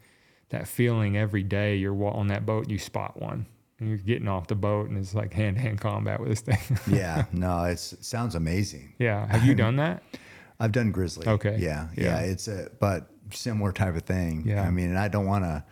that 0.50 0.68
feeling 0.68 1.16
every 1.16 1.42
day 1.42 1.76
you're 1.76 1.94
on 2.06 2.28
that 2.28 2.44
boat 2.46 2.64
and 2.64 2.72
you 2.72 2.78
spot 2.78 3.20
one. 3.20 3.46
And 3.80 3.88
you're 3.88 3.98
getting 3.98 4.28
off 4.28 4.46
the 4.46 4.54
boat 4.54 4.88
and 4.88 4.96
it's 4.96 5.14
like 5.14 5.32
hand 5.32 5.56
to 5.56 5.62
hand 5.62 5.80
combat 5.80 6.20
with 6.20 6.28
this 6.28 6.40
thing. 6.40 6.78
Yeah, 6.96 7.24
no, 7.32 7.64
it's, 7.64 7.92
it 7.92 8.04
sounds 8.04 8.34
amazing. 8.34 8.94
yeah. 8.98 9.26
Have 9.26 9.44
you 9.44 9.54
done 9.54 9.76
that? 9.76 10.02
I've 10.60 10.70
done 10.72 10.92
grizzly. 10.92 11.26
Okay. 11.26 11.56
Yeah, 11.58 11.88
yeah, 11.96 12.04
Yeah. 12.04 12.18
It's 12.20 12.46
a 12.46 12.70
but 12.78 13.10
similar 13.32 13.72
type 13.72 13.96
of 13.96 14.02
thing. 14.02 14.44
Yeah. 14.46 14.62
I 14.62 14.70
mean, 14.70 14.90
and 14.90 14.98
I 14.98 15.08
don't 15.08 15.26
want 15.26 15.44
to. 15.44 15.64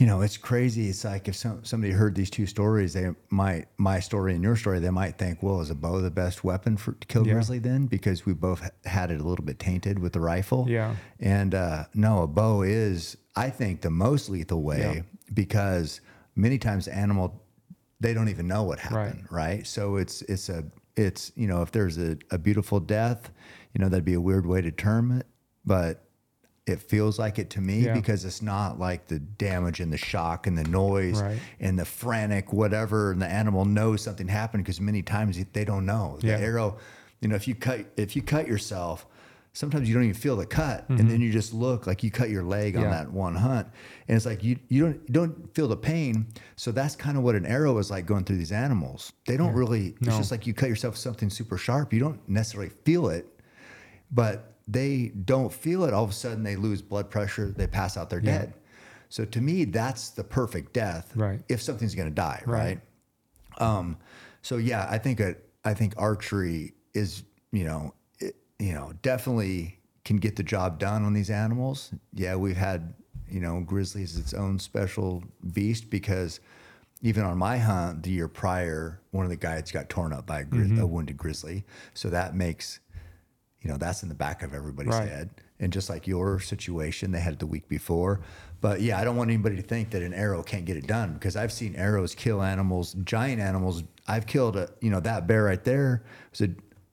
You 0.00 0.06
know, 0.06 0.22
it's 0.22 0.38
crazy. 0.38 0.88
It's 0.88 1.04
like 1.04 1.28
if 1.28 1.36
some, 1.36 1.62
somebody 1.62 1.92
heard 1.92 2.14
these 2.14 2.30
two 2.30 2.46
stories, 2.46 2.94
they 2.94 3.10
might 3.28 3.66
my 3.76 4.00
story 4.00 4.34
and 4.34 4.42
your 4.42 4.56
story, 4.56 4.78
they 4.78 4.88
might 4.88 5.18
think, 5.18 5.42
well, 5.42 5.60
is 5.60 5.68
a 5.68 5.74
bow 5.74 6.00
the 6.00 6.10
best 6.10 6.42
weapon 6.42 6.78
for 6.78 6.92
to 6.92 7.06
kill 7.06 7.26
Yeah. 7.26 7.34
grizzly 7.34 7.58
then? 7.58 7.84
Because 7.86 8.24
we 8.24 8.32
both 8.32 8.62
had 8.86 9.10
it 9.10 9.20
a 9.20 9.24
little 9.24 9.44
bit 9.44 9.58
tainted 9.58 9.98
with 9.98 10.14
the 10.14 10.20
rifle. 10.20 10.64
Yeah. 10.70 10.96
And 11.20 11.54
uh, 11.54 11.84
no, 11.92 12.22
a 12.22 12.26
bow 12.26 12.62
is, 12.62 13.18
I 13.36 13.50
think, 13.50 13.82
the 13.82 13.90
most 13.90 14.30
lethal 14.30 14.62
way 14.62 14.78
Yeah. 14.80 15.02
because 15.34 16.00
many 16.34 16.56
times 16.56 16.88
animal 16.88 17.44
they 18.02 18.14
don't 18.14 18.30
even 18.30 18.48
know 18.48 18.62
what 18.62 18.78
happened, 18.78 19.26
right? 19.30 19.66
So 19.66 19.96
it's 19.96 20.22
it's 20.22 20.48
a 20.48 20.64
it's 20.96 21.30
you 21.36 21.46
know 21.46 21.60
if 21.60 21.70
there's 21.72 21.98
a, 21.98 22.16
a 22.30 22.38
beautiful 22.38 22.80
death, 22.80 23.30
you 23.74 23.82
know 23.82 23.90
that'd 23.90 24.06
be 24.06 24.14
a 24.14 24.20
weird 24.20 24.46
way 24.46 24.62
to 24.62 24.70
term 24.72 25.12
it, 25.12 25.26
but 25.66 26.06
it 26.70 26.80
feels 26.80 27.18
like 27.18 27.38
it 27.38 27.50
to 27.50 27.60
me 27.60 27.80
Yeah. 27.80 27.94
because 27.94 28.24
it's 28.24 28.40
not 28.42 28.78
like 28.78 29.06
the 29.08 29.18
damage 29.18 29.80
and 29.80 29.92
the 29.92 29.98
shock 29.98 30.46
and 30.46 30.56
the 30.56 30.64
noise 30.64 31.20
Right. 31.20 31.38
and 31.58 31.78
the 31.78 31.84
frantic 31.84 32.52
whatever 32.52 33.12
and 33.12 33.20
the 33.20 33.26
animal 33.26 33.64
knows 33.64 34.02
something 34.02 34.28
happened 34.28 34.64
because 34.64 34.80
many 34.80 35.02
times 35.02 35.38
they 35.52 35.64
don't 35.64 35.84
know 35.86 36.16
the 36.20 36.28
Yeah. 36.28 36.38
arrow 36.38 36.78
you 37.20 37.28
know 37.28 37.34
if 37.36 37.46
you 37.48 37.54
cut 37.54 37.86
if 37.96 38.14
you 38.16 38.22
cut 38.22 38.46
yourself 38.48 39.06
sometimes 39.52 39.88
you 39.88 39.94
don't 39.94 40.04
even 40.04 40.14
feel 40.14 40.36
the 40.36 40.46
cut 40.46 40.88
and 40.88 41.10
then 41.10 41.20
you 41.20 41.32
just 41.32 41.52
look 41.52 41.84
like 41.84 42.04
you 42.04 42.10
cut 42.10 42.30
your 42.30 42.44
leg 42.44 42.76
on 42.76 42.82
Mm-hmm. 42.84 42.92
That 42.92 43.12
one 43.12 43.34
hunt 43.34 43.66
and 44.06 44.16
it's 44.16 44.24
like 44.24 44.44
you 44.44 44.56
you 44.68 44.84
don't 44.84 45.00
you 45.08 45.12
don't 45.12 45.52
feel 45.56 45.66
the 45.66 45.76
pain 45.76 46.28
so 46.56 46.70
that's 46.70 46.94
kind 46.94 47.16
of 47.18 47.24
what 47.24 47.34
an 47.34 47.44
arrow 47.44 47.76
is 47.78 47.90
like 47.90 48.06
going 48.06 48.22
through 48.24 48.36
these 48.36 48.52
animals 48.52 49.12
they 49.26 49.36
don't 49.36 49.52
really 49.52 49.96
it's 50.00 50.16
just 50.16 50.30
like 50.30 50.46
you 50.46 50.54
cut 50.54 50.68
yourself 50.68 50.92
with 50.94 51.00
something 51.00 51.28
super 51.30 51.58
sharp 51.58 51.92
you 51.92 51.98
don't 51.98 52.20
necessarily 52.28 52.70
feel 52.84 53.08
it 53.08 53.26
but 54.12 54.49
they 54.70 55.08
don't 55.24 55.52
feel 55.52 55.84
it. 55.84 55.92
All 55.94 56.04
of 56.04 56.10
a 56.10 56.12
sudden, 56.14 56.42
they 56.44 56.56
lose 56.56 56.82
blood 56.82 57.10
pressure. 57.10 57.46
They 57.56 57.66
pass 57.66 57.96
out. 57.96 58.10
They're 58.10 58.20
Yeah. 58.20 58.38
dead. 58.38 58.54
So 59.08 59.24
to 59.24 59.40
me, 59.40 59.64
that's 59.64 60.10
the 60.10 60.22
perfect 60.22 60.72
death. 60.72 61.10
Right. 61.16 61.42
If 61.48 61.60
something's 61.60 61.94
going 61.94 62.08
to 62.08 62.14
die, 62.14 62.42
Right. 62.46 62.80
right? 63.58 63.60
Um. 63.78 63.96
So 64.42 64.56
yeah, 64.56 64.86
I 64.88 64.98
think 64.98 65.20
a, 65.20 65.34
I 65.64 65.74
think 65.74 65.94
archery 65.98 66.72
is 66.94 67.24
you 67.52 67.64
know 67.64 67.94
it, 68.20 68.36
you 68.58 68.72
know 68.72 68.92
definitely 69.02 69.78
can 70.04 70.16
get 70.16 70.36
the 70.36 70.42
job 70.42 70.78
done 70.78 71.04
on 71.04 71.12
these 71.12 71.28
animals. 71.30 71.92
Yeah, 72.14 72.36
we've 72.36 72.56
had 72.56 72.94
you 73.28 73.40
know 73.40 73.60
grizzly 73.60 74.02
is 74.02 74.16
its 74.16 74.32
own 74.32 74.58
special 74.58 75.22
beast 75.52 75.90
because 75.90 76.40
even 77.02 77.24
on 77.24 77.36
my 77.36 77.58
hunt 77.58 78.02
the 78.04 78.10
year 78.10 78.28
prior, 78.28 79.00
one 79.10 79.24
of 79.24 79.30
the 79.30 79.36
guides 79.36 79.72
got 79.72 79.88
torn 79.88 80.12
up 80.12 80.26
by 80.26 80.40
a, 80.40 80.44
gri- 80.44 80.60
Mm-hmm. 80.68 80.80
a 80.80 80.86
wounded 80.86 81.16
grizzly. 81.16 81.64
So 81.94 82.08
that 82.10 82.34
makes 82.34 82.78
you 83.62 83.70
know 83.70 83.76
that's 83.76 84.02
in 84.02 84.08
the 84.08 84.14
back 84.14 84.42
of 84.42 84.54
everybody's 84.54 84.94
Right. 84.94 85.08
head 85.08 85.30
and 85.58 85.72
just 85.72 85.90
like 85.90 86.06
your 86.06 86.40
situation 86.40 87.12
they 87.12 87.20
had 87.20 87.34
it 87.34 87.38
the 87.38 87.46
week 87.46 87.68
before 87.68 88.20
but 88.60 88.80
yeah 88.80 88.98
i 88.98 89.04
don't 89.04 89.16
want 89.16 89.30
anybody 89.30 89.56
to 89.56 89.62
think 89.62 89.90
that 89.90 90.02
an 90.02 90.14
arrow 90.14 90.42
can't 90.42 90.64
get 90.64 90.76
it 90.76 90.86
done 90.86 91.12
because 91.14 91.36
i've 91.36 91.52
seen 91.52 91.74
arrows 91.76 92.14
kill 92.14 92.42
animals 92.42 92.94
giant 93.04 93.40
animals 93.40 93.82
i've 94.08 94.26
killed 94.26 94.56
a 94.56 94.68
you 94.80 94.90
know 94.90 95.00
that 95.00 95.26
bear 95.26 95.44
right 95.44 95.64
there 95.64 96.02
was 96.30 96.40
a 96.40 96.48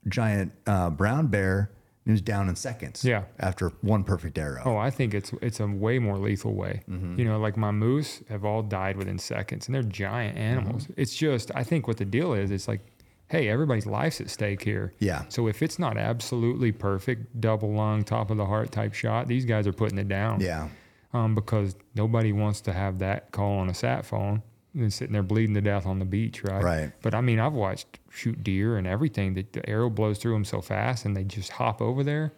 giant 0.08 0.52
uh, 0.66 0.90
brown 0.90 1.26
bear 1.28 1.70
and 2.04 2.12
it 2.12 2.12
was 2.12 2.20
down 2.22 2.48
in 2.48 2.56
seconds 2.56 3.04
Yeah. 3.04 3.24
after 3.38 3.68
one 3.82 4.02
perfect 4.04 4.38
arrow 4.38 4.62
Oh, 4.64 4.76
I 4.76 4.90
think 4.90 5.12
it's 5.14 5.32
it's 5.42 5.60
a 5.60 5.66
way 5.66 5.98
more 5.98 6.16
lethal 6.18 6.54
way. 6.54 6.82
Mm-hmm. 6.88 7.18
You 7.18 7.24
know, 7.26 7.38
like 7.38 7.56
my 7.58 7.70
moose 7.70 8.22
have 8.30 8.44
all 8.46 8.62
died 8.62 8.96
within 8.96 9.18
seconds, 9.18 9.66
and 9.66 9.74
they're 9.74 9.82
giant 9.82 10.38
animals. 10.38 10.84
Mm-hmm. 10.84 11.00
It's 11.02 11.14
just 11.14 11.50
I 11.54 11.64
think 11.64 11.86
what 11.86 11.98
the 11.98 12.06
deal 12.06 12.32
is. 12.32 12.50
It's 12.50 12.66
like, 12.66 12.80
hey, 13.28 13.48
everybody's 13.48 13.86
life's 13.86 14.20
at 14.20 14.30
stake 14.30 14.62
here. 14.62 14.94
Yeah. 14.98 15.24
So 15.28 15.46
if 15.48 15.62
it's 15.62 15.78
not 15.78 15.96
absolutely 15.98 16.72
perfect, 16.72 17.40
double 17.40 17.72
lung, 17.72 18.02
top 18.04 18.30
of 18.30 18.36
the 18.36 18.46
heart 18.46 18.72
type 18.72 18.94
shot, 18.94 19.28
these 19.28 19.44
guys 19.44 19.66
are 19.66 19.72
putting 19.72 19.98
it 19.98 20.08
down. 20.08 20.40
yeah 20.40 20.68
Um, 21.12 21.34
because 21.34 21.76
nobody 21.94 22.32
wants 22.32 22.60
to 22.62 22.72
have 22.72 22.98
that 23.00 23.30
call 23.32 23.58
on 23.58 23.68
a 23.68 23.74
sat 23.74 24.06
phone 24.06 24.42
and 24.74 24.92
sitting 24.92 25.12
there 25.12 25.22
bleeding 25.22 25.54
to 25.54 25.60
death 25.60 25.86
on 25.86 25.98
the 25.98 26.04
beach, 26.04 26.42
right? 26.44 26.62
Right. 26.62 26.92
But 27.02 27.14
I 27.14 27.20
mean, 27.20 27.38
I've 27.40 27.52
watched 27.54 27.98
shoot 28.10 28.42
deer 28.44 28.76
and 28.76 28.86
everything 28.86 29.34
that 29.34 29.52
the 29.52 29.68
arrow 29.68 29.90
blows 29.90 30.18
through 30.18 30.32
them 30.34 30.44
so 30.44 30.60
fast 30.60 31.04
and 31.04 31.16
they 31.16 31.24
just 31.24 31.50
hop 31.52 31.82
over 31.82 32.02
there, 32.04 32.32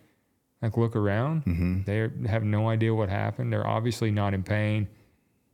like 0.62 0.76
look 0.76 0.96
around. 0.96 1.44
Mm-hmm. 1.44 1.82
They 1.84 2.28
have 2.28 2.42
no 2.44 2.68
idea 2.68 2.94
what 2.94 3.08
happened. 3.08 3.52
They're 3.52 3.66
obviously 3.66 4.10
not 4.10 4.34
in 4.34 4.42
pain. 4.42 4.88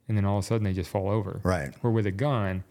And 0.09 0.17
then 0.17 0.25
all 0.25 0.39
of 0.39 0.45
a 0.45 0.47
sudden 0.47 0.65
they 0.65 0.73
just 0.73 0.89
fall 0.89 1.11
over. 1.11 1.41
Right. 1.43 1.75
Where 1.83 1.93
with 1.93 2.07
a 2.07 2.13
gun, 2.13 2.63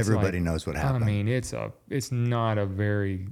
everybody 0.00 0.38
like- 0.38 0.44
knows 0.44 0.66
what 0.66 0.76
happened 0.76 1.04
I 1.04 1.06
mean, 1.06 1.28
it's 1.28 1.52
a 1.52 1.72
it's 1.88 2.10
not 2.12 2.58
a 2.58 2.66
very 2.66 3.28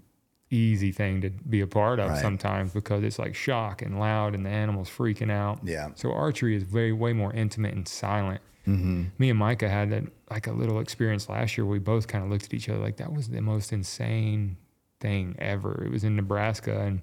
easy 0.51 0.91
thing 0.91 1.21
to 1.21 1.31
be 1.31 1.61
a 1.61 1.67
part 1.67 2.01
of 2.01 2.11
Right. 2.11 2.21
sometimes 2.21 2.73
because 2.73 3.05
it's 3.05 3.19
like 3.19 3.35
shock 3.37 3.83
and 3.83 4.01
loud 4.01 4.35
and 4.35 4.45
the 4.45 4.51
animal's 4.51 4.89
freaking 4.91 5.31
out. 5.31 5.61
Yeah. 5.63 5.91
So 5.95 6.13
archery 6.13 6.57
is 6.57 6.65
very 6.65 6.93
way 6.93 7.13
more 7.13 7.33
intimate 7.33 7.75
and 7.75 7.87
silent. 7.87 8.41
Mm-hmm. 8.67 9.05
Me 9.19 9.31
and 9.31 9.39
Micah 9.39 9.69
had 9.69 9.91
that 9.91 10.05
like 10.29 10.47
a 10.49 10.53
little 10.53 10.81
experience 10.81 11.29
last 11.29 11.57
year. 11.57 11.65
Where 11.65 11.73
we 11.73 11.79
both 11.79 12.09
kind 12.09 12.25
of 12.25 12.31
looked 12.31 12.45
at 12.47 12.55
each 12.55 12.69
other 12.69 12.81
like 12.81 12.97
that 12.97 13.13
was 13.13 13.29
the 13.29 13.41
most 13.41 13.73
insane 13.73 14.57
thing 15.01 15.37
ever. 15.39 15.85
It 15.85 15.91
was 15.91 16.03
in 16.05 16.17
Nebraska 16.17 16.81
and 16.81 17.01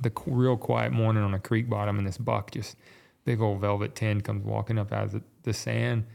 the 0.00 0.10
real 0.26 0.56
quiet 0.56 0.92
morning 0.92 1.22
on 1.22 1.34
a 1.34 1.38
creek 1.38 1.68
bottom, 1.68 1.98
and 1.98 2.06
this 2.06 2.16
buck 2.18 2.50
just 2.50 2.76
big 3.24 3.40
old 3.40 3.60
velvet 3.60 3.94
tin 3.94 4.20
comes 4.22 4.42
walking 4.44 4.78
up 4.78 4.90
out 4.92 5.04
of 5.04 5.12
the, 5.12 5.22
the 5.42 5.52
sand. 5.52 6.06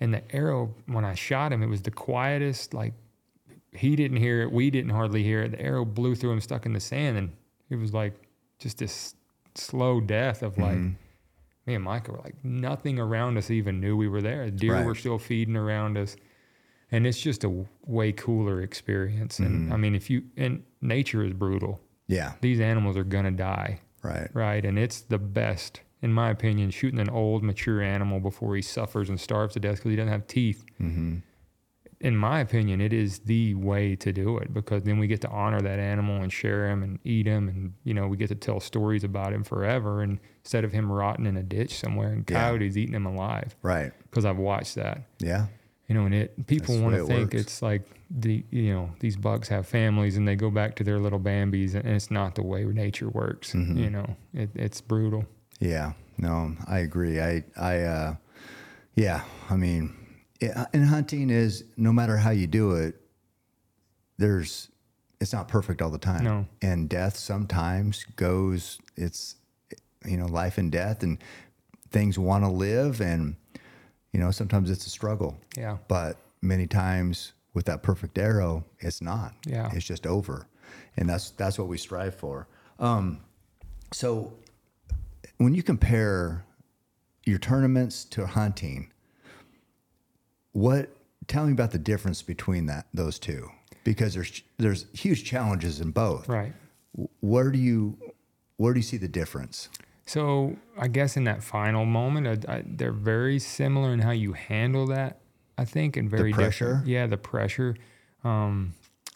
And 0.00 0.12
the 0.12 0.22
arrow, 0.34 0.74
when 0.86 1.04
I 1.04 1.14
shot 1.14 1.52
him, 1.52 1.62
it 1.62 1.66
was 1.68 1.82
the 1.82 1.90
quietest. 1.90 2.74
Like 2.74 2.92
he 3.72 3.96
didn't 3.96 4.18
hear 4.18 4.42
it, 4.42 4.52
we 4.52 4.70
didn't 4.70 4.90
hardly 4.90 5.22
hear 5.22 5.42
it. 5.42 5.52
The 5.52 5.60
arrow 5.60 5.84
blew 5.84 6.14
through 6.14 6.32
him, 6.32 6.40
stuck 6.40 6.66
in 6.66 6.72
the 6.72 6.80
sand, 6.80 7.16
and 7.16 7.32
it 7.70 7.76
was 7.76 7.92
like 7.94 8.14
just 8.58 8.78
this 8.78 9.14
slow 9.54 10.00
death 10.00 10.42
of 10.42 10.58
like. 10.58 10.76
Mm-hmm. 10.76 10.90
Me 11.66 11.74
and 11.74 11.82
Micah 11.82 12.12
were 12.12 12.18
like 12.22 12.36
nothing 12.44 12.96
around 13.00 13.36
us 13.36 13.50
even 13.50 13.80
knew 13.80 13.96
we 13.96 14.06
were 14.06 14.22
there. 14.22 14.48
Deer 14.50 14.74
Right. 14.74 14.86
were 14.86 14.94
still 14.94 15.18
feeding 15.18 15.56
around 15.56 15.98
us, 15.98 16.14
and 16.92 17.04
it's 17.08 17.20
just 17.20 17.42
a 17.42 17.64
way 17.84 18.12
cooler 18.12 18.60
experience. 18.62 19.40
Mm-hmm. 19.40 19.52
And 19.52 19.72
I 19.74 19.76
mean, 19.76 19.96
if 19.96 20.08
you 20.08 20.22
and 20.36 20.62
nature 20.80 21.24
is 21.24 21.32
brutal. 21.32 21.80
yeah 22.06 22.34
These 22.40 22.60
animals 22.60 22.96
are 22.96 23.02
gonna 23.02 23.32
die 23.32 23.80
right 24.04 24.30
right? 24.32 24.64
And 24.64 24.78
it's 24.78 25.00
the 25.00 25.18
best, 25.18 25.80
in 26.02 26.12
my 26.12 26.30
opinion, 26.30 26.70
shooting 26.70 27.00
an 27.00 27.08
old, 27.10 27.42
mature 27.42 27.80
animal 27.82 28.20
before 28.20 28.54
he 28.56 28.62
suffers 28.62 29.08
and 29.08 29.18
starves 29.20 29.54
to 29.54 29.60
death 29.60 29.76
because 29.76 29.90
he 29.90 29.96
doesn't 29.96 30.12
have 30.12 30.26
teeth. 30.26 30.64
mm-hmm. 30.80 31.16
In 31.98 32.14
my 32.14 32.40
opinion, 32.40 32.82
it 32.82 32.92
is 32.92 33.20
the 33.20 33.54
way 33.54 33.96
to 33.96 34.12
do 34.12 34.36
it 34.36 34.52
because 34.52 34.82
then 34.82 34.98
we 34.98 35.06
get 35.06 35.22
to 35.22 35.30
honor 35.30 35.62
that 35.62 35.78
animal 35.78 36.20
and 36.22 36.30
share 36.30 36.68
him 36.68 36.82
and 36.82 36.98
eat 37.04 37.26
him, 37.26 37.48
and 37.48 37.72
you 37.84 37.94
know 37.94 38.06
we 38.06 38.18
get 38.18 38.28
to 38.28 38.34
tell 38.34 38.60
stories 38.60 39.02
about 39.02 39.32
him 39.32 39.42
forever. 39.42 40.02
And 40.02 40.20
instead 40.44 40.62
of 40.64 40.72
him 40.72 40.92
rotting 40.92 41.24
in 41.24 41.38
a 41.38 41.42
ditch 41.42 41.78
somewhere 41.78 42.08
and 42.12 42.28
Yeah. 42.28 42.38
coyotes 42.38 42.76
eating 42.76 42.94
him 42.94 43.06
alive, 43.06 43.56
right 43.62 43.92
because 44.10 44.26
I've 44.26 44.36
watched 44.36 44.74
that. 44.74 45.04
yeah 45.20 45.46
You 45.88 45.94
know, 45.94 46.04
and 46.04 46.14
it 46.14 46.46
people 46.46 46.78
want 46.82 46.96
to 46.96 47.06
think 47.06 47.32
works. 47.32 47.42
it's 47.42 47.62
like 47.62 47.82
the 48.10 48.44
you 48.50 48.74
know 48.74 48.90
these 49.00 49.16
bugs 49.16 49.48
have 49.48 49.66
families 49.66 50.18
and 50.18 50.28
they 50.28 50.36
go 50.36 50.50
back 50.50 50.76
to 50.76 50.84
their 50.84 50.98
little 50.98 51.18
bambies, 51.18 51.74
and 51.74 51.86
it's 51.88 52.10
not 52.10 52.34
the 52.34 52.42
way 52.42 52.62
nature 52.64 53.08
works. 53.08 53.54
Mm-hmm. 53.54 53.78
You 53.78 53.88
know, 53.90 54.16
it, 54.34 54.50
it's 54.54 54.82
brutal. 54.82 55.24
Yeah, 55.60 55.92
no, 56.18 56.54
I 56.66 56.80
agree. 56.80 57.20
I, 57.20 57.44
I, 57.56 57.80
uh, 57.80 58.16
yeah, 58.94 59.22
I 59.48 59.56
mean, 59.56 59.94
yeah, 60.40 60.66
and 60.72 60.86
hunting 60.86 61.30
is 61.30 61.64
no 61.76 61.92
matter 61.92 62.16
how 62.16 62.30
you 62.30 62.46
do 62.46 62.72
it, 62.72 62.94
there's, 64.18 64.68
it's 65.20 65.32
not 65.32 65.48
perfect 65.48 65.80
all 65.80 65.90
the 65.90 65.98
time. 65.98 66.24
No. 66.24 66.46
And 66.62 66.88
death 66.88 67.16
sometimes 67.16 68.04
goes, 68.16 68.78
it's, 68.96 69.36
you 70.04 70.16
know, 70.16 70.26
life 70.26 70.58
and 70.58 70.70
death, 70.70 71.02
and 71.02 71.18
things 71.90 72.18
want 72.18 72.44
to 72.44 72.50
live, 72.50 73.00
and, 73.00 73.36
you 74.12 74.20
know, 74.20 74.30
sometimes 74.30 74.70
it's 74.70 74.86
a 74.86 74.90
struggle. 74.90 75.38
Yeah. 75.56 75.78
But 75.88 76.18
many 76.42 76.66
times 76.66 77.32
with 77.54 77.64
that 77.66 77.82
perfect 77.82 78.18
arrow, 78.18 78.64
it's 78.80 79.00
not. 79.00 79.32
Yeah. 79.46 79.70
It's 79.72 79.86
just 79.86 80.06
over. 80.06 80.48
And 80.98 81.08
that's, 81.08 81.30
that's 81.30 81.58
what 81.58 81.68
we 81.68 81.78
strive 81.78 82.14
for. 82.14 82.48
Um, 82.78 83.20
so 83.92 84.34
when 85.38 85.54
you 85.54 85.62
compare 85.62 86.44
your 87.24 87.38
tournaments 87.38 88.04
to 88.04 88.26
hunting, 88.26 88.92
what 90.52 90.90
tell 91.26 91.46
me 91.46 91.52
about 91.52 91.72
the 91.72 91.78
difference 91.78 92.22
between 92.22 92.66
that 92.66 92.86
those 92.94 93.18
two? 93.18 93.50
Because 93.84 94.14
there's 94.14 94.42
there's 94.58 94.86
huge 94.92 95.24
challenges 95.24 95.80
in 95.80 95.90
both. 95.90 96.28
Right. 96.28 96.52
Where 97.20 97.50
do 97.50 97.58
you 97.58 97.98
where 98.56 98.72
do 98.72 98.78
you 98.78 98.84
see 98.84 98.96
the 98.96 99.08
difference? 99.08 99.68
So 100.06 100.56
I 100.78 100.88
guess 100.88 101.16
in 101.16 101.24
that 101.24 101.42
final 101.42 101.84
moment, 101.84 102.46
I, 102.48 102.54
I, 102.54 102.62
they're 102.64 102.92
very 102.92 103.38
similar 103.40 103.92
in 103.92 104.00
how 104.00 104.12
you 104.12 104.32
handle 104.32 104.86
that. 104.86 105.18
I 105.58 105.64
think, 105.64 105.96
and 105.96 106.10
very 106.10 106.32
pressure? 106.32 106.64
different. 106.66 106.86
Yeah, 106.86 107.06
the 107.06 107.16
pressure. 107.16 107.76
Um, 108.24 108.74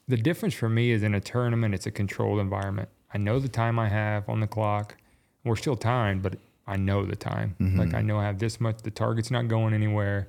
the 0.09 0.17
difference 0.17 0.55
for 0.55 0.69
me 0.69 0.91
is 0.91 1.03
in 1.03 1.15
a 1.15 1.21
tournament, 1.21 1.75
it's 1.75 1.87
a 1.87 1.91
controlled 1.91 2.41
environment. 2.41 2.89
I 3.13 3.19
know 3.19 3.39
the 3.39 3.49
time 3.49 3.79
I 3.79 3.89
have 3.89 4.29
on 4.29 4.41
the 4.41 4.47
clock. 4.47 4.97
We're 5.45 5.57
still 5.57 5.77
timed, 5.77 6.23
but 6.23 6.37
I 6.67 6.77
know 6.77 7.05
the 7.05 7.17
time. 7.17 7.57
Mm-hmm. 7.61 7.79
Like 7.79 7.95
I 7.95 8.03
know 8.03 8.19
I 8.19 8.25
have 8.25 8.39
this 8.39 8.61
much. 8.61 8.83
The 8.83 8.91
target's 8.91 9.31
not 9.31 9.49
going 9.49 9.75
anywhere. 9.75 10.29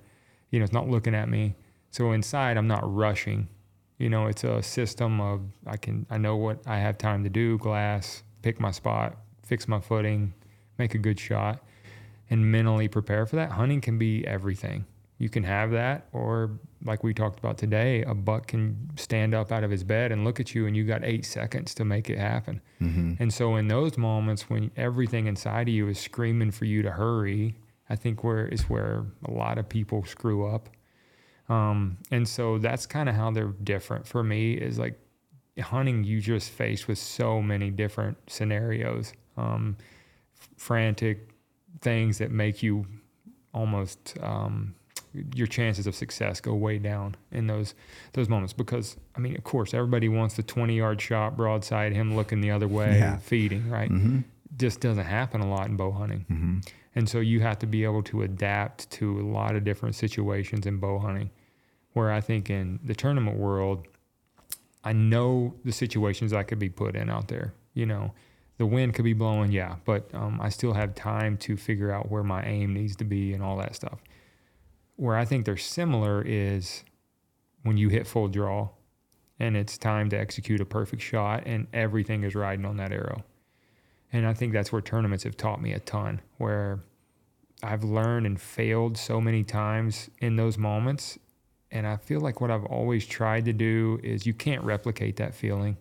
You 0.49 0.59
know, 0.59 0.63
it's 0.63 0.73
not 0.73 0.89
looking 0.89 1.15
at 1.15 1.29
me. 1.29 1.55
So 1.91 2.11
inside, 2.13 2.57
I'm 2.57 2.67
not 2.67 2.81
rushing. 2.93 3.47
You 3.97 4.09
know, 4.09 4.27
it's 4.27 4.43
a 4.43 4.61
system 4.63 5.21
of 5.21 5.41
I 5.67 5.77
can 5.77 6.05
I 6.09 6.17
know 6.17 6.37
what 6.37 6.61
I 6.65 6.77
have 6.79 6.97
time 6.97 7.23
to 7.23 7.29
do. 7.29 7.57
Glass, 7.57 8.23
pick 8.41 8.59
my 8.59 8.71
spot, 8.71 9.17
fix 9.43 9.67
my 9.67 9.79
footing, 9.79 10.33
make 10.77 10.95
a 10.95 10.97
good 10.97 11.19
shot. 11.19 11.61
and 12.29 12.49
mentally 12.49 12.87
prepare 12.87 13.25
for 13.25 13.35
that. 13.35 13.51
Hunting 13.51 13.81
can 13.81 13.97
be 13.97 14.25
everything. 14.25 14.85
You 15.21 15.29
can 15.29 15.43
have 15.43 15.69
that, 15.69 16.07
or 16.13 16.59
like 16.83 17.03
we 17.03 17.13
talked 17.13 17.37
about 17.37 17.55
today, 17.59 18.01
a 18.01 18.15
buck 18.15 18.47
can 18.47 18.89
stand 18.95 19.35
up 19.35 19.51
out 19.51 19.63
of 19.63 19.69
his 19.69 19.83
bed 19.83 20.11
and 20.11 20.23
look 20.23 20.39
at 20.39 20.55
you, 20.55 20.65
and 20.65 20.75
you 20.75 20.83
got 20.83 21.03
eight 21.03 21.25
seconds 21.25 21.75
to 21.75 21.85
make 21.85 22.09
it 22.09 22.17
happen. 22.17 22.59
And 23.19 23.31
so, 23.31 23.55
in 23.55 23.67
those 23.67 23.99
moments 23.99 24.49
when 24.49 24.71
everything 24.75 25.27
inside 25.27 25.67
of 25.67 25.75
you 25.75 25.87
is 25.89 25.99
screaming 25.99 26.49
for 26.49 26.65
you 26.65 26.81
to 26.81 26.89
hurry, 26.89 27.53
I 27.87 27.95
think 27.95 28.23
where 28.23 28.47
is 28.47 28.63
where 28.63 29.05
a 29.23 29.29
lot 29.29 29.59
of 29.59 29.69
people 29.69 30.03
screw 30.05 30.47
up. 30.47 30.69
Um, 31.49 31.99
and 32.09 32.27
so 32.27 32.57
that's 32.57 32.87
kind 32.87 33.07
of 33.07 33.13
how 33.13 33.29
they're 33.29 33.53
different 33.63 34.07
for 34.07 34.23
me. 34.23 34.53
Is 34.53 34.79
like 34.79 34.99
hunting, 35.59 36.03
you 36.03 36.19
just 36.19 36.49
faced 36.49 36.87
with 36.87 36.97
so 36.97 37.43
many 37.43 37.69
different 37.69 38.17
scenarios, 38.25 39.13
um, 39.37 39.77
frantic 40.57 41.29
things 41.81 42.17
that 42.17 42.31
make 42.31 42.63
you 42.63 42.87
almost 43.53 44.17
um, 44.21 44.73
your 45.35 45.47
chances 45.47 45.87
of 45.87 45.95
success 45.95 46.39
go 46.39 46.53
way 46.53 46.77
down 46.77 47.15
in 47.31 47.47
those 47.47 47.73
those 48.13 48.29
moments 48.29 48.53
because 48.53 48.95
I 49.15 49.19
mean 49.19 49.35
of 49.35 49.43
course 49.43 49.73
everybody 49.73 50.07
wants 50.07 50.35
the 50.35 50.43
20 50.43 50.75
yard 50.77 51.01
shot 51.01 51.35
broadside 51.35 51.91
him 51.93 52.15
looking 52.15 52.39
the 52.41 52.51
other 52.51 52.67
way 52.67 52.97
Yeah. 52.97 53.17
feeding 53.17 53.69
right? 53.69 53.91
Just 54.57 54.79
doesn't 54.81 55.05
happen 55.05 55.41
a 55.41 55.49
lot 55.49 55.67
in 55.67 55.75
bow 55.77 55.91
hunting. 55.91 56.61
And 56.95 57.07
so 57.07 57.19
you 57.19 57.39
have 57.41 57.57
to 57.59 57.65
be 57.67 57.83
able 57.85 58.03
to 58.03 58.21
adapt 58.23 58.89
to 58.91 59.19
a 59.19 59.25
lot 59.25 59.55
of 59.55 59.63
different 59.63 59.95
situations 59.95 60.65
in 60.65 60.77
bow 60.77 60.99
hunting. 60.99 61.29
Where 61.93 62.11
I 62.11 62.21
think 62.21 62.49
in 62.49 62.79
the 62.83 62.95
tournament 62.95 63.37
world 63.37 63.87
I 64.83 64.93
know 64.93 65.53
the 65.63 65.71
situations 65.71 66.33
I 66.33 66.43
could 66.43 66.59
be 66.59 66.69
put 66.69 66.95
in 66.95 67.09
out 67.09 67.27
there 67.27 67.53
you 67.73 67.85
know. 67.85 68.13
The 68.57 68.65
wind 68.67 68.93
could 68.93 69.05
be 69.05 69.13
blowing 69.13 69.51
yeah 69.51 69.75
but 69.85 70.09
um, 70.13 70.39
I 70.41 70.49
still 70.49 70.73
have 70.73 70.93
time 70.95 71.35
to 71.37 71.57
figure 71.57 71.91
out 71.91 72.11
where 72.11 72.23
my 72.23 72.43
aim 72.45 72.73
needs 72.73 72.95
to 72.97 73.03
be 73.03 73.33
and 73.33 73.41
all 73.43 73.57
that 73.57 73.75
stuff 73.75 73.99
where 75.01 75.17
I 75.17 75.25
think 75.25 75.45
they're 75.45 75.57
similar 75.57 76.21
is 76.23 76.83
when 77.63 77.75
you 77.75 77.89
hit 77.89 78.05
full 78.05 78.27
draw 78.27 78.69
and 79.39 79.57
it's 79.57 79.75
time 79.75 80.09
to 80.09 80.15
execute 80.15 80.61
a 80.61 80.65
perfect 80.65 81.01
shot 81.01 81.41
and 81.47 81.65
everything 81.73 82.23
is 82.23 82.35
riding 82.35 82.65
on 82.65 82.77
that 82.77 82.91
arrow. 82.91 83.23
And 84.13 84.27
I 84.27 84.35
think 84.35 84.53
that's 84.53 84.71
where 84.71 84.79
tournaments 84.79 85.23
have 85.23 85.35
taught 85.35 85.59
me 85.59 85.73
a 85.73 85.79
ton, 85.79 86.21
where 86.37 86.83
I've 87.63 87.83
learned 87.83 88.27
and 88.27 88.39
failed 88.39 88.95
so 88.95 89.19
many 89.19 89.43
times 89.43 90.11
in 90.19 90.35
those 90.35 90.59
moments. 90.59 91.17
And 91.71 91.87
I 91.87 91.97
feel 91.97 92.19
like 92.19 92.39
what 92.39 92.51
I've 92.51 92.65
always 92.65 93.03
tried 93.07 93.45
to 93.45 93.53
do 93.53 93.99
is 94.03 94.27
you 94.27 94.35
can't 94.35 94.63
replicate 94.63 95.15
that 95.15 95.33
feeling 95.33 95.77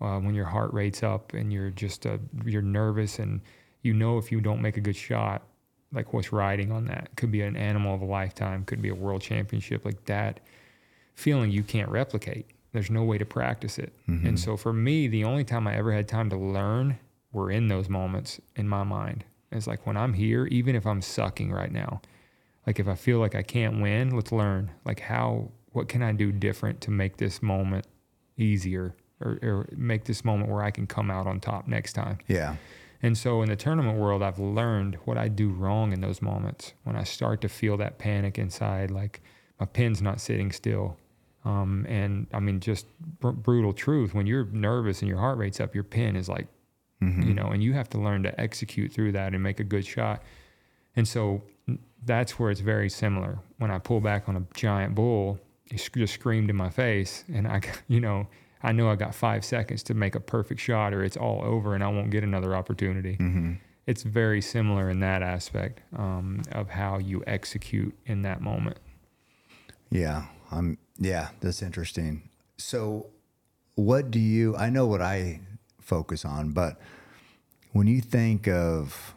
uh, 0.00 0.18
when 0.18 0.34
your 0.34 0.46
heart 0.46 0.72
rate's 0.72 1.04
up 1.04 1.34
and 1.34 1.52
you're 1.52 1.70
just 1.70 2.04
uh, 2.04 2.18
you're 2.44 2.62
nervous 2.62 3.20
and 3.20 3.42
you 3.82 3.94
know 3.94 4.18
if 4.18 4.32
you 4.32 4.40
don't 4.40 4.60
make 4.60 4.76
a 4.76 4.80
good 4.80 4.96
shot, 4.96 5.44
like 5.92 6.12
what's 6.12 6.32
riding 6.32 6.70
on 6.70 6.86
that 6.86 7.10
could 7.16 7.30
be 7.30 7.42
an 7.42 7.56
animal 7.56 7.94
of 7.94 8.02
a 8.02 8.04
lifetime, 8.04 8.64
could 8.64 8.80
be 8.80 8.88
a 8.88 8.94
world 8.94 9.22
championship 9.22 9.84
like 9.84 10.04
that 10.06 10.40
feeling 11.14 11.50
you 11.50 11.62
can't 11.62 11.90
replicate. 11.90 12.46
There's 12.72 12.90
no 12.90 13.02
way 13.02 13.18
to 13.18 13.24
practice 13.24 13.78
it. 13.78 13.92
Mm-hmm. 14.08 14.26
And 14.26 14.40
so 14.40 14.56
for 14.56 14.72
me, 14.72 15.08
the 15.08 15.24
only 15.24 15.44
time 15.44 15.66
I 15.66 15.76
ever 15.76 15.92
had 15.92 16.08
time 16.08 16.30
to 16.30 16.36
learn 16.36 16.98
were 17.32 17.50
in 17.50 17.68
those 17.68 17.88
moments 17.88 18.40
in 18.56 18.68
my 18.68 18.84
mind. 18.84 19.24
It's 19.52 19.66
like 19.66 19.86
when 19.86 19.96
I'm 19.96 20.12
here, 20.12 20.46
even 20.46 20.76
if 20.76 20.86
I'm 20.86 21.02
sucking 21.02 21.52
right 21.52 21.72
now, 21.72 22.00
like 22.66 22.78
if 22.78 22.86
I 22.86 22.94
feel 22.94 23.18
like 23.18 23.34
I 23.34 23.42
can't 23.42 23.80
win, 23.80 24.10
let's 24.10 24.30
learn. 24.30 24.70
Like 24.84 25.00
how, 25.00 25.50
what 25.72 25.88
can 25.88 26.02
I 26.02 26.12
do 26.12 26.30
different 26.30 26.80
to 26.82 26.90
make 26.90 27.16
this 27.16 27.42
moment 27.42 27.86
easier 28.36 28.94
or, 29.20 29.38
or 29.42 29.68
make 29.76 30.04
this 30.04 30.24
moment 30.24 30.50
where 30.50 30.62
I 30.62 30.70
can 30.70 30.86
come 30.86 31.10
out 31.10 31.26
on 31.26 31.40
top 31.40 31.66
next 31.66 31.94
time? 31.94 32.18
Yeah. 32.28 32.56
And 33.02 33.16
so 33.16 33.42
in 33.42 33.48
the 33.48 33.56
tournament 33.56 33.98
world, 33.98 34.22
I've 34.22 34.38
learned 34.38 34.96
what 35.04 35.16
I 35.16 35.28
do 35.28 35.50
wrong 35.50 35.92
in 35.92 36.00
those 36.00 36.20
moments 36.20 36.74
when 36.84 36.96
I 36.96 37.04
start 37.04 37.40
to 37.42 37.48
feel 37.48 37.76
that 37.78 37.98
panic 37.98 38.38
inside, 38.38 38.90
like 38.90 39.22
my 39.58 39.66
pin's 39.66 40.02
not 40.02 40.20
sitting 40.20 40.52
still. 40.52 40.98
Um, 41.44 41.86
and 41.88 42.26
I 42.34 42.40
mean, 42.40 42.60
just 42.60 42.86
br- 43.20 43.30
brutal 43.30 43.72
truth. 43.72 44.12
When 44.14 44.26
you're 44.26 44.44
nervous 44.46 45.00
and 45.00 45.08
your 45.08 45.18
heart 45.18 45.38
rate's 45.38 45.60
up, 45.60 45.74
your 45.74 45.84
pin 45.84 46.14
is 46.14 46.28
like, 46.28 46.48
you 47.22 47.34
know, 47.34 47.46
and 47.46 47.62
you 47.62 47.72
have 47.72 47.88
to 47.90 47.98
learn 47.98 48.22
to 48.24 48.38
execute 48.38 48.92
through 48.92 49.12
that 49.12 49.32
and 49.32 49.42
make 49.42 49.58
a 49.60 49.64
good 49.64 49.86
shot. 49.86 50.22
And 50.96 51.08
so 51.08 51.42
that's 52.04 52.38
where 52.38 52.50
it's 52.50 52.60
very 52.60 52.90
similar. 52.90 53.38
When 53.58 53.70
I 53.70 53.78
pull 53.78 54.00
back 54.00 54.28
on 54.28 54.36
a 54.36 54.42
giant 54.54 54.94
bull, 54.94 55.38
he 55.64 55.76
just 55.76 56.14
screamed 56.14 56.50
in 56.50 56.56
my 56.56 56.68
face, 56.68 57.24
and 57.32 57.46
I, 57.46 57.62
you 57.88 58.00
know, 58.00 58.26
I 58.62 58.72
know 58.72 58.90
I 58.90 58.96
got 58.96 59.14
five 59.14 59.44
seconds 59.44 59.82
to 59.84 59.94
make 59.94 60.14
a 60.14 60.20
perfect 60.20 60.60
shot, 60.60 60.92
or 60.92 61.02
it's 61.02 61.16
all 61.16 61.42
over, 61.44 61.74
and 61.74 61.82
I 61.82 61.88
won't 61.88 62.10
get 62.10 62.22
another 62.24 62.54
opportunity. 62.54 63.16
It's 63.86 64.02
very 64.02 64.40
similar 64.40 64.90
in 64.90 65.00
that 65.00 65.22
aspect 65.22 65.80
um, 65.96 66.42
of 66.52 66.70
how 66.70 66.98
you 66.98 67.24
execute 67.26 67.96
in 68.06 68.22
that 68.22 68.40
moment. 68.40 68.76
Yeah. 69.90 70.26
I'm 70.50 70.78
yeah, 70.98 71.28
that's 71.40 71.62
interesting. 71.62 72.28
So 72.56 73.06
what 73.74 74.10
do 74.10 74.18
you 74.18 74.56
I 74.56 74.70
know 74.70 74.86
what 74.86 75.00
I 75.00 75.40
focus 75.80 76.24
on, 76.24 76.50
but 76.52 76.80
when 77.72 77.86
you 77.86 78.00
think 78.00 78.48
of 78.48 79.14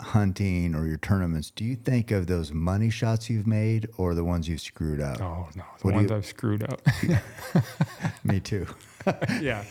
hunting 0.00 0.74
or 0.74 0.86
your 0.86 0.96
tournaments, 0.98 1.50
do 1.50 1.64
you 1.64 1.74
think 1.76 2.10
of 2.10 2.26
those 2.26 2.52
money 2.52 2.90
shots 2.90 3.28
you've 3.28 3.46
made 3.46 3.88
or 3.96 4.14
the 4.14 4.24
ones 4.24 4.48
you've 4.48 4.60
screwed 4.60 5.00
up? 5.00 5.20
Oh 5.20 5.48
no, 5.56 5.64
the 5.80 5.86
What 5.86 5.94
ones 5.94 6.10
you- 6.10 6.16
I've 6.16 6.26
screwed 6.26 6.62
up. 6.62 6.80
Me 8.24 8.40
too. 8.40 8.66
yeah, 9.40 9.64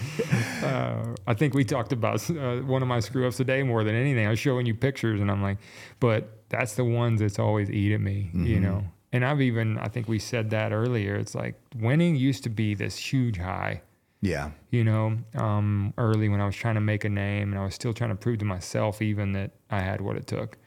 uh, 0.64 1.14
I 1.28 1.34
think 1.36 1.54
we 1.54 1.64
talked 1.64 1.92
about 1.92 2.28
uh, 2.32 2.58
one 2.62 2.82
of 2.82 2.88
my 2.88 3.00
screw 3.00 3.28
ups 3.28 3.38
today 3.38 3.62
more 3.62 3.84
than 3.84 3.94
anything. 3.94 4.26
I 4.26 4.30
was 4.32 4.40
showing 4.40 4.66
you 4.66 4.74
pictures, 4.74 5.22
and 5.22 5.30
I'm 5.30 5.44
like, 5.44 5.58
but 6.00 6.42
that's 6.50 6.76
the 6.76 6.84
ones 6.86 7.20
that's 7.20 7.38
always 7.38 7.70
eat 7.70 7.94
at 7.94 8.02
me, 8.02 8.32
you 8.34 8.60
know. 8.60 8.84
And 9.14 9.24
I've 9.24 9.42
even, 9.42 9.78
I 9.78 9.90
think 9.90 10.08
we 10.08 10.18
said 10.18 10.50
that 10.52 10.72
earlier. 10.72 11.16
It's 11.16 11.36
like 11.36 11.56
winning 11.76 12.16
used 12.16 12.44
to 12.44 12.50
be 12.50 12.74
this 12.74 12.98
huge 12.98 13.38
high, 13.38 13.82
Yeah. 14.22 14.52
you 14.72 14.84
know, 14.84 15.18
um, 15.36 15.94
early 15.98 16.28
when 16.28 16.42
I 16.42 16.46
was 16.46 16.56
trying 16.56 16.76
to 16.76 16.82
make 16.82 17.04
a 17.06 17.10
name 17.10 17.52
and 17.52 17.60
I 17.60 17.64
was 17.64 17.76
still 17.76 17.94
trying 17.94 18.10
to 18.10 18.16
prove 18.16 18.40
to 18.40 18.46
myself 18.46 19.02
even 19.02 19.34
that 19.34 19.52
I 19.70 19.82
had 19.82 20.02
what 20.02 20.18
it 20.18 20.28
took. 20.28 20.58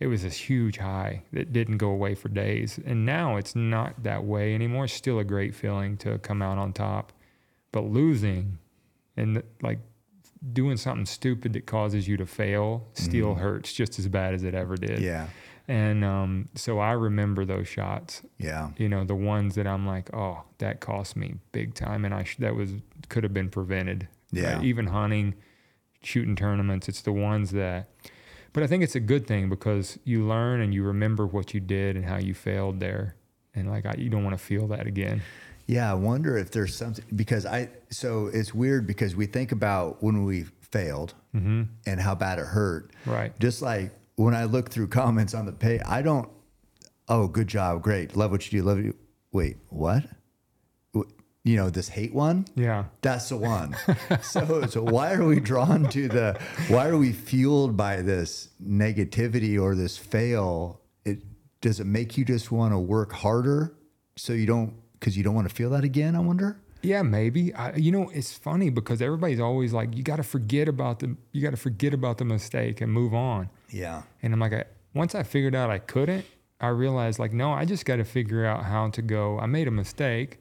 It 0.00 0.06
was 0.06 0.22
this 0.22 0.36
huge 0.36 0.78
high 0.78 1.24
that 1.32 1.52
didn't 1.52 1.78
go 1.78 1.90
away 1.90 2.14
for 2.14 2.28
days. 2.28 2.78
And 2.86 3.04
now 3.04 3.36
it's 3.36 3.54
not 3.56 4.02
that 4.04 4.24
way 4.24 4.54
anymore. 4.54 4.84
It's 4.84 4.94
still 4.94 5.18
a 5.18 5.24
great 5.24 5.54
feeling 5.54 5.96
to 5.98 6.18
come 6.18 6.40
out 6.40 6.56
on 6.56 6.72
top. 6.72 7.12
But 7.72 7.84
losing 7.84 8.58
and 9.16 9.42
like 9.60 9.80
doing 10.52 10.76
something 10.76 11.04
stupid 11.04 11.52
that 11.54 11.66
causes 11.66 12.06
you 12.06 12.16
to 12.16 12.26
fail 12.26 12.86
still 12.94 13.34
hurts 13.34 13.72
just 13.72 13.98
as 13.98 14.06
bad 14.08 14.34
as 14.34 14.44
it 14.44 14.54
ever 14.54 14.76
did. 14.76 15.00
Yeah. 15.00 15.26
And 15.68 16.02
um, 16.04 16.48
so 16.54 16.78
I 16.78 16.92
remember 16.92 17.44
those 17.44 17.68
shots 17.68 18.22
Yeah. 18.38 18.70
you 18.78 18.88
know 18.88 19.04
the 19.04 19.14
ones 19.14 19.54
that 19.56 19.66
i'm 19.66 19.86
like 19.86 20.08
oh 20.14 20.42
that 20.58 20.80
cost 20.80 21.14
me 21.16 21.34
big 21.52 21.74
time 21.74 22.04
and 22.06 22.14
i 22.14 22.24
sh- 22.24 22.38
that 22.38 22.54
was 22.54 22.70
could 23.10 23.22
have 23.22 23.34
been 23.34 23.50
prevented 23.50 24.08
Yeah. 24.32 24.62
even 24.62 24.86
hunting 24.86 25.34
shooting 26.02 26.36
tournaments 26.36 26.88
it's 26.88 27.02
the 27.02 27.12
ones 27.12 27.50
that 27.50 27.88
but 28.52 28.62
i 28.62 28.66
think 28.66 28.82
it's 28.82 28.94
a 28.94 29.00
good 29.00 29.26
thing 29.26 29.48
because 29.50 29.98
you 30.04 30.24
learn 30.26 30.60
and 30.62 30.72
you 30.72 30.82
remember 30.84 31.26
what 31.26 31.52
you 31.52 31.60
did 31.60 31.96
and 31.96 32.04
how 32.06 32.16
you 32.18 32.32
failed 32.34 32.80
there 32.80 33.14
and 33.54 33.68
like 33.68 33.84
I, 33.84 33.94
you 33.98 34.08
don't 34.08 34.24
want 34.24 34.38
to 34.38 34.42
feel 34.44 34.66
that 34.68 34.86
again 34.86 35.20
Yeah, 35.66 35.90
I 35.90 35.94
wonder 35.94 36.38
if 36.38 36.50
there's 36.50 36.74
something 36.74 37.04
because 37.14 37.44
I 37.44 37.68
so 37.90 38.28
it's 38.32 38.54
weird 38.54 38.86
because 38.86 39.14
we 39.14 39.26
think 39.26 39.52
about 39.52 40.02
when 40.02 40.24
we 40.24 40.44
failed 40.62 41.12
and 41.34 42.00
how 42.00 42.14
bad 42.14 42.38
it 42.38 42.46
hurt. 42.46 42.90
Right. 43.06 43.38
Just 43.38 43.60
like 43.62 43.92
when 44.18 44.34
I 44.34 44.44
look 44.44 44.68
through 44.68 44.88
comments 44.88 45.32
on 45.32 45.46
the 45.46 45.52
page, 45.52 45.80
I 45.86 46.02
don't. 46.02 46.28
Oh, 47.08 47.28
good 47.28 47.46
job, 47.46 47.82
great, 47.82 48.16
love 48.16 48.32
what 48.32 48.50
you 48.50 48.60
do, 48.60 48.66
love 48.66 48.80
you. 48.80 48.94
Wait, 49.32 49.56
what? 49.68 50.04
You 51.44 51.56
know 51.56 51.70
this 51.70 51.88
hate 51.88 52.12
one? 52.12 52.44
yeah 52.56 52.84
That's 53.00 53.30
the 53.30 53.36
one. 53.36 53.74
so, 54.22 54.66
so 54.66 54.82
why 54.82 55.14
are 55.14 55.24
we 55.24 55.40
drawn 55.40 55.88
to 55.90 56.08
the? 56.08 56.38
Why 56.66 56.88
are 56.88 56.98
we 56.98 57.12
fueled 57.12 57.76
by 57.76 58.02
this 58.02 58.50
negativity 58.62 59.58
or 59.58 59.74
this 59.74 59.96
fail? 59.96 60.80
It 61.04 61.20
does 61.60 61.80
it 61.80 61.86
make 61.86 62.18
you 62.18 62.24
just 62.24 62.50
want 62.50 62.74
to 62.74 62.78
work 62.78 63.12
harder 63.12 63.72
so 64.16 64.32
you 64.32 64.46
don't 64.46 64.74
because 64.98 65.16
you 65.16 65.22
don't 65.22 65.34
want 65.34 65.48
to 65.48 65.54
feel 65.54 65.70
that 65.70 65.84
again? 65.84 66.16
I 66.16 66.18
wonder. 66.18 66.60
Yeah, 66.82 67.02
maybe. 67.02 67.54
I, 67.54 67.76
you 67.76 67.92
know, 67.92 68.10
it's 68.12 68.36
funny 68.36 68.68
because 68.68 69.00
everybody's 69.00 69.40
always 69.40 69.72
like, 69.72 69.96
"You 69.96 70.02
got 70.02 70.16
to 70.16 70.22
forget 70.24 70.68
about 70.68 70.98
the, 70.98 71.16
you 71.32 71.40
got 71.40 71.50
to 71.50 71.56
forget 71.56 71.94
about 71.94 72.18
the 72.18 72.24
mistake 72.24 72.80
and 72.80 72.92
move 72.92 73.14
on." 73.14 73.48
Yeah. 73.70 74.02
And 74.22 74.32
I'm 74.32 74.40
like, 74.40 74.52
I, 74.52 74.64
once 74.94 75.14
I 75.14 75.22
figured 75.22 75.54
out 75.54 75.70
I 75.70 75.78
couldn't, 75.78 76.24
I 76.60 76.68
realized 76.68 77.18
like, 77.18 77.32
no, 77.32 77.52
I 77.52 77.64
just 77.64 77.84
got 77.84 77.96
to 77.96 78.04
figure 78.04 78.44
out 78.44 78.64
how 78.64 78.90
to 78.90 79.02
go. 79.02 79.38
I 79.38 79.46
made 79.46 79.68
a 79.68 79.70
mistake, 79.70 80.38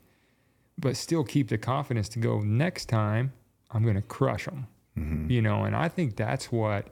but 0.77 0.95
still 0.95 1.23
keep 1.23 1.49
the 1.49 1.57
confidence 1.57 2.09
to 2.09 2.19
go 2.19 2.39
next 2.39 2.85
time. 2.89 3.33
I'm 3.69 3.85
gonna 3.85 4.01
crush 4.01 4.45
them, 4.45 4.67
mm-hmm. 4.97 5.29
you 5.29 5.41
know. 5.41 5.63
And 5.63 5.75
I 5.75 5.89
think 5.89 6.15
that's 6.15 6.51
what, 6.51 6.87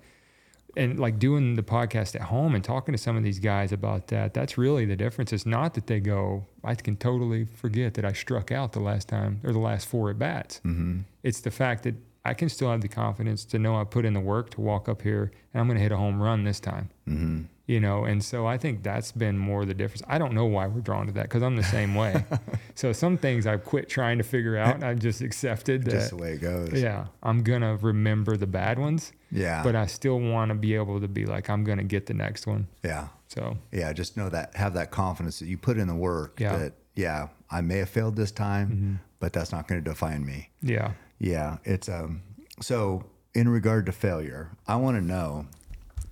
and 0.76 0.99
like 0.99 1.20
doing 1.20 1.56
the 1.56 1.64
podcast 1.64 2.16
at 2.16 2.24
home 2.24 2.53
and 2.53 2.64
talking 2.64 2.91
to 2.91 2.98
some 2.98 3.16
of 3.16 3.24
these 3.24 3.40
guys 3.40 3.72
about 3.72 4.07
that. 4.07 4.34
That's 4.34 4.57
really 4.57 4.86
the 4.86 4.98
difference. 4.98 5.32
It's 5.32 5.45
not 5.45 5.74
that 5.76 5.88
they 5.88 6.02
go, 6.02 6.45
I 6.64 6.76
can 6.76 6.98
totally 6.98 7.45
forget 7.45 7.94
that 7.94 8.03
I 8.03 8.12
struck 8.12 8.52
out 8.52 8.74
the 8.74 8.82
last 8.82 9.07
time 9.07 9.40
or 9.44 9.53
the 9.53 9.60
last 9.60 9.88
four 9.88 10.10
at 10.10 10.20
bats. 10.20 10.60
Mm-hmm. 10.66 11.02
It's 11.24 11.40
the 11.40 11.52
fact 11.52 11.84
that 11.84 11.95
I 12.26 12.34
can 12.34 12.49
still 12.49 12.72
have 12.72 12.81
the 12.81 12.88
confidence 12.88 13.45
to 13.45 13.60
know 13.60 13.76
I 13.80 13.84
put 13.84 14.03
in 14.03 14.14
the 14.14 14.19
work 14.19 14.49
to 14.52 14.61
walk 14.61 14.89
up 14.89 15.02
here 15.02 15.31
and 15.53 15.61
I'm 15.61 15.68
going 15.68 15.77
to 15.77 15.84
hit 15.84 15.91
a 15.91 15.97
home 15.97 16.22
run 16.22 16.43
this 16.43 16.60
time. 16.60 16.89
Mm-hmm. 17.07 17.43
You 17.68 17.80
know, 17.80 18.06
and 18.06 18.23
so 18.23 18.45
I 18.45 18.57
think 18.60 18.84
that's 18.84 19.11
been 19.11 19.38
more 19.39 19.65
the 19.65 19.73
difference. 19.73 20.03
I 20.07 20.19
don't 20.19 20.34
know 20.34 20.45
why 20.45 20.68
we're 20.68 20.81
drawn 20.81 21.07
to 21.07 21.11
that 21.14 21.23
because 21.23 21.41
I'm 21.41 21.56
the 21.56 21.64
same 21.64 21.95
way. 21.95 22.23
so 22.76 22.93
some 22.93 23.18
things 23.18 23.47
I've 23.47 23.64
quit 23.64 23.89
trying 23.89 24.19
to 24.19 24.23
figure 24.23 24.56
out. 24.56 24.84
I've 24.84 24.99
just 24.99 25.22
accepted 25.22 25.84
that. 25.85 25.91
Just 25.91 26.10
the 26.11 26.18
way 26.18 26.34
it 26.34 26.41
goes. 26.41 26.73
Yeah, 26.73 27.07
I'm 27.23 27.41
gonna 27.41 27.76
remember 27.77 28.38
the 28.38 28.45
bad 28.45 28.77
ones, 28.77 29.14
Yeah. 29.31 29.64
but 29.64 29.76
I 29.76 29.88
still 29.88 30.19
want 30.19 30.49
to 30.49 30.56
be 30.56 30.76
able 30.76 31.02
to 31.02 31.07
be 31.07 31.26
like, 31.26 31.49
I'm 31.49 31.64
gonna 31.64 31.84
get 31.84 32.06
the 32.06 32.14
next 32.14 32.45
one. 32.45 32.68
yeah. 32.84 33.07
So 33.30 33.57
Yeah. 33.72 33.91
Just 33.93 34.15
know 34.15 34.30
that, 34.30 34.56
have 34.56 34.76
that 34.76 34.91
confidence 34.91 35.39
that 35.39 35.47
you 35.47 35.57
put 35.57 35.77
in 35.80 35.88
the 35.88 35.95
work 35.95 36.39
Yeah. 36.39 36.57
that, 36.57 36.73
yeah, 36.93 37.30
I 37.49 37.61
may 37.61 37.77
have 37.80 37.89
failed 37.89 38.15
this 38.15 38.31
time, 38.31 38.99
but 39.19 39.34
that's 39.34 39.52
not 39.52 39.68
going 39.68 39.84
to 39.84 39.89
define 39.89 40.23
me. 40.23 40.49
yeah, 40.61 40.91
Yeah, 41.19 41.57
it's 41.63 41.89
um. 41.89 42.21
So 42.61 43.05
in 43.33 43.49
regard 43.49 43.85
to 43.87 43.91
failure, 43.91 44.51
I 44.67 44.75
want 44.77 44.97
to 44.97 45.03
know 45.03 45.47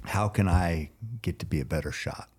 how 0.06 0.28
can 0.28 0.48
I 0.48 0.90
get 1.22 1.40
to 1.40 1.46
be 1.46 1.62
a 1.62 1.66
better 1.66 1.92
shot? 1.92 2.30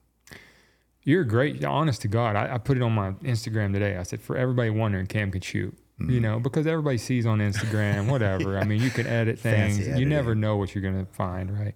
you're 1.04 1.24
great. 1.24 1.64
Honest 1.64 2.02
to 2.02 2.08
God, 2.08 2.34
I, 2.34 2.54
I 2.54 2.58
put 2.58 2.76
it 2.76 2.82
on 2.82 2.92
my 2.92 3.12
Instagram 3.22 3.72
today. 3.72 3.96
I 3.96 4.02
said 4.02 4.20
for 4.20 4.36
everybody 4.36 4.70
wondering, 4.70 5.06
Cam 5.06 5.30
can 5.30 5.40
shoot. 5.40 5.76
Mm-hmm. 6.00 6.10
You 6.10 6.20
know, 6.20 6.40
because 6.40 6.66
everybody 6.66 6.98
sees 6.98 7.24
on 7.24 7.38
Instagram, 7.38 8.06
whatever. 8.10 8.58
I 8.58 8.64
mean, 8.64 8.82
you 8.82 8.90
can 8.90 9.06
edit 9.06 9.38
things. 9.38 9.86
You 9.86 10.04
never 10.04 10.34
know 10.34 10.56
what 10.56 10.74
you're 10.74 10.82
gonna 10.82 11.06
find, 11.12 11.56
right? 11.56 11.74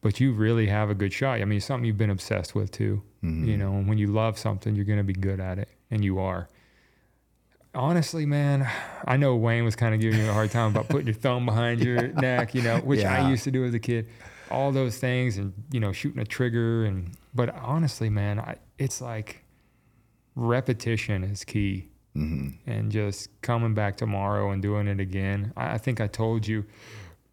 But 0.00 0.18
you 0.18 0.32
really 0.32 0.66
have 0.66 0.90
a 0.90 0.96
good 0.96 1.12
shot. 1.12 1.40
I 1.40 1.44
mean, 1.44 1.58
it's 1.58 1.66
something 1.66 1.84
you've 1.84 1.96
been 1.96 2.10
obsessed 2.10 2.56
with 2.56 2.72
too. 2.72 3.04
Mm-hmm. 3.22 3.44
You 3.44 3.56
know, 3.56 3.74
and 3.74 3.88
when 3.88 3.98
you 3.98 4.08
love 4.08 4.36
something, 4.36 4.74
you're 4.74 4.84
gonna 4.84 5.04
be 5.04 5.12
good 5.12 5.38
at 5.38 5.60
it, 5.60 5.68
and 5.92 6.04
you 6.04 6.18
are. 6.18 6.48
Honestly, 7.74 8.26
man, 8.26 8.68
I 9.06 9.16
know 9.16 9.34
Wayne 9.36 9.64
was 9.64 9.76
kind 9.76 9.94
of 9.94 10.00
giving 10.00 10.20
you 10.20 10.28
a 10.28 10.32
hard 10.32 10.50
time 10.50 10.70
about 10.72 10.88
putting 10.88 11.06
your 11.06 11.14
thumb 11.14 11.46
behind 11.46 11.82
your 11.82 12.08
neck, 12.12 12.54
you 12.54 12.60
know, 12.62 12.78
which 12.80 13.00
Yeah. 13.00 13.24
I 13.26 13.30
used 13.30 13.44
to 13.44 13.50
do 13.50 13.64
as 13.64 13.72
a 13.72 13.78
kid. 13.78 14.08
All 14.50 14.70
those 14.72 14.98
things, 14.98 15.38
and 15.38 15.54
you 15.70 15.80
know, 15.80 15.92
shooting 15.92 16.20
a 16.20 16.26
trigger, 16.26 16.84
and 16.84 17.16
but 17.34 17.54
honestly, 17.54 18.10
man, 18.10 18.38
I, 18.38 18.56
it's 18.78 19.00
like 19.00 19.44
repetition 20.34 21.24
is 21.24 21.44
key, 21.44 21.88
Mm-hmm. 22.14 22.70
and 22.70 22.92
just 22.92 23.30
coming 23.40 23.72
back 23.72 23.96
tomorrow 23.96 24.50
and 24.50 24.60
doing 24.60 24.86
it 24.86 25.00
again. 25.00 25.54
I, 25.56 25.74
I 25.74 25.78
think 25.78 25.98
I 25.98 26.08
told 26.08 26.46
you, 26.46 26.66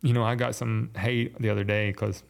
you 0.02 0.14
know, 0.14 0.24
I 0.24 0.36
got 0.36 0.56
some 0.56 0.91
hate 0.98 1.38
the 1.38 1.49
other 1.49 1.66
day 1.66 1.91
because 1.91 2.24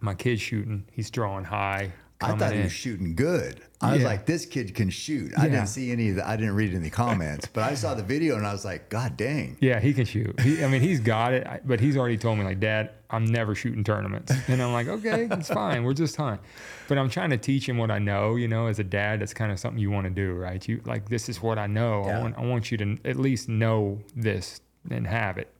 my 0.00 0.14
kid's 0.14 0.40
shooting. 0.40 0.86
He's 0.92 1.10
drawing 1.10 1.44
high. 1.44 1.92
I 2.30 2.36
thought 2.36 2.52
he 2.52 2.62
was 2.62 2.72
shooting 2.72 3.14
good. 3.14 3.60
I 3.80 3.94
was 3.94 4.02
like, 4.02 4.24
this 4.24 4.46
kid 4.46 4.74
can 4.74 4.88
shoot. 4.88 5.32
I 5.36 5.48
didn't 5.48 5.66
see 5.66 5.92
any 5.92 6.08
of 6.08 6.16
the, 6.16 6.26
I 6.26 6.36
didn't 6.36 6.54
read 6.54 6.74
any 6.74 6.88
comments, 6.88 7.46
but 7.52 7.64
I 7.64 7.74
saw 7.74 7.94
the 7.94 8.02
video 8.02 8.36
and 8.36 8.46
I 8.46 8.52
was 8.52 8.64
like, 8.64 8.88
God 8.88 9.16
dang. 9.16 9.58
Yeah, 9.60 9.78
he 9.78 9.92
can 9.92 10.06
shoot. 10.06 10.40
He, 10.40 10.64
I 10.64 10.68
mean, 10.68 10.80
he's 10.80 11.00
got 11.00 11.34
it, 11.34 11.46
but 11.64 11.80
he's 11.80 11.96
already 11.96 12.16
told 12.16 12.38
me 12.38 12.44
like, 12.44 12.60
Dad, 12.60 12.90
I'm 13.10 13.26
never 13.26 13.54
shooting 13.54 13.84
tournaments, 13.84 14.32
and 14.48 14.60
I'm 14.60 14.72
like, 14.72 14.88
okay, 14.88 15.28
it's 15.30 15.48
fine. 15.48 15.84
We're 15.84 15.92
just 15.92 16.16
hunting. 16.16 16.44
But 16.88 16.98
I'm 16.98 17.08
trying 17.08 17.30
to 17.30 17.36
teach 17.36 17.68
him 17.68 17.78
what 17.78 17.90
I 17.90 17.98
know. 18.00 18.34
You 18.34 18.48
know, 18.48 18.66
as 18.66 18.80
a 18.80 18.84
dad, 18.84 19.20
that's 19.20 19.34
kind 19.34 19.52
of 19.52 19.58
something 19.60 19.78
you 19.78 19.90
want 19.90 20.06
to 20.06 20.10
do, 20.10 20.32
right? 20.32 20.66
You 20.66 20.80
like, 20.84 21.08
this 21.08 21.28
is 21.28 21.40
what 21.40 21.58
I 21.58 21.66
know. 21.68 22.04
Yeah. 22.06 22.18
I 22.18 22.22
want, 22.22 22.38
I 22.38 22.40
want 22.44 22.72
you 22.72 22.78
to 22.78 22.98
at 23.04 23.16
least 23.16 23.48
know 23.48 24.00
this 24.16 24.60
and 24.90 25.06
have 25.06 25.38
it. 25.38 25.52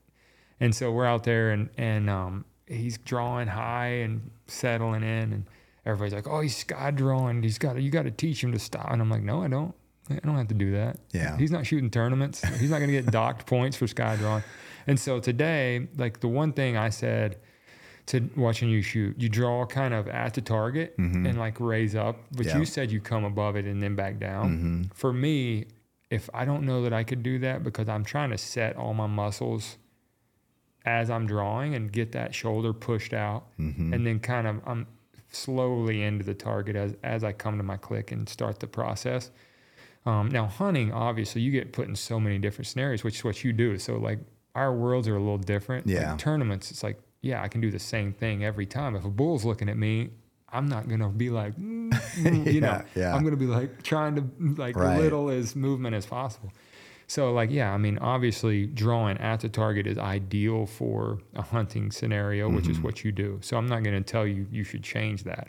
And 0.58 0.74
so 0.74 0.90
we're 0.90 1.06
out 1.06 1.24
there, 1.24 1.50
and 1.50 1.68
and 1.76 2.10
um, 2.10 2.44
he's 2.66 2.98
drawing 2.98 3.48
high 3.48 3.98
and 4.02 4.30
settling 4.46 5.02
in, 5.02 5.32
and 5.32 5.44
everybody's 5.86 6.14
like, 6.14 6.28
oh, 6.28 6.40
he's 6.40 6.56
sky 6.56 6.90
drawing. 6.90 7.42
He's 7.42 7.58
got, 7.58 7.80
you 7.80 7.90
got 7.90 8.04
to 8.04 8.10
teach 8.10 8.42
him 8.42 8.52
to 8.52 8.58
stop. 8.58 8.90
And 8.90 9.00
I'm 9.00 9.10
like, 9.10 9.22
no, 9.22 9.42
I 9.42 9.48
don't. 9.48 9.74
I 10.10 10.16
don't 10.16 10.36
have 10.36 10.48
to 10.48 10.54
do 10.54 10.72
that. 10.72 10.98
Yeah. 11.12 11.36
He's 11.38 11.50
not 11.50 11.66
shooting 11.66 11.90
tournaments. 11.90 12.42
He's 12.58 12.70
not 12.70 12.78
going 12.78 12.90
to 12.90 13.00
get 13.00 13.10
docked 13.10 13.46
points 13.46 13.76
for 13.76 13.86
sky 13.86 14.16
drawing. 14.16 14.44
And 14.86 15.00
so 15.00 15.18
today, 15.18 15.88
like 15.96 16.20
the 16.20 16.28
one 16.28 16.52
thing 16.52 16.76
I 16.76 16.90
said 16.90 17.38
to 18.06 18.28
watching 18.36 18.68
you 18.68 18.82
shoot, 18.82 19.18
you 19.18 19.30
draw 19.30 19.64
kind 19.64 19.94
of 19.94 20.08
at 20.08 20.34
the 20.34 20.42
target 20.42 20.96
mm-hmm. 20.98 21.24
and 21.24 21.38
like 21.38 21.58
raise 21.58 21.94
up, 21.94 22.18
but 22.36 22.44
Yeah. 22.44 22.58
you 22.58 22.66
said 22.66 22.90
you 22.90 23.00
come 23.00 23.24
above 23.24 23.56
it 23.56 23.64
and 23.64 23.82
then 23.82 23.96
back 23.96 24.18
down. 24.18 24.50
Mm-hmm. 24.50 24.82
For 24.92 25.10
me, 25.10 25.66
if 26.10 26.28
I 26.34 26.44
don't 26.44 26.64
know 26.64 26.82
that 26.82 26.92
I 26.92 27.02
could 27.02 27.22
do 27.22 27.38
that 27.38 27.64
because 27.64 27.88
I'm 27.88 28.04
trying 28.04 28.30
to 28.30 28.38
set 28.38 28.76
all 28.76 28.92
my 28.92 29.06
muscles 29.06 29.78
as 30.84 31.08
I'm 31.08 31.26
drawing 31.26 31.74
and 31.74 31.90
get 31.90 32.12
that 32.12 32.34
shoulder 32.34 32.74
pushed 32.74 33.14
out, 33.14 33.46
mm-hmm. 33.58 33.94
and 33.94 34.06
then 34.06 34.20
kind 34.20 34.46
of 34.46 34.60
I'm 34.66 34.86
slowly 35.34 36.02
into 36.02 36.24
the 36.24 36.34
target 36.34 36.76
as 36.76 36.94
as 37.02 37.24
I 37.24 37.32
come 37.32 37.56
to 37.58 37.62
my 37.64 37.76
click 37.76 38.12
and 38.12 38.28
start 38.28 38.60
the 38.60 38.66
process. 38.66 39.30
Um, 40.06 40.28
now 40.28 40.46
hunting, 40.46 40.92
obviously, 40.92 41.40
you 41.40 41.50
get 41.50 41.72
put 41.72 41.88
in 41.88 41.96
so 41.96 42.20
many 42.20 42.38
different 42.38 42.66
scenarios, 42.66 43.02
which 43.04 43.16
is 43.16 43.24
what 43.24 43.42
you 43.42 43.52
do. 43.52 43.78
So 43.78 43.96
like 43.96 44.18
our 44.54 44.72
worlds 44.72 45.08
are 45.08 45.16
a 45.16 45.20
little 45.20 45.38
different. 45.38 45.86
Yeah. 45.86 46.10
Like 46.10 46.18
tournaments, 46.18 46.70
it's 46.70 46.82
like 46.82 46.98
yeah, 47.22 47.42
I 47.42 47.48
can 47.48 47.60
do 47.62 47.70
the 47.70 47.78
same 47.78 48.12
thing 48.12 48.44
every 48.44 48.66
time. 48.66 48.94
If 48.96 49.04
a 49.04 49.10
bull's 49.10 49.44
looking 49.46 49.70
at 49.70 49.78
me, 49.78 50.10
I'm 50.52 50.68
not 50.68 50.88
gonna 50.88 51.08
be 51.08 51.30
like, 51.30 51.54
mm, 51.56 51.90
you 52.52 52.60
know, 52.60 52.68
Yeah, 52.68 52.82
yeah. 52.94 53.14
I'm 53.14 53.24
gonna 53.24 53.36
be 53.36 53.46
like 53.46 53.82
trying 53.82 54.14
to 54.16 54.24
like 54.60 54.76
Right. 54.76 54.98
little 55.00 55.30
as 55.30 55.56
movement 55.56 55.94
as 55.94 56.04
possible. 56.06 56.52
So 57.14 57.32
like 57.32 57.50
yeah, 57.50 57.72
I 57.72 57.78
mean 57.78 57.96
obviously 57.98 58.66
drawing 58.66 59.18
at 59.18 59.38
the 59.40 59.48
target 59.48 59.86
is 59.86 59.98
ideal 59.98 60.66
for 60.66 61.18
a 61.34 61.42
hunting 61.42 61.90
scenario, 61.92 62.48
which 62.50 62.64
Mm-hmm. 62.64 62.72
is 62.72 62.80
what 62.80 63.04
you 63.04 63.12
do. 63.12 63.38
So 63.42 63.56
I'm 63.56 63.66
not 63.66 63.82
going 63.84 63.96
to 64.02 64.12
tell 64.12 64.26
you 64.26 64.46
you 64.50 64.64
should 64.64 64.82
change 64.82 65.22
that. 65.24 65.48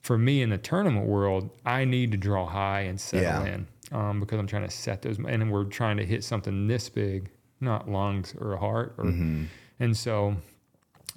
For 0.00 0.18
me 0.18 0.42
in 0.42 0.50
the 0.50 0.58
tournament 0.58 1.06
world, 1.06 1.48
I 1.64 1.84
need 1.84 2.10
to 2.12 2.18
draw 2.18 2.44
high 2.46 2.80
and 2.90 3.00
settle 3.00 3.24
Yeah. 3.46 3.54
in 3.54 3.66
um, 3.92 4.20
because 4.20 4.38
I'm 4.40 4.46
trying 4.46 4.64
to 4.68 4.70
set 4.70 5.00
those, 5.02 5.18
and 5.18 5.50
we're 5.52 5.64
trying 5.80 5.96
to 5.96 6.04
hit 6.04 6.24
something 6.24 6.66
this 6.66 6.88
big, 6.88 7.30
not 7.60 7.88
lungs 7.88 8.34
or 8.40 8.52
a 8.52 8.58
heart, 8.58 8.94
or 8.98 9.04
Mm-hmm. 9.04 9.44
and 9.80 9.96
so. 9.96 10.36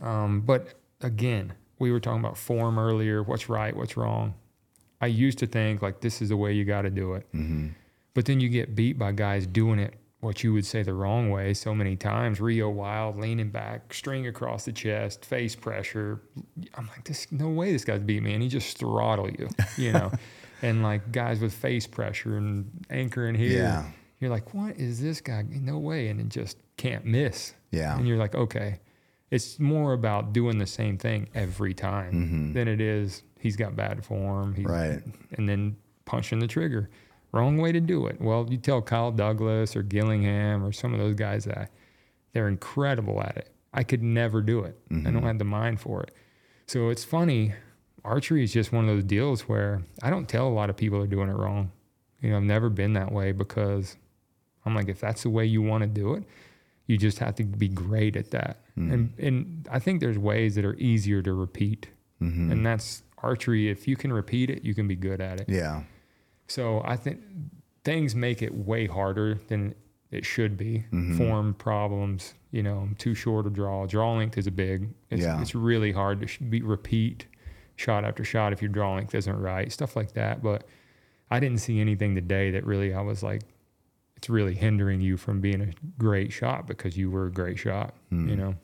Um, 0.01 0.41
but 0.41 0.61
again, 1.01 1.53
we 1.79 1.91
were 1.91 1.99
talking 1.99 2.19
about 2.19 2.37
form 2.37 2.77
earlier. 2.79 3.23
What's 3.23 3.49
right? 3.49 3.75
What's 3.75 3.95
wrong? 3.97 4.35
I 5.01 5.07
used 5.07 5.39
to 5.39 5.47
think 5.47 5.81
like 5.81 5.99
this 6.01 6.21
is 6.21 6.29
the 6.29 6.37
way 6.37 6.53
you 6.53 6.63
got 6.65 6.83
to 6.83 6.89
do 6.89 7.13
it. 7.15 7.25
Mm-hmm. 7.33 7.67
But 8.15 8.25
then 8.25 8.39
you 8.39 8.49
get 8.49 8.75
beat 8.75 8.97
by 8.97 9.11
guys 9.11 9.45
doing 9.45 9.77
it 9.77 9.93
what 10.21 10.43
you 10.43 10.51
would 10.53 10.65
say 10.65 10.81
the 10.81 10.93
wrong 10.93 11.29
way 11.29 11.53
so 11.53 11.75
many 11.75 11.95
times. 11.95 12.41
Reo 12.41 12.67
Wilde 12.69 13.19
leaning 13.19 13.51
back, 13.51 13.93
string 13.93 14.25
across 14.25 14.65
the 14.65 14.71
chest, 14.71 15.23
face 15.23 15.55
pressure. 15.55 16.21
I'm 16.73 16.87
like, 16.87 17.03
this 17.03 17.31
no 17.31 17.49
way 17.49 17.71
this 17.71 17.85
guy's 17.85 18.01
beat 18.01 18.23
me, 18.23 18.33
and 18.33 18.41
he 18.41 18.49
just 18.49 18.79
throttle 18.79 19.29
you, 19.29 19.47
you 19.77 19.93
know. 19.93 20.11
and 20.63 20.81
like 20.81 21.11
guys 21.11 21.39
with 21.39 21.53
face 21.53 21.85
pressure 21.85 22.37
and 22.37 22.85
anchoring 22.89 23.35
here. 23.35 23.61
Yeah. 23.61 23.85
You're 24.19 24.31
like, 24.31 24.53
what 24.53 24.77
is 24.77 24.99
this 24.99 25.21
guy? 25.21 25.43
No 25.47 25.77
way, 25.77 26.07
and 26.07 26.19
it 26.19 26.29
just 26.29 26.57
can't 26.77 27.05
miss. 27.05 27.53
Yeah. 27.71 27.95
And 27.95 28.07
you're 28.07 28.17
like, 28.17 28.33
okay. 28.33 28.79
It's 29.29 29.59
more 29.59 29.93
about 29.93 30.33
doing 30.33 30.57
the 30.59 30.67
same 30.67 30.97
thing 30.97 31.27
every 31.35 31.73
time 31.73 32.13
mm-hmm. 32.13 32.53
than 32.53 32.67
it 32.67 32.79
is 32.79 33.23
he's 33.45 33.55
got 33.55 33.75
bad 33.75 34.03
form. 34.03 34.55
He's, 34.55 34.65
Right. 34.65 35.01
and 35.37 35.47
then 35.47 35.77
punching 36.05 36.39
the 36.39 36.47
trigger. 36.47 36.89
Wrong 37.31 37.57
way 37.57 37.71
to 37.71 37.81
do 37.81 38.07
it. 38.07 38.21
Well, 38.21 38.47
you 38.49 38.57
tell 38.57 38.81
Kyle 38.81 39.11
Douglas 39.11 39.75
or 39.75 39.83
Gillingham 39.83 40.63
or 40.63 40.71
some 40.71 40.93
of 40.93 40.99
those 40.99 41.15
guys 41.15 41.45
that 41.45 41.71
they're 42.33 42.47
incredible 42.47 43.21
at 43.21 43.37
it. 43.37 43.49
I 43.73 43.83
could 43.83 44.01
never 44.01 44.41
do 44.41 44.59
it. 44.59 44.79
I 44.89 44.93
don't 44.93 45.03
mm-hmm. 45.03 45.25
have 45.25 45.39
the 45.39 45.45
mind 45.45 45.81
for 45.81 46.01
it. 46.03 46.11
So 46.67 46.89
it's 46.89 47.03
funny. 47.03 47.53
Archery 48.05 48.43
is 48.43 48.53
just 48.53 48.71
one 48.71 48.87
of 48.87 48.95
those 48.95 49.03
deals 49.03 49.41
where 49.41 49.81
I 50.01 50.09
don't 50.09 50.29
tell 50.29 50.47
a 50.47 50.49
lot 50.49 50.69
of 50.69 50.77
people 50.77 50.99
they're 50.99 51.07
doing 51.07 51.29
it 51.29 51.35
wrong. 51.35 51.71
You 52.21 52.31
know, 52.31 52.37
I've 52.37 52.43
never 52.43 52.69
been 52.69 52.93
that 52.93 53.11
way 53.11 53.33
because 53.33 53.97
I'm 54.65 54.73
like, 54.73 54.87
if 54.87 54.99
that's 54.99 55.23
the 55.23 55.29
way 55.29 55.45
you 55.45 55.61
want 55.61 55.81
to 55.81 55.87
do 55.87 56.13
it, 56.13 56.23
you 56.87 56.97
just 56.97 57.19
have 57.19 57.35
to 57.35 57.43
be 57.43 57.67
great 57.67 58.15
at 58.15 58.31
that. 58.31 58.61
Mm. 58.77 58.93
And 58.93 59.13
and 59.17 59.67
I 59.71 59.79
think 59.79 60.01
there's 60.01 60.17
ways 60.17 60.55
that 60.55 60.65
are 60.65 60.75
easier 60.75 61.21
to 61.21 61.33
repeat. 61.33 61.87
Mm-hmm. 62.21 62.51
And 62.51 62.65
that's 62.65 63.03
archery. 63.21 63.69
If 63.69 63.87
you 63.87 63.95
can 63.95 64.13
repeat 64.13 64.49
it, 64.49 64.63
you 64.63 64.73
can 64.73 64.87
be 64.87 64.95
good 64.95 65.19
at 65.19 65.41
it. 65.41 65.49
Yeah. 65.49 65.83
So 66.47 66.81
I 66.85 66.95
think 66.95 67.21
things 67.83 68.15
make 68.15 68.41
it 68.41 68.53
way 68.53 68.87
harder 68.87 69.39
than 69.47 69.75
it 70.11 70.25
should 70.25 70.57
be. 70.57 70.85
Mm-hmm. 70.91 71.17
Form 71.17 71.53
problems, 71.55 72.33
you 72.51 72.63
know, 72.63 72.89
too 72.97 73.15
short 73.15 73.47
a 73.47 73.49
draw. 73.49 73.85
Draw 73.85 74.13
length 74.17 74.37
is 74.37 74.47
a 74.47 74.51
big. 74.51 74.89
It's, 75.09 75.21
Yeah. 75.21 75.41
it's 75.41 75.55
really 75.55 75.91
hard 75.91 76.27
to 76.27 76.43
be, 76.43 76.61
repeat 76.61 77.25
shot 77.75 78.05
after 78.05 78.23
shot 78.23 78.53
if 78.53 78.61
your 78.61 78.69
draw 78.69 78.95
length 78.95 79.13
isn't 79.15 79.37
right. 79.37 79.71
Stuff 79.71 79.95
like 79.95 80.13
that. 80.13 80.41
But 80.41 80.65
I 81.29 81.39
didn't 81.39 81.59
see 81.59 81.79
anything 81.79 82.15
today 82.15 82.51
that 82.51 82.65
really 82.65 82.93
I 82.93 83.01
was 83.01 83.23
like, 83.23 83.41
it's 84.15 84.29
really 84.29 84.55
hindering 84.55 85.01
you 85.01 85.17
from 85.17 85.41
being 85.41 85.61
a 85.61 85.71
great 85.97 86.31
shot 86.31 86.67
because 86.67 86.95
you 86.95 87.11
were 87.11 87.25
a 87.25 87.31
great 87.31 87.59
shot. 87.59 87.93
Mm. 88.11 88.29
You 88.29 88.35
know. 88.37 88.55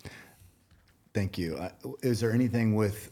Thank 1.14 1.38
you. 1.38 1.60
Is 2.02 2.22
there 2.22 2.32
anything 2.32 2.74
with, 2.76 3.12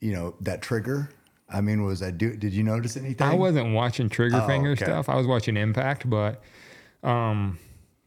you 0.00 0.12
know, 0.12 0.34
that 0.42 0.60
trigger? 0.60 1.08
I 1.50 1.60
mean, 1.62 1.82
was 1.84 2.02
I 2.02 2.10
do? 2.10 2.36
Did 2.36 2.52
you 2.52 2.62
notice 2.62 2.96
anything? 2.96 3.26
I 3.26 3.34
wasn't 3.34 3.72
watching 3.74 4.08
trigger 4.08 4.40
Oh, 4.42 4.46
finger 4.46 4.70
okay. 4.72 4.84
stuff. 4.84 5.08
I 5.08 5.16
was 5.16 5.26
watching 5.26 5.56
impact, 5.56 6.08
but 6.08 6.42
um, 7.02 7.58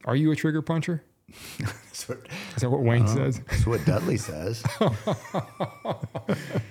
are 0.04 0.14
you 0.16 0.30
a 0.30 0.36
trigger 0.36 0.62
puncher? 0.62 1.02
That's 1.58 2.08
what, 2.08 2.18
Is 2.56 2.62
that 2.62 2.70
what 2.70 2.82
Wayne 2.82 3.08
says? 3.08 3.40
that's 3.48 3.66
what 3.66 3.84
Dudley 3.84 4.16
says. 4.18 4.62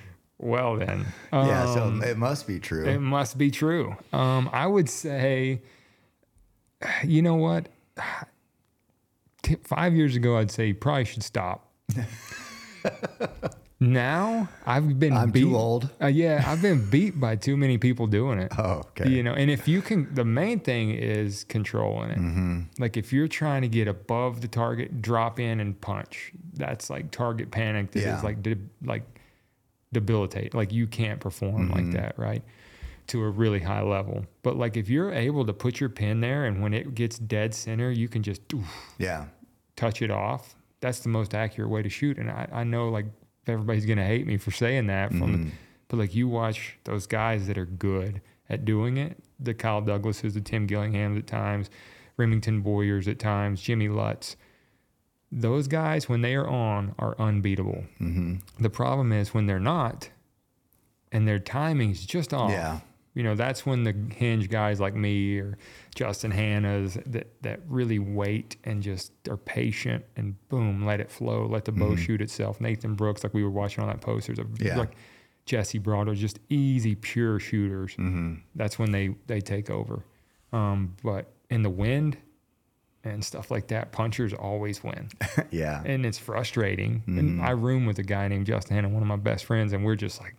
Well 0.43 0.75
then, 0.77 1.05
yeah, 1.31 1.65
um, 1.65 2.01
so 2.01 2.07
it 2.07 2.17
must 2.17 2.47
be 2.47 2.59
true. 2.59 2.83
it 2.87 2.97
must 2.99 3.37
be 3.37 3.51
true. 3.51 3.95
Um, 4.11 4.49
I 4.51 4.65
would 4.65 4.89
say, 4.89 5.61
you 7.03 7.21
know 7.21 7.35
what? 7.35 7.69
five 9.63 9.93
years 9.93 10.15
ago, 10.15 10.37
I'd 10.37 10.49
say 10.49 10.65
you 10.69 10.73
probably 10.73 11.05
should 11.05 11.21
stop. 11.21 11.71
now 13.81 14.47
I've 14.65 14.99
been 14.99 15.11
I'm 15.13 15.31
beat, 15.31 15.41
too 15.41 15.57
old. 15.57 15.89
Uh, 16.01 16.05
yeah, 16.07 16.43
I've 16.47 16.61
been 16.61 16.87
beat 16.89 17.19
by 17.19 17.35
too 17.35 17.57
many 17.57 17.77
people 17.79 18.05
doing 18.07 18.37
it. 18.39 18.51
Oh, 18.57 18.83
okay. 18.91 19.09
You 19.09 19.23
know, 19.23 19.33
and 19.33 19.49
if 19.49 19.67
you 19.67 19.81
can, 19.81 20.13
the 20.13 20.23
main 20.23 20.59
thing 20.59 20.91
is 20.91 21.43
controlling 21.45 22.11
it. 22.11 22.19
Mm-hmm. 22.19 22.61
Like 22.79 22.95
if 22.95 23.11
you're 23.11 23.27
trying 23.27 23.63
to 23.63 23.67
get 23.67 23.87
above 23.87 24.41
the 24.41 24.47
target, 24.47 25.01
drop 25.01 25.39
in 25.39 25.59
and 25.59 25.79
punch. 25.81 26.31
That's 26.53 26.89
like 26.91 27.09
target 27.11 27.49
panic. 27.51 27.91
That 27.91 27.99
is 27.99 28.05
Yeah. 28.05 28.21
like 28.21 28.43
de- 28.43 28.55
like 28.83 29.03
debilitate. 29.91 30.53
Like 30.53 30.71
you 30.71 30.87
can't 30.87 31.19
perform 31.19 31.69
Mm-hmm. 31.69 31.73
like 31.73 31.91
that, 31.93 32.17
right? 32.19 32.43
To 33.07 33.23
a 33.23 33.29
really 33.29 33.59
high 33.59 33.81
level. 33.81 34.25
But 34.43 34.57
like 34.57 34.77
if 34.77 34.89
you're 34.89 35.11
able 35.11 35.45
to 35.45 35.53
put 35.53 35.79
your 35.79 35.89
pin 35.89 36.21
there, 36.21 36.45
and 36.45 36.61
when 36.61 36.73
it 36.73 36.93
gets 36.95 37.17
dead 37.17 37.53
center, 37.53 37.89
you 37.91 38.07
can 38.07 38.21
just 38.23 38.41
oof, 38.53 38.93
Yeah. 38.99 39.25
touch 39.75 40.01
it 40.01 40.11
off. 40.11 40.55
That's 40.81 40.99
the 40.99 41.09
most 41.09 41.33
accurate 41.33 41.69
way 41.69 41.81
to 41.81 41.89
shoot. 41.89 42.17
And 42.17 42.29
I, 42.29 42.47
I 42.51 42.63
know 42.63 42.89
like 42.89 43.05
everybody's 43.47 43.85
gonna 43.85 44.05
hate 44.05 44.27
me 44.27 44.37
for 44.37 44.51
saying 44.51 44.87
that 44.87 45.09
from 45.09 45.21
mm-hmm. 45.21 45.49
but 45.87 45.97
like 45.97 46.15
you 46.15 46.27
watch 46.27 46.77
those 46.83 47.07
guys 47.07 47.47
that 47.47 47.57
are 47.57 47.65
good 47.65 48.21
at 48.49 48.65
doing 48.65 48.97
it, 48.97 49.17
the 49.39 49.53
Kyle 49.53 49.81
Douglases, 49.81 50.33
the 50.33 50.41
Tim 50.41 50.67
Gillinghams 50.67 51.17
at 51.17 51.25
times, 51.25 51.69
Remington 52.17 52.61
Boyers 52.61 53.07
at 53.07 53.17
times, 53.17 53.61
Jimmy 53.61 53.87
Lutz. 53.87 54.35
Those 55.31 55.69
guys, 55.69 56.09
when 56.09 56.21
they 56.21 56.35
are 56.35 56.47
on, 56.47 56.93
are 56.99 57.15
unbeatable. 57.17 57.85
Mm-hmm. 58.01 58.35
The 58.59 58.69
problem 58.69 59.13
is 59.13 59.33
when 59.33 59.45
they're 59.45 59.59
not, 59.59 60.09
and 61.11 61.25
their 61.25 61.39
timing's 61.39 62.05
just 62.05 62.33
off. 62.33 62.51
Yeah. 62.51 62.81
You 63.13 63.23
know, 63.23 63.35
that's 63.35 63.65
when 63.65 63.83
the 63.83 63.93
hinge 64.15 64.49
guys 64.49 64.79
like 64.79 64.95
me 64.95 65.37
or 65.37 65.57
Justin 65.93 66.31
Hanna's 66.31 66.97
that, 67.05 67.27
that 67.41 67.59
really 67.67 67.99
wait 67.99 68.55
and 68.63 68.81
just 68.81 69.11
are 69.27 69.37
patient 69.37 70.05
and 70.15 70.35
boom, 70.47 70.85
let 70.85 71.01
it 71.01 71.11
flow, 71.11 71.45
let 71.45 71.65
the 71.65 71.73
bow 71.73 71.87
mm-hmm. 71.87 71.95
shoot 71.95 72.21
itself. 72.21 72.61
Nathan 72.61 72.95
Brooks, 72.95 73.23
like 73.23 73.33
we 73.33 73.43
were 73.43 73.49
watching 73.49 73.83
on 73.83 73.89
that 73.89 73.99
poster 73.99 74.33
Yeah. 74.59 74.77
like 74.77 74.95
Jesse 75.45 75.77
Broadwater, 75.77 76.15
just 76.15 76.39
easy, 76.49 76.95
pure 76.95 77.37
shooters. 77.39 77.91
Mm-hmm. 77.93 78.35
That's 78.55 78.79
when 78.79 78.91
they, 78.91 79.15
they 79.27 79.41
take 79.41 79.69
over. 79.69 80.05
Um, 80.53 80.95
but 81.03 81.33
in 81.49 81.63
the 81.63 81.69
wind 81.69 82.17
and 83.03 83.25
stuff 83.25 83.51
like 83.51 83.67
that, 83.67 83.91
punchers 83.91 84.33
always 84.33 84.83
win 84.85 85.09
Yeah. 85.51 85.81
and 85.83 86.05
it's 86.05 86.17
frustrating. 86.17 87.03
And 87.07 87.31
mm-hmm. 87.31 87.41
I 87.41 87.51
room 87.51 87.85
with 87.85 87.99
a 87.99 88.03
guy 88.03 88.29
named 88.29 88.45
Justin 88.45 88.75
Hanna, 88.75 88.87
one 88.87 89.01
of 89.01 89.07
my 89.07 89.17
best 89.17 89.43
friends, 89.43 89.73
and 89.73 89.83
we're 89.83 89.95
just 89.95 90.21
like 90.21 90.35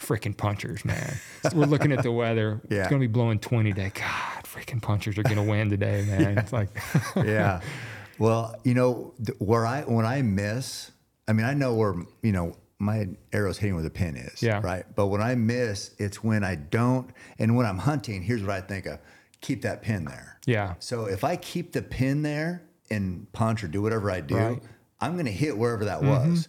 freaking 0.00 0.36
punchers, 0.36 0.84
man. 0.84 1.16
So 1.42 1.50
we're 1.56 1.66
looking 1.66 1.92
at 1.92 2.02
the 2.02 2.12
weather. 2.12 2.60
Yeah. 2.70 2.80
It's 2.80 2.88
gonna 2.88 3.00
be 3.00 3.06
blowing 3.06 3.38
20 3.38 3.72
today. 3.72 3.92
God, 3.94 4.44
freaking 4.44 4.80
punchers 4.80 5.18
are 5.18 5.22
gonna 5.22 5.44
win 5.44 5.70
today, 5.70 6.04
man. 6.08 6.38
It's 6.38 6.52
like 6.52 6.68
yeah. 7.16 7.60
Well, 8.18 8.54
you 8.64 8.74
know, 8.74 9.14
where 9.38 9.66
I 9.66 9.82
when 9.82 10.06
I 10.06 10.22
miss, 10.22 10.90
I 11.26 11.32
mean, 11.32 11.46
I 11.46 11.54
know 11.54 11.74
where 11.74 11.94
you 12.22 12.32
know 12.32 12.54
my 12.78 13.08
arrow's 13.32 13.58
hitting 13.58 13.74
where 13.74 13.84
the 13.84 13.90
pin 13.90 14.16
is. 14.16 14.42
Yeah. 14.42 14.60
Right. 14.62 14.84
But 14.94 15.06
when 15.08 15.20
I 15.20 15.34
miss, 15.34 15.94
it's 15.98 16.22
when 16.22 16.44
I 16.44 16.54
don't, 16.54 17.10
and 17.38 17.56
when 17.56 17.66
I'm 17.66 17.78
hunting. 17.78 18.22
Here's 18.22 18.42
what 18.42 18.50
I 18.52 18.60
think 18.60 18.86
of: 18.86 18.98
keep 19.40 19.62
that 19.62 19.82
pin 19.82 20.04
there. 20.04 20.38
Yeah. 20.46 20.74
So 20.78 21.06
if 21.06 21.24
I 21.24 21.36
keep 21.36 21.72
the 21.72 21.82
pin 21.82 22.22
there 22.22 22.62
and 22.90 23.30
punch 23.32 23.62
or 23.64 23.68
do 23.68 23.82
whatever 23.82 24.10
I 24.10 24.20
do, 24.20 24.36
Right. 24.36 24.56
Mm-hmm. 24.56 24.66
I'm 25.00 25.14
going 25.14 25.26
to 25.26 25.32
hit 25.32 25.56
wherever 25.56 25.86
that 25.86 26.02
was. 26.02 26.48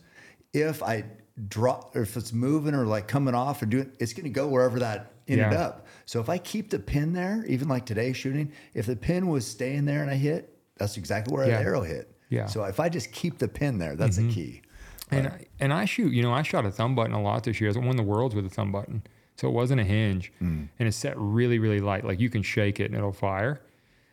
If 0.54 0.84
I 0.84 1.06
drop, 1.48 1.96
or 1.96 2.02
if 2.04 2.16
it's 2.18 2.34
moving 2.34 2.74
or 2.76 2.86
like 2.86 3.08
coming 3.08 3.34
off 3.36 3.62
or 3.62 3.66
doing, 3.66 3.92
it's 4.00 4.14
going 4.14 4.24
to 4.26 4.30
go 4.30 4.48
wherever 4.48 4.80
that 4.80 5.12
ended 5.28 5.52
Yeah. 5.52 5.62
up. 5.66 5.88
So 6.06 6.20
if 6.20 6.30
I 6.30 6.38
keep 6.38 6.70
the 6.70 6.80
pin 6.80 7.14
there, 7.14 7.44
even 7.48 7.68
like 7.68 7.86
today 7.86 8.14
shooting, 8.14 8.52
if 8.74 8.86
the 8.86 8.96
pin 8.96 9.28
was 9.28 9.46
staying 9.48 9.86
there 9.86 10.02
and 10.02 10.12
I 10.12 10.16
hit, 10.16 10.58
that's 10.78 10.98
exactly 10.98 11.34
where 11.34 11.48
Yeah. 11.48 11.58
the 11.58 11.64
arrow 11.64 11.82
hit. 11.82 12.14
Yeah. 12.30 12.42
Mm-hmm. 12.42 12.50
So 12.50 12.64
if 12.66 12.80
I 12.80 12.90
just 12.90 13.12
keep 13.12 13.38
the 13.40 13.48
pin 13.48 13.78
there, 13.78 13.96
that's 13.96 14.18
the 14.18 14.30
key. 14.30 14.62
And 15.10 15.28
I, 15.28 15.46
and 15.60 15.74
I 15.74 15.86
shoot, 15.86 16.14
you 16.14 16.22
know, 16.24 16.32
I 16.32 16.42
shot 16.42 16.66
a 16.66 16.72
thumb 16.72 16.96
button 16.96 17.14
a 17.14 17.22
lot 17.22 17.44
this 17.44 17.60
year. 17.60 17.70
I 17.76 17.78
won 17.80 17.98
the 17.98 18.04
worlds 18.04 18.34
with 18.34 18.46
a 18.46 18.50
thumb 18.50 18.72
button, 18.72 19.04
so 19.36 19.48
it 19.50 19.52
wasn't 19.52 19.82
a 19.82 19.84
hinge, 19.84 20.32
Mm. 20.42 20.70
and 20.80 20.88
it's 20.88 20.96
set 20.96 21.16
really, 21.18 21.60
really 21.60 21.80
light. 21.82 22.06
Like 22.06 22.20
you 22.22 22.30
can 22.30 22.44
shake 22.44 22.80
it 22.80 22.86
and 22.86 22.96
it'll 22.96 23.12
fire. 23.12 23.62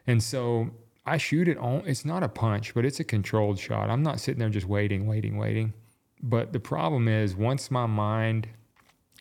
And 0.08 0.20
so 0.22 0.70
I 1.06 1.16
shoot 1.16 1.46
it 1.46 1.56
on. 1.58 1.82
It's 1.86 2.04
not 2.04 2.22
a 2.24 2.28
punch, 2.28 2.74
but 2.74 2.84
it's 2.84 2.98
a 2.98 3.04
controlled 3.04 3.58
shot. 3.60 3.90
I'm 3.90 4.02
not 4.02 4.18
sitting 4.18 4.40
there 4.40 4.48
just 4.48 4.66
waiting, 4.66 5.06
waiting, 5.06 5.36
waiting. 5.38 5.72
But 6.22 6.52
the 6.52 6.60
problem 6.60 7.08
is, 7.08 7.36
once 7.36 7.70
my 7.70 7.86
mind, 7.86 8.48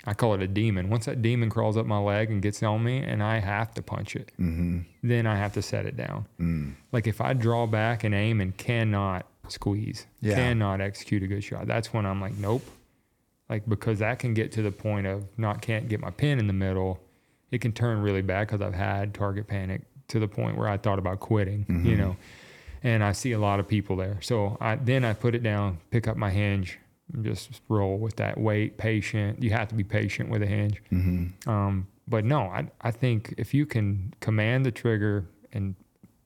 I 0.06 0.14
call 0.14 0.34
it 0.34 0.42
a 0.42 0.48
demon. 0.48 0.90
Once 0.90 1.06
that 1.06 1.22
demon 1.22 1.50
crawls 1.50 1.78
up 1.78 1.86
my 1.86 1.98
leg 2.00 2.30
and 2.32 2.42
gets 2.42 2.64
on 2.64 2.84
me, 2.84 3.00
and 3.00 3.22
I 3.22 3.40
have 3.40 3.74
to 3.76 3.82
punch 3.82 4.16
it, 4.16 4.32
Mm-hmm. 4.40 4.80
then 5.04 5.28
I 5.28 5.36
have 5.36 5.54
to 5.54 5.62
set 5.62 5.86
it 5.86 5.98
down. 5.98 6.26
Mm. 6.40 6.74
Like 6.92 7.08
if 7.08 7.20
I 7.22 7.34
draw 7.34 7.68
back 7.68 8.04
and 8.04 8.16
aim 8.16 8.40
and 8.42 8.56
cannot 8.56 9.26
squeeze, 9.48 10.06
Yeah. 10.22 10.36
cannot 10.36 10.82
execute 10.82 11.24
a 11.24 11.28
good 11.28 11.44
shot, 11.44 11.68
that's 11.68 11.94
when 11.94 12.06
I'm 12.06 12.20
like, 12.22 12.36
nope. 12.38 12.64
Like 13.50 13.68
because 13.68 14.00
that 14.00 14.20
can 14.20 14.34
get 14.34 14.52
to 14.54 14.62
the 14.62 14.72
point 14.72 15.08
of 15.08 15.26
not 15.38 15.62
can't 15.62 15.88
get 15.88 16.00
my 16.02 16.10
pin 16.12 16.40
in 16.40 16.48
the 16.48 16.54
middle. 16.54 17.00
It 17.52 17.60
can 17.62 17.72
turn 17.72 18.02
really 18.02 18.22
bad 18.22 18.48
because 18.48 18.62
I've 18.62 18.74
had 18.76 19.14
target 19.14 19.48
panic 19.48 19.82
to 20.10 20.20
the 20.20 20.28
point 20.28 20.58
where 20.58 20.68
I 20.68 20.78
thought 20.78 21.00
about 21.00 21.20
quitting. 21.22 21.66
You 21.86 21.96
know, 21.96 22.18
and 22.84 23.04
I 23.04 23.14
see 23.14 23.32
a 23.32 23.40
lot 23.40 23.60
of 23.62 23.68
people 23.68 23.96
there. 23.96 24.18
So 24.22 24.58
I 24.60 24.76
then 24.76 25.06
I 25.06 25.14
put 25.14 25.34
it 25.34 25.44
down, 25.44 25.80
pick 25.92 26.08
up 26.10 26.18
my 26.18 26.30
hinge, 26.30 26.78
just 27.22 27.62
roll 27.70 27.98
with 27.98 28.16
that. 28.18 28.38
Wait, 28.38 28.78
patient. 28.78 29.42
You 29.42 29.52
have 29.52 29.68
to 29.70 29.76
be 29.76 29.84
patient 29.84 30.30
with 30.30 30.42
a 30.44 30.46
hinge. 30.48 30.82
Um, 31.48 31.88
but 32.08 32.26
no, 32.26 32.42
I, 32.44 32.68
I 32.82 32.92
think 32.92 33.34
if 33.38 33.54
you 33.54 33.66
can 33.66 34.14
command 34.20 34.66
the 34.66 34.72
trigger 34.72 35.26
and 35.54 35.76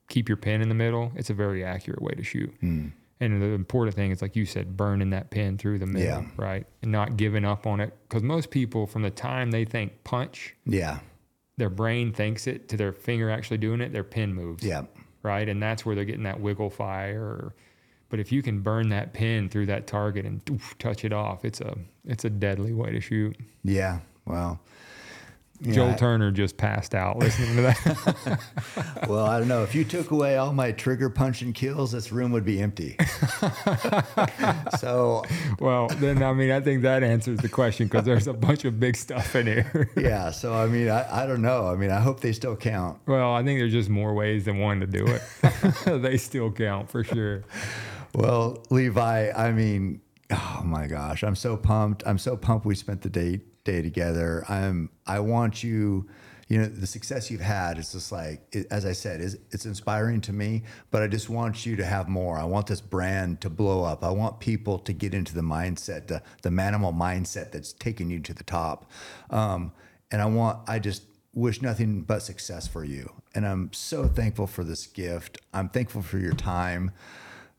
keep 0.09 0.27
your 0.27 0.37
pin 0.37 0.61
in 0.61 0.69
the 0.69 0.75
middle, 0.75 1.11
it's 1.15 1.29
a 1.29 1.33
very 1.33 1.63
accurate 1.63 2.01
way 2.01 2.13
to 2.13 2.23
shoot. 2.23 2.53
Mm. 2.61 2.91
And 3.19 3.41
the 3.41 3.47
important 3.47 3.95
thing 3.95 4.09
is, 4.11 4.21
like 4.21 4.35
you 4.35 4.45
said, 4.47 4.75
burning 4.75 5.11
that 5.11 5.29
pin 5.29 5.57
through 5.57 5.77
the 5.79 5.85
middle, 5.85 6.01
Yeah. 6.23 6.25
right? 6.37 6.65
And 6.81 6.91
not 6.91 7.17
giving 7.17 7.45
up 7.45 7.67
on 7.67 7.79
it. 7.79 7.93
Because 8.09 8.23
most 8.23 8.49
people, 8.49 8.87
from 8.87 9.03
the 9.03 9.11
time 9.11 9.51
they 9.51 9.63
think 9.63 10.03
punch, 10.03 10.55
Yeah. 10.65 10.99
their 11.57 11.69
brain 11.69 12.11
thinks 12.13 12.47
it 12.47 12.67
to 12.69 12.77
their 12.77 12.91
finger 12.91 13.29
actually 13.29 13.57
doing 13.59 13.79
it, 13.81 13.93
their 13.93 14.03
pin 14.03 14.33
moves. 14.33 14.63
Yeah. 14.63 14.85
Right. 15.23 15.47
And 15.47 15.61
that's 15.61 15.85
where 15.85 15.93
they're 15.95 16.03
getting 16.05 16.23
that 16.23 16.39
wiggle 16.39 16.71
fire. 16.71 17.53
But 18.11 18.19
if 18.19 18.31
you 18.31 18.43
can 18.43 18.59
burn 18.59 18.89
that 18.89 19.13
pin 19.13 19.47
through 19.49 19.67
that 19.67 19.87
target 19.87 20.25
and 20.25 20.43
doof, 20.45 20.77
touch 20.77 21.05
it 21.05 21.13
off, 21.13 21.45
it's 21.45 21.61
a 21.61 21.77
it's 22.05 22.25
a 22.25 22.29
deadly 22.29 22.73
way 22.73 22.91
to 22.91 22.99
shoot. 22.99 23.37
Yeah. 23.63 23.99
Well, 24.25 24.59
yeah, 25.61 25.73
Joel 25.73 25.89
I- 25.91 25.95
Turner 25.95 26.31
just 26.31 26.57
passed 26.57 26.93
out 26.93 27.19
listening 27.19 27.55
to 27.55 27.61
that. 27.61 28.39
well, 29.07 29.25
I 29.25 29.39
don't 29.39 29.47
know. 29.47 29.63
If 29.63 29.73
you 29.75 29.85
took 29.85 30.11
away 30.11 30.37
all 30.37 30.51
my 30.53 30.71
trigger 30.73 31.09
punching 31.09 31.53
kills, 31.53 31.91
this 31.93 32.11
room 32.11 32.31
would 32.31 32.43
be 32.43 32.59
empty. 32.61 32.97
so, 34.79 35.23
well, 35.59 35.87
then 35.87 36.21
I 36.23 36.33
mean 36.33 36.51
I 36.51 36.59
think 36.59 36.81
that 36.81 37.03
answers 37.03 37.39
the 37.39 37.49
question 37.49 37.87
because 37.87 38.05
there's 38.05 38.27
a 38.27 38.33
bunch 38.33 38.65
of 38.65 38.79
big 38.79 38.95
stuff 38.97 39.35
in 39.35 39.47
here. 39.47 39.89
yeah. 39.95 40.31
So, 40.31 40.53
I 40.53 40.67
mean, 40.67 40.89
I, 40.89 41.23
I 41.23 41.25
don't 41.25 41.41
know. 41.41 41.67
I 41.67 41.75
mean, 41.75 41.91
I 41.91 41.99
hope 41.99 42.19
they 42.19 42.33
still 42.33 42.55
count. 42.55 42.99
well, 43.07 43.33
I 43.33 43.43
think 43.43 43.59
there's 43.59 43.71
just 43.71 43.89
more 43.89 44.13
ways 44.13 44.45
than 44.45 44.59
one 44.59 44.79
to 44.79 44.87
do 44.87 45.05
it. 45.07 46.01
they 46.01 46.17
still 46.17 46.51
count 46.51 46.89
for 46.89 47.03
sure. 47.03 47.43
Well, 48.13 48.65
Levi, 48.69 49.31
I 49.31 49.51
mean, 49.51 50.01
oh 50.31 50.61
my 50.65 50.87
gosh, 50.87 51.23
I'm 51.23 51.35
so 51.35 51.55
pumped. 51.55 52.03
I'm 52.05 52.17
so 52.17 52.35
pumped 52.35 52.65
we 52.65 52.75
spent 52.75 53.01
the 53.01 53.09
day 53.09 53.41
day 53.63 53.81
together. 53.81 54.43
I'm 54.49 54.89
I 55.05 55.19
want 55.19 55.63
you, 55.63 56.09
you 56.47 56.59
know, 56.59 56.65
the 56.65 56.87
success 56.87 57.31
you've 57.31 57.41
had 57.41 57.77
is 57.77 57.91
just 57.93 58.11
like 58.11 58.41
it, 58.51 58.67
as 58.71 58.85
I 58.85 58.91
said, 58.91 59.21
is 59.21 59.37
it's 59.51 59.65
inspiring 59.65 60.19
to 60.21 60.33
me, 60.33 60.63
but 60.89 61.03
I 61.03 61.07
just 61.07 61.29
want 61.29 61.65
you 61.65 61.75
to 61.77 61.85
have 61.85 62.09
more. 62.09 62.37
I 62.37 62.43
want 62.43 62.67
this 62.67 62.81
brand 62.81 63.39
to 63.41 63.49
blow 63.49 63.83
up. 63.83 64.03
I 64.03 64.09
want 64.09 64.39
people 64.39 64.79
to 64.79 64.93
get 64.93 65.13
into 65.13 65.33
the 65.33 65.41
mindset, 65.41 66.07
the 66.07 66.21
the 66.41 66.49
manimal 66.49 66.93
mindset 66.95 67.51
that's 67.51 67.73
taking 67.73 68.09
you 68.09 68.19
to 68.19 68.33
the 68.33 68.43
top. 68.43 68.91
Um, 69.29 69.71
and 70.11 70.21
I 70.21 70.25
want 70.25 70.67
I 70.67 70.79
just 70.79 71.03
wish 71.33 71.61
nothing 71.61 72.01
but 72.01 72.21
success 72.21 72.67
for 72.67 72.83
you. 72.83 73.09
And 73.33 73.47
I'm 73.47 73.71
so 73.71 74.05
thankful 74.07 74.47
for 74.47 74.65
this 74.65 74.85
gift. 74.87 75.37
I'm 75.53 75.69
thankful 75.69 76.01
for 76.01 76.17
your 76.17 76.33
time. 76.33 76.91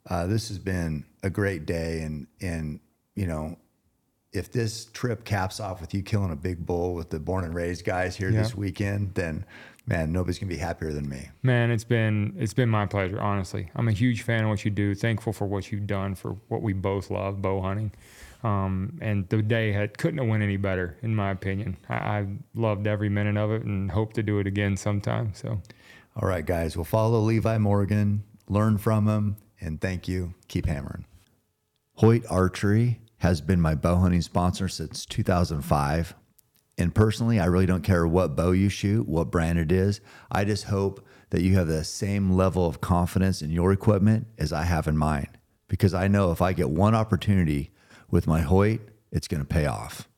Uh, 0.08 0.26
this 0.26 0.48
has 0.48 0.58
been 0.58 1.04
a 1.22 1.30
great 1.30 1.66
day, 1.66 2.00
and 2.02 2.26
and 2.40 2.80
you 3.14 3.26
know, 3.26 3.56
if 4.32 4.50
this 4.50 4.86
trip 4.86 5.24
caps 5.24 5.60
off 5.60 5.80
with 5.80 5.94
you 5.94 6.02
killing 6.02 6.30
a 6.32 6.36
big 6.36 6.64
bull 6.66 6.94
with 6.94 7.10
the 7.10 7.20
born 7.20 7.44
and 7.44 7.54
raised 7.54 7.84
guys 7.84 8.16
here 8.16 8.30
Yeah. 8.30 8.42
this 8.42 8.54
weekend, 8.56 9.14
then 9.14 9.44
man, 9.86 10.12
nobody's 10.12 10.38
gonna 10.38 10.48
be 10.50 10.56
happier 10.56 10.92
than 10.92 11.08
me. 11.08 11.28
Man, 11.42 11.70
it's 11.70 11.84
been 11.84 12.34
it's 12.38 12.54
been 12.54 12.68
my 12.68 12.86
pleasure. 12.86 13.20
Honestly, 13.20 13.70
I'm 13.76 13.88
a 13.88 13.92
huge 13.92 14.22
fan 14.22 14.44
of 14.44 14.48
what 14.50 14.64
you 14.64 14.70
do. 14.70 14.94
Thankful 14.94 15.32
for 15.32 15.46
what 15.46 15.70
you've 15.70 15.86
done 15.86 16.14
for 16.14 16.36
what 16.48 16.62
we 16.62 16.72
both 16.72 17.10
love, 17.10 17.40
bow 17.42 17.60
hunting. 17.60 17.92
Um, 18.44 18.98
and 19.00 19.28
the 19.28 19.40
day 19.40 19.70
had 19.70 19.96
couldn't 19.98 20.18
have 20.18 20.26
went 20.26 20.42
any 20.42 20.56
better, 20.56 20.96
in 21.02 21.14
my 21.14 21.30
opinion. 21.30 21.76
I, 21.88 21.94
I 21.94 22.26
loved 22.56 22.88
every 22.88 23.08
minute 23.08 23.36
of 23.36 23.52
it, 23.52 23.62
and 23.62 23.88
hope 23.88 24.14
to 24.14 24.22
do 24.24 24.40
it 24.40 24.48
again 24.48 24.76
sometime. 24.76 25.32
So, 25.34 25.60
All 26.16 26.28
right, 26.28 26.44
guys, 26.44 26.76
we'll 26.76 26.84
follow 26.84 27.20
Levi 27.20 27.58
Morgan, 27.58 28.24
learn 28.48 28.78
from 28.78 29.06
him, 29.06 29.36
and 29.62 29.80
thank 29.80 30.08
you. 30.08 30.34
Keep 30.48 30.66
hammering. 30.66 31.06
Hoyt 31.94 32.24
Archery 32.28 33.00
has 33.18 33.40
been 33.40 33.60
my 33.60 33.74
bow 33.74 33.96
hunting 33.96 34.22
sponsor 34.22 34.68
since 34.68 35.06
2005. 35.06 36.14
And 36.78 36.94
personally, 36.94 37.38
I 37.38 37.44
really 37.44 37.66
don't 37.66 37.84
care 37.84 38.06
what 38.06 38.34
bow 38.34 38.50
you 38.50 38.68
shoot, 38.68 39.06
what 39.06 39.30
brand 39.30 39.58
it 39.58 39.70
is. 39.70 40.00
I 40.30 40.44
just 40.44 40.64
hope 40.64 41.06
that 41.30 41.42
you 41.42 41.54
have 41.54 41.68
the 41.68 41.84
same 41.84 42.32
level 42.32 42.66
of 42.66 42.80
confidence 42.80 43.40
in 43.40 43.50
your 43.50 43.72
equipment 43.72 44.26
as 44.38 44.52
I 44.52 44.64
have 44.64 44.88
in 44.88 44.96
mine 44.96 45.28
because 45.68 45.94
I 45.94 46.08
know 46.08 46.32
if 46.32 46.42
I 46.42 46.52
get 46.52 46.70
one 46.70 46.94
opportunity 46.94 47.70
with 48.10 48.26
my 48.26 48.40
Hoyt, 48.40 48.80
it's 49.10 49.28
going 49.28 49.42
to 49.42 49.48
pay 49.48 49.66
off. 49.66 50.08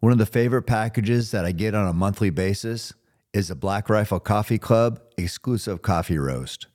One 0.00 0.12
of 0.12 0.18
the 0.18 0.26
favorite 0.26 0.62
packages 0.62 1.32
that 1.32 1.44
I 1.44 1.52
get 1.52 1.74
on 1.74 1.86
a 1.86 1.92
monthly 1.92 2.30
basis 2.30 2.94
is 3.32 3.48
the 3.48 3.54
Black 3.54 3.90
Rifle 3.90 4.20
Coffee 4.20 4.58
Club 4.58 5.00
exclusive 5.16 5.82
coffee 5.82 6.18
roast. 6.18 6.68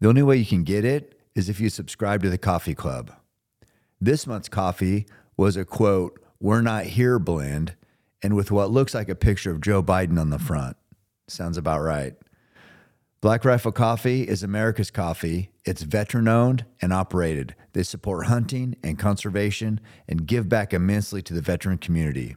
The 0.00 0.08
only 0.08 0.22
way 0.22 0.36
you 0.36 0.46
can 0.46 0.62
get 0.62 0.84
it 0.84 1.18
is 1.34 1.48
if 1.48 1.60
you 1.60 1.70
subscribe 1.70 2.22
to 2.22 2.30
the 2.30 2.38
coffee 2.38 2.74
club. 2.74 3.12
This 4.00 4.26
month's 4.26 4.48
coffee 4.48 5.06
was 5.36 5.56
a 5.56 5.64
quote, 5.64 6.20
We're 6.40 6.60
not 6.60 6.84
here 6.84 7.18
blend, 7.18 7.74
and 8.22 8.36
with 8.36 8.50
what 8.50 8.70
looks 8.70 8.94
like 8.94 9.08
a 9.08 9.14
picture 9.14 9.50
of 9.50 9.60
Joe 9.60 9.82
Biden 9.82 10.20
on 10.20 10.30
the 10.30 10.38
front. 10.38 10.76
Sounds 11.26 11.58
about 11.58 11.80
right. 11.80 12.14
Black 13.20 13.44
Rifle 13.44 13.72
Coffee 13.72 14.22
is 14.22 14.44
America's 14.44 14.92
coffee. 14.92 15.50
It's 15.64 15.82
veteran 15.82 16.28
owned 16.28 16.64
and 16.80 16.92
operated. 16.92 17.56
They 17.72 17.82
support 17.82 18.26
hunting 18.26 18.76
and 18.84 18.96
conservation 18.96 19.80
and 20.06 20.26
give 20.26 20.48
back 20.48 20.72
immensely 20.72 21.20
to 21.22 21.34
the 21.34 21.42
veteran 21.42 21.78
community. 21.78 22.36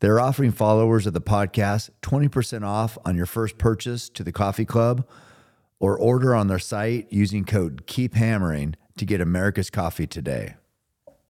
They're 0.00 0.20
offering 0.20 0.52
followers 0.52 1.06
of 1.06 1.14
the 1.14 1.22
podcast 1.22 1.88
20% 2.02 2.66
off 2.66 2.98
on 3.06 3.16
your 3.16 3.24
first 3.24 3.56
purchase 3.56 4.10
to 4.10 4.22
the 4.22 4.32
coffee 4.32 4.66
club 4.66 5.06
or 5.80 5.98
order 5.98 6.34
on 6.34 6.46
their 6.46 6.58
site 6.58 7.08
using 7.10 7.44
code 7.44 7.86
KEEP 7.86 8.14
HAMMERING 8.14 8.76
to 8.96 9.04
get 9.04 9.20
America's 9.20 9.70
coffee 9.70 10.06
today. 10.06 10.54